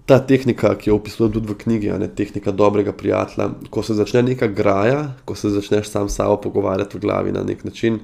ta 0.05 0.19
tehnika, 0.19 0.73
ki 0.75 0.89
jo 0.89 0.95
opisujem 0.97 1.33
tudi 1.33 1.51
v 1.51 1.57
knjigi, 1.57 1.87
je 1.87 2.07
tehnika 2.15 2.51
dobrega 2.51 2.93
prijatelja. 2.93 3.49
Ko 3.69 3.83
se 3.83 3.93
začne 3.93 4.23
neka 4.23 4.47
graja, 4.47 5.13
ko 5.25 5.35
se 5.35 5.49
začneš 5.49 5.89
sam 5.89 6.09
s 6.09 6.15
sabo 6.15 6.37
pogovarjati 6.41 6.97
v 6.97 7.01
glavi 7.01 7.31
na 7.31 7.43
nek 7.43 7.63
način, 7.63 7.99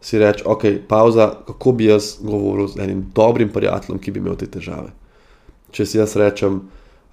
si 0.00 0.18
reči, 0.18 0.42
ok, 0.44 0.64
pauza, 0.88 1.30
kako 1.46 1.72
bi 1.72 1.88
jaz 1.88 2.16
govoril 2.22 2.68
z 2.68 2.82
enim 2.82 3.06
dobrim 3.14 3.48
prijateljem, 3.52 3.98
ki 3.98 4.10
bi 4.10 4.20
imel 4.20 4.36
te 4.36 4.46
težave. 4.46 4.92
Če 5.70 5.86
si 5.86 5.98
jaz 5.98 6.16
rečem, 6.16 6.60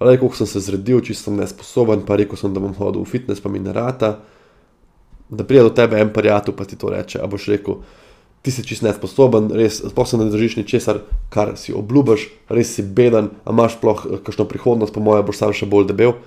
rekel 0.00 0.30
sem 0.36 0.46
se 0.46 0.60
zredil, 0.60 1.00
čisto 1.00 1.30
sem 1.30 1.40
nesposoben, 1.40 2.04
pa 2.06 2.18
rekel 2.20 2.38
sem, 2.38 2.54
da 2.54 2.60
bom 2.60 2.74
hodil 2.76 3.02
v 3.02 3.10
fitness, 3.10 3.42
pa 3.42 3.48
mi 3.48 3.62
ne 3.62 3.72
rata. 3.72 4.18
Da 5.28 5.44
pride 5.44 5.62
do 5.68 5.72
tebe 5.74 6.00
en 6.00 6.12
prijatelj, 6.12 6.56
pa 6.56 6.64
ti 6.68 6.76
to 6.76 6.90
reče, 6.92 7.20
a 7.22 7.26
boš 7.30 7.46
rekel, 7.52 7.80
ti 8.44 8.52
si 8.52 8.64
čist 8.66 8.84
nesposoben, 8.84 9.48
res 9.56 9.78
sposoben 9.80 10.28
ne 10.28 10.34
držiš 10.34 10.58
ničesar, 10.58 11.00
kar 11.32 11.54
si 11.56 11.72
obljubiš, 11.72 12.26
res 12.52 12.74
si 12.76 12.84
beden, 12.84 13.30
a 13.44 13.54
imaš 13.56 13.78
sploh 13.78 14.04
eh, 14.04 14.18
kakšno 14.26 14.44
prihodnost, 14.50 14.92
po 14.92 15.00
mojem, 15.00 15.24
boš 15.24 15.40
sam 15.40 15.56
še 15.56 15.68
bolj 15.70 15.88
debel. 15.92 16.18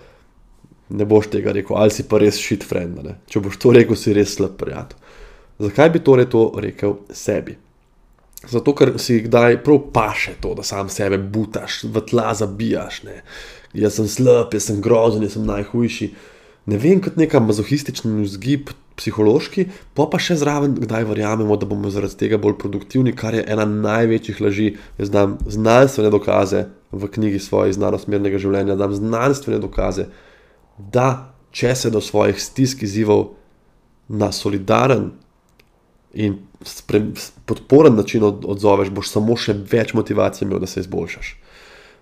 Ne 0.89 1.05
boš 1.05 1.27
tega 1.29 1.53
rekel, 1.53 1.75
ali 1.77 1.93
si 1.93 2.07
pa 2.07 2.17
res 2.21 2.39
shit 2.39 2.63
friend. 2.65 3.03
Ne? 3.03 3.17
Če 3.29 3.43
boš 3.43 3.59
to 3.61 3.75
rekel, 3.75 3.99
si 3.99 4.15
res 4.17 4.33
slab 4.37 4.55
prijatelj. 4.57 5.15
Zakaj 5.67 5.89
bi 5.93 6.01
torej 6.05 6.29
to 6.31 6.47
rekel 6.61 6.99
sebi? 7.13 7.57
Zato, 8.47 8.73
ker 8.77 8.93
si 9.01 9.19
kdaj 9.25 9.59
prav 9.65 9.79
paše 9.93 10.35
to, 10.41 10.53
da 10.57 10.63
sam 10.65 10.89
sebe 10.93 11.17
butaš, 11.17 11.81
v 11.89 12.01
tla 12.07 12.31
zabijaš. 12.37 13.01
Ne? 13.03 13.21
Jaz 13.77 13.97
sem 13.97 14.09
slab, 14.09 14.53
jaz 14.53 14.69
sem 14.69 14.81
grozen, 14.81 15.25
jaz 15.25 15.35
sem 15.37 15.45
najhujši. 15.45 16.11
Ne 16.71 16.81
vem, 16.81 17.01
kot 17.03 17.17
neka 17.19 17.41
mazohistična 17.43 18.13
vzgib, 18.23 18.71
psihološki, 18.97 19.67
pa 19.93 20.07
pa 20.09 20.19
še 20.21 20.39
zraven, 20.41 20.73
kdaj 20.81 21.05
verjamemo, 21.05 21.55
da 21.57 21.69
bomo 21.69 21.91
zaradi 21.93 22.17
tega 22.17 22.39
bolj 22.41 22.57
produktivni, 22.61 23.13
kar 23.15 23.37
je 23.37 23.45
ena 23.45 23.65
največjih 23.69 24.41
laži. 24.41 24.71
Jaz 24.97 25.11
znam 25.11 25.37
znanstvene 25.45 26.11
dokaze 26.13 26.65
v 26.91 27.09
knjigi 27.13 27.39
svoje 27.43 27.77
znanosmernega 27.77 28.41
življenja, 28.41 28.75
da 28.75 28.89
znam 28.89 28.97
znanstvene 28.97 29.61
dokaze, 29.61 30.07
da 30.77 31.33
če 31.51 31.75
se 31.75 31.93
do 31.93 32.01
svojih 32.01 32.41
stisk 32.41 32.83
izzivov 32.83 33.31
na 34.07 34.31
solidaren 34.31 35.11
in 36.13 36.39
podporen 37.45 37.95
način 37.95 38.23
odzoveš, 38.25 38.89
boš 38.89 39.11
samo 39.13 39.35
še 39.37 39.53
več 39.71 39.93
motivacije 39.93 40.47
imel, 40.47 40.61
da 40.63 40.69
se 40.69 40.81
izboljšaš. 40.81 41.35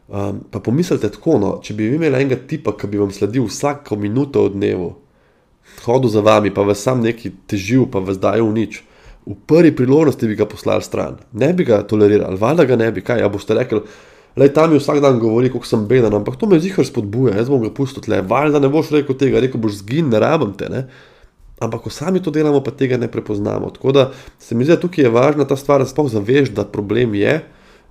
Um, 0.05 0.43
pa 0.51 0.61
pomislite 0.61 1.09
tako, 1.09 1.39
no, 1.41 1.55
če 1.65 1.73
bi 1.73 1.89
imeli 1.95 2.21
enega 2.21 2.37
tipa, 2.47 2.75
ki 2.77 2.87
bi 2.91 3.01
vam 3.01 3.11
sledil 3.11 3.47
vsako 3.49 3.97
minuto 3.97 4.43
v 4.45 4.53
dnevu, 4.53 4.91
hodil 5.85 6.09
za 6.09 6.21
vami, 6.21 6.53
pa 6.53 6.61
vas 6.61 6.81
sam 6.81 7.01
neki 7.01 7.31
težil, 7.47 7.85
pa 7.91 7.99
vas 7.99 8.19
dajo 8.21 8.49
v 8.49 8.57
nič. 8.61 8.83
V 9.25 9.37
prvi 9.49 9.71
priložnosti 9.75 10.27
bi 10.27 10.37
ga 10.37 10.45
poslali 10.45 10.85
stran, 10.85 11.17
ne 11.33 11.53
bi 11.53 11.65
ga 11.65 11.81
tolerirali, 11.87 12.37
valjda 12.37 12.65
ga 12.65 12.75
ne 12.77 12.91
bi, 12.93 13.01
kaj, 13.01 13.23
ja 13.23 13.29
boste 13.29 13.57
rekli, 13.57 13.81
le 14.37 14.49
tam 14.53 14.71
mi 14.71 14.77
vsak 14.77 15.01
dan 15.01 15.17
govori, 15.19 15.49
kako 15.49 15.65
sem 15.65 15.87
beden, 15.89 16.13
ampak 16.13 16.37
to 16.37 16.45
me 16.45 16.59
zihar 16.61 16.85
spodbuja, 16.85 17.33
jaz 17.39 17.49
bom 17.49 17.63
ga 17.63 17.73
pustil 17.73 18.05
tle, 18.05 18.21
valjda 18.21 18.61
ne 18.61 18.69
boš 18.69 18.93
rekel 18.93 19.17
tega, 19.17 19.41
rekel 19.41 19.61
boš 19.61 19.81
zgin, 19.81 20.11
ne 20.13 20.21
rabim 20.21 20.53
te, 20.57 20.69
ne. 20.69 20.85
Ampak 21.63 21.87
ko 21.87 21.89
sami 21.89 22.19
to 22.19 22.33
delamo, 22.35 22.59
pa 22.59 22.73
tega 22.75 22.99
ne 22.99 23.07
prepoznamo. 23.07 23.69
Tako 23.71 23.91
da 23.95 24.03
se 24.39 24.55
mi 24.55 24.67
zdi, 24.67 24.75
da 24.75 24.81
tukaj 24.81 25.07
je 25.07 25.11
važna 25.11 25.47
ta 25.47 25.55
stvar, 25.55 25.79
da 25.79 25.87
sploh 25.87 26.09
zaveš, 26.11 26.51
da 26.51 26.67
problem 26.67 27.15
je 27.15 27.39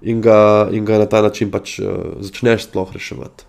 in 0.05 0.20
ga, 0.20 0.68
in 0.70 0.84
ga 0.84 1.01
na 1.01 1.09
ta 1.09 1.22
način 1.24 1.51
pač 1.51 1.78
uh, 1.80 2.20
začneš 2.20 2.68
sploh 2.68 2.92
reševati. 2.92 3.48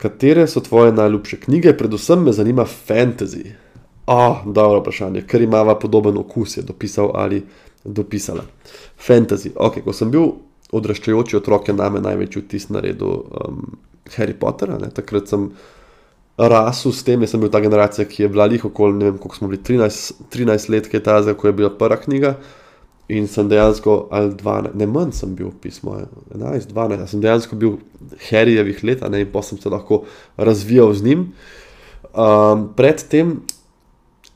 Katere 0.00 0.46
so 0.48 0.60
tvoje 0.64 0.92
najljubše 0.92 1.36
knjige, 1.40 1.74
predvsem 1.76 2.22
me 2.24 2.32
zanima 2.32 2.64
fantasy? 2.88 3.50
Oh, 4.06 4.46
dobro 4.46 4.80
vprašanje, 4.80 5.26
ker 5.28 5.42
ima 5.42 5.74
podoben 5.74 6.16
okus, 6.18 6.56
je 6.56 6.62
dopisal 6.62 7.10
ali 7.14 7.42
dopisala. 7.84 8.42
Fantasy. 9.06 9.52
Okay, 9.54 9.84
ko 9.84 9.92
sem 9.92 10.10
bil 10.10 10.30
odraščajoči 10.72 11.36
otrok, 11.36 11.68
je 11.68 11.74
name 11.76 12.00
največji 12.00 12.42
vtis 12.42 12.68
naredil 12.72 13.12
um, 13.12 13.76
Harry 14.16 14.34
Potter. 14.38 14.72
Ne? 14.80 14.88
Takrat 14.94 15.28
sem 15.28 15.50
rasel 16.40 16.96
s 16.96 17.04
tem, 17.04 17.20
jaz 17.20 17.34
sem 17.34 17.44
bil 17.44 17.52
ta 17.52 17.60
generacija, 17.60 18.08
ki 18.08 18.24
je 18.24 18.32
bila 18.32 18.48
jih 18.48 18.64
okoli, 18.70 18.96
ne 18.96 19.10
vem, 19.10 19.18
koliko 19.20 19.36
smo 19.36 19.50
bili, 19.52 19.60
13, 19.68 20.24
13 20.32 20.72
let, 20.72 20.88
ki 20.88 20.96
je 20.96 21.04
ta 21.04 21.20
zdaj, 21.22 21.36
ko 21.36 21.50
je 21.50 21.56
bila 21.60 21.70
prva 21.76 22.00
knjiga. 22.00 22.38
In 23.10 23.26
sem 23.26 23.48
dejansko, 23.50 24.06
ali 24.14 24.34
12, 24.38 24.76
ne 24.78 24.86
manj 24.86 25.14
sem 25.18 25.32
bil, 25.34 25.50
pismo 25.62 25.96
11, 26.30 26.70
12, 26.70 27.06
sem 27.10 27.22
dejansko 27.24 27.56
bil 27.58 27.78
Harryjevih 28.28 28.84
let, 28.86 29.02
ne, 29.10 29.24
in 29.24 29.32
pa 29.32 29.42
sem 29.42 29.58
se 29.58 29.72
lahko 29.72 30.04
razvijal 30.38 30.94
z 30.94 31.08
njim. 31.08 31.24
Um, 32.10 32.68
predtem 32.76 33.40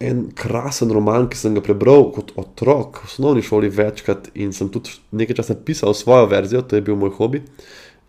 en 0.03 0.27
krasen 0.35 0.91
roman, 0.93 1.29
ki 1.31 1.39
sem 1.39 1.55
ga 1.55 1.63
prebral 1.65 2.09
kot 2.15 2.35
otrok 2.41 3.05
v 3.05 3.09
osnovni 3.09 3.45
šoli 3.47 3.71
večkrat 3.71 4.33
in 4.35 4.53
sem 4.57 4.69
tudi 4.75 4.97
nekaj 5.15 5.39
časa 5.41 5.55
pisal 5.55 5.95
svojo 5.95 6.27
verzijo, 6.31 6.65
to 6.67 6.77
je 6.77 6.85
bil 6.85 6.99
moj 6.99 7.15
hobi, 7.19 7.45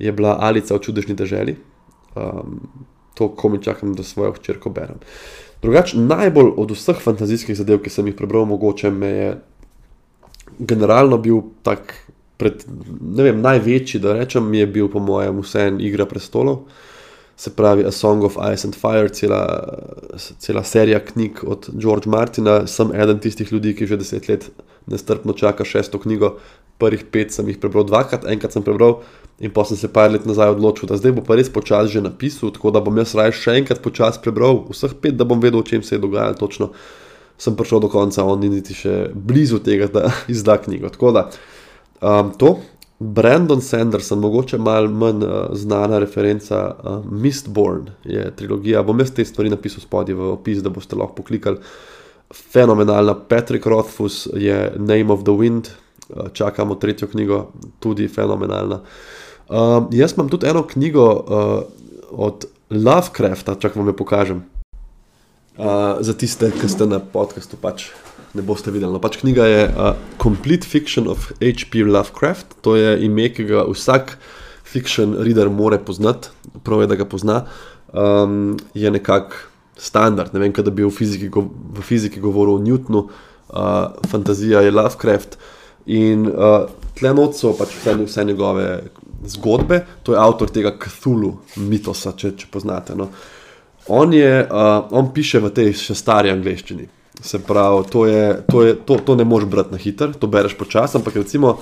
je 0.01 0.11
bila 0.11 0.37
Alica 0.41 0.75
v 0.75 0.81
čudežni 0.81 1.15
deželi. 1.17 1.55
Um, 2.15 2.59
to, 3.15 3.29
ko 3.31 3.49
mi 3.49 3.61
čakam, 3.63 3.93
da 3.95 4.03
svojo 4.03 4.33
hčerko 4.35 4.69
berem. 4.69 4.99
Drugače, 5.61 5.97
najbolj 5.97 6.51
od 6.57 6.71
vseh 6.75 6.99
fantazijskih 7.01 7.55
zadev, 7.57 7.79
ki 7.83 7.89
sem 7.89 8.07
jih 8.09 8.15
prebral, 8.17 8.45
mogoče 8.49 8.91
me 8.91 9.07
je 9.07 9.29
generalno 10.59 11.17
bil 11.17 11.41
tak, 11.63 11.93
pred, 12.37 12.65
ne 13.01 13.29
vem, 13.29 13.39
največji, 13.41 14.01
da 14.03 14.15
rečem, 14.17 14.53
je 14.53 14.67
bil 14.67 14.89
po 14.91 14.99
mojem 14.99 15.39
vseeno 15.43 15.81
Igra 15.83 16.05
prestolov. 16.09 16.65
Se 17.35 17.51
pravi, 17.51 17.83
A 17.83 17.91
Song 17.91 18.23
of 18.23 18.37
Ice 18.53 18.67
and 18.67 18.75
Fire, 18.79 19.09
cela, 19.11 19.41
cela 20.39 20.63
serija 20.63 21.01
knjig 21.03 21.43
od 21.43 21.67
George 21.73 22.09
Martina. 22.09 22.61
Sem 22.67 22.93
eden 22.95 23.19
tistih 23.19 23.51
ljudi, 23.51 23.73
ki 23.75 23.87
že 23.87 23.97
deset 23.99 24.29
let 24.29 24.47
nestrpno 24.87 25.33
čaka 25.33 25.65
šesto 25.65 25.99
knjigo. 25.99 26.37
Prvih 26.79 27.03
pet 27.11 27.31
sem 27.31 27.47
jih 27.47 27.59
prebral 27.59 27.83
dvakrat, 27.87 28.27
enkrat 28.27 28.55
sem 28.55 28.63
prebral 28.63 29.01
in 29.39 29.51
pa 29.51 29.65
sem 29.67 29.77
se 29.77 29.87
par 29.91 30.11
let 30.11 30.25
nazaj 30.25 30.55
odločil, 30.55 30.87
da 30.87 30.97
zdaj 30.99 31.11
bo 31.15 31.23
pa 31.23 31.35
res 31.35 31.49
počasi 31.51 31.97
že 31.97 32.01
napisal, 32.03 32.51
tako 32.55 32.71
da 32.71 32.81
bom 32.83 32.95
jaz 32.99 33.15
raje 33.15 33.35
še 33.35 33.57
enkrat 33.59 33.81
počasi 33.83 34.21
prebral 34.23 34.61
vseh 34.69 34.95
pet, 35.01 35.17
da 35.19 35.27
bom 35.27 35.39
vedel, 35.43 35.59
o 35.59 35.67
čem 35.67 35.83
se 35.83 35.95
je 35.95 36.03
dogajalo 36.03 36.39
točno 36.39 36.71
sem 37.37 37.55
prišel 37.55 37.83
do 37.83 37.89
konca, 37.91 38.23
on 38.23 38.39
ni 38.39 38.49
niti 38.49 38.75
še 38.77 39.09
blizu 39.13 39.59
tega, 39.63 39.89
da 39.91 40.11
izda 40.35 40.57
knjigo. 40.61 40.89
Tako 40.93 41.11
da 41.15 41.27
um, 42.01 42.31
to, 42.37 42.55
Brandon 42.99 43.61
Sanderson, 43.61 44.21
mogoče 44.23 44.57
malo 44.57 44.89
manj 44.89 45.23
uh, 45.23 45.33
znana 45.51 45.99
referenca, 45.99 46.61
uh, 46.71 47.11
Mistborn 47.11 47.89
je 48.03 48.29
trilogija. 48.35 48.83
Bom 48.83 48.99
jaz 48.99 49.11
te 49.11 49.25
stvari 49.25 49.51
napisal 49.51 49.83
spodaj 49.83 50.15
v 50.15 50.31
opis, 50.37 50.63
da 50.63 50.71
boste 50.71 50.95
lahko 50.95 51.19
poklikali. 51.19 51.59
Fenomenalna, 52.33 53.13
Patrick 53.29 53.67
Rothfuss 53.67 54.29
je 54.33 54.71
Name 54.79 55.11
of 55.13 55.27
the 55.27 55.35
Wind, 55.35 55.69
uh, 56.09 56.31
čakamo 56.33 56.79
tretjo 56.79 57.11
knjigo, 57.11 57.49
tudi 57.83 58.07
fenomenalna. 58.07 58.79
Um, 59.49 59.91
jaz 59.91 60.15
imam 60.15 60.29
tudi 60.29 60.47
eno 60.47 60.63
knjigo 60.67 61.05
uh, 61.11 61.61
od 62.11 62.47
Lovecrafta, 62.69 63.59
če 63.59 63.75
vam 63.75 63.91
jo 63.91 63.93
pokažem. 63.93 64.39
Uh, 65.55 66.03
za 66.03 66.11
tiste, 66.13 66.49
ki 66.51 66.67
ste 66.67 66.83
na 66.83 66.97
podkastu, 66.99 67.55
pač 67.55 67.87
ne 68.35 68.43
boste 68.43 68.73
videli. 68.75 68.91
No, 68.91 68.99
pač 68.99 69.15
knjiga 69.21 69.45
je 69.47 69.61
uh, 69.71 69.93
Complete 70.19 70.67
Fiction 70.67 71.07
of 71.07 71.29
H.P. 71.39 71.85
Lovecraft, 71.87 72.57
to 72.59 72.75
je 72.75 72.97
ime, 73.07 73.29
ki 73.31 73.47
ga 73.47 73.63
vsak 73.69 74.17
fiction 74.67 75.13
reader 75.15 75.47
more 75.47 75.79
poznati, 75.79 76.33
prav 76.67 76.83
je, 76.83 76.89
da 76.91 76.97
ga 76.99 77.07
pozna. 77.07 77.37
Um, 77.95 78.57
je 78.75 78.91
nekako 78.91 79.39
standard, 79.79 80.35
ne 80.35 80.43
vem, 80.43 80.51
da 80.51 80.73
bi 80.75 80.83
v 80.83 80.91
fiziki, 80.91 81.31
v 81.31 81.85
fiziki 81.87 82.19
govoril 82.19 82.59
o 82.59 82.63
Newtonu, 82.63 83.05
uh, 83.07 83.95
fantazija 84.11 84.59
je 84.65 84.75
Lovecraft. 84.75 85.39
In 85.95 86.27
uh, 86.33 86.67
tle 86.99 87.15
noč 87.15 87.39
so 87.39 87.53
pač 87.55 87.71
vse, 87.79 87.95
vse 88.03 88.27
njegove 88.27 88.67
zgodbe, 89.31 89.85
to 90.03 90.11
je 90.11 90.19
avtor 90.19 90.51
tega 90.51 90.75
Cthulhu 90.83 91.37
mitosa, 91.63 92.11
če, 92.11 92.35
če 92.43 92.51
poznate. 92.51 92.99
No. 92.99 93.07
Uh, 93.07 93.31
On, 93.87 94.13
je, 94.13 94.47
uh, 94.51 94.87
on 94.91 95.13
piše 95.13 95.39
v 95.39 95.51
tej 95.53 95.73
še 95.77 95.95
stari 95.97 96.31
angleščini. 96.33 96.87
Se 97.21 97.39
pravi, 97.39 97.85
to, 97.93 98.05
je, 98.09 98.23
to, 98.49 98.63
je, 98.65 98.71
to, 98.85 98.97
to 99.05 99.15
ne 99.15 99.23
moreš 99.23 99.49
brati 99.49 99.71
na 99.71 99.79
hiter, 99.79 100.15
to 100.17 100.27
bereš 100.27 100.57
počasi. 100.57 100.97
Ampak 100.97 101.21
recimo 101.21 101.59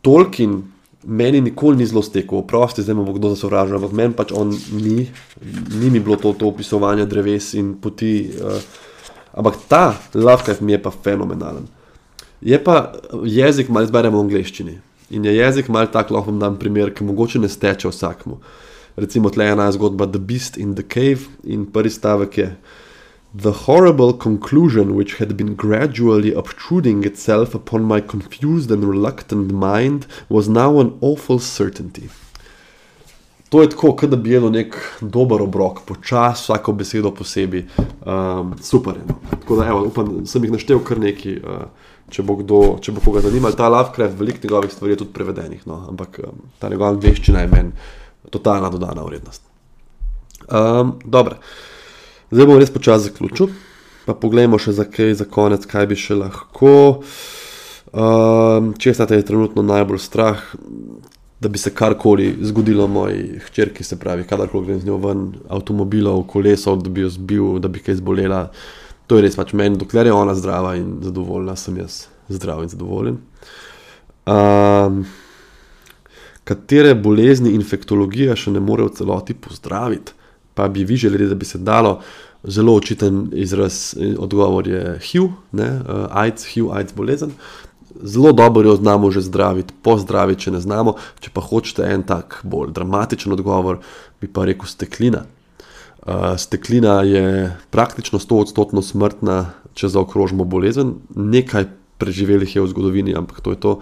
Tolkien 0.00 0.62
meni 1.04 1.40
nikoli 1.40 1.80
ni 1.80 1.88
zelo 1.88 2.02
stekel, 2.04 2.40
oprosti, 2.40 2.84
zdaj 2.84 2.96
bo 2.96 3.16
kdo 3.16 3.32
zasovražil, 3.34 3.76
ampak 3.76 3.92
meni 3.96 4.16
pač 4.16 4.32
on 4.36 4.54
ni, 4.76 5.10
ni 5.74 5.90
mi 5.90 6.00
bilo 6.00 6.16
to, 6.20 6.32
to 6.38 6.48
opisovanje 6.48 7.08
dreves 7.10 7.52
in 7.58 7.74
poti. 7.82 8.30
Uh, 8.38 8.62
ampak 9.34 9.58
ta 9.68 9.84
Lovecraft 10.14 10.62
mi 10.62 10.78
je 10.78 10.80
pa 10.86 10.94
fenomenalen. 10.94 11.66
Je 12.40 12.56
pa 12.62 12.94
jezik, 13.26 13.68
malo 13.68 13.90
izberemo 13.90 14.22
v 14.22 14.28
angleščini. 14.28 14.78
In 15.18 15.26
je 15.26 15.34
jezik 15.34 15.68
malo 15.68 15.90
tak, 15.90 16.14
lahko 16.14 16.30
vam 16.30 16.40
dam 16.40 16.56
primer, 16.56 16.94
ki 16.94 17.04
mogoče 17.04 17.42
ne 17.42 17.50
steče 17.50 17.90
vsakmu. 17.90 18.38
Uh, 18.38 18.69
recimo 19.00 19.30
tle 19.30 19.48
ena 19.50 19.72
zgodba 19.72 20.06
The 20.06 20.18
Beast 20.18 20.56
in 20.56 20.74
the 20.74 20.82
Cave 20.82 21.30
in 21.44 21.66
prvi 21.66 21.90
stavek 21.90 22.38
je. 22.38 22.56
The 23.34 23.52
horrible 23.66 24.12
conclusion 24.12 24.96
which 24.96 25.14
had 25.18 25.36
been 25.36 25.54
gradually 25.54 26.34
obtruding 26.34 27.04
itself 27.04 27.54
upon 27.54 27.82
my 27.82 28.00
confused 28.00 28.70
and 28.70 28.84
reluctant 28.84 29.52
mind 29.52 30.06
was 30.28 30.48
now 30.48 30.80
an 30.80 30.98
awful 31.00 31.38
certainty. 31.38 32.08
To 33.50 33.62
je 33.62 33.70
tako, 33.70 34.06
da 34.06 34.16
bi 34.16 34.30
jedel 34.30 34.50
nek 34.50 34.76
dober 35.00 35.42
obrok, 35.42 35.80
počasi, 35.86 36.42
vsako 36.42 36.72
besedo 36.72 37.10
posebej, 37.14 37.64
um, 38.06 38.54
super. 38.62 38.94
No. 39.08 39.14
Tako 39.30 39.56
da, 39.56 39.66
evo, 39.66 39.84
upam, 39.86 40.26
sem 40.26 40.44
jih 40.44 40.52
naštel 40.52 40.78
kar 40.86 40.98
nekaj, 41.02 41.38
uh, 41.38 41.96
če 42.10 42.22
bo 42.22 42.36
kdo, 42.38 42.60
če 42.82 42.94
bo 42.94 43.02
koga 43.02 43.24
zanimal. 43.26 43.54
Ta 43.58 43.68
Lovecraft, 43.68 44.18
veliko 44.18 44.42
njegovih 44.42 44.74
stvari 44.74 44.92
je 44.92 45.00
tudi 45.02 45.14
prevedenih, 45.14 45.66
no. 45.66 45.80
ampak 45.88 46.20
um, 46.22 46.44
ta 46.58 46.70
njegova 46.70 46.94
veščina 47.02 47.42
je 47.42 47.50
meni 47.50 47.90
totalna 48.30 48.70
dodana 48.70 49.04
vrednost. 49.06 49.42
Um, 50.50 50.98
Zdaj 52.30 52.46
bom 52.46 52.58
res 52.62 52.70
počasi 52.70 53.08
zaključil, 53.08 53.48
pa 54.06 54.14
pogledajmo 54.14 54.58
še 54.62 54.76
za 54.76 54.84
kaj, 54.86 55.16
za 55.18 55.26
konec, 55.26 55.64
kaj 55.66 55.88
bi 55.90 55.96
še 55.98 56.14
lahko. 56.14 56.74
Um, 57.90 58.70
če 58.78 58.94
ste 58.94 59.18
trenutno 59.26 59.64
najbolj 59.66 59.98
strah, 59.98 60.44
da 61.40 61.48
bi 61.50 61.58
se 61.58 61.72
karkoli 61.74 62.36
zgodilo 62.46 62.86
moji 62.86 63.40
hčerki, 63.48 63.82
se 63.84 63.98
pravi, 63.98 64.28
kadarkoli 64.28 64.68
grem 64.68 64.80
z 64.80 64.86
njo 64.86 65.00
ven, 65.02 65.24
avtomobilov, 65.50 66.22
kolesov, 66.30 66.84
da 66.84 66.92
bi 66.92 67.02
jo 67.02 67.10
zbil, 67.10 67.48
da 67.58 67.72
bi 67.72 67.82
kaj 67.82 67.98
zbolela. 67.98 68.44
To 69.10 69.18
je 69.18 69.24
res 69.26 69.34
pač 69.34 69.50
meni, 69.58 69.80
dokler 69.80 70.06
je 70.06 70.14
ona 70.14 70.36
zdrava 70.38 70.76
in 70.78 71.00
zadovoljna, 71.02 71.56
sem 71.58 71.80
jaz 71.80 72.04
zdrav 72.30 72.62
in 72.62 72.70
zadovoljen. 72.70 73.18
Um, 74.30 75.02
katere 76.44 76.94
bolezni 76.94 77.52
infektologija 77.54 78.36
še 78.36 78.54
ne 78.54 78.62
more 78.64 78.88
v 78.88 78.94
celoti 78.96 79.34
pozdraviti, 79.34 80.12
pa 80.54 80.68
bi 80.68 80.84
vi 80.84 80.96
želeli, 80.96 81.28
da 81.30 81.38
bi 81.38 81.48
se 81.48 81.58
dalo. 81.58 82.00
Zelo 82.44 82.72
očiten 82.74 83.26
izraz, 83.36 83.94
odgovor 84.18 84.68
je 84.68 84.98
HIV, 85.04 85.26
ne, 85.52 85.68
uh, 85.80 86.06
AIDS, 86.10 86.46
HIV, 86.48 86.70
AIDS 86.72 86.96
bolezen. 86.96 87.34
Zelo 88.02 88.32
dobro 88.32 88.64
jo 88.68 88.76
znamo 88.76 89.10
že 89.10 89.20
zdraviti, 89.20 89.74
pozdraviti, 89.82 90.46
če 90.46 90.54
ne 90.56 90.60
znamo. 90.60 90.94
Če 91.20 91.34
pa 91.34 91.44
hočete 91.44 91.84
en 91.84 92.06
tak 92.08 92.40
bolj 92.48 92.72
dramatičen 92.72 93.32
odgovor, 93.36 93.82
bi 94.20 94.28
pa 94.28 94.46
rekel 94.48 94.68
steklina. 94.70 95.26
Uh, 96.00 96.32
steklina 96.40 97.02
je 97.04 97.50
praktično 97.70 98.18
100-odstotno 98.18 98.80
smrtna, 98.82 99.52
če 99.76 99.92
zaokrožimo 99.92 100.48
bolezen. 100.48 100.96
Nekaj 101.12 101.68
preživelih 102.00 102.56
je 102.56 102.64
v 102.64 102.70
zgodovini, 102.72 103.14
ampak 103.16 103.44
to 103.44 103.52
je 103.52 103.60
to. 103.60 103.74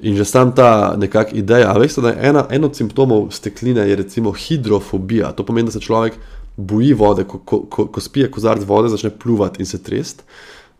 In 0.00 0.16
že 0.16 0.24
sam 0.24 0.52
ta 0.54 0.96
nekakšna 0.98 1.38
ideja, 1.38 1.72
veste, 1.78 2.02
da 2.02 2.10
je 2.10 2.28
ena, 2.28 2.46
en 2.50 2.64
od 2.64 2.76
simptomov 2.76 3.28
stekline 3.30 3.86
je 3.88 3.96
recimo 3.96 4.32
hidrofobija. 4.32 5.32
To 5.32 5.46
pomeni, 5.46 5.70
da 5.70 5.72
se 5.72 5.80
človek 5.80 6.18
boji 6.56 6.92
vode, 6.94 7.24
ko, 7.24 7.38
ko, 7.38 7.60
ko, 7.70 7.86
ko 7.86 8.00
spije 8.00 8.30
kozarc 8.30 8.66
vode, 8.66 8.88
začne 8.88 9.10
pluvati 9.10 9.62
in 9.62 9.66
se 9.66 9.82
trest. 9.82 10.24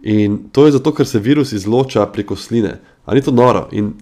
In 0.02 0.38
to 0.52 0.66
je 0.66 0.72
zato, 0.72 0.92
ker 0.92 1.06
se 1.06 1.18
virus 1.18 1.52
izloča 1.52 2.06
preko 2.06 2.36
sline. 2.36 2.80
Ali 3.04 3.20
ni 3.20 3.24
to 3.24 3.32
noro? 3.32 3.68
In 3.72 3.94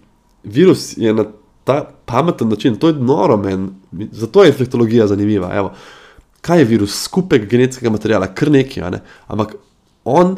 virus 0.44 0.96
je 0.96 1.14
na 1.14 1.24
ta 1.64 1.84
pameten 2.04 2.48
način, 2.48 2.76
to 2.76 2.88
je 2.88 2.94
noro 2.94 3.36
meni, 3.36 3.68
zato 4.12 4.42
je 4.42 4.48
infektologija 4.50 5.06
zanimiva. 5.06 5.52
Evo. 5.54 5.72
Kaj 6.40 6.58
je 6.58 6.64
virus? 6.64 7.02
Skupek 7.02 7.46
genetskega 7.50 7.90
materiala, 7.90 8.26
kar 8.34 8.50
nekaj, 8.50 8.90
ne? 8.90 9.00
ampak 9.26 9.54
on 10.04 10.36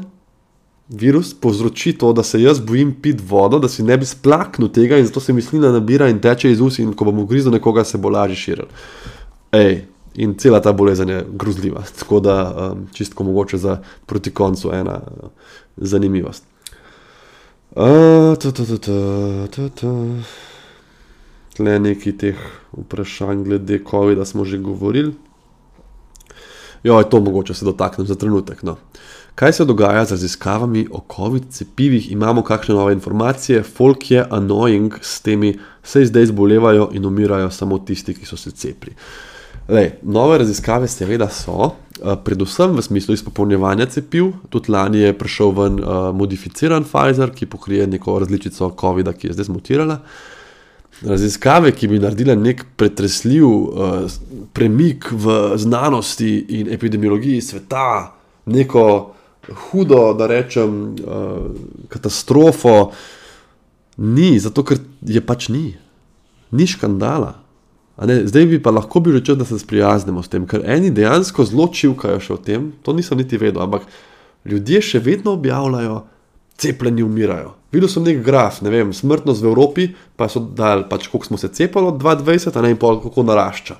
virus 0.89 1.35
povzroči 1.35 1.93
to, 1.98 2.12
da 2.12 2.23
se 2.23 2.43
jaz 2.43 2.61
bojim 2.61 2.94
piti 3.02 3.24
vodo, 3.28 3.59
da 3.59 3.69
si 3.69 3.82
ne 3.82 3.97
bi 3.97 4.06
splaknil 4.06 4.69
tega 4.69 4.98
in 4.98 5.06
zato 5.06 5.20
se 5.20 5.32
mi 5.32 5.43
slina 5.43 5.73
nabira 5.73 6.09
in 6.09 6.20
teče 6.20 6.52
iz 6.52 6.61
ust, 6.61 6.78
in 6.78 6.93
ko 6.93 7.05
bom 7.05 7.19
ugrizel 7.19 7.52
nekoga, 7.52 7.85
se 7.85 7.98
bo 7.98 8.12
lažje 8.12 8.36
širil. 8.36 8.69
Ej, 9.52 9.85
in 10.15 10.35
cela 10.39 10.61
ta 10.61 10.73
bolezen 10.73 11.09
je 11.09 11.24
grozljiva. 11.32 11.82
Tako 11.98 12.20
da 12.20 12.36
um, 12.73 12.86
čistko 12.93 13.24
mogoče 13.24 13.59
za 13.59 13.78
proti 14.06 14.31
koncu 14.31 14.73
ena 14.73 15.01
uh, 15.01 15.28
zanimivost. 15.77 16.44
Tle 21.56 21.78
nekaj 21.78 22.12
teh 22.19 22.39
vprašanj 22.73 23.44
glede 23.44 23.81
COVID-a 23.90 24.24
smo 24.24 24.44
že 24.44 24.59
govorili. 24.59 25.15
Jo, 26.85 26.98
je 26.98 27.09
to 27.11 27.20
mogoče 27.20 27.55
se 27.55 27.65
dotaknem 27.65 28.06
za 28.06 28.15
trenutek. 28.15 28.62
No. 28.62 28.77
Kaj 29.35 29.52
se 29.52 29.65
dogaja 29.65 30.05
z 30.05 30.11
raziskavami 30.11 30.86
o 30.90 31.01
COVID 31.16 31.43
cepivih, 31.51 32.12
imamo 32.12 32.43
kakšne 32.43 32.74
nove 32.74 32.93
informacije, 32.93 33.62
folk 33.62 34.11
je 34.11 34.24
annoying 34.31 34.94
s 35.02 35.20
temi, 35.20 35.59
se 35.82 36.05
zdaj 36.05 36.27
zbolevajo 36.27 36.90
in 36.93 37.05
umirajo 37.05 37.51
samo 37.51 37.78
tisti, 37.78 38.15
ki 38.15 38.27
so 38.27 38.36
se 38.36 38.51
cepili. 38.51 38.94
Lej, 39.69 39.90
nove 40.02 40.39
raziskave, 40.39 40.89
seveda, 40.89 41.28
so, 41.28 41.73
eh, 41.98 42.15
predvsem 42.24 42.77
v 42.77 42.82
smislu 42.82 43.15
izpopolnjevanja 43.15 43.86
cepiv. 43.86 44.31
Tudi 44.51 44.70
lani 44.70 44.98
je 44.98 45.19
prišel 45.19 45.51
ven 45.51 45.81
uh, 45.81 46.15
modificiran 46.15 46.85
Pfizer, 46.85 47.31
ki 47.35 47.47
pokrije 47.47 47.86
neko 47.86 48.19
različico 48.19 48.70
COVID-a, 48.81 49.12
ki 49.12 49.27
je 49.27 49.32
zdaj 49.32 49.44
zmutirala. 49.44 49.98
Raziskave, 51.02 51.73
ki 51.73 51.89
bi 51.89 51.98
naredile 51.98 52.36
nek 52.36 52.65
pretresljiv 52.77 53.47
uh, 53.47 54.06
premik 54.52 55.11
v 55.11 55.56
znanosti 55.56 56.47
in 56.48 56.70
epidemiologiji 56.73 57.40
sveta, 57.40 58.15
neko 58.47 59.13
hudo, 59.48 60.12
da 60.18 60.26
rečem, 60.30 60.94
uh, 61.04 61.48
katastrofo, 61.88 62.92
ni, 63.96 64.38
zato 64.38 64.64
ker 64.66 64.80
je 65.06 65.22
pač 65.24 65.48
ni, 65.48 65.74
ni 66.50 66.66
škandala. 66.66 67.34
Zdaj 67.98 68.46
bi 68.50 68.58
pa 68.62 68.72
lahko 68.74 69.00
bil 69.00 69.14
rečen, 69.20 69.38
da 69.38 69.46
se 69.46 69.58
sprijaznimo 69.58 70.22
s 70.22 70.32
tem, 70.32 70.48
ker 70.50 70.64
eni 70.66 70.90
dejansko 70.90 71.46
zelo 71.46 71.68
čivkajo 71.70 72.18
še 72.18 72.32
o 72.34 72.40
tem, 72.42 72.72
to 72.82 72.94
nisem 72.96 73.20
niti 73.22 73.38
vedel, 73.38 73.62
ampak 73.62 73.86
ljudje 74.50 74.82
še 74.82 75.02
vedno 75.04 75.36
objavljajo, 75.38 76.00
cepljeni 76.58 77.02
umirajo. 77.02 77.54
Videl 77.74 77.90
sem 77.90 78.04
nek 78.06 78.20
graf, 78.22 78.60
ne 78.62 78.70
vem, 78.70 78.92
smrtnost 78.94 79.42
v 79.42 79.50
Evropi, 79.50 79.88
pa 80.18 80.28
so 80.30 80.42
dal, 80.42 80.84
pač 80.90 81.08
koliko 81.10 81.32
smo 81.32 81.38
se 81.38 81.50
cepili 81.54 81.90
od 81.90 81.98
2020, 82.02 82.58
a 82.58 82.62
ne 82.62 82.74
in 82.74 82.78
pol, 82.78 83.00
kako 83.02 83.24
narašča. 83.26 83.78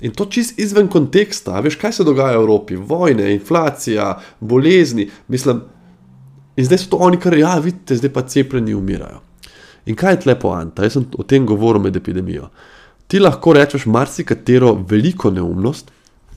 In 0.00 0.14
to 0.14 0.28
čist 0.30 0.58
izven 0.58 0.88
konteksta, 0.88 1.58
veš, 1.60 1.76
kaj 1.80 1.92
se 1.92 2.04
dogaja 2.06 2.38
v 2.38 2.42
Evropi, 2.42 2.76
vojne, 2.76 3.32
inflacija, 3.34 4.12
bolezni. 4.40 5.08
Mislim, 5.28 5.62
in 6.56 6.64
zdaj 6.64 6.84
so 6.84 6.90
to 6.92 7.00
oni, 7.02 7.18
kar 7.18 7.34
ja, 7.38 7.56
vidite, 7.62 7.96
zdaj 7.98 8.12
pa 8.14 8.22
cepljeni 8.22 8.74
umirajo. 8.74 9.20
In 9.86 9.96
kaj 9.96 10.12
je 10.12 10.20
tlepo, 10.20 10.52
Anta? 10.54 10.84
Jaz 10.84 10.98
sem 10.98 11.06
o 11.18 11.24
tem 11.24 11.46
govoril 11.46 11.82
med 11.82 11.96
epidemijo. 11.96 12.50
Ti 13.08 13.18
lahko 13.20 13.54
rečeš 13.56 13.86
marsikatero 13.88 14.74
veliko 14.88 15.30
neumnost, 15.32 15.90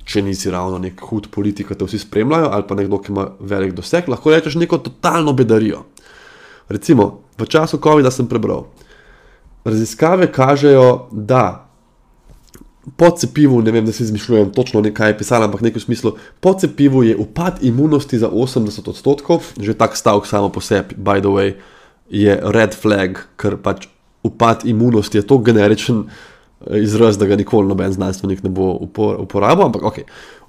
če 0.08 0.24
nisi 0.26 0.50
ravno 0.52 0.80
nek 0.82 1.02
hud 1.10 1.28
politik, 1.32 1.68
ki 1.70 1.78
te 1.78 1.86
vsi 1.86 2.00
spremljajo, 2.02 2.50
ali 2.56 2.66
pa 2.68 2.78
nekdo, 2.80 2.98
ki 3.04 3.12
ima 3.12 3.28
velik 3.40 3.76
doseg, 3.78 4.08
lahko 4.10 4.32
rečeš 4.32 4.56
neko 4.58 4.80
totalno 4.82 5.34
bedarijo. 5.38 5.84
Recimo, 6.72 7.28
v 7.38 7.46
času 7.46 7.78
COVID-a 7.84 8.12
sem 8.12 8.30
prebral. 8.32 8.66
Raziskave 9.68 10.32
kažejo, 10.32 11.12
da 11.12 11.71
po 12.98 13.10
cepivu, 13.18 13.62
ne 13.62 13.72
vem, 13.72 13.86
da 13.86 13.92
si 13.92 14.04
izmišljujem 14.04 14.52
točno, 14.54 14.84
kaj 14.94 15.10
je 15.10 15.18
pisalo, 15.18 15.46
ampak 15.46 15.62
nekaj 15.62 15.80
v 15.80 15.84
smislu, 15.84 16.12
po 16.40 16.54
cepivu 16.54 17.04
je 17.04 17.16
upad 17.18 17.64
imunosti 17.66 18.20
za 18.20 18.30
80 18.30 18.90
odstotkov, 18.90 19.54
že 19.60 19.74
tak 19.74 19.98
stavek 19.98 20.26
samo 20.26 20.50
po 20.50 20.62
sebi, 20.62 20.96
by 20.96 21.20
the 21.20 21.32
way, 21.32 21.54
je 22.10 22.36
red 22.54 22.76
flag, 22.76 23.24
ker 23.38 23.58
pač 23.58 23.88
upad 24.24 24.66
imunosti 24.66 25.18
je 25.18 25.28
to 25.28 25.38
generičen 25.38 26.04
eh, 26.06 26.82
izraz, 26.84 27.18
da 27.18 27.26
ga 27.26 27.36
nikoli 27.36 27.68
noben 27.68 27.94
znanstvenik 27.94 28.44
ne 28.44 28.50
bo 28.50 28.74
uporabil, 29.20 29.66
ampak 29.66 29.84
ok. 29.84 30.00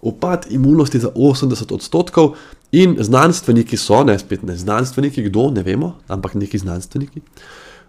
Upad 0.02 0.46
imunosti 0.50 0.98
za 0.98 1.08
80 1.14 1.74
odstotkov 1.74 2.34
in 2.72 2.96
znanstveniki 2.98 3.76
so, 3.76 4.02
ne 4.04 4.18
spet 4.18 4.42
ne 4.42 4.56
znanstveniki, 4.56 5.22
kdo 5.30 5.50
ne 5.50 5.62
vemo, 5.62 5.94
ampak 6.08 6.34
neki 6.34 6.58
znanstveniki 6.58 7.22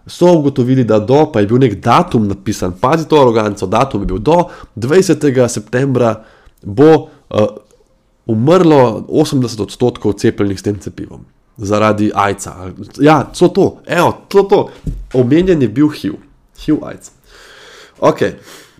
so 0.06 0.32
ugotovili, 0.38 0.84
da 0.84 0.98
do, 0.98 1.24
pa 1.32 1.40
je 1.40 1.46
bil 1.46 1.58
nek 1.58 1.78
datum 1.82 2.28
napisan, 2.28 2.74
pazi 2.80 3.08
to 3.08 3.20
aroganco, 3.20 3.66
datum 3.66 4.02
je 4.02 4.06
bil 4.06 4.18
do 4.18 4.44
20. 4.76 5.48
septembra, 5.48 6.24
bo 6.62 6.90
uh, 6.94 7.46
umrlo 8.26 9.04
80 9.08 9.62
odstotkov 9.62 10.18
cepljenih 10.20 10.60
s 10.60 10.62
tem 10.62 10.78
cepivom 10.78 11.24
zaradi 11.56 12.10
AIDS-a. 12.14 12.70
Ja, 13.00 13.30
so 13.32 13.48
to, 13.48 13.78
evo, 13.86 14.26
to, 14.28 14.42
to. 14.42 14.68
Omenjen 15.14 15.62
je 15.62 15.68
bil 15.68 15.88
HIV, 15.88 16.14
HIV-AIDS. 16.58 17.10
Ok. 17.98 18.22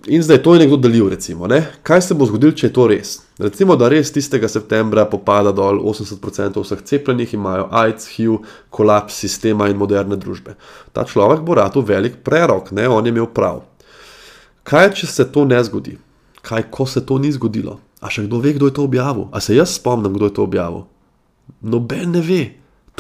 In 0.07 0.23
zdaj 0.23 0.43
to 0.43 0.53
je 0.55 0.61
nekdo 0.61 0.77
delil, 0.77 1.09
recimo, 1.09 1.47
ne? 1.47 1.63
kaj 1.83 2.03
se 2.03 2.15
bo 2.15 2.27
zgodilo, 2.29 2.53
če 2.53 2.67
je 2.67 2.73
to 2.77 2.85
res. 2.91 3.13
Recimo, 3.41 3.73
da 3.81 3.89
res 3.89 4.11
tistega 4.13 4.49
septembra 4.53 5.07
popada 5.09 5.53
dol 5.53 5.79
80% 5.81 6.61
vseh 6.61 6.83
cepljenih, 6.85 7.31
imajo 7.35 7.69
AIDS, 7.73 8.11
HIV, 8.13 8.35
kolaps 8.69 9.17
sistema 9.25 9.71
in 9.73 9.79
moderne 9.81 10.19
družbe. 10.21 10.59
Ta 10.93 11.07
človek 11.09 11.41
bo 11.41 11.57
rado 11.57 11.81
velik 11.81 12.19
prerok, 12.25 12.75
ne? 12.77 12.85
on 12.89 13.07
je 13.07 13.15
imel 13.15 13.31
prav. 13.33 13.63
Kaj, 14.69 14.91
če 15.01 15.09
se 15.09 15.27
to 15.33 15.47
ne 15.49 15.63
zgodi? 15.65 15.97
Kaj, 16.45 16.67
ko 16.69 16.85
se 16.85 17.01
to 17.01 17.17
ni 17.19 17.33
zgodilo? 17.33 17.79
A 18.05 18.13
še 18.13 18.27
kdo 18.27 18.43
ve, 18.45 18.53
kdo 18.59 18.69
je 18.69 18.77
to 18.77 18.85
objavil? 18.85 19.31
A 19.33 19.41
se 19.41 19.57
jaz 19.57 19.79
spomnim, 19.79 20.13
kdo 20.13 20.29
je 20.29 20.35
to 20.37 20.45
objavil? 20.45 20.85
Noben 21.65 22.13
ne 22.13 22.21
ve. 22.21 22.43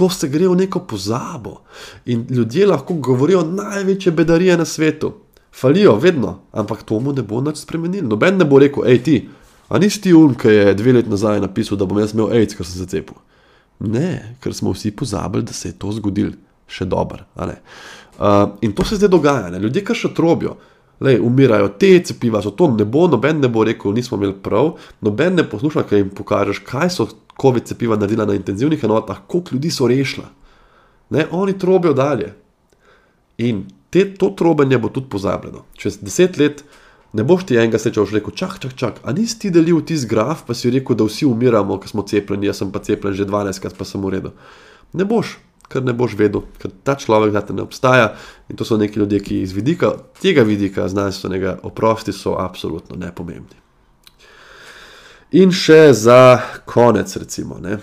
To 0.00 0.08
se 0.08 0.30
gre 0.32 0.48
v 0.48 0.56
neko 0.56 0.86
pozabo. 0.88 1.60
In 2.08 2.24
ljudje 2.32 2.66
lahko 2.66 2.96
govorijo 2.96 3.44
največje 3.44 4.12
bedarije 4.16 4.56
na 4.56 4.64
svetu 4.64 5.12
falijo, 5.54 5.96
vedno, 5.96 6.38
ampak 6.52 6.82
to 6.82 6.98
mu 7.00 7.12
ne 7.12 7.22
bo 7.22 7.40
nič 7.40 7.62
spremenil. 7.62 8.06
Noben 8.08 8.38
ne 8.40 8.46
bo 8.48 8.58
rekel, 8.58 8.86
hej 8.88 9.02
ti, 9.06 9.16
a 9.68 9.78
nisi 9.78 10.02
ti 10.02 10.14
un, 10.14 10.34
ki 10.34 10.50
je 10.50 10.74
dve 10.74 10.98
leti 10.98 11.12
nazaj 11.12 11.40
napisal, 11.44 11.78
da 11.78 11.86
bom 11.86 12.00
jaz 12.02 12.14
imel 12.14 12.34
AIDS, 12.34 12.56
ker 12.58 12.66
sem 12.66 12.82
se 12.82 12.90
cepil. 12.90 13.20
Ne, 13.84 14.36
ker 14.42 14.54
smo 14.54 14.74
vsi 14.74 14.94
pozabili, 14.96 15.46
da 15.46 15.54
se 15.54 15.70
je 15.70 15.78
to 15.78 15.92
zgodil, 15.94 16.34
še 16.70 16.86
dober. 16.88 17.24
Uh, 17.34 18.54
in 18.62 18.72
to 18.74 18.86
se 18.86 18.98
zdaj 18.98 19.10
dogaja, 19.12 19.50
ne? 19.52 19.60
ljudje 19.62 19.84
kar 19.86 19.98
še 19.98 20.14
trobijo. 20.14 20.56
Lej, 21.02 21.18
umirajo 21.26 21.72
te 21.78 21.90
cepiva, 22.06 22.38
so 22.42 22.52
to 22.54 22.68
ne 22.70 22.86
bo, 22.86 23.08
noben 23.10 23.40
ne 23.42 23.50
bo 23.50 23.64
rekel, 23.66 23.92
nismo 23.94 24.18
imeli 24.18 24.36
prav, 24.42 24.76
noben 25.02 25.34
ne 25.40 25.44
posluša, 25.46 25.82
kaj 25.90 26.00
jim 26.00 26.12
pokažeš, 26.14 26.60
kaj 26.66 26.92
so 26.94 27.08
COVID 27.40 27.66
cepiva 27.66 27.98
naredila 27.98 28.28
na 28.30 28.36
intenzivnih 28.38 28.84
enotah, 28.86 29.18
koliko 29.26 29.56
ljudi 29.56 29.72
so 29.74 29.88
rešila. 29.90 30.28
Ne, 31.10 31.26
oni 31.34 31.58
trobijo 31.58 31.92
dalje. 31.98 32.30
In 33.42 33.64
te, 33.94 34.02
to 34.18 34.32
trobenje 34.34 34.78
bo 34.78 34.90
tudi 34.90 35.06
pozabljeno. 35.10 35.62
Čez 35.78 36.00
deset 36.02 36.38
let 36.38 36.64
ne 37.14 37.22
boš 37.24 37.46
ti 37.46 37.56
enega 37.56 37.78
srečal, 37.78 38.08
rekel: 38.10 38.34
čak, 38.34 38.58
čak, 38.58 38.74
čak. 38.74 39.00
A 39.06 39.14
nisi 39.14 39.38
ti 39.38 39.50
delil 39.54 39.84
tisti 39.86 40.10
graf, 40.10 40.42
pa 40.46 40.54
si 40.54 40.72
rekel, 40.74 40.98
da 40.98 41.06
vsi 41.06 41.28
umiramo, 41.30 41.78
ker 41.78 41.92
smo 41.92 42.02
cepljeni, 42.02 42.50
jaz 42.50 42.62
sem 42.62 42.72
pa 42.74 42.82
cepljen 42.82 43.14
že 43.14 43.26
12 43.30 43.62
krat, 43.62 43.76
pa 43.78 43.86
sem 43.86 44.02
v 44.02 44.16
redu. 44.16 44.32
Ne 44.98 45.06
boš, 45.06 45.36
ker 45.70 45.84
ne 45.86 45.94
boš 45.94 46.16
vedel, 46.18 46.42
ker 46.58 46.72
ta 46.82 46.96
človek 46.98 47.36
za 47.36 47.42
te 47.46 47.54
ne 47.54 47.62
obstaja 47.62 48.16
in 48.50 48.58
to 48.58 48.66
so 48.66 48.78
neki 48.80 48.98
ljudje, 48.98 49.20
ki 49.20 49.42
iz 49.42 49.54
vidika, 49.54 49.92
tega 50.18 50.42
vidika 50.42 50.88
znanstvenega 50.90 51.60
oprosti 51.62 52.12
so 52.12 52.34
absolutno 52.38 52.98
nepomembni. 52.98 53.62
In 55.34 55.50
še 55.54 55.94
za 55.94 56.38
konec, 56.66 57.14
recimo. 57.18 57.58
Ne. 57.62 57.78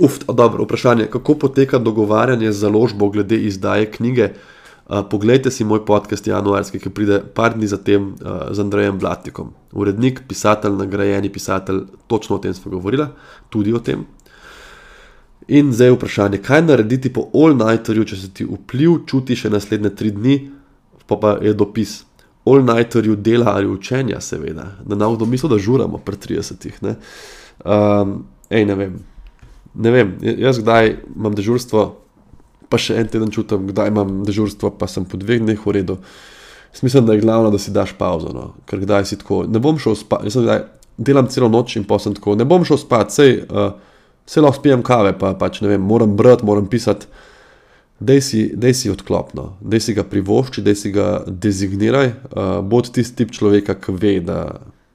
Uf, 0.00 0.20
dobro, 0.28 0.64
vprašanje, 0.64 1.08
kako 1.12 1.34
poteka 1.40 1.80
dogovarjanje 1.80 2.52
z 2.52 2.60
založbo 2.64 3.08
glede 3.12 3.36
izdaje 3.48 3.90
knjige. 3.92 4.30
Uh, 4.32 4.55
poglejte 4.86 5.50
si 5.50 5.64
moj 5.64 5.84
podcast 5.86 6.26
januarski, 6.26 6.78
ki 6.78 6.90
pride 6.94 7.20
par 7.34 7.56
dni 7.56 7.66
zatem 7.66 8.12
uh, 8.14 8.46
z 8.54 8.62
Andrejem 8.62 8.98
Blatnikom. 8.98 9.50
Urednik, 9.72 10.22
pisatelj, 10.28 10.76
nagrajeni 10.78 11.32
pisatelj, 11.32 11.80
točno 12.06 12.36
o 12.36 12.38
tem 12.38 12.54
smo 12.54 12.70
govorili, 12.70 13.06
tudi 13.50 13.74
o 13.74 13.80
tem. 13.82 14.06
In 15.48 15.72
zdaj 15.72 15.90
vprašanje, 15.94 16.38
kaj 16.42 16.62
narediti 16.62 17.12
po 17.12 17.28
all-nighterju, 17.34 18.06
če 18.06 18.16
se 18.18 18.30
ti 18.34 18.46
vpliv 18.46 19.02
čuti 19.06 19.36
še 19.38 19.50
naslednje 19.50 19.92
tri 19.98 20.10
dni, 20.14 20.38
pa 21.06 21.18
pa 21.18 21.36
je 21.42 21.54
dopis. 21.54 22.04
all-nighterju 22.46 23.16
dela 23.16 23.56
ali 23.58 23.66
učenja, 23.66 24.20
seveda, 24.20 24.76
da 24.86 24.94
na 24.94 25.08
vdo 25.10 25.26
misli, 25.26 25.50
da 25.50 25.58
žuramo 25.58 25.98
pri 25.98 26.16
30-ih. 26.16 26.82
Ne? 26.82 26.94
Um, 27.64 28.26
ej, 28.50 28.64
ne 28.64 28.74
vem. 28.74 28.98
Ne 29.74 29.90
vem, 29.90 30.12
jaz 30.22 30.60
kdaj 30.62 30.92
imam 31.16 31.34
dežurstvo, 31.34 32.05
pa 32.68 32.78
še 32.80 32.96
en 33.00 33.10
teden 33.10 33.32
čutim, 33.34 33.68
kdaj 33.70 33.92
imam 33.92 34.22
dežurstvo, 34.26 34.72
pa 34.78 34.88
sem 34.90 35.06
po 35.08 35.18
dveh 35.20 35.42
dneh 35.42 35.60
v 35.60 35.76
redu. 35.78 35.98
Mislim, 36.82 37.06
da 37.08 37.14
je 37.16 37.22
glavno, 37.22 37.50
da 37.50 37.58
si 37.58 37.72
daš 37.72 37.94
pauzo, 37.96 38.32
no? 38.36 38.50
ker 38.68 38.82
kdaj 38.82 39.06
si 39.08 39.16
tako, 39.16 39.44
ne 39.48 39.62
bom 39.62 39.78
šel 39.80 39.96
spat, 39.96 40.26
jaz 40.28 40.36
kdaj 40.36 40.64
delam 40.96 41.28
celo 41.32 41.48
noč 41.48 41.76
in 41.76 41.86
pa 41.88 41.98
sem 42.02 42.14
tako, 42.16 42.34
ne 42.36 42.44
bom 42.48 42.64
šel 42.68 42.80
spat, 42.80 43.14
sej, 43.14 43.38
uh, 43.48 43.72
sej 44.28 44.44
lahko 44.44 44.60
spijem 44.60 44.84
kave, 44.84 45.14
pa 45.16 45.32
pač 45.38 45.62
ne 45.64 45.72
vem, 45.72 45.80
moram 45.80 46.16
brati, 46.16 46.44
moram 46.44 46.68
pisati. 46.68 47.08
Dej 47.96 48.20
si, 48.20 48.40
dej 48.52 48.74
si 48.76 48.90
odklopno, 48.92 49.54
dej 49.64 49.80
si 49.80 49.94
ga 49.96 50.02
privošči, 50.04 50.60
dej 50.60 50.74
si 50.76 50.90
ga 50.92 51.22
dezigniraj, 51.24 52.10
uh, 52.12 52.58
bod 52.60 52.90
tisti 52.92 53.22
tip 53.22 53.32
človeka, 53.32 53.78
ki 53.80 53.94
ve, 53.96 54.18
da, 54.20 54.40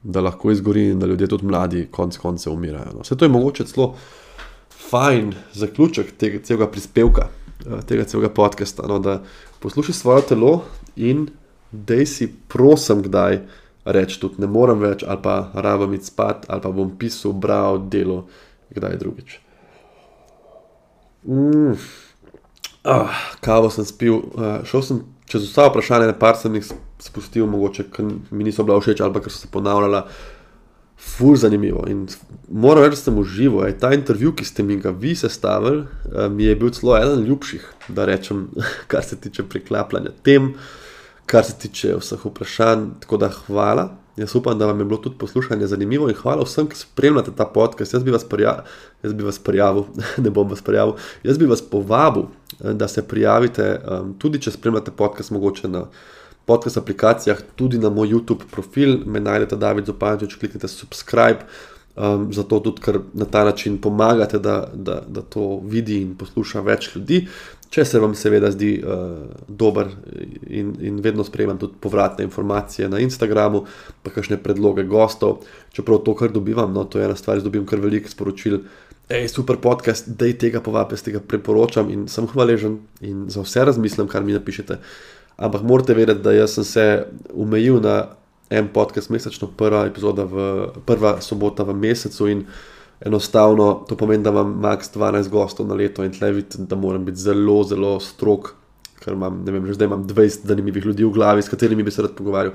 da 0.02 0.22
lahko 0.22 0.54
izgori 0.54 0.92
in 0.92 1.02
da 1.02 1.10
ljudje 1.10 1.32
tudi 1.32 1.50
mladi, 1.50 1.86
konc 1.90 2.18
koncev, 2.22 2.54
umirajo. 2.54 3.00
No. 3.00 3.02
Vse 3.02 3.18
to 3.18 3.26
je 3.26 3.34
mogoče 3.34 3.66
celo 3.72 3.96
fajn 4.92 5.32
zaključek 5.56 6.14
tega 6.20 6.38
celega 6.46 6.68
prispevka, 6.70 7.26
tega 7.86 8.04
celega 8.04 8.30
podcasta, 8.34 8.86
no, 8.88 8.98
da 8.98 9.20
poslušaj 9.62 9.94
svoje 9.94 10.26
telo 10.32 10.52
in 10.96 11.28
dej 11.72 12.06
si, 12.06 12.28
prosim, 12.48 13.02
kdaj 13.02 13.40
reči 13.84 14.20
tudi 14.20 14.42
ne 14.42 14.46
morem 14.46 14.82
več, 14.82 15.02
ali 15.06 15.22
pa 15.22 15.36
rabim 15.54 15.94
iti 15.96 16.10
spat, 16.10 16.46
ali 16.48 16.62
pa 16.62 16.70
bom 16.70 16.92
pisal, 16.98 17.32
bral, 17.32 17.80
delo, 17.90 18.26
kdaj 18.74 18.98
drugič. 19.00 19.40
Mm. 21.26 21.74
Ah, 22.82 23.14
kavo 23.40 23.70
sem 23.70 23.86
spil, 23.86 24.18
uh, 24.34 24.62
šel 24.66 24.82
sem 24.82 25.02
čez 25.30 25.46
vsa 25.46 25.68
vprašanja, 25.70 26.12
par 26.18 26.36
sem 26.38 26.54
jih 26.58 26.70
spustil, 27.02 27.46
mogoče, 27.50 27.88
ker 27.94 28.10
mi 28.30 28.46
niso 28.46 28.66
bila 28.66 28.80
všeč 28.82 29.02
ali 29.02 29.14
pa 29.14 29.22
ker 29.22 29.32
so 29.32 29.42
se 29.42 29.50
ponavljala. 29.50 30.06
Ful 31.02 31.36
zanimivo 31.36 31.82
in 31.90 32.06
moram 32.48 32.84
reči, 32.84 32.96
da 32.96 32.96
sem 32.96 33.18
užival. 33.18 33.72
Ta 33.80 33.92
intervju, 33.94 34.32
ki 34.36 34.44
ste 34.44 34.62
mi 34.62 34.76
ga 34.80 34.90
vi 34.90 35.14
sestavili, 35.16 35.84
mi 36.30 36.44
je 36.44 36.56
bil 36.56 36.70
celo 36.70 36.96
eden 36.96 37.24
ljubših, 37.26 37.66
da 37.88 38.04
rečem, 38.04 38.48
kar 38.90 39.04
se 39.04 39.16
tiče 39.16 39.42
priklapljanja 39.42 40.14
tem. 40.22 40.54
Kar 41.26 41.44
se 41.44 41.58
tiče 41.58 41.96
vseh 41.98 42.24
vprašanj. 42.26 42.86
Tako 43.00 43.16
da 43.16 43.28
hvala. 43.28 43.90
Jaz 44.16 44.34
upam, 44.36 44.58
da 44.58 44.66
vam 44.66 44.78
je 44.78 44.84
bilo 44.84 45.00
tudi 45.00 45.16
poslušanje 45.18 45.66
zanimivo 45.66 46.08
in 46.08 46.14
hvala 46.14 46.44
vsem, 46.44 46.66
ki 46.68 46.76
spremljate 46.76 47.32
ta 47.36 47.46
podcast. 47.48 47.94
Jaz 47.94 48.04
bi 48.04 48.12
vas, 48.12 48.24
prija, 48.28 48.64
jaz 49.02 49.12
bi 49.12 49.24
vas 49.24 49.38
prijavil, 49.38 49.84
ne 50.24 50.30
bom 50.30 50.48
vas 50.48 50.62
prijavil, 50.62 50.94
jaz 51.24 51.38
bi 51.38 51.48
vas 51.48 51.62
povabil, 51.70 52.26
da 52.60 52.88
se 52.88 53.06
prijavite, 53.08 53.78
um, 53.88 54.12
tudi 54.18 54.42
če 54.42 54.52
spremljate 54.52 54.90
podcast, 54.90 55.30
mogoče 55.30 55.68
na 55.68 55.86
podcast 56.46 56.76
aplikacijah, 56.76 57.42
tudi 57.56 57.78
na 57.78 57.90
moj 57.90 58.08
YouTube 58.14 58.48
profil, 58.50 58.98
me 59.06 59.20
najdete, 59.20 59.56
David 59.56 59.86
Zopančič, 59.86 60.36
kliknite 60.40 60.68
subscribe. 60.68 61.46
Um, 61.92 62.30
zato 62.32 62.56
tudi, 62.64 62.80
ker 62.80 63.02
na 63.12 63.26
ta 63.28 63.44
način 63.44 63.76
pomagate, 63.76 64.38
da, 64.38 64.62
da, 64.74 65.02
da 65.08 65.20
to 65.20 65.60
vidi 65.64 65.98
in 66.00 66.14
posluša 66.16 66.62
več 66.64 66.88
ljudi. 66.94 67.26
Če 67.72 67.84
se 67.88 68.00
vam 68.00 68.14
seveda 68.16 68.48
zdi 68.52 68.70
uh, 68.80 69.28
dober 69.48 69.90
in, 70.48 70.72
in 70.80 71.00
vedno 71.04 71.24
sprejemam 71.24 71.60
tudi 71.60 71.76
povratne 71.80 72.24
informacije 72.24 72.88
na 72.88 73.00
Instagramu, 73.00 73.62
pa 74.02 74.12
kakšne 74.12 74.40
predloge 74.40 74.86
gostov, 74.88 75.44
čeprav 75.76 76.00
to, 76.04 76.16
kar 76.16 76.32
dobivam, 76.32 76.72
no, 76.72 76.84
to 76.84 77.00
je 77.00 77.10
ena 77.10 77.16
stvar, 77.16 77.40
da 77.40 77.48
dobim 77.48 77.68
kar 77.68 77.80
veliko 77.80 78.12
sporočil. 78.12 78.62
Ej, 79.12 79.28
super 79.28 79.60
podcast, 79.60 80.08
da 80.08 80.28
je 80.28 80.38
tega 80.40 80.60
povabim, 80.64 80.96
jaz 80.96 81.04
tega 81.04 81.20
priporočam 81.20 81.90
in 81.92 82.06
sem 82.08 82.24
hvaležen 82.28 82.78
in 83.04 83.26
za 83.32 83.44
vse 83.44 83.66
razmislim, 83.68 84.08
kar 84.08 84.24
mi 84.24 84.32
napišete. 84.32 84.80
Ampak 85.36 85.62
morate 85.62 85.94
vedeti, 85.94 86.22
da 86.22 86.32
jaz 86.32 86.54
sem 86.58 86.64
se 86.64 86.86
omejil 87.34 87.80
na 87.80 88.02
en 88.52 88.68
podcast 88.68 89.10
mesečno, 89.10 89.48
prva 89.56 89.86
epizoda, 89.88 90.24
v, 90.28 90.46
prva 90.86 91.16
sobota 91.24 91.64
v 91.64 91.74
mesecu 91.74 92.28
in 92.28 92.44
enostavno 93.00 93.84
to 93.88 93.96
pomeni, 93.96 94.22
da 94.22 94.30
imam 94.30 94.52
max 94.60 94.92
12 94.94 95.30
gostov 95.32 95.66
na 95.66 95.74
leto 95.74 96.04
in 96.04 96.12
tle 96.12 96.32
vidim, 96.32 96.66
da 96.68 96.76
moram 96.76 97.04
biti 97.04 97.20
zelo, 97.20 97.62
zelo 97.64 97.96
strok, 98.00 98.52
ker 99.02 99.16
imam, 99.16 99.42
ne 99.44 99.52
vem, 99.56 99.66
že 99.66 99.78
zdaj 99.78 99.90
imam 99.90 100.04
20 100.08 100.46
zanimivih 100.46 100.84
ljudi 100.86 101.04
v 101.04 101.14
glavi, 101.16 101.42
s 101.42 101.50
katerimi 101.50 101.82
bi 101.82 101.90
se 101.90 102.02
rad 102.02 102.14
pogovarjal. 102.18 102.54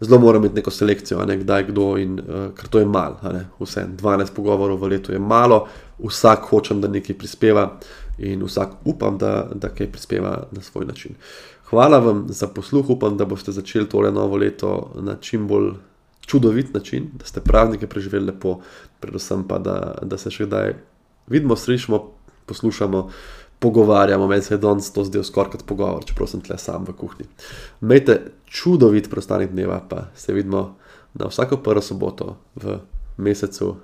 Zelo 0.00 0.18
moram 0.20 0.44
imeti 0.44 0.60
neko 0.60 0.70
selekcijo, 0.70 1.24
ne, 1.26 1.38
kdaj 1.40 1.70
kdo 1.70 1.84
in 1.96 2.18
uh, 2.20 2.48
ker 2.56 2.68
to 2.68 2.80
je 2.80 2.86
malo, 2.86 3.16
vse 3.60 3.86
12 3.96 4.32
pogovorov 4.36 4.80
v 4.80 4.90
letu 4.92 5.12
je 5.12 5.18
malo, 5.18 5.64
vsak 5.98 6.50
hočem, 6.50 6.80
da 6.80 6.88
nekaj 6.88 7.16
prispeva 7.18 7.70
in 8.18 8.44
vsak 8.44 8.84
upam, 8.84 9.18
da, 9.18 9.48
da 9.54 9.68
kaj 9.68 9.90
prispeva 9.92 10.36
na 10.52 10.62
svoj 10.62 10.86
način. 10.86 11.16
Hvala 11.70 11.98
vam 11.98 12.26
za 12.28 12.46
posluh, 12.46 12.90
upam, 12.90 13.16
da 13.16 13.24
boste 13.24 13.52
začeli 13.52 13.88
tole 13.88 14.12
novo 14.12 14.36
leto 14.36 14.92
na 15.02 15.16
čim 15.20 15.48
bolj 15.48 15.72
čudovit 16.26 16.74
način, 16.74 17.10
da 17.18 17.26
ste 17.26 17.40
praznike 17.40 17.86
preživeli 17.86 18.26
lepo, 18.26 18.60
predvsem 19.00 19.44
pa, 19.48 19.58
da, 19.58 19.98
da 20.02 20.18
se 20.18 20.30
še 20.30 20.46
kdaj 20.46 20.74
vidimo, 21.26 21.56
slišimo, 21.56 22.00
poslušamo, 22.46 23.02
pogovarjamo. 23.58 24.26
Meni 24.26 24.42
se 24.42 24.54
je 24.54 24.58
danes 24.58 24.92
to 24.92 25.04
zdelo 25.04 25.24
skoraj 25.24 25.56
kot 25.56 25.66
pogovor, 25.66 26.04
čeprav 26.06 26.30
sem 26.30 26.40
tle 26.40 26.58
sam 26.58 26.84
v 26.86 26.94
kuhinji. 26.98 27.28
Imejte 27.82 28.18
čudovit 28.46 29.10
prostanek 29.10 29.50
dneva, 29.50 29.80
pa 29.88 30.08
se 30.14 30.34
vidimo 30.34 30.76
na 31.14 31.30
vsako 31.30 31.56
prvo 31.56 31.82
soboto 31.82 32.36
v 32.54 32.78
mesecu, 33.16 33.76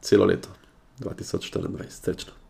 celo 0.00 0.26
leto 0.26 0.48
2024, 1.00 1.90
srečno. 1.90 2.43